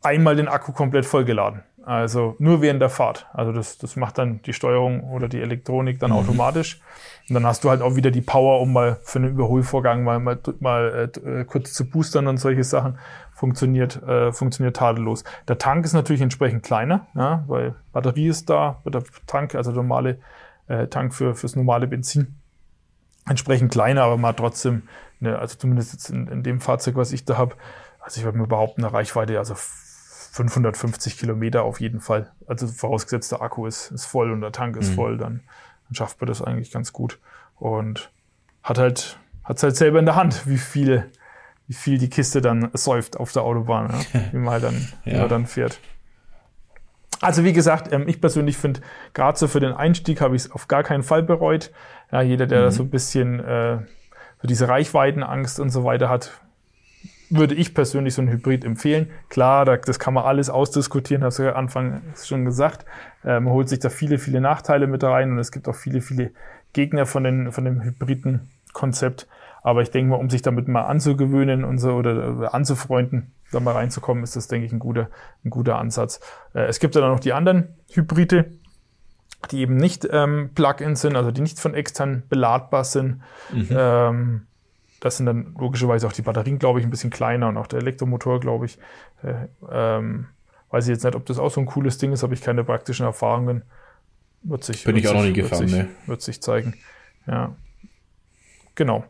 Einmal 0.03 0.35
den 0.35 0.47
Akku 0.47 0.71
komplett 0.71 1.05
vollgeladen. 1.05 1.63
Also 1.83 2.35
nur 2.37 2.61
während 2.61 2.81
der 2.81 2.89
Fahrt. 2.89 3.27
Also 3.33 3.51
das, 3.51 3.77
das 3.77 3.95
macht 3.95 4.17
dann 4.17 4.41
die 4.43 4.53
Steuerung 4.53 5.03
oder 5.11 5.27
die 5.27 5.41
Elektronik 5.41 5.99
dann 5.99 6.11
mhm. 6.11 6.17
automatisch. 6.17 6.79
Und 7.27 7.35
dann 7.35 7.45
hast 7.45 7.63
du 7.63 7.69
halt 7.69 7.81
auch 7.81 7.95
wieder 7.95 8.11
die 8.11 8.21
Power, 8.21 8.61
um 8.61 8.73
mal 8.73 8.99
für 9.03 9.19
einen 9.19 9.31
Überholvorgang 9.31 10.03
mal, 10.03 10.19
mal, 10.19 10.39
mal 10.59 11.11
äh, 11.25 11.43
kurz 11.45 11.73
zu 11.73 11.89
boostern 11.89 12.27
und 12.27 12.37
solche 12.37 12.63
Sachen 12.63 12.99
funktioniert, 13.41 14.03
äh, 14.03 14.31
funktioniert 14.31 14.75
tadellos. 14.75 15.23
Der 15.47 15.57
Tank 15.57 15.83
ist 15.83 15.93
natürlich 15.93 16.21
entsprechend 16.21 16.61
kleiner, 16.61 17.07
ja, 17.15 17.43
weil 17.47 17.73
Batterie 17.91 18.27
ist 18.27 18.51
da, 18.51 18.83
der 18.85 19.03
Tank, 19.25 19.55
also 19.55 19.71
der 19.71 19.81
normale 19.81 20.19
äh, 20.67 20.85
Tank 20.85 21.11
für 21.15 21.33
fürs 21.33 21.55
normale 21.55 21.87
Benzin, 21.87 22.35
entsprechend 23.25 23.71
kleiner, 23.71 24.03
aber 24.03 24.17
mal 24.17 24.33
trotzdem, 24.33 24.83
ne, 25.19 25.39
also 25.39 25.57
zumindest 25.57 25.91
jetzt 25.93 26.11
in, 26.11 26.27
in 26.27 26.43
dem 26.43 26.61
Fahrzeug, 26.61 26.95
was 26.97 27.11
ich 27.13 27.25
da 27.25 27.35
habe, 27.39 27.55
also 27.99 28.19
ich 28.19 28.25
würde 28.25 28.37
mir 28.37 28.45
behaupten, 28.45 28.83
eine 28.83 28.93
Reichweite, 28.93 29.39
also 29.39 29.55
550 29.55 31.17
Kilometer 31.17 31.63
auf 31.63 31.81
jeden 31.81 31.99
Fall. 31.99 32.31
Also 32.45 32.67
vorausgesetzt, 32.67 33.31
der 33.31 33.41
Akku 33.41 33.65
ist, 33.65 33.89
ist 33.89 34.05
voll 34.05 34.31
und 34.31 34.41
der 34.41 34.51
Tank 34.51 34.77
ist 34.77 34.91
mhm. 34.91 34.95
voll, 34.95 35.17
dann, 35.17 35.41
dann 35.87 35.95
schafft 35.95 36.21
man 36.21 36.27
das 36.27 36.43
eigentlich 36.43 36.69
ganz 36.69 36.93
gut. 36.93 37.17
Und 37.57 38.11
hat 38.61 38.77
halt, 38.77 39.17
hat's 39.43 39.63
halt 39.63 39.75
selber 39.75 39.97
in 39.97 40.05
der 40.05 40.15
Hand, 40.15 40.45
wie 40.45 40.59
viele 40.59 41.09
wie 41.71 41.75
viel 41.75 41.97
die 41.97 42.09
Kiste 42.09 42.41
dann 42.41 42.69
säuft 42.73 43.15
auf 43.15 43.31
der 43.31 43.43
Autobahn, 43.43 43.93
ja? 44.13 44.19
wie 44.33 44.37
man 44.39 44.49
halt 44.55 44.63
dann, 44.63 44.87
ja. 45.05 45.19
man 45.19 45.29
dann 45.29 45.45
fährt. 45.45 45.79
Also 47.21 47.45
wie 47.45 47.53
gesagt, 47.53 47.93
ähm, 47.93 48.09
ich 48.09 48.19
persönlich 48.19 48.57
finde, 48.57 48.81
gerade 49.13 49.39
so 49.39 49.47
für 49.47 49.61
den 49.61 49.71
Einstieg 49.71 50.19
habe 50.19 50.35
ich 50.35 50.43
es 50.43 50.51
auf 50.51 50.67
gar 50.67 50.83
keinen 50.83 51.01
Fall 51.01 51.23
bereut. 51.23 51.71
Ja, 52.11 52.21
jeder, 52.23 52.45
der 52.45 52.59
mhm. 52.59 52.63
da 52.65 52.71
so 52.71 52.83
ein 52.83 52.89
bisschen 52.89 53.39
äh, 53.39 53.77
so 54.41 54.49
diese 54.49 54.67
Reichweitenangst 54.67 55.61
und 55.61 55.69
so 55.69 55.85
weiter 55.85 56.09
hat, 56.09 56.41
würde 57.29 57.55
ich 57.55 57.73
persönlich 57.73 58.15
so 58.15 58.21
ein 58.21 58.29
Hybrid 58.29 58.65
empfehlen. 58.65 59.09
Klar, 59.29 59.63
da, 59.63 59.77
das 59.77 59.97
kann 59.97 60.13
man 60.13 60.25
alles 60.25 60.49
ausdiskutieren, 60.49 61.23
hast 61.23 61.39
du 61.39 61.43
ja 61.43 61.53
Anfang 61.53 62.01
schon 62.21 62.43
gesagt. 62.43 62.83
Äh, 63.23 63.39
man 63.39 63.53
holt 63.53 63.69
sich 63.69 63.79
da 63.79 63.87
viele, 63.87 64.17
viele 64.17 64.41
Nachteile 64.41 64.87
mit 64.87 65.05
rein 65.05 65.31
und 65.31 65.39
es 65.39 65.53
gibt 65.53 65.69
auch 65.69 65.75
viele, 65.75 66.01
viele 66.01 66.31
Gegner 66.73 67.05
von, 67.05 67.23
den, 67.23 67.53
von 67.53 67.63
dem 67.63 67.81
hybriden 67.81 68.49
Konzept. 68.73 69.29
Aber 69.61 69.81
ich 69.81 69.91
denke 69.91 70.11
mal, 70.11 70.17
um 70.17 70.29
sich 70.29 70.41
damit 70.41 70.67
mal 70.67 70.83
anzugewöhnen 70.83 71.63
und 71.63 71.77
so 71.77 71.93
oder 71.93 72.53
anzufreunden, 72.53 73.31
da 73.51 73.59
mal 73.59 73.73
reinzukommen, 73.73 74.23
ist 74.23 74.35
das, 74.35 74.47
denke 74.47 74.65
ich, 74.65 74.71
ein 74.71 74.79
guter, 74.79 75.09
ein 75.45 75.49
guter 75.49 75.77
Ansatz. 75.77 76.19
Äh, 76.53 76.61
es 76.63 76.79
gibt 76.79 76.95
dann 76.95 77.03
noch 77.03 77.19
die 77.19 77.33
anderen 77.33 77.75
Hybride, 77.91 78.51
die 79.51 79.59
eben 79.59 79.77
nicht 79.77 80.07
ähm, 80.09 80.51
Plug-in 80.55 80.95
sind, 80.95 81.15
also 81.15 81.31
die 81.31 81.41
nicht 81.41 81.59
von 81.59 81.73
extern 81.73 82.23
beladbar 82.29 82.83
sind. 82.83 83.21
Mhm. 83.51 83.67
Ähm, 83.71 84.47
das 84.99 85.17
sind 85.17 85.25
dann 85.25 85.55
logischerweise 85.59 86.07
auch 86.07 86.13
die 86.13 86.21
Batterien, 86.21 86.59
glaube 86.59 86.79
ich, 86.79 86.85
ein 86.85 86.91
bisschen 86.91 87.09
kleiner 87.09 87.49
und 87.49 87.57
auch 87.57 87.67
der 87.67 87.79
Elektromotor, 87.79 88.39
glaube 88.39 88.65
ich. 88.65 88.77
Äh, 89.23 89.47
ähm, 89.71 90.27
weiß 90.69 90.85
ich 90.85 90.91
jetzt 90.91 91.03
nicht, 91.03 91.15
ob 91.15 91.25
das 91.25 91.39
auch 91.39 91.51
so 91.51 91.59
ein 91.59 91.65
cooles 91.65 91.97
Ding 91.97 92.13
ist, 92.13 92.23
habe 92.23 92.33
ich 92.33 92.41
keine 92.41 92.63
praktischen 92.63 93.05
Erfahrungen. 93.05 93.63
Wird 94.43 94.63
sich, 94.63 94.83
Bin 94.83 94.95
wird 94.95 95.03
ich 95.03 95.09
auch 95.09 95.13
sich, 95.13 95.21
noch 95.21 95.27
nie 95.27 95.33
gefahren, 95.33 95.59
wird 95.59 95.69
sich, 95.69 95.79
ne? 95.79 95.89
Wird 96.05 96.21
sich 96.21 96.41
zeigen. 96.41 96.75
Ja. 97.27 97.55
Genau. 98.75 99.03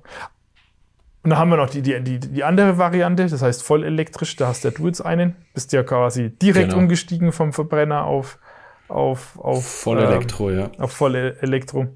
Und 1.24 1.30
dann 1.30 1.40
haben 1.40 1.50
wir 1.50 1.58
noch 1.58 1.70
die, 1.70 1.82
die, 1.82 2.02
die, 2.02 2.20
die 2.20 2.44
andere 2.44 2.78
Variante, 2.78 3.28
das 3.28 3.42
heißt 3.42 3.62
voll 3.62 3.84
elektrisch, 3.84 4.36
da 4.38 4.48
hast 4.48 4.64
ja 4.64 4.72
du 4.72 4.88
jetzt 4.88 5.02
einen, 5.02 5.36
bist 5.54 5.72
ja 5.72 5.84
quasi 5.84 6.32
direkt 6.32 6.70
genau. 6.70 6.82
umgestiegen 6.82 7.32
vom 7.32 7.54
Verbrenner 7.54 8.06
auf, 8.06 8.40
auf, 8.88 9.38
auf 9.38 9.66
voll 9.66 10.00
ähm, 10.00 10.06
Elektro, 10.06 10.50
ja. 10.50 10.72
Auf 10.80 10.94
voll 10.94 11.16
e-, 11.16 11.36
Elektro. 11.42 11.88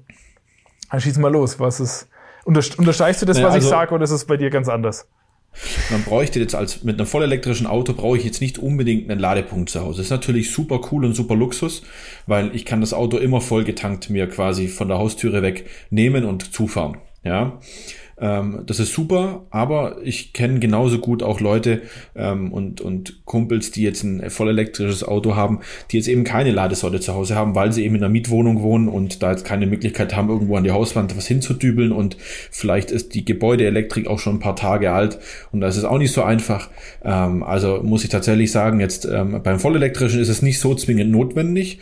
Dann 0.90 1.00
schieß 1.00 1.18
mal 1.18 1.32
los, 1.32 1.58
was 1.58 1.80
ist. 1.80 2.08
Unterstreichst 2.44 3.22
du 3.22 3.26
das, 3.26 3.38
naja, 3.38 3.48
was 3.48 3.54
also, 3.54 3.66
ich 3.66 3.70
sage, 3.70 3.94
oder 3.94 4.04
ist 4.04 4.12
es 4.12 4.24
bei 4.24 4.36
dir 4.36 4.50
ganz 4.50 4.68
anders? 4.68 5.08
Man 5.90 6.04
bräuchte 6.04 6.38
jetzt 6.38 6.54
als 6.54 6.84
mit 6.84 6.98
einem 6.98 7.06
vollelektrischen 7.06 7.66
Auto 7.66 7.94
brauche 7.94 8.18
ich 8.18 8.24
jetzt 8.24 8.40
nicht 8.40 8.58
unbedingt 8.58 9.10
einen 9.10 9.18
Ladepunkt 9.18 9.70
zu 9.70 9.80
Hause. 9.80 9.98
Das 9.98 10.06
ist 10.06 10.10
natürlich 10.10 10.52
super 10.52 10.80
cool 10.92 11.04
und 11.04 11.14
super 11.14 11.34
Luxus, 11.34 11.82
weil 12.26 12.54
ich 12.54 12.64
kann 12.64 12.80
das 12.80 12.92
Auto 12.92 13.16
immer 13.16 13.40
voll 13.40 13.64
getankt 13.64 14.10
mir 14.10 14.28
quasi 14.28 14.68
von 14.68 14.88
der 14.88 14.98
Haustüre 14.98 15.42
weg 15.42 15.66
nehmen 15.90 16.24
und 16.24 16.52
zufahren. 16.52 16.98
Ja. 17.24 17.58
Ähm, 18.18 18.62
das 18.66 18.80
ist 18.80 18.94
super, 18.94 19.44
aber 19.50 19.98
ich 20.02 20.32
kenne 20.32 20.58
genauso 20.58 20.98
gut 20.98 21.22
auch 21.22 21.40
Leute 21.40 21.82
ähm, 22.14 22.50
und, 22.50 22.80
und 22.80 23.26
Kumpels, 23.26 23.72
die 23.72 23.82
jetzt 23.82 24.04
ein 24.04 24.30
voll 24.30 24.48
elektrisches 24.48 25.04
Auto 25.04 25.36
haben, 25.36 25.60
die 25.90 25.98
jetzt 25.98 26.08
eben 26.08 26.24
keine 26.24 26.50
Ladesäule 26.50 27.00
zu 27.00 27.14
Hause 27.14 27.34
haben, 27.34 27.54
weil 27.54 27.72
sie 27.72 27.84
eben 27.84 27.94
in 27.96 28.02
einer 28.02 28.12
Mietwohnung 28.12 28.62
wohnen 28.62 28.88
und 28.88 29.22
da 29.22 29.32
jetzt 29.32 29.44
keine 29.44 29.66
Möglichkeit 29.66 30.16
haben, 30.16 30.30
irgendwo 30.30 30.56
an 30.56 30.64
die 30.64 30.70
Hauswand 30.70 31.14
was 31.16 31.26
hinzudübeln 31.26 31.92
und 31.92 32.16
vielleicht 32.50 32.90
ist 32.90 33.14
die 33.14 33.24
Gebäudeelektrik 33.24 34.06
auch 34.06 34.18
schon 34.18 34.36
ein 34.36 34.40
paar 34.40 34.56
Tage 34.56 34.92
alt 34.92 35.18
und 35.52 35.60
das 35.60 35.76
ist 35.76 35.84
auch 35.84 35.98
nicht 35.98 36.12
so 36.12 36.22
einfach. 36.22 36.70
Ähm, 37.04 37.42
also 37.42 37.80
muss 37.82 38.04
ich 38.04 38.10
tatsächlich 38.10 38.50
sagen, 38.50 38.80
jetzt 38.80 39.04
ähm, 39.04 39.42
beim 39.42 39.60
vollelektrischen 39.60 40.20
ist 40.20 40.30
es 40.30 40.40
nicht 40.40 40.58
so 40.58 40.74
zwingend 40.74 41.10
notwendig. 41.10 41.80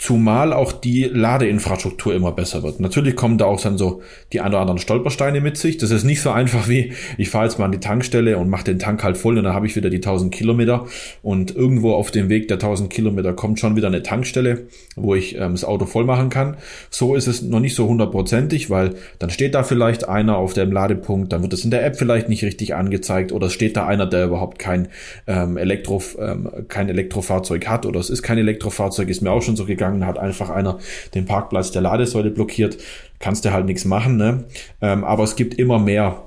Zumal 0.00 0.54
auch 0.54 0.72
die 0.72 1.04
Ladeinfrastruktur 1.04 2.14
immer 2.14 2.32
besser 2.32 2.62
wird. 2.62 2.80
Natürlich 2.80 3.16
kommen 3.16 3.36
da 3.36 3.44
auch 3.44 3.60
dann 3.60 3.76
so 3.76 4.00
die 4.32 4.40
ein 4.40 4.48
oder 4.48 4.60
anderen 4.60 4.78
Stolpersteine 4.78 5.42
mit 5.42 5.58
sich. 5.58 5.76
Das 5.76 5.90
ist 5.90 6.04
nicht 6.04 6.22
so 6.22 6.30
einfach 6.30 6.70
wie, 6.70 6.94
ich 7.18 7.28
fahre 7.28 7.44
jetzt 7.44 7.58
mal 7.58 7.66
an 7.66 7.72
die 7.72 7.80
Tankstelle 7.80 8.38
und 8.38 8.48
mache 8.48 8.64
den 8.64 8.78
Tank 8.78 9.04
halt 9.04 9.18
voll 9.18 9.36
und 9.36 9.44
dann 9.44 9.52
habe 9.52 9.66
ich 9.66 9.76
wieder 9.76 9.90
die 9.90 9.96
1000 9.96 10.32
Kilometer. 10.32 10.86
Und 11.20 11.54
irgendwo 11.54 11.92
auf 11.92 12.10
dem 12.10 12.30
Weg 12.30 12.48
der 12.48 12.56
1000 12.56 12.88
Kilometer 12.88 13.34
kommt 13.34 13.60
schon 13.60 13.76
wieder 13.76 13.88
eine 13.88 14.02
Tankstelle, 14.02 14.68
wo 14.96 15.14
ich 15.14 15.36
ähm, 15.36 15.52
das 15.52 15.64
Auto 15.64 15.84
voll 15.84 16.04
machen 16.04 16.30
kann. 16.30 16.56
So 16.88 17.14
ist 17.14 17.26
es 17.26 17.42
noch 17.42 17.60
nicht 17.60 17.74
so 17.74 17.86
hundertprozentig, 17.86 18.70
weil 18.70 18.94
dann 19.18 19.28
steht 19.28 19.54
da 19.54 19.64
vielleicht 19.64 20.08
einer 20.08 20.38
auf 20.38 20.54
dem 20.54 20.72
Ladepunkt, 20.72 21.30
dann 21.30 21.42
wird 21.42 21.52
es 21.52 21.62
in 21.62 21.70
der 21.70 21.84
App 21.84 21.96
vielleicht 21.96 22.30
nicht 22.30 22.42
richtig 22.42 22.74
angezeigt 22.74 23.32
oder 23.32 23.48
es 23.48 23.52
steht 23.52 23.76
da 23.76 23.86
einer, 23.86 24.06
der 24.06 24.24
überhaupt 24.24 24.58
kein 24.58 24.88
ähm, 25.26 25.58
Elektro, 25.58 26.02
ähm, 26.18 26.48
kein 26.68 26.88
Elektrofahrzeug 26.88 27.68
hat 27.68 27.84
oder 27.84 28.00
es 28.00 28.08
ist 28.08 28.22
kein 28.22 28.38
Elektrofahrzeug, 28.38 29.10
ist 29.10 29.20
mir 29.20 29.30
auch 29.30 29.42
schon 29.42 29.56
so 29.56 29.66
gegangen 29.66 29.89
gegangen, 29.90 30.06
hat 30.06 30.18
einfach 30.18 30.50
einer 30.50 30.78
den 31.14 31.26
Parkplatz 31.26 31.70
der 31.70 31.82
Ladesäule 31.82 32.30
blockiert. 32.30 32.78
Kannst 33.18 33.44
du 33.44 33.52
halt 33.52 33.66
nichts 33.66 33.84
machen, 33.84 34.16
ne? 34.16 34.44
Ähm, 34.80 35.04
aber 35.04 35.24
es 35.24 35.36
gibt 35.36 35.54
immer 35.54 35.78
mehr 35.78 36.22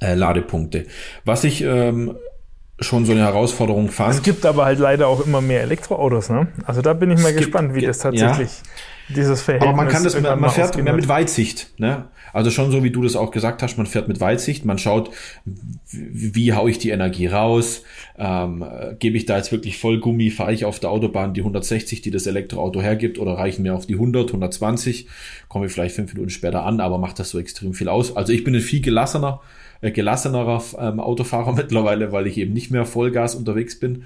äh, 0.00 0.14
Ladepunkte. 0.14 0.86
Was 1.24 1.44
ich 1.44 1.62
ähm, 1.62 2.16
schon 2.80 3.04
so 3.04 3.12
eine 3.12 3.22
Herausforderung 3.22 3.90
fand. 3.90 4.14
Es 4.14 4.22
gibt 4.22 4.46
aber 4.46 4.64
halt 4.64 4.78
leider 4.78 5.06
auch 5.06 5.24
immer 5.24 5.40
mehr 5.40 5.62
Elektroautos, 5.62 6.30
ne? 6.30 6.48
Also 6.64 6.82
da 6.82 6.92
bin 6.94 7.10
ich 7.10 7.20
mal 7.22 7.32
gespannt, 7.32 7.74
wie 7.74 7.82
das 7.82 7.98
tatsächlich 7.98 8.50
ja. 8.50 8.70
Dieses 9.14 9.42
Verhältnis 9.42 9.68
Aber 9.68 9.76
man 9.76 9.88
kann 9.88 10.04
das, 10.04 10.20
man 10.20 10.50
fährt 10.50 10.82
mehr 10.82 10.92
mit 10.92 11.08
Weitsicht, 11.08 11.78
ne? 11.78 12.08
Also 12.32 12.50
schon 12.50 12.70
so, 12.70 12.84
wie 12.84 12.90
du 12.90 13.02
das 13.02 13.16
auch 13.16 13.30
gesagt 13.30 13.62
hast, 13.62 13.76
man 13.76 13.86
fährt 13.86 14.08
mit 14.08 14.20
Weitsicht, 14.20 14.64
man 14.64 14.78
schaut, 14.78 15.10
wie, 15.44 16.34
wie 16.34 16.52
hau 16.52 16.68
ich 16.68 16.78
die 16.78 16.90
Energie 16.90 17.26
raus, 17.26 17.82
ähm, 18.18 18.64
gebe 18.98 19.16
ich 19.16 19.26
da 19.26 19.36
jetzt 19.36 19.52
wirklich 19.52 19.78
Vollgummi, 19.78 20.30
fahre 20.30 20.52
ich 20.52 20.64
auf 20.64 20.78
der 20.78 20.90
Autobahn 20.90 21.34
die 21.34 21.40
160, 21.40 22.02
die 22.02 22.10
das 22.10 22.26
Elektroauto 22.26 22.80
hergibt, 22.80 23.18
oder 23.18 23.32
reichen 23.32 23.62
mir 23.62 23.74
auf 23.74 23.86
die 23.86 23.94
100, 23.94 24.28
120, 24.28 25.08
komme 25.48 25.66
ich 25.66 25.72
vielleicht 25.72 25.96
fünf 25.96 26.12
Minuten 26.12 26.30
später 26.30 26.64
an, 26.64 26.80
aber 26.80 26.98
macht 26.98 27.18
das 27.18 27.30
so 27.30 27.38
extrem 27.38 27.74
viel 27.74 27.88
aus. 27.88 28.16
Also 28.16 28.32
ich 28.32 28.44
bin 28.44 28.54
ein 28.54 28.60
viel 28.60 28.80
gelassener, 28.80 29.40
äh, 29.80 29.90
gelassenerer 29.90 30.62
ähm, 30.78 31.00
Autofahrer 31.00 31.52
mittlerweile, 31.56 32.12
weil 32.12 32.26
ich 32.26 32.38
eben 32.38 32.52
nicht 32.52 32.70
mehr 32.70 32.84
Vollgas 32.84 33.34
unterwegs 33.34 33.78
bin. 33.80 34.04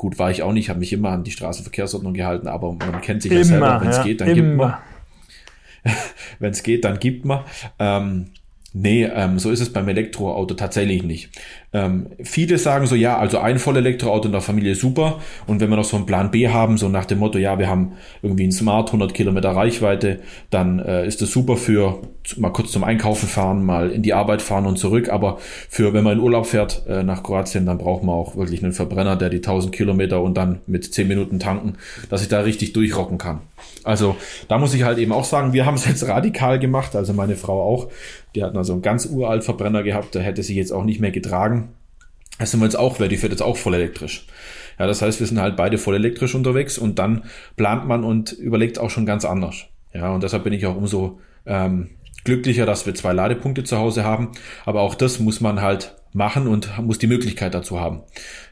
Gut, 0.00 0.18
war 0.18 0.30
ich 0.30 0.42
auch 0.42 0.54
nicht, 0.54 0.70
habe 0.70 0.78
mich 0.78 0.94
immer 0.94 1.10
an 1.10 1.24
die 1.24 1.30
Straßenverkehrsordnung 1.30 2.14
gehalten, 2.14 2.48
aber 2.48 2.72
man 2.72 3.02
kennt 3.02 3.20
sich 3.20 3.30
ja 3.30 3.44
selber, 3.44 3.82
wenn 3.82 3.88
es 3.88 3.98
ja, 3.98 4.02
geht, 4.04 4.22
dann 4.22 4.28
immer. 4.28 4.34
gibt 4.34 4.56
man. 4.56 5.94
wenn 6.38 6.50
es 6.52 6.62
geht, 6.62 6.84
dann 6.86 6.98
gibt 6.98 7.26
man. 7.26 7.44
Ähm, 7.78 8.30
nee, 8.72 9.04
ähm, 9.04 9.38
so 9.38 9.50
ist 9.50 9.60
es 9.60 9.72
beim 9.72 9.88
Elektroauto 9.88 10.54
tatsächlich 10.54 11.02
nicht. 11.02 11.30
Ähm, 11.72 12.08
viele 12.22 12.58
sagen 12.58 12.86
so, 12.86 12.94
ja, 12.94 13.18
also 13.18 13.38
ein 13.38 13.58
Vollelektroauto 13.58 14.26
in 14.26 14.32
der 14.32 14.40
Familie 14.40 14.74
super. 14.74 15.20
Und 15.46 15.60
wenn 15.60 15.70
wir 15.70 15.76
noch 15.76 15.84
so 15.84 15.96
einen 15.96 16.06
Plan 16.06 16.30
B 16.30 16.48
haben, 16.48 16.78
so 16.78 16.88
nach 16.88 17.04
dem 17.04 17.18
Motto, 17.18 17.38
ja, 17.38 17.58
wir 17.58 17.68
haben 17.68 17.92
irgendwie 18.22 18.44
ein 18.44 18.52
Smart 18.52 18.88
100 18.88 19.14
Kilometer 19.14 19.50
Reichweite, 19.50 20.20
dann 20.50 20.80
äh, 20.80 21.06
ist 21.06 21.22
das 21.22 21.30
super 21.30 21.56
für 21.56 22.00
mal 22.36 22.50
kurz 22.50 22.72
zum 22.72 22.84
Einkaufen 22.84 23.28
fahren, 23.28 23.64
mal 23.64 23.90
in 23.90 24.02
die 24.02 24.14
Arbeit 24.14 24.42
fahren 24.42 24.66
und 24.66 24.78
zurück. 24.78 25.08
Aber 25.08 25.38
für, 25.68 25.92
wenn 25.92 26.04
man 26.04 26.14
in 26.14 26.20
Urlaub 26.20 26.46
fährt 26.46 26.86
äh, 26.88 27.02
nach 27.02 27.22
Kroatien, 27.22 27.66
dann 27.66 27.78
braucht 27.78 28.02
man 28.02 28.14
auch 28.14 28.36
wirklich 28.36 28.62
einen 28.62 28.72
Verbrenner, 28.72 29.16
der 29.16 29.30
die 29.30 29.38
1000 29.38 29.74
Kilometer 29.74 30.22
und 30.22 30.36
dann 30.36 30.60
mit 30.66 30.92
10 30.92 31.08
Minuten 31.08 31.38
tanken, 31.38 31.74
dass 32.08 32.22
ich 32.22 32.28
da 32.28 32.40
richtig 32.40 32.72
durchrocken 32.72 33.18
kann. 33.18 33.40
Also 33.84 34.16
da 34.48 34.58
muss 34.58 34.74
ich 34.74 34.82
halt 34.82 34.98
eben 34.98 35.12
auch 35.12 35.24
sagen, 35.24 35.52
wir 35.52 35.66
haben 35.66 35.74
es 35.74 35.86
jetzt 35.86 36.06
radikal 36.06 36.58
gemacht, 36.58 36.94
also 36.96 37.12
meine 37.12 37.36
Frau 37.36 37.62
auch. 37.62 37.88
Die 38.34 38.42
hatten 38.44 38.56
also 38.56 38.72
einen 38.72 38.82
ganz 38.82 39.06
uralt 39.06 39.44
Verbrenner 39.44 39.82
gehabt, 39.82 40.14
der 40.14 40.22
hätte 40.22 40.42
sich 40.42 40.56
jetzt 40.56 40.72
auch 40.72 40.84
nicht 40.84 41.00
mehr 41.00 41.10
getragen. 41.10 41.70
Das 42.38 42.50
sind 42.50 42.60
wir 42.60 42.66
jetzt 42.66 42.78
auch, 42.78 43.00
weil 43.00 43.08
die 43.08 43.16
fährt 43.16 43.32
jetzt 43.32 43.42
auch 43.42 43.56
voll 43.56 43.74
elektrisch. 43.74 44.26
Ja, 44.78 44.86
das 44.86 45.02
heißt, 45.02 45.20
wir 45.20 45.26
sind 45.26 45.40
halt 45.40 45.56
beide 45.56 45.76
voll 45.76 45.94
elektrisch 45.94 46.34
unterwegs 46.34 46.78
und 46.78 46.98
dann 46.98 47.24
plant 47.56 47.86
man 47.86 48.02
und 48.02 48.32
überlegt 48.32 48.78
auch 48.78 48.88
schon 48.88 49.04
ganz 49.04 49.24
anders. 49.24 49.66
Ja, 49.92 50.10
und 50.14 50.22
deshalb 50.22 50.44
bin 50.44 50.54
ich 50.54 50.64
auch 50.66 50.76
umso 50.76 51.20
ähm, 51.44 51.90
glücklicher, 52.24 52.64
dass 52.64 52.86
wir 52.86 52.94
zwei 52.94 53.12
Ladepunkte 53.12 53.64
zu 53.64 53.78
Hause 53.78 54.04
haben. 54.04 54.32
Aber 54.64 54.80
auch 54.80 54.94
das 54.94 55.20
muss 55.20 55.40
man 55.40 55.60
halt 55.60 55.96
machen 56.12 56.48
und 56.48 56.70
muss 56.82 56.98
die 56.98 57.06
Möglichkeit 57.06 57.54
dazu 57.54 57.78
haben. 57.78 58.00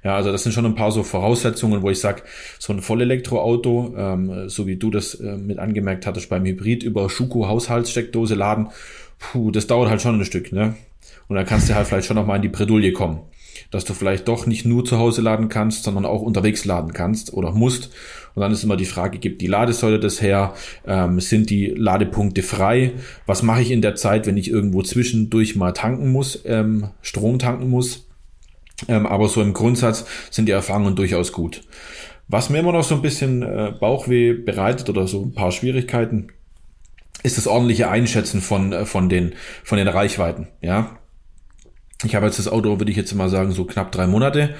Ja, 0.04 0.16
also 0.16 0.30
das 0.30 0.42
sind 0.42 0.52
schon 0.52 0.66
ein 0.66 0.74
paar 0.74 0.92
so 0.92 1.02
Voraussetzungen, 1.02 1.82
wo 1.82 1.90
ich 1.90 1.98
sage, 1.98 2.22
so 2.58 2.72
ein 2.72 2.80
Vollelektroauto, 2.80 3.94
ähm, 3.96 4.48
so 4.48 4.66
wie 4.66 4.76
du 4.76 4.90
das 4.90 5.14
äh, 5.14 5.36
mit 5.36 5.58
angemerkt 5.58 6.06
hattest 6.06 6.28
beim 6.28 6.44
Hybrid 6.44 6.82
über 6.82 7.10
Schuko 7.10 7.48
Haushaltssteckdose 7.48 8.34
laden, 8.34 8.68
puh, 9.18 9.50
das 9.50 9.66
dauert 9.66 9.90
halt 9.90 10.02
schon 10.02 10.18
ein 10.18 10.24
Stück, 10.24 10.52
ne? 10.52 10.76
Und 11.28 11.36
dann 11.36 11.46
kannst 11.46 11.68
du 11.68 11.74
halt 11.74 11.86
vielleicht 11.86 12.06
schon 12.06 12.16
nochmal 12.16 12.36
in 12.36 12.42
die 12.42 12.48
Bredouille 12.48 12.92
kommen 12.92 13.20
dass 13.70 13.84
du 13.84 13.94
vielleicht 13.94 14.28
doch 14.28 14.46
nicht 14.46 14.64
nur 14.64 14.84
zu 14.84 14.98
Hause 14.98 15.22
laden 15.22 15.48
kannst, 15.48 15.84
sondern 15.84 16.04
auch 16.04 16.22
unterwegs 16.22 16.64
laden 16.64 16.92
kannst 16.92 17.32
oder 17.32 17.52
musst. 17.52 17.90
Und 18.34 18.40
dann 18.40 18.52
ist 18.52 18.64
immer 18.64 18.76
die 18.76 18.84
Frage, 18.84 19.18
gibt 19.18 19.42
die 19.42 19.46
Ladesäule 19.46 19.98
das 19.98 20.22
her? 20.22 20.54
Ähm, 20.86 21.20
sind 21.20 21.50
die 21.50 21.66
Ladepunkte 21.66 22.42
frei? 22.42 22.92
Was 23.26 23.42
mache 23.42 23.62
ich 23.62 23.70
in 23.70 23.82
der 23.82 23.94
Zeit, 23.94 24.26
wenn 24.26 24.36
ich 24.36 24.50
irgendwo 24.50 24.82
zwischendurch 24.82 25.56
mal 25.56 25.72
tanken 25.72 26.12
muss, 26.12 26.42
ähm, 26.44 26.88
Strom 27.02 27.38
tanken 27.38 27.68
muss? 27.68 28.06
Ähm, 28.86 29.06
aber 29.06 29.28
so 29.28 29.42
im 29.42 29.54
Grundsatz 29.54 30.06
sind 30.30 30.46
die 30.46 30.52
Erfahrungen 30.52 30.94
durchaus 30.94 31.32
gut. 31.32 31.62
Was 32.28 32.50
mir 32.50 32.58
immer 32.58 32.72
noch 32.72 32.84
so 32.84 32.94
ein 32.94 33.02
bisschen 33.02 33.42
äh, 33.42 33.72
Bauchweh 33.78 34.34
bereitet 34.34 34.88
oder 34.88 35.08
so 35.08 35.22
ein 35.22 35.32
paar 35.32 35.50
Schwierigkeiten, 35.50 36.28
ist 37.22 37.38
das 37.38 37.46
ordentliche 37.46 37.88
Einschätzen 37.90 38.40
von, 38.40 38.72
äh, 38.72 38.86
von, 38.86 39.08
den, 39.08 39.34
von 39.64 39.78
den 39.78 39.88
Reichweiten. 39.88 40.48
Ja, 40.60 40.97
ich 42.04 42.14
habe 42.14 42.26
jetzt 42.26 42.38
das 42.38 42.46
Auto, 42.46 42.78
würde 42.78 42.92
ich 42.92 42.96
jetzt 42.96 43.12
mal 43.16 43.28
sagen, 43.28 43.50
so 43.50 43.64
knapp 43.64 43.90
drei 43.90 44.06
Monate. 44.06 44.50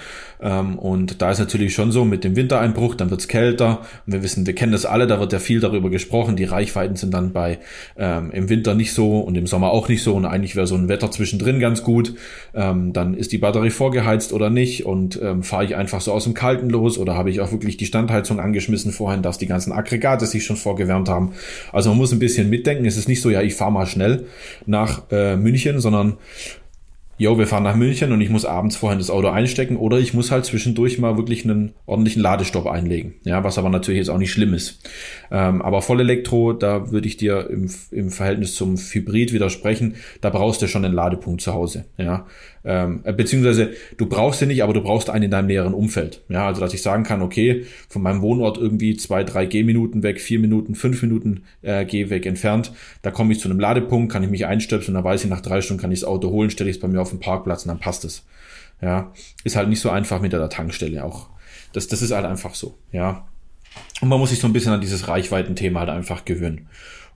Ähm, 0.41 0.77
und 0.77 1.23
da 1.23 1.31
ist 1.31 1.39
natürlich 1.39 1.73
schon 1.73 1.93
so 1.93 2.05
mit 2.05 2.25
dem 2.25 2.35
Wintereinbruch, 2.35 2.97
dann 2.97 3.11
wird's 3.11 3.29
kälter. 3.29 3.83
Und 4.07 4.13
wir 4.13 4.25
wissen, 4.25 4.45
wir 4.45 4.57
kennen 4.57 4.73
das 4.73 4.85
alle, 4.85 5.07
da 5.07 5.21
wird 5.21 5.33
ja 5.33 5.39
viel 5.39 5.61
darüber 5.61 5.89
gesprochen. 5.89 6.35
Die 6.35 6.43
Reichweiten 6.43 6.97
sind 6.97 7.15
dann 7.15 7.33
bei 7.33 7.61
ähm, 7.97 8.33
im 8.33 8.49
Winter 8.49 8.75
nicht 8.75 8.93
so 8.93 9.21
und 9.21 9.37
im 9.37 9.47
Sommer 9.47 9.71
auch 9.71 9.89
nicht 9.89 10.03
so. 10.03 10.17
Und 10.17 10.25
eigentlich 10.25 10.57
wäre 10.57 10.67
so 10.67 10.75
ein 10.75 10.89
Wetter 10.89 11.13
zwischendrin 11.13 11.61
ganz 11.61 11.85
gut. 11.85 12.17
Ähm, 12.55 12.93
dann 12.93 13.15
ist 13.15 13.31
die 13.31 13.39
Batterie 13.39 13.71
vorgeheizt 13.71 14.33
oder 14.33 14.51
nicht. 14.51 14.85
Und 14.85 15.21
ähm, 15.23 15.45
fahre 15.45 15.65
ich 15.65 15.77
einfach 15.77 16.01
so 16.01 16.11
aus 16.11 16.25
dem 16.25 16.35
Kalten 16.35 16.69
los 16.71 16.99
oder 16.99 17.15
habe 17.15 17.31
ich 17.31 17.41
auch 17.41 17.53
wirklich 17.53 17.77
die 17.77 17.87
Standheizung 17.87 18.41
angeschmissen 18.41 18.91
vorhin, 18.91 19.23
dass 19.23 19.39
die 19.39 19.47
ganzen 19.47 19.73
Aggregate 19.73 20.27
sich 20.27 20.45
schon 20.45 20.57
vorgewärmt 20.57 21.09
haben. 21.09 21.35
Also 21.73 21.91
man 21.91 21.99
muss 21.99 22.11
ein 22.11 22.19
bisschen 22.19 22.51
mitdenken. 22.51 22.85
Es 22.85 22.97
ist 22.97 23.07
nicht 23.07 23.23
so, 23.23 23.31
ja, 23.31 23.43
ich 23.43 23.55
fahre 23.55 23.71
mal 23.71 23.87
schnell 23.87 24.27
nach 24.67 25.03
äh, 25.13 25.37
München, 25.37 25.79
sondern 25.79 26.17
jo, 27.19 27.37
wir 27.37 27.47
fahren 27.47 27.65
nach 27.65 27.75
München 27.75 28.13
und 28.13 28.21
ich 28.21 28.31
muss 28.31 28.45
abends 28.45 28.77
vorhin 28.77 28.99
das 28.99 29.11
Auto 29.11 29.29
einstecken 29.29 29.77
oder 29.77 29.99
ich 29.99 30.15
muss 30.15 30.31
halt 30.31 30.45
zwischendurch 30.45 30.99
mal 30.99 31.17
wirklich 31.17 31.45
einen 31.45 31.75
ordentlichen 31.85 32.23
Ladestopp 32.23 32.67
einlegen. 32.67 33.15
Ja, 33.25 33.43
was 33.45 33.59
aber 33.59 33.69
natürlich 33.69 33.99
jetzt 33.99 34.09
auch 34.09 34.19
nicht 34.19 34.33
schlimm 34.33 34.55
ist. 34.55 34.89
Ähm, 35.31 35.61
aber 35.61 35.83
Vollelektro, 35.83 36.53
da 36.53 36.93
würde 36.93 37.09
ich 37.09 37.17
dir 37.17 37.51
im, 37.51 37.69
im 37.91 38.11
Verhältnis 38.11 38.55
zum 38.55 38.77
Hybrid 38.77 39.33
widersprechen, 39.33 39.97
da 40.21 40.31
brauchst 40.31 40.63
du 40.63 40.69
schon 40.69 40.85
einen 40.85 40.95
Ladepunkt 40.95 41.41
zu 41.41 41.53
Hause. 41.53 41.87
Ja, 41.99 42.27
ähm, 42.69 43.01
äh, 43.05 43.15
beziehungsweise 43.15 43.73
du 43.97 44.05
brauchst 44.05 44.43
den 44.43 44.49
nicht, 44.49 44.63
aber 44.63 44.75
du 44.75 44.83
brauchst 44.83 45.09
einen 45.09 45.25
in 45.25 45.31
deinem 45.31 45.47
näheren 45.47 45.73
Umfeld. 45.73 46.21
Ja, 46.29 46.47
also 46.47 46.61
dass 46.61 46.75
ich 46.75 46.83
sagen 46.83 47.03
kann, 47.03 47.23
okay, 47.23 47.65
von 47.89 48.03
meinem 48.03 48.21
Wohnort 48.21 48.59
irgendwie 48.59 48.95
zwei, 48.95 49.25
drei 49.25 49.47
Gehminuten 49.47 50.03
weg, 50.03 50.21
vier 50.21 50.39
Minuten, 50.39 50.75
fünf 50.75 51.01
Minuten 51.01 51.45
äh, 51.63 51.87
Gehweg 51.87 52.27
entfernt, 52.27 52.73
da 53.01 53.11
komme 53.11 53.33
ich 53.33 53.41
zu 53.41 53.49
einem 53.49 53.59
Ladepunkt, 53.59 54.13
kann 54.13 54.23
ich 54.23 54.29
mich 54.29 54.45
einstöpseln, 54.45 54.95
dann 54.95 55.05
weiß 55.05 55.25
ich, 55.25 55.31
nach 55.31 55.41
drei 55.41 55.63
Stunden 55.63 55.81
kann 55.81 55.91
ich 55.93 56.01
das 56.01 56.09
Auto 56.09 56.29
holen, 56.29 56.51
stelle 56.51 56.69
ich 56.69 56.77
es 56.77 56.83
bei 56.83 56.89
mir 56.89 57.01
auf 57.01 57.09
den 57.09 57.21
Parkplatz 57.21 57.65
und 57.65 57.69
dann 57.69 57.81
passt 57.81 58.05
es. 58.05 58.27
Ja, 58.83 59.13
ist 59.45 59.57
halt 59.57 59.71
nicht 59.71 59.81
so 59.81 59.89
einfach 59.89 60.21
mit 60.21 60.35
der 60.35 60.49
Tankstelle 60.51 61.03
auch. 61.03 61.31
Das, 61.73 61.89
das 61.89 62.03
ist 62.03 62.11
halt 62.11 62.27
einfach 62.27 62.55
so, 62.55 62.77
ja. 62.93 63.27
Und 64.03 64.09
man 64.09 64.19
muss 64.19 64.29
sich 64.29 64.41
so 64.41 64.47
ein 64.47 64.53
bisschen 64.53 64.73
an 64.73 64.83
dieses 64.83 65.09
Reichweitenthema 65.09 65.81
halt 65.81 65.91
einfach 65.91 66.27
gewöhnen. 66.27 66.69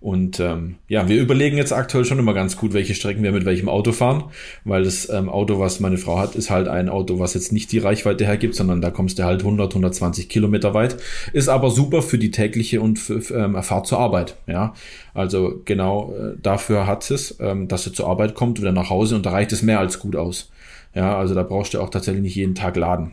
Und 0.02 0.40
ähm, 0.40 0.74
ja, 0.88 1.08
wir 1.08 1.20
überlegen 1.22 1.56
jetzt 1.56 1.72
aktuell 1.72 2.04
schon 2.04 2.18
immer 2.18 2.34
ganz 2.34 2.56
gut, 2.56 2.72
welche 2.72 2.96
Strecken 2.96 3.22
wir 3.22 3.30
mit 3.30 3.44
welchem 3.44 3.68
Auto 3.68 3.92
fahren, 3.92 4.24
weil 4.64 4.82
das 4.82 5.08
ähm, 5.08 5.28
Auto, 5.28 5.60
was 5.60 5.78
meine 5.78 5.96
Frau 5.96 6.18
hat, 6.18 6.34
ist 6.34 6.50
halt 6.50 6.66
ein 6.66 6.88
Auto, 6.88 7.20
was 7.20 7.34
jetzt 7.34 7.52
nicht 7.52 7.70
die 7.70 7.78
Reichweite 7.78 8.26
hergibt, 8.26 8.56
sondern 8.56 8.80
da 8.80 8.90
kommst 8.90 9.20
du 9.20 9.22
halt 9.22 9.42
100, 9.42 9.70
120 9.70 10.28
Kilometer 10.28 10.74
weit. 10.74 10.96
Ist 11.32 11.48
aber 11.48 11.70
super 11.70 12.02
für 12.02 12.18
die 12.18 12.32
tägliche 12.32 12.80
und 12.80 12.98
für, 12.98 13.20
für, 13.20 13.36
ähm, 13.36 13.62
Fahrt 13.62 13.86
zur 13.86 14.00
Arbeit. 14.00 14.36
Ja, 14.48 14.74
also 15.14 15.62
genau 15.64 16.12
äh, 16.18 16.36
dafür 16.42 16.88
hat 16.88 17.08
es, 17.08 17.36
ähm, 17.38 17.68
dass 17.68 17.84
sie 17.84 17.92
zur 17.92 18.08
Arbeit 18.08 18.34
kommt, 18.34 18.60
wieder 18.60 18.72
nach 18.72 18.90
Hause 18.90 19.14
und 19.14 19.24
da 19.24 19.30
reicht 19.30 19.52
es 19.52 19.62
mehr 19.62 19.78
als 19.78 20.00
gut 20.00 20.16
aus. 20.16 20.50
Ja, 20.96 21.16
also 21.16 21.36
da 21.36 21.44
brauchst 21.44 21.74
du 21.74 21.80
auch 21.80 21.90
tatsächlich 21.90 22.22
nicht 22.22 22.34
jeden 22.34 22.56
Tag 22.56 22.76
laden. 22.76 23.12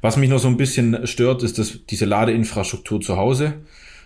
Was 0.00 0.16
mich 0.16 0.30
noch 0.30 0.38
so 0.38 0.48
ein 0.48 0.56
bisschen 0.56 1.06
stört, 1.06 1.42
ist 1.42 1.58
dass 1.58 1.80
diese 1.90 2.06
Ladeinfrastruktur 2.06 3.02
zu 3.02 3.18
Hause. 3.18 3.54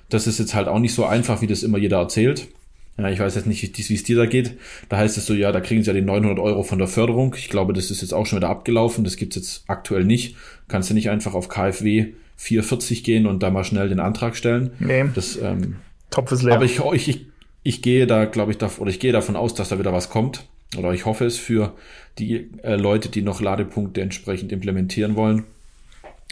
Das 0.09 0.27
ist 0.27 0.39
jetzt 0.39 0.55
halt 0.55 0.69
auch 0.69 0.79
nicht 0.79 0.95
so 0.95 1.05
einfach, 1.05 1.43
wie 1.43 1.47
das 1.47 1.63
immer 1.63 1.79
jeder 1.79 1.99
erzählt. 1.99 2.49
Ja, 2.97 3.09
ich 3.09 3.21
weiß 3.21 3.37
jetzt 3.37 3.47
nicht, 3.47 3.63
wie 3.63 3.95
es 3.95 4.03
dir 4.03 4.17
da 4.17 4.27
geht. 4.27 4.55
Da 4.89 4.97
heißt 4.97 5.17
es 5.17 5.27
so, 5.27 5.35
ja, 5.35 5.53
da 5.53 5.61
kriegen 5.61 5.83
sie 5.83 5.89
ja 5.89 5.95
die 5.95 6.03
900 6.03 6.39
Euro 6.41 6.65
von 6.65 6.79
der 6.79 6.89
Förderung. 6.89 7.35
Ich 7.39 7.49
glaube, 7.49 7.73
das 7.73 7.93
ist 7.93 8.03
jetzt 8.03 8.13
auch 8.13 8.27
schon 8.27 8.39
wieder 8.39 8.49
abgelaufen. 8.49 9.05
Das 9.05 9.17
gibt's 9.17 9.37
jetzt 9.37 9.65
aktuell 9.69 10.05
nicht. 10.05 10.37
Kannst 10.67 10.91
du 10.91 10.95
nicht 10.95 11.09
einfach 11.09 11.35
auf 11.35 11.49
KfW 11.49 12.13
440 12.37 13.05
gehen 13.05 13.27
und 13.27 13.43
da 13.43 13.51
mal 13.51 13.65
schnell 13.65 13.89
den 13.89 14.01
Antrag 14.01 14.37
stellen. 14.37 14.73
Nee. 14.81 15.05
Das, 15.15 15.37
ähm, 15.37 15.77
Topf 16.11 16.33
ist 16.33 16.43
leer. 16.43 16.55
Aber 16.55 16.65
ich, 16.65 16.81
ich, 16.81 17.09
ich, 17.09 17.27
ich 17.63 17.83
gehe 17.83 18.07
da, 18.07 18.25
glaube 18.25 18.51
ich, 18.51 18.59
da, 18.59 18.71
oder 18.79 18.91
ich 18.91 19.01
gehe 19.01 19.13
davon 19.13 19.37
aus, 19.37 19.55
dass 19.55 19.69
da 19.69 19.79
wieder 19.79 19.93
was 19.93 20.11
kommt. 20.11 20.47
Oder 20.77 20.93
ich 20.93 21.07
hoffe 21.07 21.25
es 21.25 21.39
für 21.39 21.75
die 22.19 22.51
äh, 22.63 22.77
Leute, 22.77 23.09
die 23.09 23.23
noch 23.23 23.41
Ladepunkte 23.41 24.01
entsprechend 24.01 24.53
implementieren 24.53 25.17
wollen. 25.17 25.45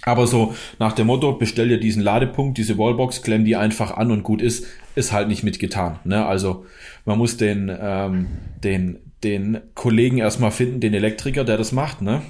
Aber 0.02 0.26
so 0.26 0.54
nach 0.78 0.92
dem 0.92 1.08
Motto, 1.08 1.32
bestell 1.32 1.68
dir 1.68 1.80
diesen 1.80 2.02
Ladepunkt, 2.02 2.58
diese 2.58 2.78
Wallbox, 2.78 3.22
klemm 3.22 3.44
die 3.44 3.56
einfach 3.56 3.96
an 3.96 4.10
und 4.10 4.22
gut 4.22 4.40
ist, 4.40 4.66
ist 4.94 5.12
halt 5.12 5.28
nicht 5.28 5.42
mitgetan. 5.42 5.98
Ne? 6.04 6.24
Also 6.24 6.64
man 7.04 7.18
muss 7.18 7.36
den, 7.36 7.74
ähm, 7.80 8.26
den, 8.62 8.98
den 9.24 9.58
Kollegen 9.74 10.18
erstmal 10.18 10.52
finden, 10.52 10.80
den 10.80 10.94
Elektriker, 10.94 11.44
der 11.44 11.56
das 11.56 11.72
macht. 11.72 12.02
Ne? 12.02 12.22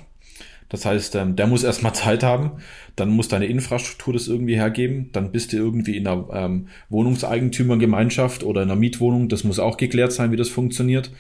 Das 0.69 0.85
heißt, 0.85 1.15
ähm, 1.17 1.37
der 1.37 1.47
muss 1.47 1.65
erstmal 1.65 1.95
Zeit 1.95 2.23
haben, 2.23 2.53
dann 2.97 3.11
muss 3.11 3.29
deine 3.29 3.47
Infrastruktur 3.47 4.15
das 4.15 4.29
irgendwie 4.29 4.57
hergeben, 4.57 5.11
dann 5.13 5.33
bist 5.33 5.53
du 5.53 5.57
irgendwie 5.57 5.97
in 5.97 6.07
einer 6.07 6.29
ähm, 6.33 6.69
Wohnungseigentümergemeinschaft 6.89 8.43
oder 8.43 8.63
in 8.63 8.71
einer 8.71 8.81
Mietwohnung, 8.81 9.29
das 9.29 9.45
muss 9.45 9.59
auch 9.59 9.77
geklärt 9.77 10.13
sein, 10.13 10.33
wie 10.33 10.37
das 10.37 10.49
funktioniert. 10.49 11.11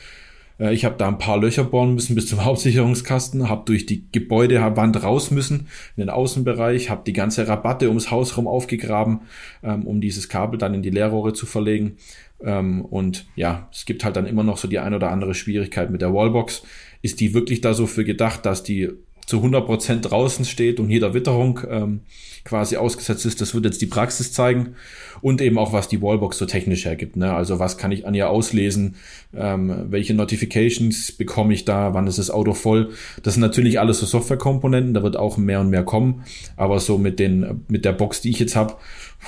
Äh, 0.58 0.74
ich 0.74 0.84
habe 0.84 0.96
da 0.96 1.08
ein 1.08 1.18
paar 1.18 1.38
Löcher 1.38 1.64
bohren 1.64 1.94
müssen 1.94 2.14
bis 2.14 2.26
zum 2.26 2.44
Hauptsicherungskasten, 2.44 3.48
habe 3.48 3.64
durch 3.64 3.86
die 3.86 4.06
Gebäudewand 4.10 5.02
raus 5.02 5.30
müssen 5.30 5.68
in 5.96 6.02
den 6.02 6.10
Außenbereich, 6.10 6.90
habe 6.90 7.02
die 7.06 7.12
ganze 7.12 7.46
Rabatte 7.48 7.88
ums 7.88 8.10
Haus 8.10 8.36
rum 8.36 8.46
aufgegraben, 8.46 9.22
ähm, 9.62 9.86
um 9.86 10.00
dieses 10.00 10.28
Kabel 10.28 10.58
dann 10.58 10.74
in 10.74 10.82
die 10.82 10.90
Leerrohre 10.90 11.32
zu 11.32 11.46
verlegen. 11.46 11.96
Ähm, 12.42 12.84
und 12.84 13.26
ja, 13.36 13.68
es 13.72 13.86
gibt 13.86 14.04
halt 14.04 14.16
dann 14.16 14.26
immer 14.26 14.42
noch 14.42 14.56
so 14.56 14.68
die 14.68 14.78
ein 14.78 14.94
oder 14.94 15.10
andere 15.10 15.34
Schwierigkeit 15.34 15.90
mit 15.90 16.02
der 16.02 16.12
Wallbox. 16.12 16.62
Ist 17.02 17.20
die 17.20 17.34
wirklich 17.34 17.60
da 17.60 17.74
so 17.74 17.86
für 17.86 18.04
gedacht, 18.04 18.46
dass 18.46 18.62
die 18.62 18.90
zu 19.26 19.38
100 19.38 19.66
Prozent 19.66 20.10
draußen 20.10 20.44
steht 20.44 20.80
und 20.80 20.88
jeder 20.88 21.12
Witterung 21.12 21.60
ähm, 21.68 22.00
quasi 22.44 22.76
ausgesetzt 22.76 23.26
ist. 23.26 23.40
Das 23.40 23.54
wird 23.54 23.64
jetzt 23.64 23.82
die 23.82 23.86
Praxis 23.86 24.32
zeigen 24.32 24.76
und 25.20 25.40
eben 25.42 25.58
auch, 25.58 25.72
was 25.72 25.88
die 25.88 26.00
Wallbox 26.00 26.38
so 26.38 26.46
technisch 26.46 26.84
hergibt. 26.84 27.16
Ne? 27.16 27.34
Also 27.34 27.58
was 27.58 27.76
kann 27.76 27.92
ich 27.92 28.06
an 28.06 28.14
ihr 28.14 28.30
auslesen, 28.30 28.94
ähm, 29.34 29.86
welche 29.90 30.14
Notifications 30.14 31.12
bekomme 31.12 31.52
ich 31.52 31.64
da, 31.64 31.92
wann 31.92 32.06
ist 32.06 32.18
das 32.18 32.30
Auto 32.30 32.54
voll. 32.54 32.90
Das 33.22 33.34
sind 33.34 33.40
natürlich 33.40 33.80
alles 33.80 33.98
so 33.98 34.06
Softwarekomponenten, 34.06 34.94
da 34.94 35.02
wird 35.02 35.16
auch 35.16 35.36
mehr 35.36 35.60
und 35.60 35.70
mehr 35.70 35.82
kommen. 35.82 36.22
Aber 36.56 36.78
so 36.78 36.96
mit, 36.96 37.18
den, 37.18 37.64
mit 37.68 37.84
der 37.84 37.92
Box, 37.92 38.20
die 38.20 38.30
ich 38.30 38.38
jetzt 38.38 38.56
habe, 38.56 38.76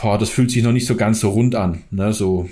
das 0.03 0.30
fühlt 0.30 0.53
sich 0.53 0.62
noch 0.62 0.72
nicht 0.72 0.86
so 0.86 0.94
ganz 0.94 1.20
so 1.20 1.30
rund 1.30 1.55
an. 1.57 1.82
Ne? 1.90 2.12
So 2.12 2.49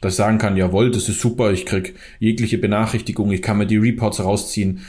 dass 0.00 0.12
ich 0.12 0.16
sagen 0.16 0.38
kann, 0.38 0.56
jawohl, 0.56 0.92
das 0.92 1.08
ist 1.08 1.20
super, 1.20 1.52
ich 1.52 1.66
krieg 1.66 1.96
jegliche 2.20 2.56
Benachrichtigung, 2.56 3.32
ich 3.32 3.42
kann 3.42 3.58
mir 3.58 3.66
die 3.66 3.78
Reports 3.78 4.20
rausziehen. 4.20 4.80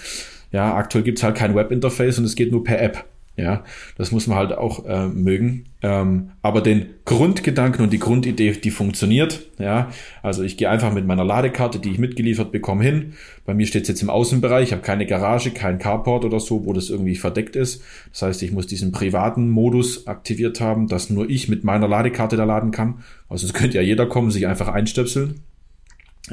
Ja, 0.52 0.76
aktuell 0.76 1.04
gibt's 1.04 1.24
halt 1.24 1.36
kein 1.36 1.56
Webinterface 1.56 2.20
und 2.20 2.26
es 2.26 2.36
geht 2.36 2.52
nur 2.52 2.64
per 2.64 2.82
App. 2.82 3.06
Ja, 3.39 3.64
das 3.97 4.12
muss 4.12 4.28
man 4.28 4.38
halt 4.38 4.52
auch 4.52 4.86
äh, 4.86 5.08
mögen. 5.08 5.70
Ähm, 5.82 6.32
aber 6.41 6.60
den 6.60 6.88
Grundgedanken 7.06 7.82
und 7.82 7.93
die 7.93 8.00
Grundidee, 8.00 8.52
die 8.52 8.70
funktioniert. 8.70 9.47
Ja, 9.58 9.91
also 10.22 10.43
ich 10.43 10.58
gehe 10.58 10.70
einfach 10.70 10.91
mit 10.91 11.06
meiner 11.06 11.24
Ladekarte, 11.24 11.80
die 11.80 11.91
ich 11.91 12.00
mitgeliefert 12.00 12.52
bekomme, 12.52 12.84
hin. 12.84 13.14
Bei 13.45 13.54
mir 13.54 13.66
steht 13.66 13.84
es 13.84 13.88
jetzt 13.88 14.02
im 14.02 14.10
Außenbereich. 14.10 14.68
Ich 14.68 14.72
habe 14.74 14.82
keine 14.82 15.06
Garage, 15.06 15.52
kein 15.52 15.80
Carport 15.80 16.26
oder 16.26 16.41
so, 16.41 16.66
wo 16.66 16.74
das 16.74 16.89
irgendwie 16.89 17.16
verdeckt 17.16 17.56
ist. 17.56 17.82
Das 18.12 18.24
heißt, 18.24 18.43
ich 18.43 18.52
muss 18.52 18.68
diesen 18.68 18.91
privaten 18.91 19.50
Modus 19.50 20.06
aktiviert 20.06 20.60
haben, 20.60 20.88
dass 20.88 21.10
nur 21.10 21.30
ich 21.30 21.47
mit 21.47 21.64
meiner 21.64 21.88
Ladekarte 21.88 22.36
da 22.36 22.43
laden 22.43 22.72
kann. 22.72 23.06
Also 23.30 23.47
es 23.47 23.54
könnte 23.54 23.78
ja 23.78 23.82
jeder 23.82 24.06
kommen, 24.06 24.32
sich 24.32 24.47
einfach 24.47 24.68
einstöpseln. 24.68 25.39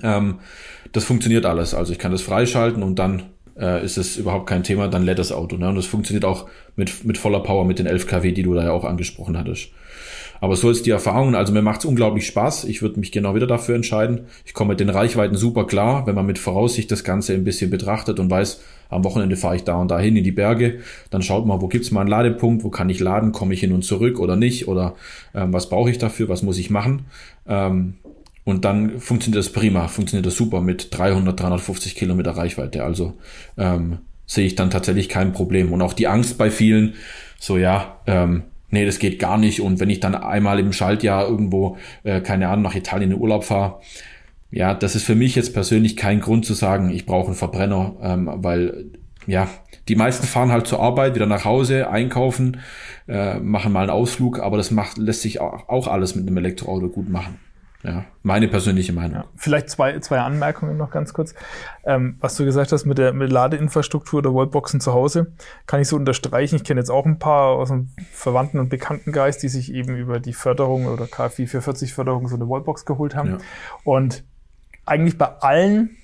Ähm, 0.03 0.41
das 0.91 1.05
funktioniert 1.05 1.47
alles. 1.47 1.73
Also 1.73 1.93
ich 1.93 2.01
kann 2.01 2.11
das 2.11 2.23
freischalten 2.23 2.83
und 2.83 2.99
dann 2.99 3.23
äh, 3.59 3.85
ist 3.85 3.97
es 3.97 4.17
überhaupt 4.17 4.47
kein 4.47 4.63
Thema, 4.63 4.89
dann 4.89 5.05
lädt 5.05 5.19
das 5.19 5.33
Auto. 5.33 5.57
Ne? 5.57 5.69
Und 5.69 5.77
das 5.77 5.87
funktioniert 5.87 6.25
auch 6.25 6.47
mit, 6.77 7.05
mit 7.05 7.19
voller 7.19 7.41
Power 7.41 7.65
mit 7.65 7.79
den 7.79 7.87
11 7.87 8.07
kW, 8.07 8.33
die 8.33 8.43
du 8.43 8.55
da 8.55 8.65
ja 8.65 8.73
auch 8.73 8.85
angesprochen 8.85 9.39
hattest. 9.39 9.71
Aber 10.41 10.57
so 10.57 10.71
ist 10.71 10.87
die 10.87 10.91
Erfahrung. 10.91 11.35
Also 11.35 11.53
mir 11.53 11.63
macht's 11.63 11.85
unglaublich 11.85 12.27
Spaß. 12.27 12.65
Ich 12.65 12.83
würde 12.83 13.01
mich 13.01 13.13
genau 13.13 13.35
wieder 13.35 13.47
dafür 13.47 13.75
entscheiden. 13.75 14.27
Ich 14.45 14.55
komme 14.55 14.71
mit 14.71 14.81
den 14.81 14.91
Reichweiten 14.91 15.37
super 15.37 15.67
klar, 15.67 16.07
wenn 16.07 16.15
man 16.15 16.27
mit 16.27 16.39
Voraussicht 16.39 16.91
das 16.91 17.05
Ganze 17.05 17.33
ein 17.33 17.45
bisschen 17.45 17.71
betrachtet 17.71 18.21
und 18.21 18.31
weiß, 18.31 18.61
am 18.89 19.03
Wochenende 19.05 19.37
fahre 19.37 19.57
ich 19.57 19.65
da 19.65 19.77
und 19.77 19.91
dahin 19.91 20.17
in 20.17 20.25
die 20.25 20.33
Berge. 20.33 20.81
Dann 21.11 21.23
schaut 21.23 21.47
mal, 21.47 21.61
wo 21.61 21.69
gibt's 21.69 21.91
mal 21.91 22.03
einen 22.03 22.11
Ladepunkt, 22.11 22.65
wo 22.65 22.71
kann 22.71 22.89
ich 22.89 23.01
laden, 23.01 23.33
komme 23.33 23.55
ich 23.55 23.61
hin 23.61 23.73
und 23.73 23.83
zurück 23.83 24.21
oder 24.21 24.37
nicht 24.37 24.69
oder 24.69 24.95
ähm, 25.35 25.53
was 25.53 25.69
brauche 25.69 25.91
ich 25.91 25.99
dafür, 25.99 26.29
was 26.29 26.43
muss 26.43 26.59
ich 26.59 26.71
machen. 26.71 27.07
Ähm, 27.49 27.95
Und 28.47 28.65
dann 28.65 29.01
funktioniert 29.01 29.45
das 29.45 29.53
prima, 29.53 29.89
funktioniert 29.89 30.25
das 30.25 30.37
super 30.37 30.61
mit 30.61 30.97
300, 30.97 31.39
350 31.39 31.97
Kilometer 31.97 32.31
Reichweite. 32.31 32.85
Also 32.85 33.15
ähm, 33.59 33.99
sehe 34.25 34.47
ich 34.47 34.55
dann 34.55 34.71
tatsächlich 34.71 35.09
kein 35.09 35.33
Problem. 35.33 35.73
Und 35.73 35.83
auch 35.83 35.93
die 35.93 36.07
Angst 36.07 36.39
bei 36.39 36.49
vielen, 36.49 36.95
so 37.41 37.59
ja, 37.59 37.99
ähm, 38.07 38.45
nee, 38.71 38.87
das 38.87 39.01
geht 39.01 39.19
gar 39.19 39.37
nicht. 39.37 39.61
Und 39.61 39.81
wenn 39.81 39.91
ich 39.91 39.99
dann 39.99 40.15
einmal 40.15 40.61
im 40.61 40.73
Schaltjahr 40.73 41.27
irgendwo, 41.27 41.77
äh, 42.05 42.21
keine 42.21 42.47
Ahnung, 42.47 42.63
nach 42.63 42.77
Italien 42.77 43.11
in 43.11 43.19
Urlaub 43.19 43.43
fahre, 43.43 43.81
ja, 44.53 44.75
das 44.75 44.95
ist 44.95 45.03
für 45.03 45.17
mich 45.17 45.35
jetzt 45.35 45.53
persönlich 45.53 45.97
kein 45.97 46.21
Grund 46.21 46.47
zu 46.47 46.55
sagen, 46.55 46.91
ich 46.91 47.05
brauche 47.05 47.27
einen 47.27 47.35
Verbrenner, 47.35 47.97
ähm, 48.01 48.31
weil 48.33 48.93
ja, 49.27 49.49
die 49.89 49.97
meisten 49.97 50.25
fahren 50.25 50.53
halt 50.53 50.69
zur 50.69 50.81
Arbeit, 50.81 51.17
wieder 51.17 51.27
nach 51.27 51.45
Hause, 51.45 51.91
einkaufen, 51.91 52.59
äh, 53.09 53.41
machen 53.41 53.73
mal 53.73 53.81
einen 53.81 53.91
Ausflug, 53.91 54.39
aber 54.39 54.57
das 54.57 54.71
macht, 54.71 54.99
lässt 54.99 55.23
sich 55.23 55.41
auch, 55.41 55.69
auch 55.69 55.89
alles 55.89 56.15
mit 56.15 56.29
einem 56.29 56.37
Elektroauto 56.37 56.89
gut 56.91 57.09
machen. 57.09 57.41
Ja, 57.87 58.05
meine 58.25 58.49
persönliche 58.49 58.93
Meinung. 58.93 59.19
Ja, 59.19 59.25
vielleicht 59.37 59.71
zwei, 59.71 59.97
zwei 60.01 60.19
Anmerkungen 60.19 60.77
noch 60.77 60.91
ganz 60.91 61.13
kurz. 61.13 61.35
Ähm, 61.85 62.17
was 62.19 62.35
du 62.35 62.45
gesagt 62.45 62.73
hast 62.73 62.85
mit 62.85 62.99
der 62.99 63.13
mit 63.13 63.31
Ladeinfrastruktur 63.31 64.23
der 64.23 64.35
Wallboxen 64.35 64.81
zu 64.81 64.93
Hause, 64.93 65.33
kann 65.67 65.81
ich 65.81 65.87
so 65.87 65.95
unterstreichen. 65.95 66.57
Ich 66.57 66.65
kenne 66.65 66.81
jetzt 66.81 66.91
auch 66.91 67.07
ein 67.07 67.21
paar 67.21 67.51
aus 67.51 67.69
dem 67.69 67.91
Verwandten- 68.11 68.59
und 68.59 68.71
Bekanntenkreis, 68.71 69.39
die 69.39 69.49
sich 69.49 69.73
eben 69.73 69.97
über 69.97 70.19
die 70.19 70.33
Förderung 70.33 70.87
oder 70.87 71.07
KfW 71.07 71.47
440 71.47 71.95
Förderung 71.95 72.27
so 72.27 72.35
eine 72.35 72.49
Wallbox 72.49 72.87
geholt 72.87 73.15
haben. 73.15 73.31
Ja. 73.31 73.39
Und 73.85 74.25
eigentlich 74.85 75.17
bei 75.17 75.29
allen, 75.41 75.97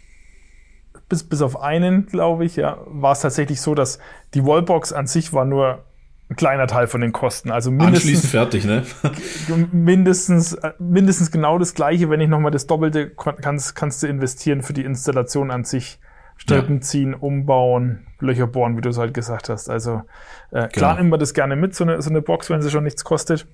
bis, 1.08 1.24
bis 1.24 1.42
auf 1.42 1.60
einen, 1.60 2.06
glaube 2.06 2.44
ich, 2.44 2.54
ja, 2.54 2.78
war 2.86 3.12
es 3.12 3.20
tatsächlich 3.20 3.60
so, 3.60 3.74
dass 3.74 3.98
die 4.34 4.44
Wallbox 4.44 4.92
an 4.92 5.08
sich 5.08 5.32
war 5.32 5.44
nur 5.44 5.84
ein 6.32 6.36
kleiner 6.36 6.66
Teil 6.66 6.86
von 6.86 7.00
den 7.00 7.12
Kosten. 7.12 7.50
Also 7.50 7.70
mindestens 7.70 8.26
fertig, 8.26 8.64
ne? 8.64 8.84
mindestens, 9.72 10.56
mindestens 10.78 11.30
genau 11.30 11.58
das 11.58 11.74
gleiche, 11.74 12.08
wenn 12.10 12.18
nicht 12.18 12.30
nochmal 12.30 12.50
das 12.50 12.66
Doppelte 12.66 13.10
kannst, 13.10 13.76
kannst 13.76 14.02
du 14.02 14.06
investieren 14.06 14.62
für 14.62 14.72
die 14.72 14.84
Installation 14.84 15.50
an 15.50 15.64
sich. 15.64 15.98
Strippen 16.38 16.76
ja. 16.76 16.80
ziehen, 16.80 17.14
umbauen, 17.14 18.06
Löcher 18.18 18.48
bohren, 18.48 18.76
wie 18.76 18.80
du 18.80 18.88
es 18.88 18.98
halt 18.98 19.14
gesagt 19.14 19.48
hast. 19.48 19.70
Also 19.70 20.02
äh, 20.50 20.66
klar 20.66 20.70
genau. 20.70 20.94
nehmen 20.94 21.10
wir 21.10 21.18
das 21.18 21.34
gerne 21.34 21.54
mit, 21.54 21.74
so 21.74 21.84
eine, 21.84 22.02
so 22.02 22.10
eine 22.10 22.20
Box, 22.20 22.50
wenn 22.50 22.60
sie 22.62 22.70
schon 22.70 22.82
nichts 22.82 23.04
kostet. 23.04 23.46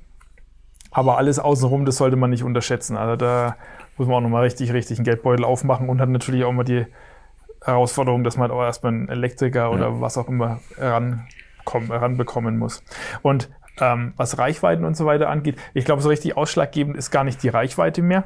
Aber 0.90 1.18
alles 1.18 1.38
außenrum, 1.38 1.84
das 1.84 1.96
sollte 1.96 2.16
man 2.16 2.30
nicht 2.30 2.44
unterschätzen. 2.44 2.96
Also 2.96 3.16
da 3.16 3.56
muss 3.98 4.06
man 4.06 4.16
auch 4.18 4.20
nochmal 4.22 4.44
richtig, 4.44 4.72
richtig 4.72 4.98
einen 4.98 5.04
Geldbeutel 5.04 5.44
aufmachen 5.44 5.90
und 5.90 6.00
hat 6.00 6.08
natürlich 6.08 6.44
auch 6.44 6.52
mal 6.52 6.64
die 6.64 6.86
Herausforderung, 7.62 8.24
dass 8.24 8.38
man 8.38 8.48
halt 8.48 8.52
auch 8.52 8.64
erstmal 8.64 8.92
einen 8.92 9.08
Elektriker 9.10 9.62
ja. 9.62 9.68
oder 9.68 10.00
was 10.00 10.16
auch 10.16 10.28
immer 10.28 10.60
ran 10.78 11.26
ranbekommen 11.74 12.58
muss. 12.58 12.82
Und 13.22 13.48
ähm, 13.80 14.12
was 14.16 14.38
Reichweiten 14.38 14.84
und 14.84 14.96
so 14.96 15.06
weiter 15.06 15.28
angeht, 15.28 15.56
ich 15.74 15.84
glaube, 15.84 16.02
so 16.02 16.08
richtig 16.08 16.36
ausschlaggebend 16.36 16.96
ist 16.96 17.10
gar 17.10 17.24
nicht 17.24 17.42
die 17.42 17.48
Reichweite 17.48 18.02
mehr. 18.02 18.24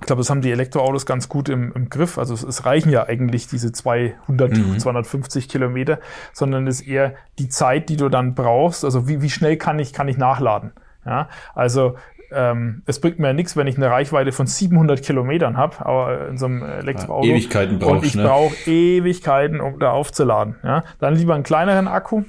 Ich 0.00 0.06
glaube, 0.06 0.20
das 0.20 0.30
haben 0.30 0.40
die 0.40 0.50
Elektroautos 0.50 1.04
ganz 1.04 1.28
gut 1.28 1.50
im, 1.50 1.72
im 1.72 1.90
Griff. 1.90 2.16
Also 2.16 2.32
es, 2.32 2.42
es, 2.42 2.64
reichen 2.64 2.90
ja 2.90 3.06
eigentlich 3.06 3.48
diese 3.48 3.70
200, 3.70 4.56
mhm. 4.56 4.78
250 4.78 5.48
Kilometer, 5.48 6.00
sondern 6.32 6.66
es 6.66 6.80
ist 6.80 6.88
eher 6.88 7.14
die 7.38 7.50
Zeit, 7.50 7.90
die 7.90 7.96
du 7.96 8.08
dann 8.08 8.34
brauchst. 8.34 8.84
Also 8.84 9.08
wie, 9.08 9.20
wie 9.20 9.28
schnell 9.28 9.58
kann 9.58 9.78
ich, 9.78 9.92
kann 9.92 10.08
ich 10.08 10.16
nachladen? 10.16 10.72
Ja, 11.04 11.28
also 11.54 11.96
ähm, 12.32 12.82
es 12.86 13.00
bringt 13.00 13.18
mir 13.18 13.34
nichts, 13.34 13.56
wenn 13.56 13.66
ich 13.66 13.76
eine 13.76 13.90
Reichweite 13.90 14.32
von 14.32 14.46
700 14.46 15.02
Kilometern 15.02 15.56
habe, 15.56 15.84
aber 15.84 16.28
in 16.28 16.38
so 16.38 16.46
einem 16.46 16.62
Elektroauto. 16.62 17.26
Ja, 17.26 17.34
Ewigkeiten 17.34 17.78
brauchst, 17.78 17.92
Und 17.92 18.06
ich 18.06 18.14
ne? 18.14 18.24
brauche 18.24 18.54
Ewigkeiten, 18.66 19.60
um 19.60 19.78
da 19.78 19.92
aufzuladen. 19.92 20.56
Ja? 20.62 20.84
Dann 20.98 21.14
lieber 21.14 21.34
einen 21.34 21.42
kleineren 21.42 21.88
Akku 21.88 22.22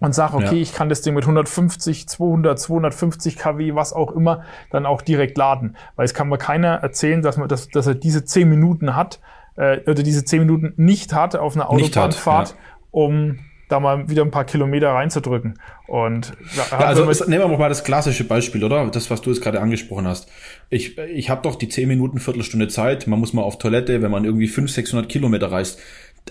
und 0.00 0.14
sage, 0.14 0.36
okay, 0.36 0.56
ja. 0.56 0.62
ich 0.62 0.74
kann 0.74 0.88
das 0.88 1.02
Ding 1.02 1.14
mit 1.14 1.24
150, 1.24 2.08
200, 2.08 2.58
250 2.58 3.36
kW, 3.36 3.74
was 3.74 3.92
auch 3.92 4.12
immer, 4.12 4.44
dann 4.70 4.86
auch 4.86 5.02
direkt 5.02 5.36
laden. 5.36 5.76
Weil 5.96 6.06
es 6.06 6.14
kann 6.14 6.28
mir 6.28 6.38
keiner 6.38 6.76
erzählen, 6.76 7.22
dass, 7.22 7.36
man, 7.36 7.48
dass, 7.48 7.68
dass 7.68 7.86
er 7.86 7.94
diese 7.94 8.24
10 8.24 8.48
Minuten 8.48 8.96
hat, 8.96 9.20
äh, 9.56 9.80
oder 9.82 10.02
diese 10.02 10.24
10 10.24 10.40
Minuten 10.40 10.72
nicht 10.76 11.12
hat 11.14 11.36
auf 11.36 11.54
einer 11.54 11.68
Autobahnfahrt, 11.68 12.50
ja. 12.50 12.56
um 12.90 13.38
da 13.70 13.80
mal 13.80 14.08
wieder 14.08 14.22
ein 14.22 14.30
paar 14.30 14.44
Kilometer 14.44 14.90
reinzudrücken. 14.90 15.58
Und 15.86 16.32
ja, 16.56 16.78
also 16.78 17.04
nehmen 17.26 17.50
wir 17.50 17.58
mal 17.58 17.68
das 17.68 17.84
klassische 17.84 18.24
Beispiel, 18.24 18.62
oder? 18.62 18.86
Das, 18.90 19.10
was 19.10 19.22
du 19.22 19.30
jetzt 19.30 19.42
gerade 19.42 19.60
angesprochen 19.60 20.06
hast. 20.06 20.28
Ich, 20.68 20.98
ich 20.98 21.30
habe 21.30 21.42
doch 21.42 21.56
die 21.56 21.68
10 21.68 21.88
Minuten, 21.88 22.18
Viertelstunde 22.18 22.68
Zeit. 22.68 23.06
Man 23.06 23.18
muss 23.18 23.32
mal 23.32 23.42
auf 23.42 23.58
Toilette, 23.58 24.02
wenn 24.02 24.10
man 24.10 24.24
irgendwie 24.24 24.48
500, 24.48 24.74
600 24.74 25.08
Kilometer 25.08 25.50
reist 25.50 25.80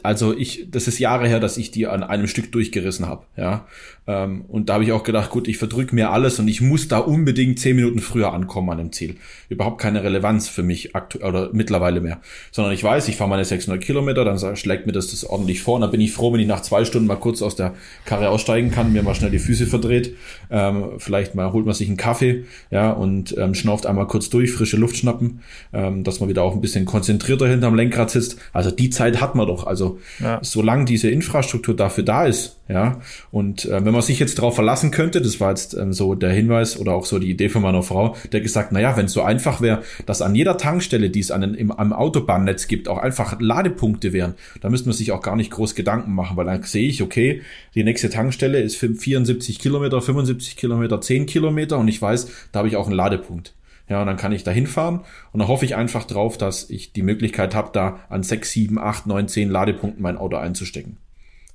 also 0.04 0.36
ich, 0.36 0.68
das 0.70 0.88
ist 0.88 1.00
Jahre 1.00 1.28
her, 1.28 1.40
dass 1.40 1.58
ich 1.58 1.72
die 1.72 1.88
an 1.88 2.04
einem 2.04 2.28
Stück 2.28 2.52
durchgerissen 2.52 3.08
habe, 3.08 3.26
ja. 3.38 3.66
Ähm, 4.08 4.46
und 4.48 4.70
da 4.70 4.76
habe 4.76 4.84
ich 4.84 4.92
auch 4.92 5.04
gedacht, 5.04 5.30
gut, 5.30 5.48
ich 5.48 5.58
verdrücke 5.58 5.94
mir 5.94 6.12
alles 6.12 6.40
und 6.40 6.48
ich 6.48 6.62
muss 6.62 6.88
da 6.88 7.00
unbedingt 7.00 7.60
zehn 7.60 7.76
Minuten 7.76 8.00
früher 8.00 8.34
ankommen 8.34 8.70
an 8.70 8.78
dem 8.78 8.92
Ziel. 8.92 9.16
Überhaupt 9.50 9.80
keine 9.80 10.04
Relevanz 10.04 10.48
für 10.48 10.64
mich 10.64 10.96
aktuell 10.96 11.28
oder 11.28 11.50
mittlerweile 11.54 12.02
mehr, 12.02 12.20
sondern 12.52 12.74
ich 12.74 12.84
weiß, 12.84 13.08
ich 13.08 13.18
fahre 13.18 13.30
meine 13.30 13.46
600 13.46 13.84
Kilometer, 13.84 14.26
dann 14.26 14.56
schlägt 14.56 14.88
mir 14.88 14.94
das 14.94 15.12
das 15.12 15.26
ordentlich 15.26 15.62
vor 15.62 15.76
und 15.76 15.82
dann 15.82 15.92
bin 15.92 16.02
ich 16.02 16.12
froh, 16.12 16.34
wenn 16.34 16.40
ich 16.40 16.48
nach 16.48 16.62
zwei 16.62 16.86
Stunden 16.86 17.08
mal 17.08 17.18
kurz 17.18 17.42
aus 17.42 17.56
der 17.56 17.76
Karre 18.06 18.30
aussteigen 18.30 18.72
kann, 18.72 18.94
mir 18.94 19.04
mal 19.04 19.16
schnell 19.16 19.32
die 19.32 19.40
Füße 19.40 19.68
verdreht, 19.68 20.16
ähm, 20.50 20.92
vielleicht 20.98 21.36
mal 21.36 21.54
holt 21.54 21.66
man 21.66 21.76
sich 21.76 21.88
einen 21.88 21.98
Kaffee, 21.98 22.46
ja, 22.72 22.92
und 22.92 23.36
ähm, 23.38 23.54
schnauft 23.54 23.86
einmal 23.86 24.08
kurz 24.08 24.30
durch, 24.30 24.52
frische 24.52 24.78
Luft 24.78 24.98
schnappen, 24.98 25.42
ähm, 25.74 26.04
dass 26.04 26.20
man 26.20 26.30
wieder 26.30 26.44
auch 26.44 26.54
ein 26.54 26.62
bisschen 26.62 26.86
konzentrierter 26.86 27.48
hinterm 27.48 27.76
Lenkrad 27.76 28.10
sitzt. 28.10 28.38
Also 28.54 28.72
die 28.72 28.90
Zeit 28.90 29.22
hat 29.22 29.36
man 29.36 29.48
doch. 29.48 29.66
Also 29.66 29.89
ja. 30.20 30.40
solange 30.44 30.86
diese 30.86 31.10
Infrastruktur 31.10 31.76
dafür 31.76 32.04
da 32.04 32.26
ist, 32.26 32.60
ja, 32.70 33.02
und 33.32 33.66
äh, 33.66 33.84
wenn 33.84 33.94
man 33.94 34.04
sich 34.04 34.20
jetzt 34.20 34.38
darauf 34.38 34.54
verlassen 34.54 34.92
könnte, 34.92 35.22
das 35.22 35.40
war 35.40 35.50
jetzt 35.50 35.74
ähm, 35.74 35.92
so 35.92 36.14
der 36.14 36.30
Hinweis 36.30 36.80
oder 36.80 36.94
auch 36.94 37.06
so 37.08 37.18
die 37.18 37.32
Idee 37.32 37.50
von 37.50 37.64
meiner 37.64 37.82
Frau, 37.82 38.16
der 38.32 38.42
gesagt, 38.42 38.72
naja, 38.72 38.96
wenn 38.96 39.08
es 39.08 39.14
so 39.14 39.24
einfach 39.24 39.60
wäre, 39.60 39.82
dass 40.06 40.22
an 40.22 40.36
jeder 40.36 40.56
Tankstelle, 40.56 41.10
die 41.10 41.20
es 41.20 41.32
an, 41.32 41.56
im, 41.56 41.72
am 41.72 41.94
Autobahnnetz 41.94 42.68
gibt, 42.68 42.88
auch 42.88 43.00
einfach 43.00 43.40
Ladepunkte 43.40 44.14
wären, 44.14 44.36
da 44.62 44.70
müsste 44.70 44.88
man 44.88 44.96
sich 44.96 45.12
auch 45.12 45.24
gar 45.24 45.36
nicht 45.36 45.50
groß 45.50 45.74
Gedanken 45.74 46.14
machen, 46.14 46.38
weil 46.38 46.46
dann 46.46 46.62
sehe 46.62 46.88
ich, 46.88 47.02
okay, 47.02 47.42
die 47.74 47.84
nächste 47.84 48.12
Tankstelle 48.12 48.62
ist 48.62 48.76
74 48.76 49.58
Kilometer, 49.58 50.00
75 50.00 50.56
Kilometer, 50.56 51.02
10 51.02 51.26
Kilometer 51.26 51.80
und 51.80 51.88
ich 51.88 52.00
weiß, 52.00 52.30
da 52.52 52.60
habe 52.60 52.68
ich 52.68 52.76
auch 52.76 52.86
einen 52.86 52.96
Ladepunkt. 52.96 53.56
Ja, 53.90 54.02
und 54.02 54.08
dann 54.08 54.18
kann 54.18 54.32
ich 54.32 54.44
da 54.44 54.52
hinfahren 54.52 55.00
und 55.32 55.40
dann 55.40 55.48
hoffe 55.48 55.66
ich 55.66 55.76
einfach 55.76 56.06
drauf, 56.06 56.38
dass 56.38 56.70
ich 56.70 56.94
die 56.94 57.02
Möglichkeit 57.02 57.56
habe, 57.56 57.72
da 57.74 58.00
an 58.10 58.22
6, 58.22 58.52
7, 58.52 58.78
8, 58.78 59.08
9, 59.08 59.28
10 59.28 59.50
Ladepunkten 59.50 60.02
mein 60.02 60.18
Auto 60.18 60.38
einzustecken. 60.38 60.98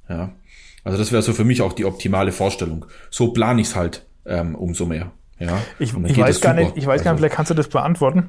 Ja. 0.09 0.33
Also 0.83 0.99
das 0.99 1.13
wäre 1.13 1.23
so 1.23 1.33
für 1.33 1.45
mich 1.45 1.63
auch 1.63 1.73
die 1.73 1.85
optimale 1.85 2.33
Vorstellung. 2.33 2.87
So 3.11 3.33
plane 3.33 3.61
ich 3.61 3.69
es 3.69 3.77
halt 3.77 4.05
ähm, 4.27 4.57
umso 4.57 4.85
mehr. 4.85 5.13
Ja. 5.39 5.59
Ich, 5.79 5.95
ich 5.95 6.19
weiß 6.19 6.41
gar 6.41 6.55
nicht, 6.55 6.77
ich 6.77 6.87
weiß 6.87 6.93
also, 6.93 7.05
gar 7.05 7.13
nicht, 7.13 7.21
vielleicht 7.21 7.35
kannst 7.37 7.51
du 7.51 7.55
das 7.55 7.69
beantworten. 7.69 8.29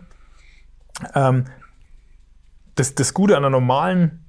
Ähm, 1.15 1.45
das, 2.75 2.93
das 2.93 3.13
Gute 3.13 3.35
an 3.35 3.43
einer 3.43 3.49
normalen 3.49 4.23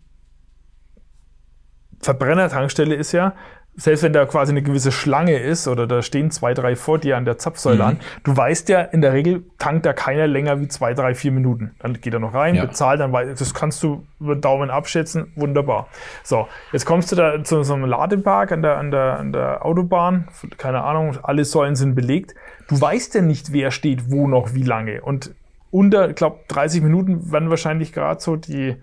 Verbrennertankstelle 2.01 2.95
ist 2.95 3.13
ja, 3.13 3.35
selbst 3.77 4.03
wenn 4.03 4.13
da 4.13 4.25
quasi 4.25 4.53
eine 4.53 4.63
gewisse 4.63 4.91
Schlange 4.91 5.39
ist 5.39 5.69
oder 5.69 5.87
da 5.87 6.01
stehen 6.03 6.31
zwei, 6.31 6.55
drei 6.55 6.77
vor 6.77 6.99
dir 6.99 7.17
an 7.17 7.25
der 7.25 7.37
Zapfsäule 7.37 7.77
mhm. 7.77 7.83
an, 7.83 8.01
du 8.25 8.37
weißt 8.37 8.69
ja, 8.71 8.81
in 8.81 9.03
der 9.03 9.13
Regel 9.13 9.45
tankt 9.59 9.85
da 9.85 9.93
keiner 9.93 10.27
länger 10.27 10.61
wie 10.61 10.69
zwei, 10.69 10.95
drei, 10.95 11.15
vier 11.15 11.31
Minuten. 11.31 11.75
Dann 11.79 12.01
geht 12.01 12.15
er 12.15 12.21
noch 12.21 12.33
rein, 12.33 12.55
ja. 12.55 12.65
bezahlt, 12.65 13.01
dann 13.01 13.13
weiß, 13.13 13.39
das 13.39 13.53
kannst 13.53 13.83
du 13.83 14.07
über 14.19 14.35
Daumen 14.35 14.71
abschätzen, 14.71 15.33
wunderbar. 15.37 15.89
So, 16.23 16.49
jetzt 16.73 16.87
kommst 16.87 17.13
du 17.13 17.17
da 17.17 17.45
zu 17.45 17.63
so 17.63 17.75
einem 17.75 17.85
Ladepark 17.85 18.53
an 18.53 18.63
der, 18.63 18.79
an 18.79 18.91
der, 18.91 19.19
an 19.19 19.33
der 19.33 19.65
Autobahn, 19.65 20.29
keine 20.57 20.83
Ahnung, 20.83 21.19
alle 21.23 21.45
Säulen 21.45 21.77
sind 21.77 21.95
belegt. 21.95 22.35
Du 22.69 22.81
weißt 22.81 23.15
ja 23.15 23.21
nicht, 23.21 23.53
wer 23.53 23.71
steht 23.71 24.11
wo 24.11 24.27
noch 24.27 24.55
wie 24.55 24.63
lange. 24.63 25.03
Und 25.03 25.35
unter, 25.71 26.09
ich 26.09 26.17
glaube, 26.17 26.41
30 26.49 26.83
Minuten 26.83 27.31
werden 27.31 27.51
wahrscheinlich 27.51 27.93
gerade 27.93 28.21
so 28.21 28.37
die, 28.37 28.77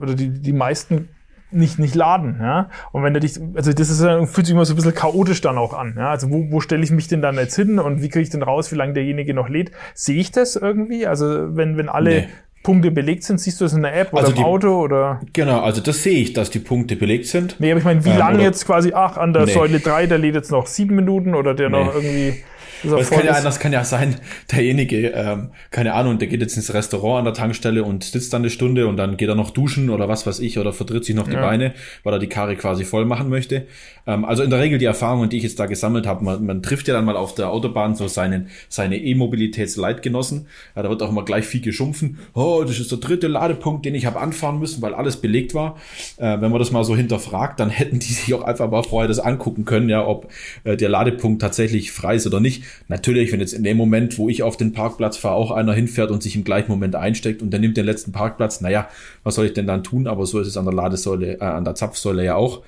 oder 0.00 0.14
die, 0.14 0.30
die 0.30 0.52
meisten 0.52 1.08
nicht, 1.52 1.78
nicht 1.78 1.94
laden. 1.94 2.36
Ja? 2.40 2.70
Und 2.92 3.02
wenn 3.02 3.14
du 3.14 3.20
dich, 3.20 3.38
also 3.54 3.72
das 3.72 3.90
ist, 3.90 4.00
fühlt 4.00 4.46
sich 4.46 4.50
immer 4.50 4.64
so 4.64 4.72
ein 4.72 4.76
bisschen 4.76 4.94
chaotisch 4.94 5.40
dann 5.40 5.58
auch 5.58 5.74
an. 5.74 5.94
Ja? 5.96 6.10
Also 6.10 6.30
wo, 6.30 6.50
wo 6.50 6.60
stelle 6.60 6.82
ich 6.82 6.90
mich 6.90 7.08
denn 7.08 7.22
dann 7.22 7.36
jetzt 7.36 7.56
hin 7.56 7.78
und 7.78 8.02
wie 8.02 8.08
kriege 8.08 8.22
ich 8.22 8.30
denn 8.30 8.42
raus, 8.42 8.72
wie 8.72 8.76
lange 8.76 8.92
derjenige 8.92 9.34
noch 9.34 9.48
lädt? 9.48 9.72
Sehe 9.94 10.20
ich 10.20 10.30
das 10.30 10.56
irgendwie? 10.56 11.06
Also 11.06 11.56
wenn, 11.56 11.76
wenn 11.76 11.88
alle 11.88 12.10
nee. 12.10 12.28
Punkte 12.62 12.90
belegt 12.90 13.24
sind, 13.24 13.40
siehst 13.40 13.60
du 13.60 13.64
das 13.64 13.72
in 13.72 13.82
der 13.82 13.98
App 13.98 14.12
oder 14.12 14.24
also 14.24 14.36
im 14.36 14.44
Auto 14.44 14.82
oder? 14.82 15.20
Genau, 15.32 15.60
also 15.60 15.80
das 15.80 16.02
sehe 16.02 16.18
ich, 16.18 16.34
dass 16.34 16.50
die 16.50 16.58
Punkte 16.58 16.96
belegt 16.96 17.26
sind. 17.26 17.56
Nee, 17.58 17.70
aber 17.70 17.78
ich 17.78 17.84
meine, 17.84 18.04
wie 18.04 18.10
ähm, 18.10 18.18
lange 18.18 18.42
jetzt 18.42 18.66
quasi, 18.66 18.92
ach, 18.94 19.16
an 19.16 19.32
der 19.32 19.46
nee. 19.46 19.52
Säule 19.52 19.80
3, 19.80 20.06
der 20.06 20.18
lädt 20.18 20.34
jetzt 20.34 20.50
noch 20.50 20.66
sieben 20.66 20.94
Minuten 20.94 21.34
oder 21.34 21.54
der 21.54 21.70
nee. 21.70 21.78
noch 21.78 21.94
irgendwie 21.94 22.42
das 22.82 23.10
kann, 23.10 23.24
ja, 23.24 23.40
das 23.40 23.58
kann 23.60 23.72
ja 23.72 23.84
sein, 23.84 24.16
derjenige, 24.50 25.08
ähm, 25.08 25.50
keine 25.70 25.94
Ahnung, 25.94 26.18
der 26.18 26.28
geht 26.28 26.40
jetzt 26.40 26.56
ins 26.56 26.72
Restaurant 26.72 27.20
an 27.20 27.24
der 27.26 27.34
Tankstelle 27.34 27.84
und 27.84 28.04
sitzt 28.04 28.32
dann 28.32 28.42
eine 28.42 28.50
Stunde 28.50 28.86
und 28.86 28.96
dann 28.96 29.16
geht 29.16 29.28
er 29.28 29.34
noch 29.34 29.50
duschen 29.50 29.90
oder 29.90 30.08
was 30.08 30.26
weiß 30.26 30.40
ich 30.40 30.58
oder 30.58 30.72
verdritt 30.72 31.04
sich 31.04 31.14
noch 31.14 31.28
die 31.28 31.34
ja. 31.34 31.40
Beine, 31.40 31.74
weil 32.02 32.14
er 32.14 32.18
die 32.18 32.28
Karre 32.28 32.56
quasi 32.56 32.84
voll 32.84 33.04
machen 33.04 33.28
möchte. 33.28 33.66
Ähm, 34.06 34.24
also 34.24 34.42
in 34.42 34.50
der 34.50 34.60
Regel 34.60 34.78
die 34.78 34.84
Erfahrungen, 34.84 35.30
die 35.30 35.36
ich 35.36 35.42
jetzt 35.42 35.58
da 35.58 35.66
gesammelt 35.66 36.06
habe, 36.06 36.24
man, 36.24 36.44
man 36.44 36.62
trifft 36.62 36.88
ja 36.88 36.94
dann 36.94 37.04
mal 37.04 37.16
auf 37.16 37.34
der 37.34 37.50
Autobahn 37.50 37.94
so 37.94 38.08
seinen, 38.08 38.48
seine 38.68 38.98
E-Mobilitätsleitgenossen. 38.98 40.46
Ja, 40.76 40.82
da 40.82 40.88
wird 40.88 41.02
auch 41.02 41.10
immer 41.10 41.24
gleich 41.24 41.44
viel 41.44 41.60
geschumpfen. 41.60 42.18
Oh, 42.34 42.64
das 42.66 42.78
ist 42.78 42.90
der 42.90 42.98
dritte 42.98 43.28
Ladepunkt, 43.28 43.84
den 43.84 43.94
ich 43.94 44.06
habe 44.06 44.20
anfahren 44.20 44.58
müssen, 44.58 44.82
weil 44.82 44.94
alles 44.94 45.16
belegt 45.16 45.54
war. 45.54 45.76
Äh, 46.16 46.40
wenn 46.40 46.50
man 46.50 46.58
das 46.58 46.70
mal 46.70 46.84
so 46.84 46.96
hinterfragt, 46.96 47.60
dann 47.60 47.70
hätten 47.80 47.98
die 47.98 48.12
sich 48.12 48.32
auch 48.34 48.42
einfach 48.42 48.70
mal 48.70 48.82
vorher 48.82 49.08
das 49.08 49.18
angucken 49.18 49.64
können, 49.64 49.88
ja, 49.88 50.06
ob 50.06 50.28
äh, 50.64 50.76
der 50.76 50.88
Ladepunkt 50.88 51.42
tatsächlich 51.42 51.92
frei 51.92 52.16
ist 52.16 52.26
oder 52.26 52.40
nicht. 52.40 52.64
Natürlich, 52.88 53.32
wenn 53.32 53.40
jetzt 53.40 53.52
in 53.52 53.62
dem 53.62 53.76
Moment, 53.76 54.18
wo 54.18 54.28
ich 54.28 54.42
auf 54.42 54.56
den 54.56 54.72
Parkplatz 54.72 55.16
fahre, 55.16 55.36
auch 55.36 55.50
einer 55.50 55.72
hinfährt 55.72 56.10
und 56.10 56.22
sich 56.22 56.36
im 56.36 56.44
gleichen 56.44 56.70
Moment 56.70 56.96
einsteckt 56.96 57.42
und 57.42 57.50
der 57.50 57.60
nimmt 57.60 57.76
den 57.76 57.86
letzten 57.86 58.12
Parkplatz, 58.12 58.60
naja, 58.60 58.88
was 59.22 59.36
soll 59.36 59.46
ich 59.46 59.52
denn 59.52 59.66
dann 59.66 59.84
tun? 59.84 60.06
Aber 60.06 60.26
so 60.26 60.40
ist 60.40 60.48
es 60.48 60.56
an 60.56 60.64
der 60.64 60.74
Ladesäule, 60.74 61.40
äh, 61.40 61.44
an 61.44 61.64
der 61.64 61.74
Zapfsäule 61.74 62.24
ja 62.24 62.34
auch. 62.34 62.62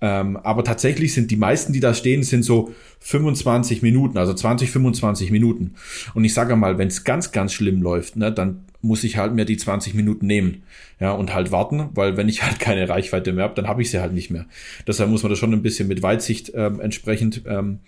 Ähm, 0.00 0.36
aber 0.36 0.64
tatsächlich 0.64 1.14
sind 1.14 1.30
die 1.30 1.36
meisten, 1.36 1.72
die 1.72 1.80
da 1.80 1.94
stehen, 1.94 2.22
sind 2.22 2.44
so 2.44 2.72
25 3.00 3.82
Minuten, 3.82 4.18
also 4.18 4.34
20, 4.34 4.70
25 4.70 5.30
Minuten. 5.30 5.74
Und 6.14 6.24
ich 6.24 6.34
sage 6.34 6.56
mal, 6.56 6.78
wenn 6.78 6.88
es 6.88 7.04
ganz, 7.04 7.32
ganz 7.32 7.52
schlimm 7.52 7.82
läuft, 7.82 8.16
ne, 8.16 8.32
dann 8.32 8.64
muss 8.80 9.04
ich 9.04 9.16
halt 9.16 9.34
mir 9.34 9.44
die 9.44 9.56
20 9.56 9.94
Minuten 9.94 10.26
nehmen. 10.26 10.62
Ja, 11.00 11.12
und 11.12 11.32
halt 11.32 11.52
warten, 11.52 11.90
weil 11.94 12.16
wenn 12.16 12.28
ich 12.28 12.42
halt 12.42 12.58
keine 12.58 12.88
Reichweite 12.88 13.32
mehr 13.32 13.44
habe, 13.44 13.54
dann 13.54 13.68
habe 13.68 13.82
ich 13.82 13.90
sie 13.90 14.00
halt 14.00 14.12
nicht 14.12 14.30
mehr. 14.30 14.46
Deshalb 14.86 15.10
muss 15.10 15.22
man 15.22 15.30
das 15.30 15.38
schon 15.38 15.52
ein 15.52 15.62
bisschen 15.62 15.88
mit 15.88 16.02
Weitsicht 16.02 16.52
ähm, 16.54 16.80
entsprechend 16.80 17.42
ähm, 17.46 17.80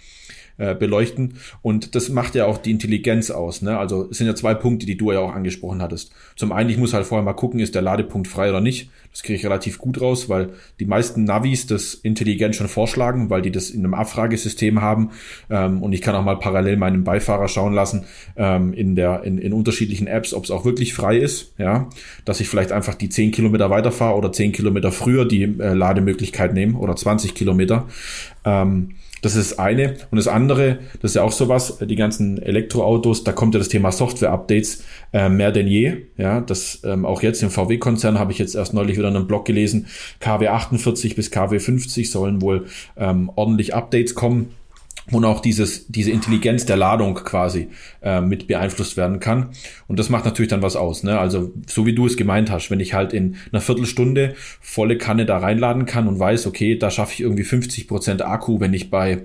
äh, 0.61 0.75
beleuchten. 0.75 1.35
Und 1.63 1.95
das 1.95 2.11
macht 2.11 2.35
ja 2.35 2.45
auch 2.45 2.59
die 2.59 2.71
Intelligenz 2.71 3.31
aus. 3.31 3.63
Ne? 3.63 3.79
Also 3.79 4.09
es 4.11 4.19
sind 4.19 4.27
ja 4.27 4.35
zwei 4.35 4.53
Punkte, 4.53 4.85
die 4.85 4.99
du 4.99 5.11
ja 5.11 5.21
auch 5.21 5.35
angesprochen 5.35 5.81
hattest. 5.81 6.13
Zum 6.37 6.53
einen, 6.53 6.69
ich 6.69 6.77
muss 6.77 6.93
halt 6.93 7.07
vorher 7.07 7.25
mal 7.25 7.33
gucken, 7.33 7.61
ist 7.61 7.75
der 7.75 7.81
Ladepunkt 7.81 8.29
frei 8.29 8.51
oder 8.51 8.61
nicht. 8.61 8.91
Das 9.11 9.23
kriege 9.23 9.39
ich 9.39 9.45
relativ 9.45 9.79
gut 9.79 10.01
raus, 10.01 10.29
weil 10.29 10.51
die 10.79 10.85
meisten 10.85 11.25
Navis 11.25 11.67
das 11.67 11.95
intelligent 11.95 12.55
schon 12.55 12.69
vorschlagen, 12.69 13.31
weil 13.31 13.41
die 13.41 13.51
das 13.51 13.71
in 13.71 13.81
einem 13.81 13.95
Abfragesystem 13.95 14.83
haben. 14.83 15.11
Ähm, 15.49 15.83
und 15.83 15.95
ich 15.95 16.03
kann 16.03 16.15
auch 16.15 16.23
mal 16.23 16.39
parallel 16.39 16.77
meinen 16.77 17.05
Beifahrer 17.05 17.49
schauen 17.49 17.73
lassen 17.73 18.05
ähm, 18.37 18.75
in, 18.75 18.95
der, 18.95 19.25
in, 19.25 19.39
in 19.39 19.55
unterschiedlichen 19.55 20.07
Apps, 20.07 20.35
ob 20.35 20.45
es 20.45 20.51
auch 20.51 20.67
wirklich 20.67 20.93
frei 20.93 21.17
ist. 21.17 21.55
Ja, 21.57 21.89
Dass 22.27 22.41
ich 22.41 22.49
vielleicht 22.49 22.71
einfach 22.71 22.95
die 22.95 23.09
10 23.09 23.31
Kilometer 23.33 23.71
weiterfahre 23.71 24.17
oder 24.17 24.31
10 24.31 24.53
Kilometer 24.53 24.93
früher 24.93 25.25
die 25.25 25.43
äh, 25.43 25.73
Lademöglichkeit 25.73 26.53
nehme 26.53 26.77
oder 26.79 26.95
20 26.95 27.35
Kilometer. 27.35 27.89
Ähm, 28.45 28.91
das 29.23 29.37
ist 29.37 29.53
das 29.53 29.59
eine. 29.59 29.97
Und 30.11 30.17
das 30.17 30.29
andere, 30.29 30.79
das 31.01 31.13
ist 31.13 31.15
ja 31.17 31.23
auch 31.23 31.33
sowas, 31.33 31.79
die 31.81 31.97
ganzen 31.97 32.41
Elektroautos, 32.41 33.25
da 33.25 33.33
kommt 33.33 33.55
ja 33.55 33.59
das 33.59 33.69
Thema 33.69 33.93
Software-Updates 33.93 34.85
äh, 35.13 35.29
mehr 35.29 35.53
denn 35.53 35.67
je. 35.67 36.07
Ja, 36.17 36.41
das 36.41 36.81
ähm, 36.85 37.05
auch 37.05 37.23
jetzt 37.23 37.43
im 37.43 37.51
VW-Konzern 37.51 38.19
habe 38.19 38.33
ich 38.33 38.39
jetzt 38.39 38.55
erst 38.55 38.75
neulich 38.75 38.97
wieder 38.97 39.09
einen 39.09 39.27
Blog 39.27 39.45
gelesen. 39.45 39.87
KW 40.21 40.49
48 40.49 41.17
bis 41.17 41.31
KW 41.31 41.59
50 41.59 42.11
sollen 42.11 42.43
wohl 42.43 42.67
ähm, 42.97 43.31
ordentlich 43.35 43.75
Updates 43.75 44.15
kommen 44.15 44.51
und 45.11 45.25
auch 45.25 45.41
dieses, 45.41 45.87
diese 45.89 46.11
Intelligenz 46.11 46.67
der 46.67 46.77
Ladung 46.77 47.15
quasi 47.15 47.69
äh, 48.03 48.21
mit 48.21 48.47
beeinflusst 48.47 48.97
werden 48.97 49.21
kann. 49.21 49.51
Und 49.89 49.99
das 49.99 50.09
macht 50.09 50.25
natürlich 50.25 50.51
dann 50.51 50.63
was 50.63 50.77
aus. 50.77 51.03
Ne? 51.03 51.19
Also 51.19 51.53
so 51.67 51.87
wie 51.87 51.95
du 51.95 52.07
es 52.07 52.17
gemeint 52.17 52.51
hast, 52.51 52.71
wenn 52.71 52.81
ich 52.81 52.95
halt 52.95 53.13
in 53.13 53.37
einer 53.53 53.61
Viertelstunde 53.61 54.35
volle 54.61 54.99
Kanne 54.99 55.27
da 55.27 55.39
reinladen 55.39 55.87
kann 55.87 56.07
und 56.07 56.19
weiß, 56.19 56.47
okay, 56.47 56.77
da 56.77 56.91
schaffe 56.91 57.15
ich 57.15 57.21
irgendwie 57.21 57.45
50 57.45 57.89
Prozent 57.89 58.23
Akku, 58.23 58.61
wenn 58.61 58.75
ich 58.75 58.91
bei 58.91 59.23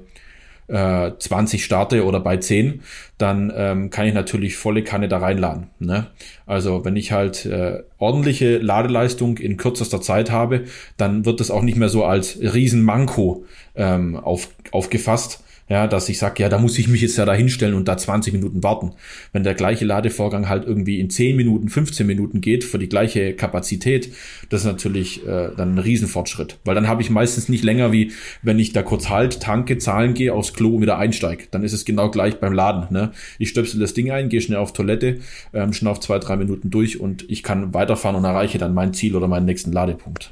äh, 0.68 1.12
20 1.18 1.64
starte 1.64 2.06
oder 2.06 2.20
bei 2.20 2.38
10, 2.38 2.82
dann 3.18 3.54
ähm, 3.56 3.90
kann 3.90 4.08
ich 4.08 4.14
natürlich 4.14 4.58
volle 4.58 4.84
Kanne 4.84 5.08
da 5.08 5.20
reinladen. 5.20 5.68
Ne? 5.80 6.08
Also 6.46 6.84
wenn 6.86 6.96
ich 6.96 7.12
halt 7.12 7.46
äh, 7.46 7.84
ordentliche 7.98 8.58
Ladeleistung 8.58 9.38
in 9.38 9.58
kürzester 9.58 10.02
Zeit 10.02 10.32
habe, 10.32 10.64
dann 10.98 11.26
wird 11.26 11.40
das 11.40 11.52
auch 11.52 11.62
nicht 11.62 11.78
mehr 11.78 11.90
so 11.90 12.04
als 12.04 12.40
Riesenmanko 12.40 13.46
ähm, 13.76 14.16
auf, 14.16 14.50
aufgefasst, 14.72 15.44
ja, 15.68 15.88
dass 15.88 16.10
ich 16.10 16.20
sage, 16.20 16.44
ja, 16.44 16.50
da 16.50 16.60
muss 16.60 16.78
ich 16.78 16.88
mich 16.88 17.02
jetzt 17.02 17.18
ja 17.18 17.26
da 17.26 17.34
hinstellen 17.34 17.74
und 17.74 17.88
da 17.88 17.98
20 17.98 18.34
Minuten 18.34 18.62
warten. 18.62 18.94
Wenn 19.34 19.44
der 19.44 19.56
gleiche 19.56 19.84
Ladevorgang 19.84 20.48
halt 20.48 20.64
irgendwie 20.66 21.00
in 21.00 21.10
10 21.10 21.36
Minuten, 21.36 21.70
15 21.70 22.06
Minuten 22.06 22.40
geht 22.40 22.64
für 22.64 22.78
die 22.78 22.88
gleiche 22.88 23.34
Kapazität, 23.34 24.14
das 24.50 24.62
ist 24.62 24.68
natürlich 24.68 25.26
äh, 25.26 25.50
dann 25.58 25.76
ein 25.76 25.80
Riesenfortschritt. 25.80 26.60
Weil 26.66 26.76
dann 26.76 26.88
habe 26.88 27.02
ich 27.02 27.10
meistens 27.10 27.50
nicht 27.50 27.64
länger 27.64 27.92
wie, 27.92 28.12
wenn 28.44 28.60
ich 28.60 28.74
da 28.74 28.84
kurz 28.84 29.10
halt, 29.10 29.42
tanke, 29.42 29.80
zahlen 29.80 30.14
gehe, 30.14 30.34
aufs 30.34 30.54
Klo 30.54 30.76
und 30.76 30.82
wieder 30.82 31.00
einsteige. 31.00 31.46
Dann 31.50 31.64
ist 31.64 31.74
es 31.74 31.84
genau 31.84 32.12
gleich 32.12 32.40
beim 32.40 32.54
Laden. 32.54 32.94
Ne? 32.94 33.12
Ich 33.40 33.50
stöpsel 33.50 33.80
das 33.80 33.96
Ding 33.96 34.12
ein, 34.12 34.30
gehe 34.30 34.42
schnell 34.42 34.60
auf 34.60 34.72
Toilette, 34.72 35.20
ähm, 35.52 35.74
schnell 35.74 35.92
auf 35.92 36.00
zwei, 36.00 36.20
drei 36.20 36.36
Minuten 36.36 36.70
durch 36.70 37.00
und 37.00 37.28
ich 37.28 37.42
kann 37.42 37.74
weiterfahren 37.74 38.16
und 38.16 38.24
erreiche 38.24 38.60
dann 38.60 38.76
mein 38.76 38.94
Ziel 38.94 39.16
oder 39.16 39.28
meinen 39.28 39.46
nächsten 39.46 39.72
Ladepunkt. 39.72 40.32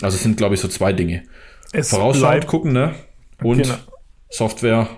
Also 0.00 0.14
es 0.14 0.22
sind, 0.22 0.36
glaube 0.36 0.54
ich, 0.54 0.60
so 0.60 0.68
zwei 0.68 0.92
Dinge. 0.92 1.24
Es 1.72 1.90
Vorausschauend 1.90 2.46
gucken, 2.46 2.72
ne? 2.72 2.94
Und 3.42 3.62
genau. 3.62 3.74
Software, 4.30 4.88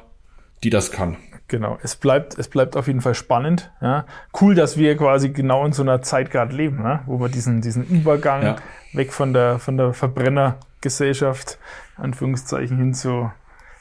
die 0.63 0.71
das 0.71 0.93
kann. 0.93 1.17
Genau, 1.49 1.79
es 1.83 1.97
bleibt, 1.97 2.39
es 2.39 2.49
bleibt 2.49 2.77
auf 2.77 2.87
jeden 2.87 3.01
Fall 3.01 3.15
spannend. 3.15 3.71
Ja. 3.81 4.07
Cool, 4.41 4.55
dass 4.55 4.77
wir 4.77 4.97
quasi 4.97 5.31
genau 5.31 5.67
in 5.67 5.73
so 5.73 5.83
einer 5.83 6.01
Zeit 6.01 6.31
gerade 6.31 6.55
leben, 6.55 6.83
ne? 6.83 7.01
wo 7.07 7.21
wir 7.21 7.29
diesen, 7.29 7.61
diesen 7.61 7.85
Übergang 7.85 8.43
ja. 8.43 8.57
weg 8.93 9.13
von 9.13 9.35
der, 9.35 9.59
von 9.59 9.77
der 9.77 9.93
Verbrennergesellschaft, 9.93 11.59
Anführungszeichen, 11.97 12.79
hin 12.79 12.95
zu 12.95 13.31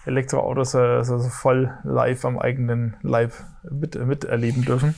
Elektroautos 0.05 0.75
also 0.75 1.19
voll 1.19 1.71
live 1.83 2.25
am 2.25 2.39
eigenen 2.39 2.97
Leib 3.03 3.33
mit, 3.69 3.95
miterleben 3.95 4.65
dürfen. 4.65 4.95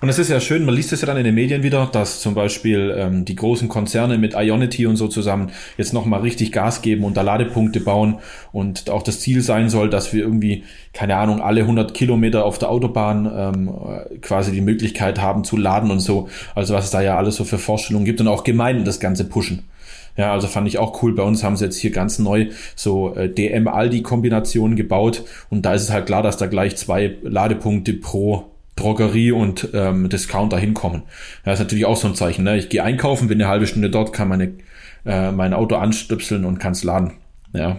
Und 0.00 0.08
es 0.08 0.18
ist 0.18 0.28
ja 0.28 0.40
schön, 0.40 0.64
man 0.64 0.74
liest 0.74 0.92
es 0.92 1.00
ja 1.00 1.06
dann 1.06 1.16
in 1.16 1.24
den 1.24 1.34
Medien 1.34 1.62
wieder, 1.62 1.86
dass 1.86 2.20
zum 2.20 2.34
Beispiel 2.34 2.94
ähm, 2.96 3.24
die 3.24 3.36
großen 3.36 3.68
Konzerne 3.68 4.18
mit 4.18 4.34
Ionity 4.34 4.86
und 4.86 4.96
so 4.96 5.08
zusammen 5.08 5.50
jetzt 5.78 5.92
nochmal 5.92 6.20
richtig 6.20 6.52
Gas 6.52 6.82
geben 6.82 7.04
und 7.04 7.16
da 7.16 7.22
Ladepunkte 7.22 7.80
bauen 7.80 8.16
und 8.52 8.90
auch 8.90 9.02
das 9.02 9.20
Ziel 9.20 9.40
sein 9.40 9.68
soll, 9.68 9.90
dass 9.90 10.12
wir 10.12 10.22
irgendwie, 10.22 10.64
keine 10.92 11.16
Ahnung, 11.16 11.40
alle 11.40 11.62
100 11.62 11.94
Kilometer 11.94 12.44
auf 12.44 12.58
der 12.58 12.70
Autobahn 12.70 13.30
ähm, 13.34 14.20
quasi 14.20 14.52
die 14.52 14.60
Möglichkeit 14.60 15.20
haben 15.20 15.44
zu 15.44 15.56
laden 15.56 15.90
und 15.90 16.00
so. 16.00 16.28
Also 16.54 16.74
was 16.74 16.86
es 16.86 16.90
da 16.90 17.00
ja 17.00 17.16
alles 17.16 17.36
so 17.36 17.44
für 17.44 17.58
Vorstellungen 17.58 18.04
gibt 18.04 18.20
und 18.20 18.28
auch 18.28 18.44
Gemeinden 18.44 18.84
das 18.84 19.00
Ganze 19.00 19.24
pushen. 19.24 19.64
Ja, 20.16 20.32
also 20.32 20.46
fand 20.46 20.68
ich 20.68 20.78
auch 20.78 21.02
cool. 21.02 21.14
Bei 21.14 21.24
uns 21.24 21.42
haben 21.42 21.56
sie 21.56 21.64
jetzt 21.64 21.78
hier 21.78 21.90
ganz 21.90 22.18
neu 22.18 22.48
so 22.76 23.14
äh, 23.16 23.28
DM-Aldi-Kombinationen 23.28 24.76
gebaut 24.76 25.24
und 25.50 25.62
da 25.62 25.74
ist 25.74 25.82
es 25.82 25.90
halt 25.90 26.06
klar, 26.06 26.22
dass 26.22 26.36
da 26.36 26.46
gleich 26.46 26.76
zwei 26.76 27.16
Ladepunkte 27.22 27.94
pro 27.94 28.53
Drogerie 28.76 29.32
und 29.32 29.68
ähm, 29.72 30.08
Discounter 30.08 30.58
hinkommen. 30.58 31.02
Ja, 31.44 31.52
ist 31.52 31.60
natürlich 31.60 31.86
auch 31.86 31.96
so 31.96 32.08
ein 32.08 32.14
Zeichen. 32.14 32.44
Ne? 32.44 32.56
Ich 32.56 32.68
gehe 32.68 32.82
einkaufen, 32.82 33.28
bin 33.28 33.40
eine 33.40 33.48
halbe 33.48 33.66
Stunde 33.66 33.90
dort, 33.90 34.12
kann 34.12 34.28
meine, 34.28 34.52
äh, 35.04 35.30
mein 35.30 35.54
Auto 35.54 35.76
anstöpseln 35.76 36.44
und 36.44 36.58
kann 36.58 36.72
es 36.72 36.82
laden. 36.82 37.12
Ja, 37.52 37.78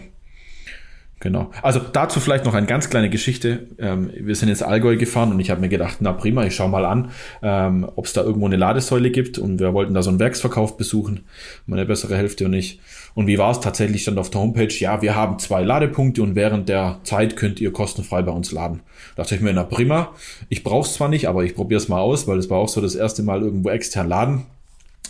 genau. 1.19 1.51
Also 1.61 1.79
dazu 1.79 2.19
vielleicht 2.19 2.45
noch 2.45 2.53
eine 2.53 2.67
ganz 2.67 2.89
kleine 2.89 3.09
Geschichte. 3.09 3.67
Ähm, 3.77 4.11
wir 4.15 4.35
sind 4.35 4.49
jetzt 4.49 4.63
Allgäu 4.63 4.97
gefahren 4.97 5.31
und 5.31 5.39
ich 5.39 5.49
habe 5.49 5.61
mir 5.61 5.69
gedacht, 5.69 5.97
na 5.99 6.13
prima, 6.13 6.45
ich 6.45 6.55
schau 6.55 6.67
mal 6.67 6.85
an, 6.85 7.11
ähm, 7.41 7.87
ob 7.95 8.05
es 8.05 8.13
da 8.13 8.21
irgendwo 8.21 8.45
eine 8.45 8.57
Ladesäule 8.57 9.11
gibt 9.11 9.37
und 9.37 9.59
wir 9.59 9.73
wollten 9.73 9.93
da 9.93 10.01
so 10.01 10.09
einen 10.09 10.19
Werksverkauf 10.19 10.77
besuchen, 10.77 11.25
meine 11.65 11.85
bessere 11.85 12.15
Hälfte 12.15 12.45
und 12.45 12.53
ich. 12.53 12.79
Und 13.13 13.27
wie 13.27 13.37
war 13.37 13.51
es 13.51 13.61
tatsächlich? 13.61 14.01
Stand 14.01 14.17
auf 14.17 14.29
der 14.29 14.41
Homepage, 14.41 14.73
ja, 14.79 15.01
wir 15.01 15.15
haben 15.15 15.39
zwei 15.39 15.63
Ladepunkte 15.63 16.21
und 16.21 16.35
während 16.35 16.67
der 16.67 16.99
Zeit 17.03 17.37
könnt 17.37 17.61
ihr 17.61 17.71
kostenfrei 17.71 18.21
bei 18.21 18.31
uns 18.31 18.51
laden. 18.51 18.81
Da 19.15 19.23
dachte 19.23 19.35
ich 19.35 19.41
mir, 19.41 19.53
na 19.53 19.63
prima, 19.63 20.09
ich 20.49 20.63
brauche 20.63 20.85
es 20.85 20.95
zwar 20.95 21.07
nicht, 21.07 21.27
aber 21.27 21.43
ich 21.43 21.55
probiere 21.55 21.79
es 21.79 21.87
mal 21.87 22.01
aus, 22.01 22.27
weil 22.27 22.37
es 22.37 22.49
war 22.49 22.57
auch 22.57 22.67
so 22.67 22.81
das 22.81 22.93
erste 22.93 23.23
Mal 23.23 23.41
irgendwo 23.41 23.69
extern 23.69 24.09
laden. 24.09 24.45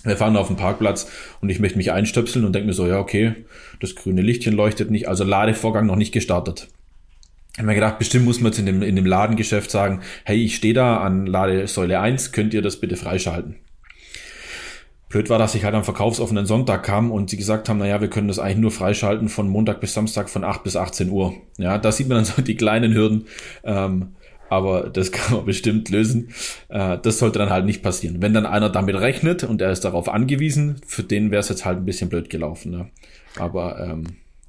Wir 0.05 0.17
fahren 0.17 0.37
auf 0.37 0.47
den 0.47 0.55
Parkplatz 0.55 1.07
und 1.41 1.49
ich 1.49 1.59
möchte 1.59 1.77
mich 1.77 1.91
einstöpseln 1.91 2.45
und 2.45 2.53
denke 2.53 2.67
mir 2.67 2.73
so, 2.73 2.87
ja, 2.87 2.99
okay, 2.99 3.45
das 3.79 3.95
grüne 3.95 4.21
Lichtchen 4.21 4.53
leuchtet 4.53 4.91
nicht, 4.91 5.07
also 5.07 5.23
Ladevorgang 5.23 5.85
noch 5.85 5.95
nicht 5.95 6.13
gestartet. 6.13 6.67
Ich 7.53 7.59
habe 7.59 7.67
mir 7.67 7.75
gedacht, 7.75 7.99
bestimmt 7.99 8.25
muss 8.25 8.41
man 8.41 8.51
jetzt 8.51 8.59
in 8.59 8.65
dem, 8.65 8.81
in 8.81 8.95
dem 8.95 9.05
Ladengeschäft 9.05 9.71
sagen, 9.71 10.01
hey, 10.25 10.43
ich 10.43 10.55
stehe 10.55 10.73
da 10.73 10.97
an 10.97 11.25
Ladesäule 11.25 11.99
1, 11.99 12.31
könnt 12.33 12.53
ihr 12.53 12.61
das 12.61 12.79
bitte 12.79 12.97
freischalten? 12.97 13.55
Blöd 15.07 15.29
war, 15.29 15.39
dass 15.39 15.55
ich 15.55 15.63
halt 15.63 15.73
am 15.75 15.85
verkaufsoffenen 15.85 16.45
Sonntag 16.45 16.83
kam 16.83 17.11
und 17.11 17.29
sie 17.29 17.37
gesagt 17.37 17.69
haben, 17.69 17.77
naja, 17.77 18.01
wir 18.01 18.09
können 18.09 18.27
das 18.27 18.39
eigentlich 18.39 18.57
nur 18.57 18.71
freischalten 18.71 19.29
von 19.29 19.47
Montag 19.47 19.79
bis 19.79 19.93
Samstag 19.93 20.29
von 20.29 20.43
8 20.43 20.63
bis 20.63 20.75
18 20.75 21.09
Uhr. 21.09 21.35
Ja, 21.57 21.77
da 21.77 21.93
sieht 21.93 22.09
man 22.09 22.17
dann 22.17 22.25
so 22.25 22.41
die 22.41 22.57
kleinen 22.57 22.93
Hürden. 22.93 23.25
Ähm, 23.63 24.15
aber 24.49 24.89
das 24.89 25.11
kann 25.11 25.35
man 25.35 25.45
bestimmt 25.45 25.89
lösen. 25.89 26.29
Äh, 26.69 26.97
das 27.01 27.19
sollte 27.19 27.39
dann 27.39 27.49
halt 27.49 27.65
nicht 27.65 27.83
passieren. 27.83 28.21
Wenn 28.21 28.33
dann 28.33 28.45
einer 28.45 28.69
damit 28.69 28.95
rechnet 28.95 29.43
und 29.43 29.61
er 29.61 29.71
ist 29.71 29.85
darauf 29.85 30.09
angewiesen, 30.09 30.81
für 30.85 31.03
den 31.03 31.31
wäre 31.31 31.39
es 31.39 31.49
jetzt 31.49 31.65
halt 31.65 31.79
ein 31.79 31.85
bisschen 31.85 32.09
blöd 32.09 32.29
gelaufen. 32.29 32.71
Ne? 32.71 32.89
Aber 33.37 33.79
ähm, 33.79 34.03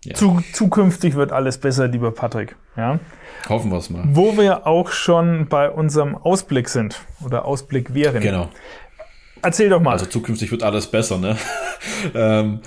ja. 0.05 0.15
Zu, 0.15 0.41
zukünftig 0.53 1.15
wird 1.17 1.33
alles 1.33 1.59
besser, 1.59 1.89
lieber 1.89 2.13
Patrick. 2.13 2.55
Ja? 2.77 3.01
Hoffen 3.49 3.73
wir 3.73 3.79
es 3.79 3.91
mal. 3.91 4.05
Wo 4.07 4.37
wir 4.37 4.67
auch 4.67 4.91
schon 4.91 5.49
bei 5.49 5.69
unserem 5.69 6.15
Ausblick 6.15 6.69
sind 6.69 7.01
oder 7.25 7.45
Ausblick 7.45 7.93
wären. 7.93 8.21
Genau. 8.21 8.49
Erzähl 9.43 9.69
doch 9.69 9.81
mal. 9.81 9.93
Also 9.93 10.07
zukünftig 10.07 10.51
wird 10.53 10.63
alles 10.63 10.87
besser, 10.87 11.19
ne? 11.19 11.37
ähm. 12.15 12.61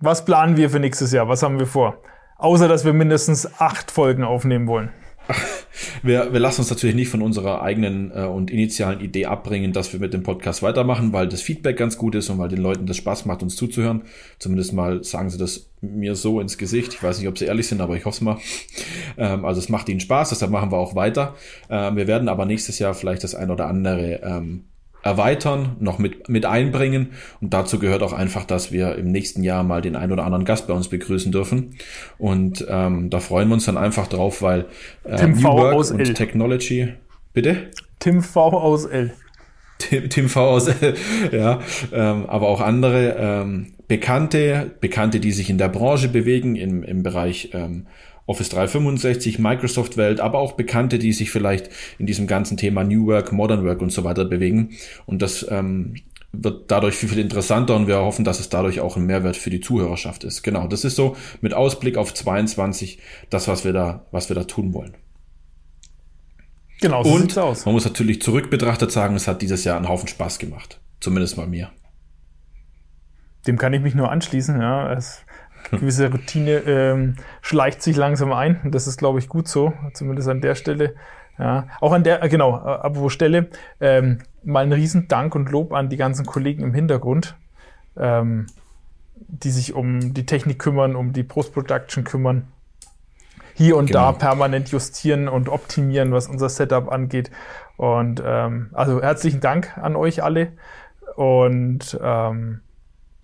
Was 0.00 0.24
planen 0.24 0.56
wir 0.56 0.70
für 0.70 0.80
nächstes 0.80 1.12
Jahr? 1.12 1.28
Was 1.28 1.42
haben 1.42 1.58
wir 1.58 1.66
vor? 1.66 2.02
Außer, 2.38 2.68
dass 2.68 2.84
wir 2.84 2.92
mindestens 2.92 3.60
acht 3.60 3.90
Folgen 3.90 4.24
aufnehmen 4.24 4.66
wollen. 4.66 4.90
Wir, 6.02 6.32
wir 6.32 6.40
lassen 6.40 6.62
uns 6.62 6.70
natürlich 6.70 6.96
nicht 6.96 7.08
von 7.08 7.22
unserer 7.22 7.62
eigenen 7.62 8.10
äh, 8.14 8.24
und 8.24 8.50
initialen 8.50 9.00
Idee 9.00 9.26
abbringen, 9.26 9.72
dass 9.72 9.92
wir 9.92 10.00
mit 10.00 10.14
dem 10.14 10.22
Podcast 10.22 10.62
weitermachen, 10.62 11.12
weil 11.12 11.28
das 11.28 11.42
Feedback 11.42 11.76
ganz 11.76 11.98
gut 11.98 12.14
ist 12.14 12.28
und 12.30 12.38
weil 12.38 12.48
den 12.48 12.60
Leuten 12.60 12.86
das 12.86 12.96
Spaß 12.96 13.26
macht, 13.26 13.42
uns 13.42 13.56
zuzuhören. 13.56 14.02
Zumindest 14.38 14.72
mal 14.72 15.04
sagen 15.04 15.30
sie 15.30 15.38
das 15.38 15.70
mir 15.80 16.14
so 16.14 16.40
ins 16.40 16.58
Gesicht. 16.58 16.94
Ich 16.94 17.02
weiß 17.02 17.18
nicht, 17.18 17.28
ob 17.28 17.38
sie 17.38 17.46
ehrlich 17.46 17.66
sind, 17.68 17.80
aber 17.80 17.96
ich 17.96 18.04
hoffe 18.04 18.16
es 18.16 18.20
mal. 18.20 18.38
Ähm, 19.16 19.44
also 19.44 19.60
es 19.60 19.68
macht 19.68 19.88
ihnen 19.88 20.00
Spaß, 20.00 20.30
deshalb 20.30 20.50
machen 20.50 20.72
wir 20.72 20.78
auch 20.78 20.94
weiter. 20.94 21.34
Ähm, 21.68 21.96
wir 21.96 22.06
werden 22.06 22.28
aber 22.28 22.46
nächstes 22.46 22.78
Jahr 22.78 22.94
vielleicht 22.94 23.24
das 23.24 23.34
ein 23.34 23.50
oder 23.50 23.66
andere 23.66 24.20
ähm, 24.22 24.64
erweitern, 25.02 25.76
noch 25.80 25.98
mit, 25.98 26.28
mit 26.28 26.46
einbringen. 26.46 27.10
Und 27.40 27.54
dazu 27.54 27.78
gehört 27.78 28.02
auch 28.02 28.12
einfach, 28.12 28.44
dass 28.44 28.72
wir 28.72 28.96
im 28.96 29.10
nächsten 29.10 29.42
Jahr 29.42 29.62
mal 29.62 29.80
den 29.80 29.96
ein 29.96 30.12
oder 30.12 30.24
anderen 30.24 30.44
Gast 30.44 30.66
bei 30.66 30.74
uns 30.74 30.88
begrüßen 30.88 31.32
dürfen. 31.32 31.76
Und 32.18 32.64
ähm, 32.68 33.10
da 33.10 33.20
freuen 33.20 33.48
wir 33.48 33.54
uns 33.54 33.64
dann 33.64 33.76
einfach 33.76 34.06
drauf, 34.06 34.42
weil 34.42 34.66
äh, 35.04 35.16
Tim 35.16 35.32
New 35.32 35.40
v 35.40 35.56
Work 35.56 35.74
aus 35.74 35.90
und 35.90 36.00
L. 36.00 36.14
Technology. 36.14 36.94
Bitte? 37.32 37.70
Tim 37.98 38.22
V 38.22 38.40
aus 38.40 38.86
L. 38.86 39.12
Tim, 39.78 40.10
Tim 40.10 40.28
V 40.28 40.50
aus 40.50 40.68
L, 40.68 40.94
ja, 41.32 41.60
ähm, 41.92 42.26
aber 42.26 42.48
auch 42.48 42.60
andere 42.60 43.16
ähm, 43.18 43.72
Bekannte, 43.88 44.70
Bekannte, 44.80 45.20
die 45.20 45.32
sich 45.32 45.50
in 45.50 45.58
der 45.58 45.68
Branche 45.68 46.08
bewegen, 46.08 46.54
im, 46.54 46.82
im 46.82 47.02
Bereich 47.02 47.50
ähm, 47.54 47.86
Office 48.30 48.50
365, 48.50 49.40
Microsoft-Welt, 49.40 50.20
aber 50.20 50.38
auch 50.38 50.52
Bekannte, 50.52 51.00
die 51.00 51.12
sich 51.12 51.32
vielleicht 51.32 51.68
in 51.98 52.06
diesem 52.06 52.28
ganzen 52.28 52.56
Thema 52.56 52.84
New 52.84 53.06
Work, 53.06 53.32
Modern 53.32 53.64
Work 53.64 53.82
und 53.82 53.90
so 53.90 54.04
weiter 54.04 54.24
bewegen. 54.24 54.70
Und 55.04 55.20
das 55.20 55.44
ähm, 55.50 55.96
wird 56.32 56.70
dadurch 56.70 56.94
viel, 56.94 57.08
viel 57.08 57.18
interessanter 57.18 57.74
und 57.74 57.88
wir 57.88 57.98
hoffen, 57.98 58.24
dass 58.24 58.38
es 58.38 58.48
dadurch 58.48 58.78
auch 58.78 58.96
ein 58.96 59.04
Mehrwert 59.04 59.36
für 59.36 59.50
die 59.50 59.60
Zuhörerschaft 59.60 60.22
ist. 60.22 60.42
Genau, 60.42 60.68
das 60.68 60.84
ist 60.84 60.94
so 60.94 61.16
mit 61.40 61.54
Ausblick 61.54 61.96
auf 61.96 62.14
22 62.14 63.00
das, 63.30 63.48
was 63.48 63.64
wir 63.64 63.72
da, 63.72 64.06
was 64.12 64.28
wir 64.28 64.36
da 64.36 64.44
tun 64.44 64.72
wollen. 64.72 64.96
Genau, 66.80 67.02
so 67.02 67.10
und 67.10 67.36
aus. 67.36 67.64
man 67.64 67.74
muss 67.74 67.84
natürlich 67.84 68.22
zurück 68.22 68.48
betrachtet 68.48 68.92
sagen, 68.92 69.16
es 69.16 69.26
hat 69.26 69.42
dieses 69.42 69.64
Jahr 69.64 69.76
einen 69.76 69.88
Haufen 69.88 70.06
Spaß 70.06 70.38
gemacht. 70.38 70.80
Zumindest 71.00 71.36
bei 71.36 71.46
mir. 71.46 71.70
Dem 73.46 73.58
kann 73.58 73.72
ich 73.72 73.80
mich 73.80 73.96
nur 73.96 74.10
anschließen, 74.10 74.60
ja. 74.60 74.92
Es 74.92 75.24
gewisse 75.70 76.10
Routine 76.10 76.58
ähm, 76.66 77.16
schleicht 77.42 77.82
sich 77.82 77.96
langsam 77.96 78.32
ein. 78.32 78.60
Das 78.64 78.86
ist, 78.86 78.98
glaube 78.98 79.18
ich, 79.18 79.28
gut 79.28 79.48
so, 79.48 79.72
zumindest 79.92 80.28
an 80.28 80.40
der 80.40 80.54
Stelle. 80.54 80.94
Ja, 81.38 81.68
auch 81.80 81.92
an 81.92 82.04
der, 82.04 82.22
äh, 82.22 82.28
genau, 82.28 82.56
äh, 82.56 82.70
apropos 82.70 83.12
Stelle, 83.12 83.48
ähm, 83.80 84.18
mal 84.42 84.62
ein 84.62 84.72
Riesendank 84.72 85.34
und 85.34 85.50
Lob 85.50 85.72
an 85.72 85.88
die 85.88 85.96
ganzen 85.96 86.26
Kollegen 86.26 86.62
im 86.62 86.74
Hintergrund, 86.74 87.34
ähm, 87.96 88.46
die 89.16 89.50
sich 89.50 89.74
um 89.74 90.12
die 90.12 90.26
Technik 90.26 90.58
kümmern, 90.58 90.96
um 90.96 91.14
die 91.14 91.22
Post-Production 91.22 92.04
kümmern, 92.04 92.48
hier 93.54 93.76
und 93.76 93.86
genau. 93.86 94.12
da 94.12 94.12
permanent 94.12 94.70
justieren 94.70 95.28
und 95.28 95.48
optimieren, 95.48 96.12
was 96.12 96.26
unser 96.26 96.48
Setup 96.50 96.92
angeht. 96.92 97.30
Und 97.76 98.22
ähm, 98.24 98.68
also 98.72 99.00
herzlichen 99.00 99.40
Dank 99.40 99.78
an 99.78 99.96
euch 99.96 100.22
alle. 100.22 100.52
Und 101.16 101.98
ähm, 102.02 102.60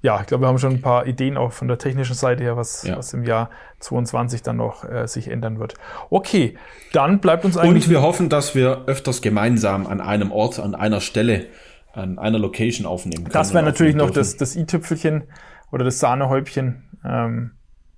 ja, 0.07 0.21
ich 0.21 0.29
glaube, 0.29 0.45
wir 0.45 0.49
haben 0.49 0.59
schon 0.59 0.75
ein 0.75 0.81
paar 0.81 1.09
Ideen 1.09 1.37
auch 1.37 1.51
von 1.51 1.67
der 1.67 1.79
technischen 1.79 2.15
Seite 2.15 2.45
her, 2.45 2.57
was, 2.57 2.85
ja. 2.85 2.97
was 2.97 3.13
im 3.13 3.25
Jahr 3.25 3.51
22 3.81 4.41
dann 4.41 4.57
noch 4.57 4.89
äh, 4.89 5.09
sich 5.09 5.29
ändern 5.29 5.59
wird. 5.59 5.75
Okay, 6.11 6.57
dann 6.93 7.19
bleibt 7.19 7.45
uns 7.45 7.57
eigentlich. 7.57 7.87
Und 7.87 7.91
wir 7.91 8.03
hoffen, 8.03 8.29
dass 8.29 8.55
wir 8.55 8.85
öfters 8.87 9.21
gemeinsam 9.21 9.85
an 9.85 10.01
einem 10.01 10.31
Ort, 10.31 10.61
an 10.61 10.77
einer 10.77 11.01
Stelle, 11.01 11.47
an 11.93 12.21
einer 12.21 12.39
Location 12.39 12.87
aufnehmen 12.87 13.25
können. 13.25 13.33
Das 13.33 13.53
wäre 13.53 13.65
natürlich 13.65 13.97
noch 13.97 14.11
das, 14.11 14.37
das 14.37 14.55
i-Tüpfelchen 14.55 15.25
oder 15.73 15.85
das 15.85 15.99
Sahnehäubchen. 15.99 16.85
Ähm, 17.05 17.51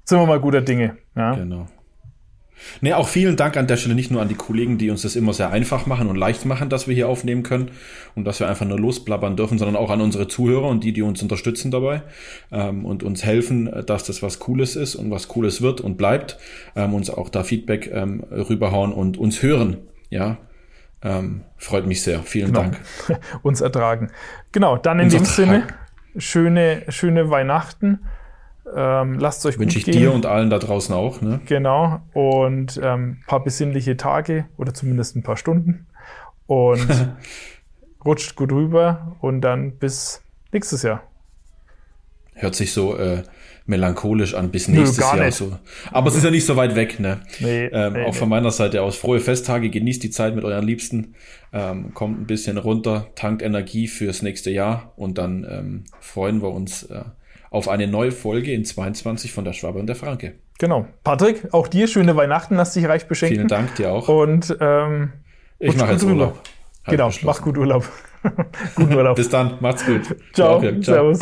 sind 0.05 0.19
wir 0.19 0.27
mal 0.27 0.41
guter 0.41 0.63
Dinge. 0.63 0.97
Ja? 1.15 1.35
Genau. 1.35 1.67
Nee, 2.81 2.93
auch 2.93 3.09
vielen 3.09 3.37
Dank 3.37 3.57
an 3.57 3.67
der 3.67 3.77
Stelle 3.77 3.95
nicht 3.95 4.11
nur 4.11 4.21
an 4.21 4.29
die 4.29 4.35
Kollegen, 4.35 4.79
die 4.79 4.91
uns 4.91 5.03
das 5.03 5.17
immer 5.17 5.33
sehr 5.33 5.51
einfach 5.51 5.87
machen 5.87 6.09
und 6.09 6.17
leicht 6.17 6.45
machen, 6.45 6.69
dass 6.69 6.89
wir 6.89 6.95
hier 6.95 7.09
aufnehmen 7.09 7.43
können 7.43 7.71
und 8.15 8.25
dass 8.25 8.41
wir 8.41 8.49
einfach 8.49 8.67
nur 8.67 8.79
losblabbern 8.79 9.37
dürfen, 9.37 9.59
sondern 9.59 9.77
auch 9.77 9.91
an 9.91 10.01
unsere 10.01 10.29
Zuhörer 10.29 10.69
und 10.69 10.85
die, 10.85 10.93
die 10.93 11.03
uns 11.03 11.23
unterstützen 11.23 11.71
dabei 11.71 12.03
ähm, 12.51 12.85
und 12.85 13.03
uns 13.03 13.25
helfen, 13.25 13.71
dass 13.87 14.05
das 14.05 14.23
was 14.23 14.39
Cooles 14.39 14.77
ist 14.77 14.95
und 14.95 15.11
was 15.11 15.29
Cooles 15.29 15.63
wird 15.63 15.81
und 15.81 15.97
bleibt, 15.97 16.39
ähm, 16.77 16.95
uns 16.95 17.11
auch 17.11 17.29
da 17.29 17.45
Feedback 17.45 17.91
ähm, 17.93 18.25
rüberhauen 18.31 18.93
und 18.93 19.17
uns 19.17 19.43
hören. 19.43 19.79
Ja, 20.11 20.39
ähm, 21.03 21.43
freut 21.57 21.87
mich 21.87 22.03
sehr. 22.03 22.23
Vielen 22.23 22.49
genau. 22.49 22.63
Dank. 22.63 22.81
uns 23.43 23.61
ertragen. 23.61 24.11
Genau, 24.53 24.77
dann 24.77 24.99
in 24.99 25.05
uns 25.05 25.15
dem 25.15 25.23
ertragen. 25.23 25.51
Sinne 25.51 25.67
schöne, 26.19 26.83
schöne 26.89 27.31
Weihnachten 27.31 28.01
ähm, 28.77 29.19
lasst 29.19 29.45
euch 29.47 29.59
Wünsche 29.59 29.79
ich 29.79 29.85
gehen. 29.85 29.99
dir 29.99 30.13
und 30.13 30.27
allen 30.27 30.51
da 30.51 30.59
draußen 30.59 30.95
auch. 30.95 31.21
Ne? 31.21 31.41
Genau. 31.47 32.01
Und 32.13 32.81
ähm, 32.83 33.19
paar 33.27 33.43
besinnliche 33.43 33.97
Tage 33.97 34.47
oder 34.57 34.75
zumindest 34.75 35.17
ein 35.17 35.23
paar 35.23 35.37
Stunden. 35.37 35.87
Und 36.47 36.89
rutscht 38.05 38.37
gut 38.37 38.53
rüber 38.53 39.17
und 39.21 39.41
dann 39.41 39.73
bis 39.79 40.23
nächstes 40.53 40.83
Jahr. 40.83 41.03
Hört 42.35 42.55
sich 42.55 42.73
so 42.73 42.97
äh, 42.97 43.25
melancholisch 43.67 44.35
an 44.35 44.51
bis 44.51 44.69
nächstes 44.69 45.13
Nö, 45.13 45.19
Jahr. 45.19 45.33
So. 45.33 45.59
Aber 45.93 46.09
es 46.09 46.17
ist 46.17 46.25
ja 46.25 46.31
nicht 46.31 46.47
so 46.47 46.57
weit 46.57 46.75
weg, 46.75 47.01
ne? 47.01 47.21
Nee, 47.41 47.67
ähm, 47.67 47.93
nee, 47.93 48.05
auch 48.05 48.15
von 48.15 48.29
meiner 48.29 48.51
Seite 48.51 48.83
aus. 48.83 48.97
Frohe 48.97 49.21
Festtage, 49.21 49.69
genießt 49.71 50.03
die 50.03 50.11
Zeit 50.11 50.35
mit 50.35 50.45
euren 50.45 50.65
Liebsten, 50.65 51.15
ähm, 51.53 51.93
kommt 51.95 52.21
ein 52.21 52.27
bisschen 52.27 52.57
runter, 52.57 53.09
tankt 53.15 53.43
Energie 53.43 53.89
fürs 53.89 54.23
nächste 54.23 54.51
Jahr 54.51 54.93
und 54.97 55.19
dann 55.19 55.47
ähm, 55.49 55.85
freuen 56.01 56.41
wir 56.41 56.51
uns 56.51 56.85
äh, 56.85 57.05
auf 57.51 57.69
eine 57.69 57.87
neue 57.87 58.13
Folge 58.13 58.53
in 58.53 58.65
22 58.65 59.33
von 59.33 59.45
der 59.45 59.53
Schwabe 59.53 59.79
und 59.79 59.87
der 59.87 59.97
Franke. 59.97 60.35
Genau. 60.59 60.87
Patrick, 61.05 61.53
auch 61.53 61.69
dir 61.69 61.87
schöne 61.87 62.17
Weihnachten, 62.17 62.57
lass 62.57 62.75
dich 62.75 62.87
reich 62.87 63.07
beschenken. 63.07 63.37
Vielen 63.37 63.49
Dank 63.49 63.75
dir 63.77 63.93
auch. 63.93 64.09
Und 64.09 64.57
ähm, 64.61 65.13
ich 65.59 65.77
mache 65.77 65.93
jetzt 65.93 66.05
Urlaub. 66.05 66.41
Halt 66.85 66.97
genau, 66.99 67.11
mach 67.23 67.43
gut 67.43 67.59
Urlaub. 67.59 67.89
Guten 68.75 68.95
Urlaub. 68.95 69.17
Bis 69.17 69.29
dann, 69.29 69.59
macht's 69.61 69.87
gut. 69.87 70.17
Ciao, 70.33 70.61
Ciao. 70.61 70.83
Servus. 70.83 71.21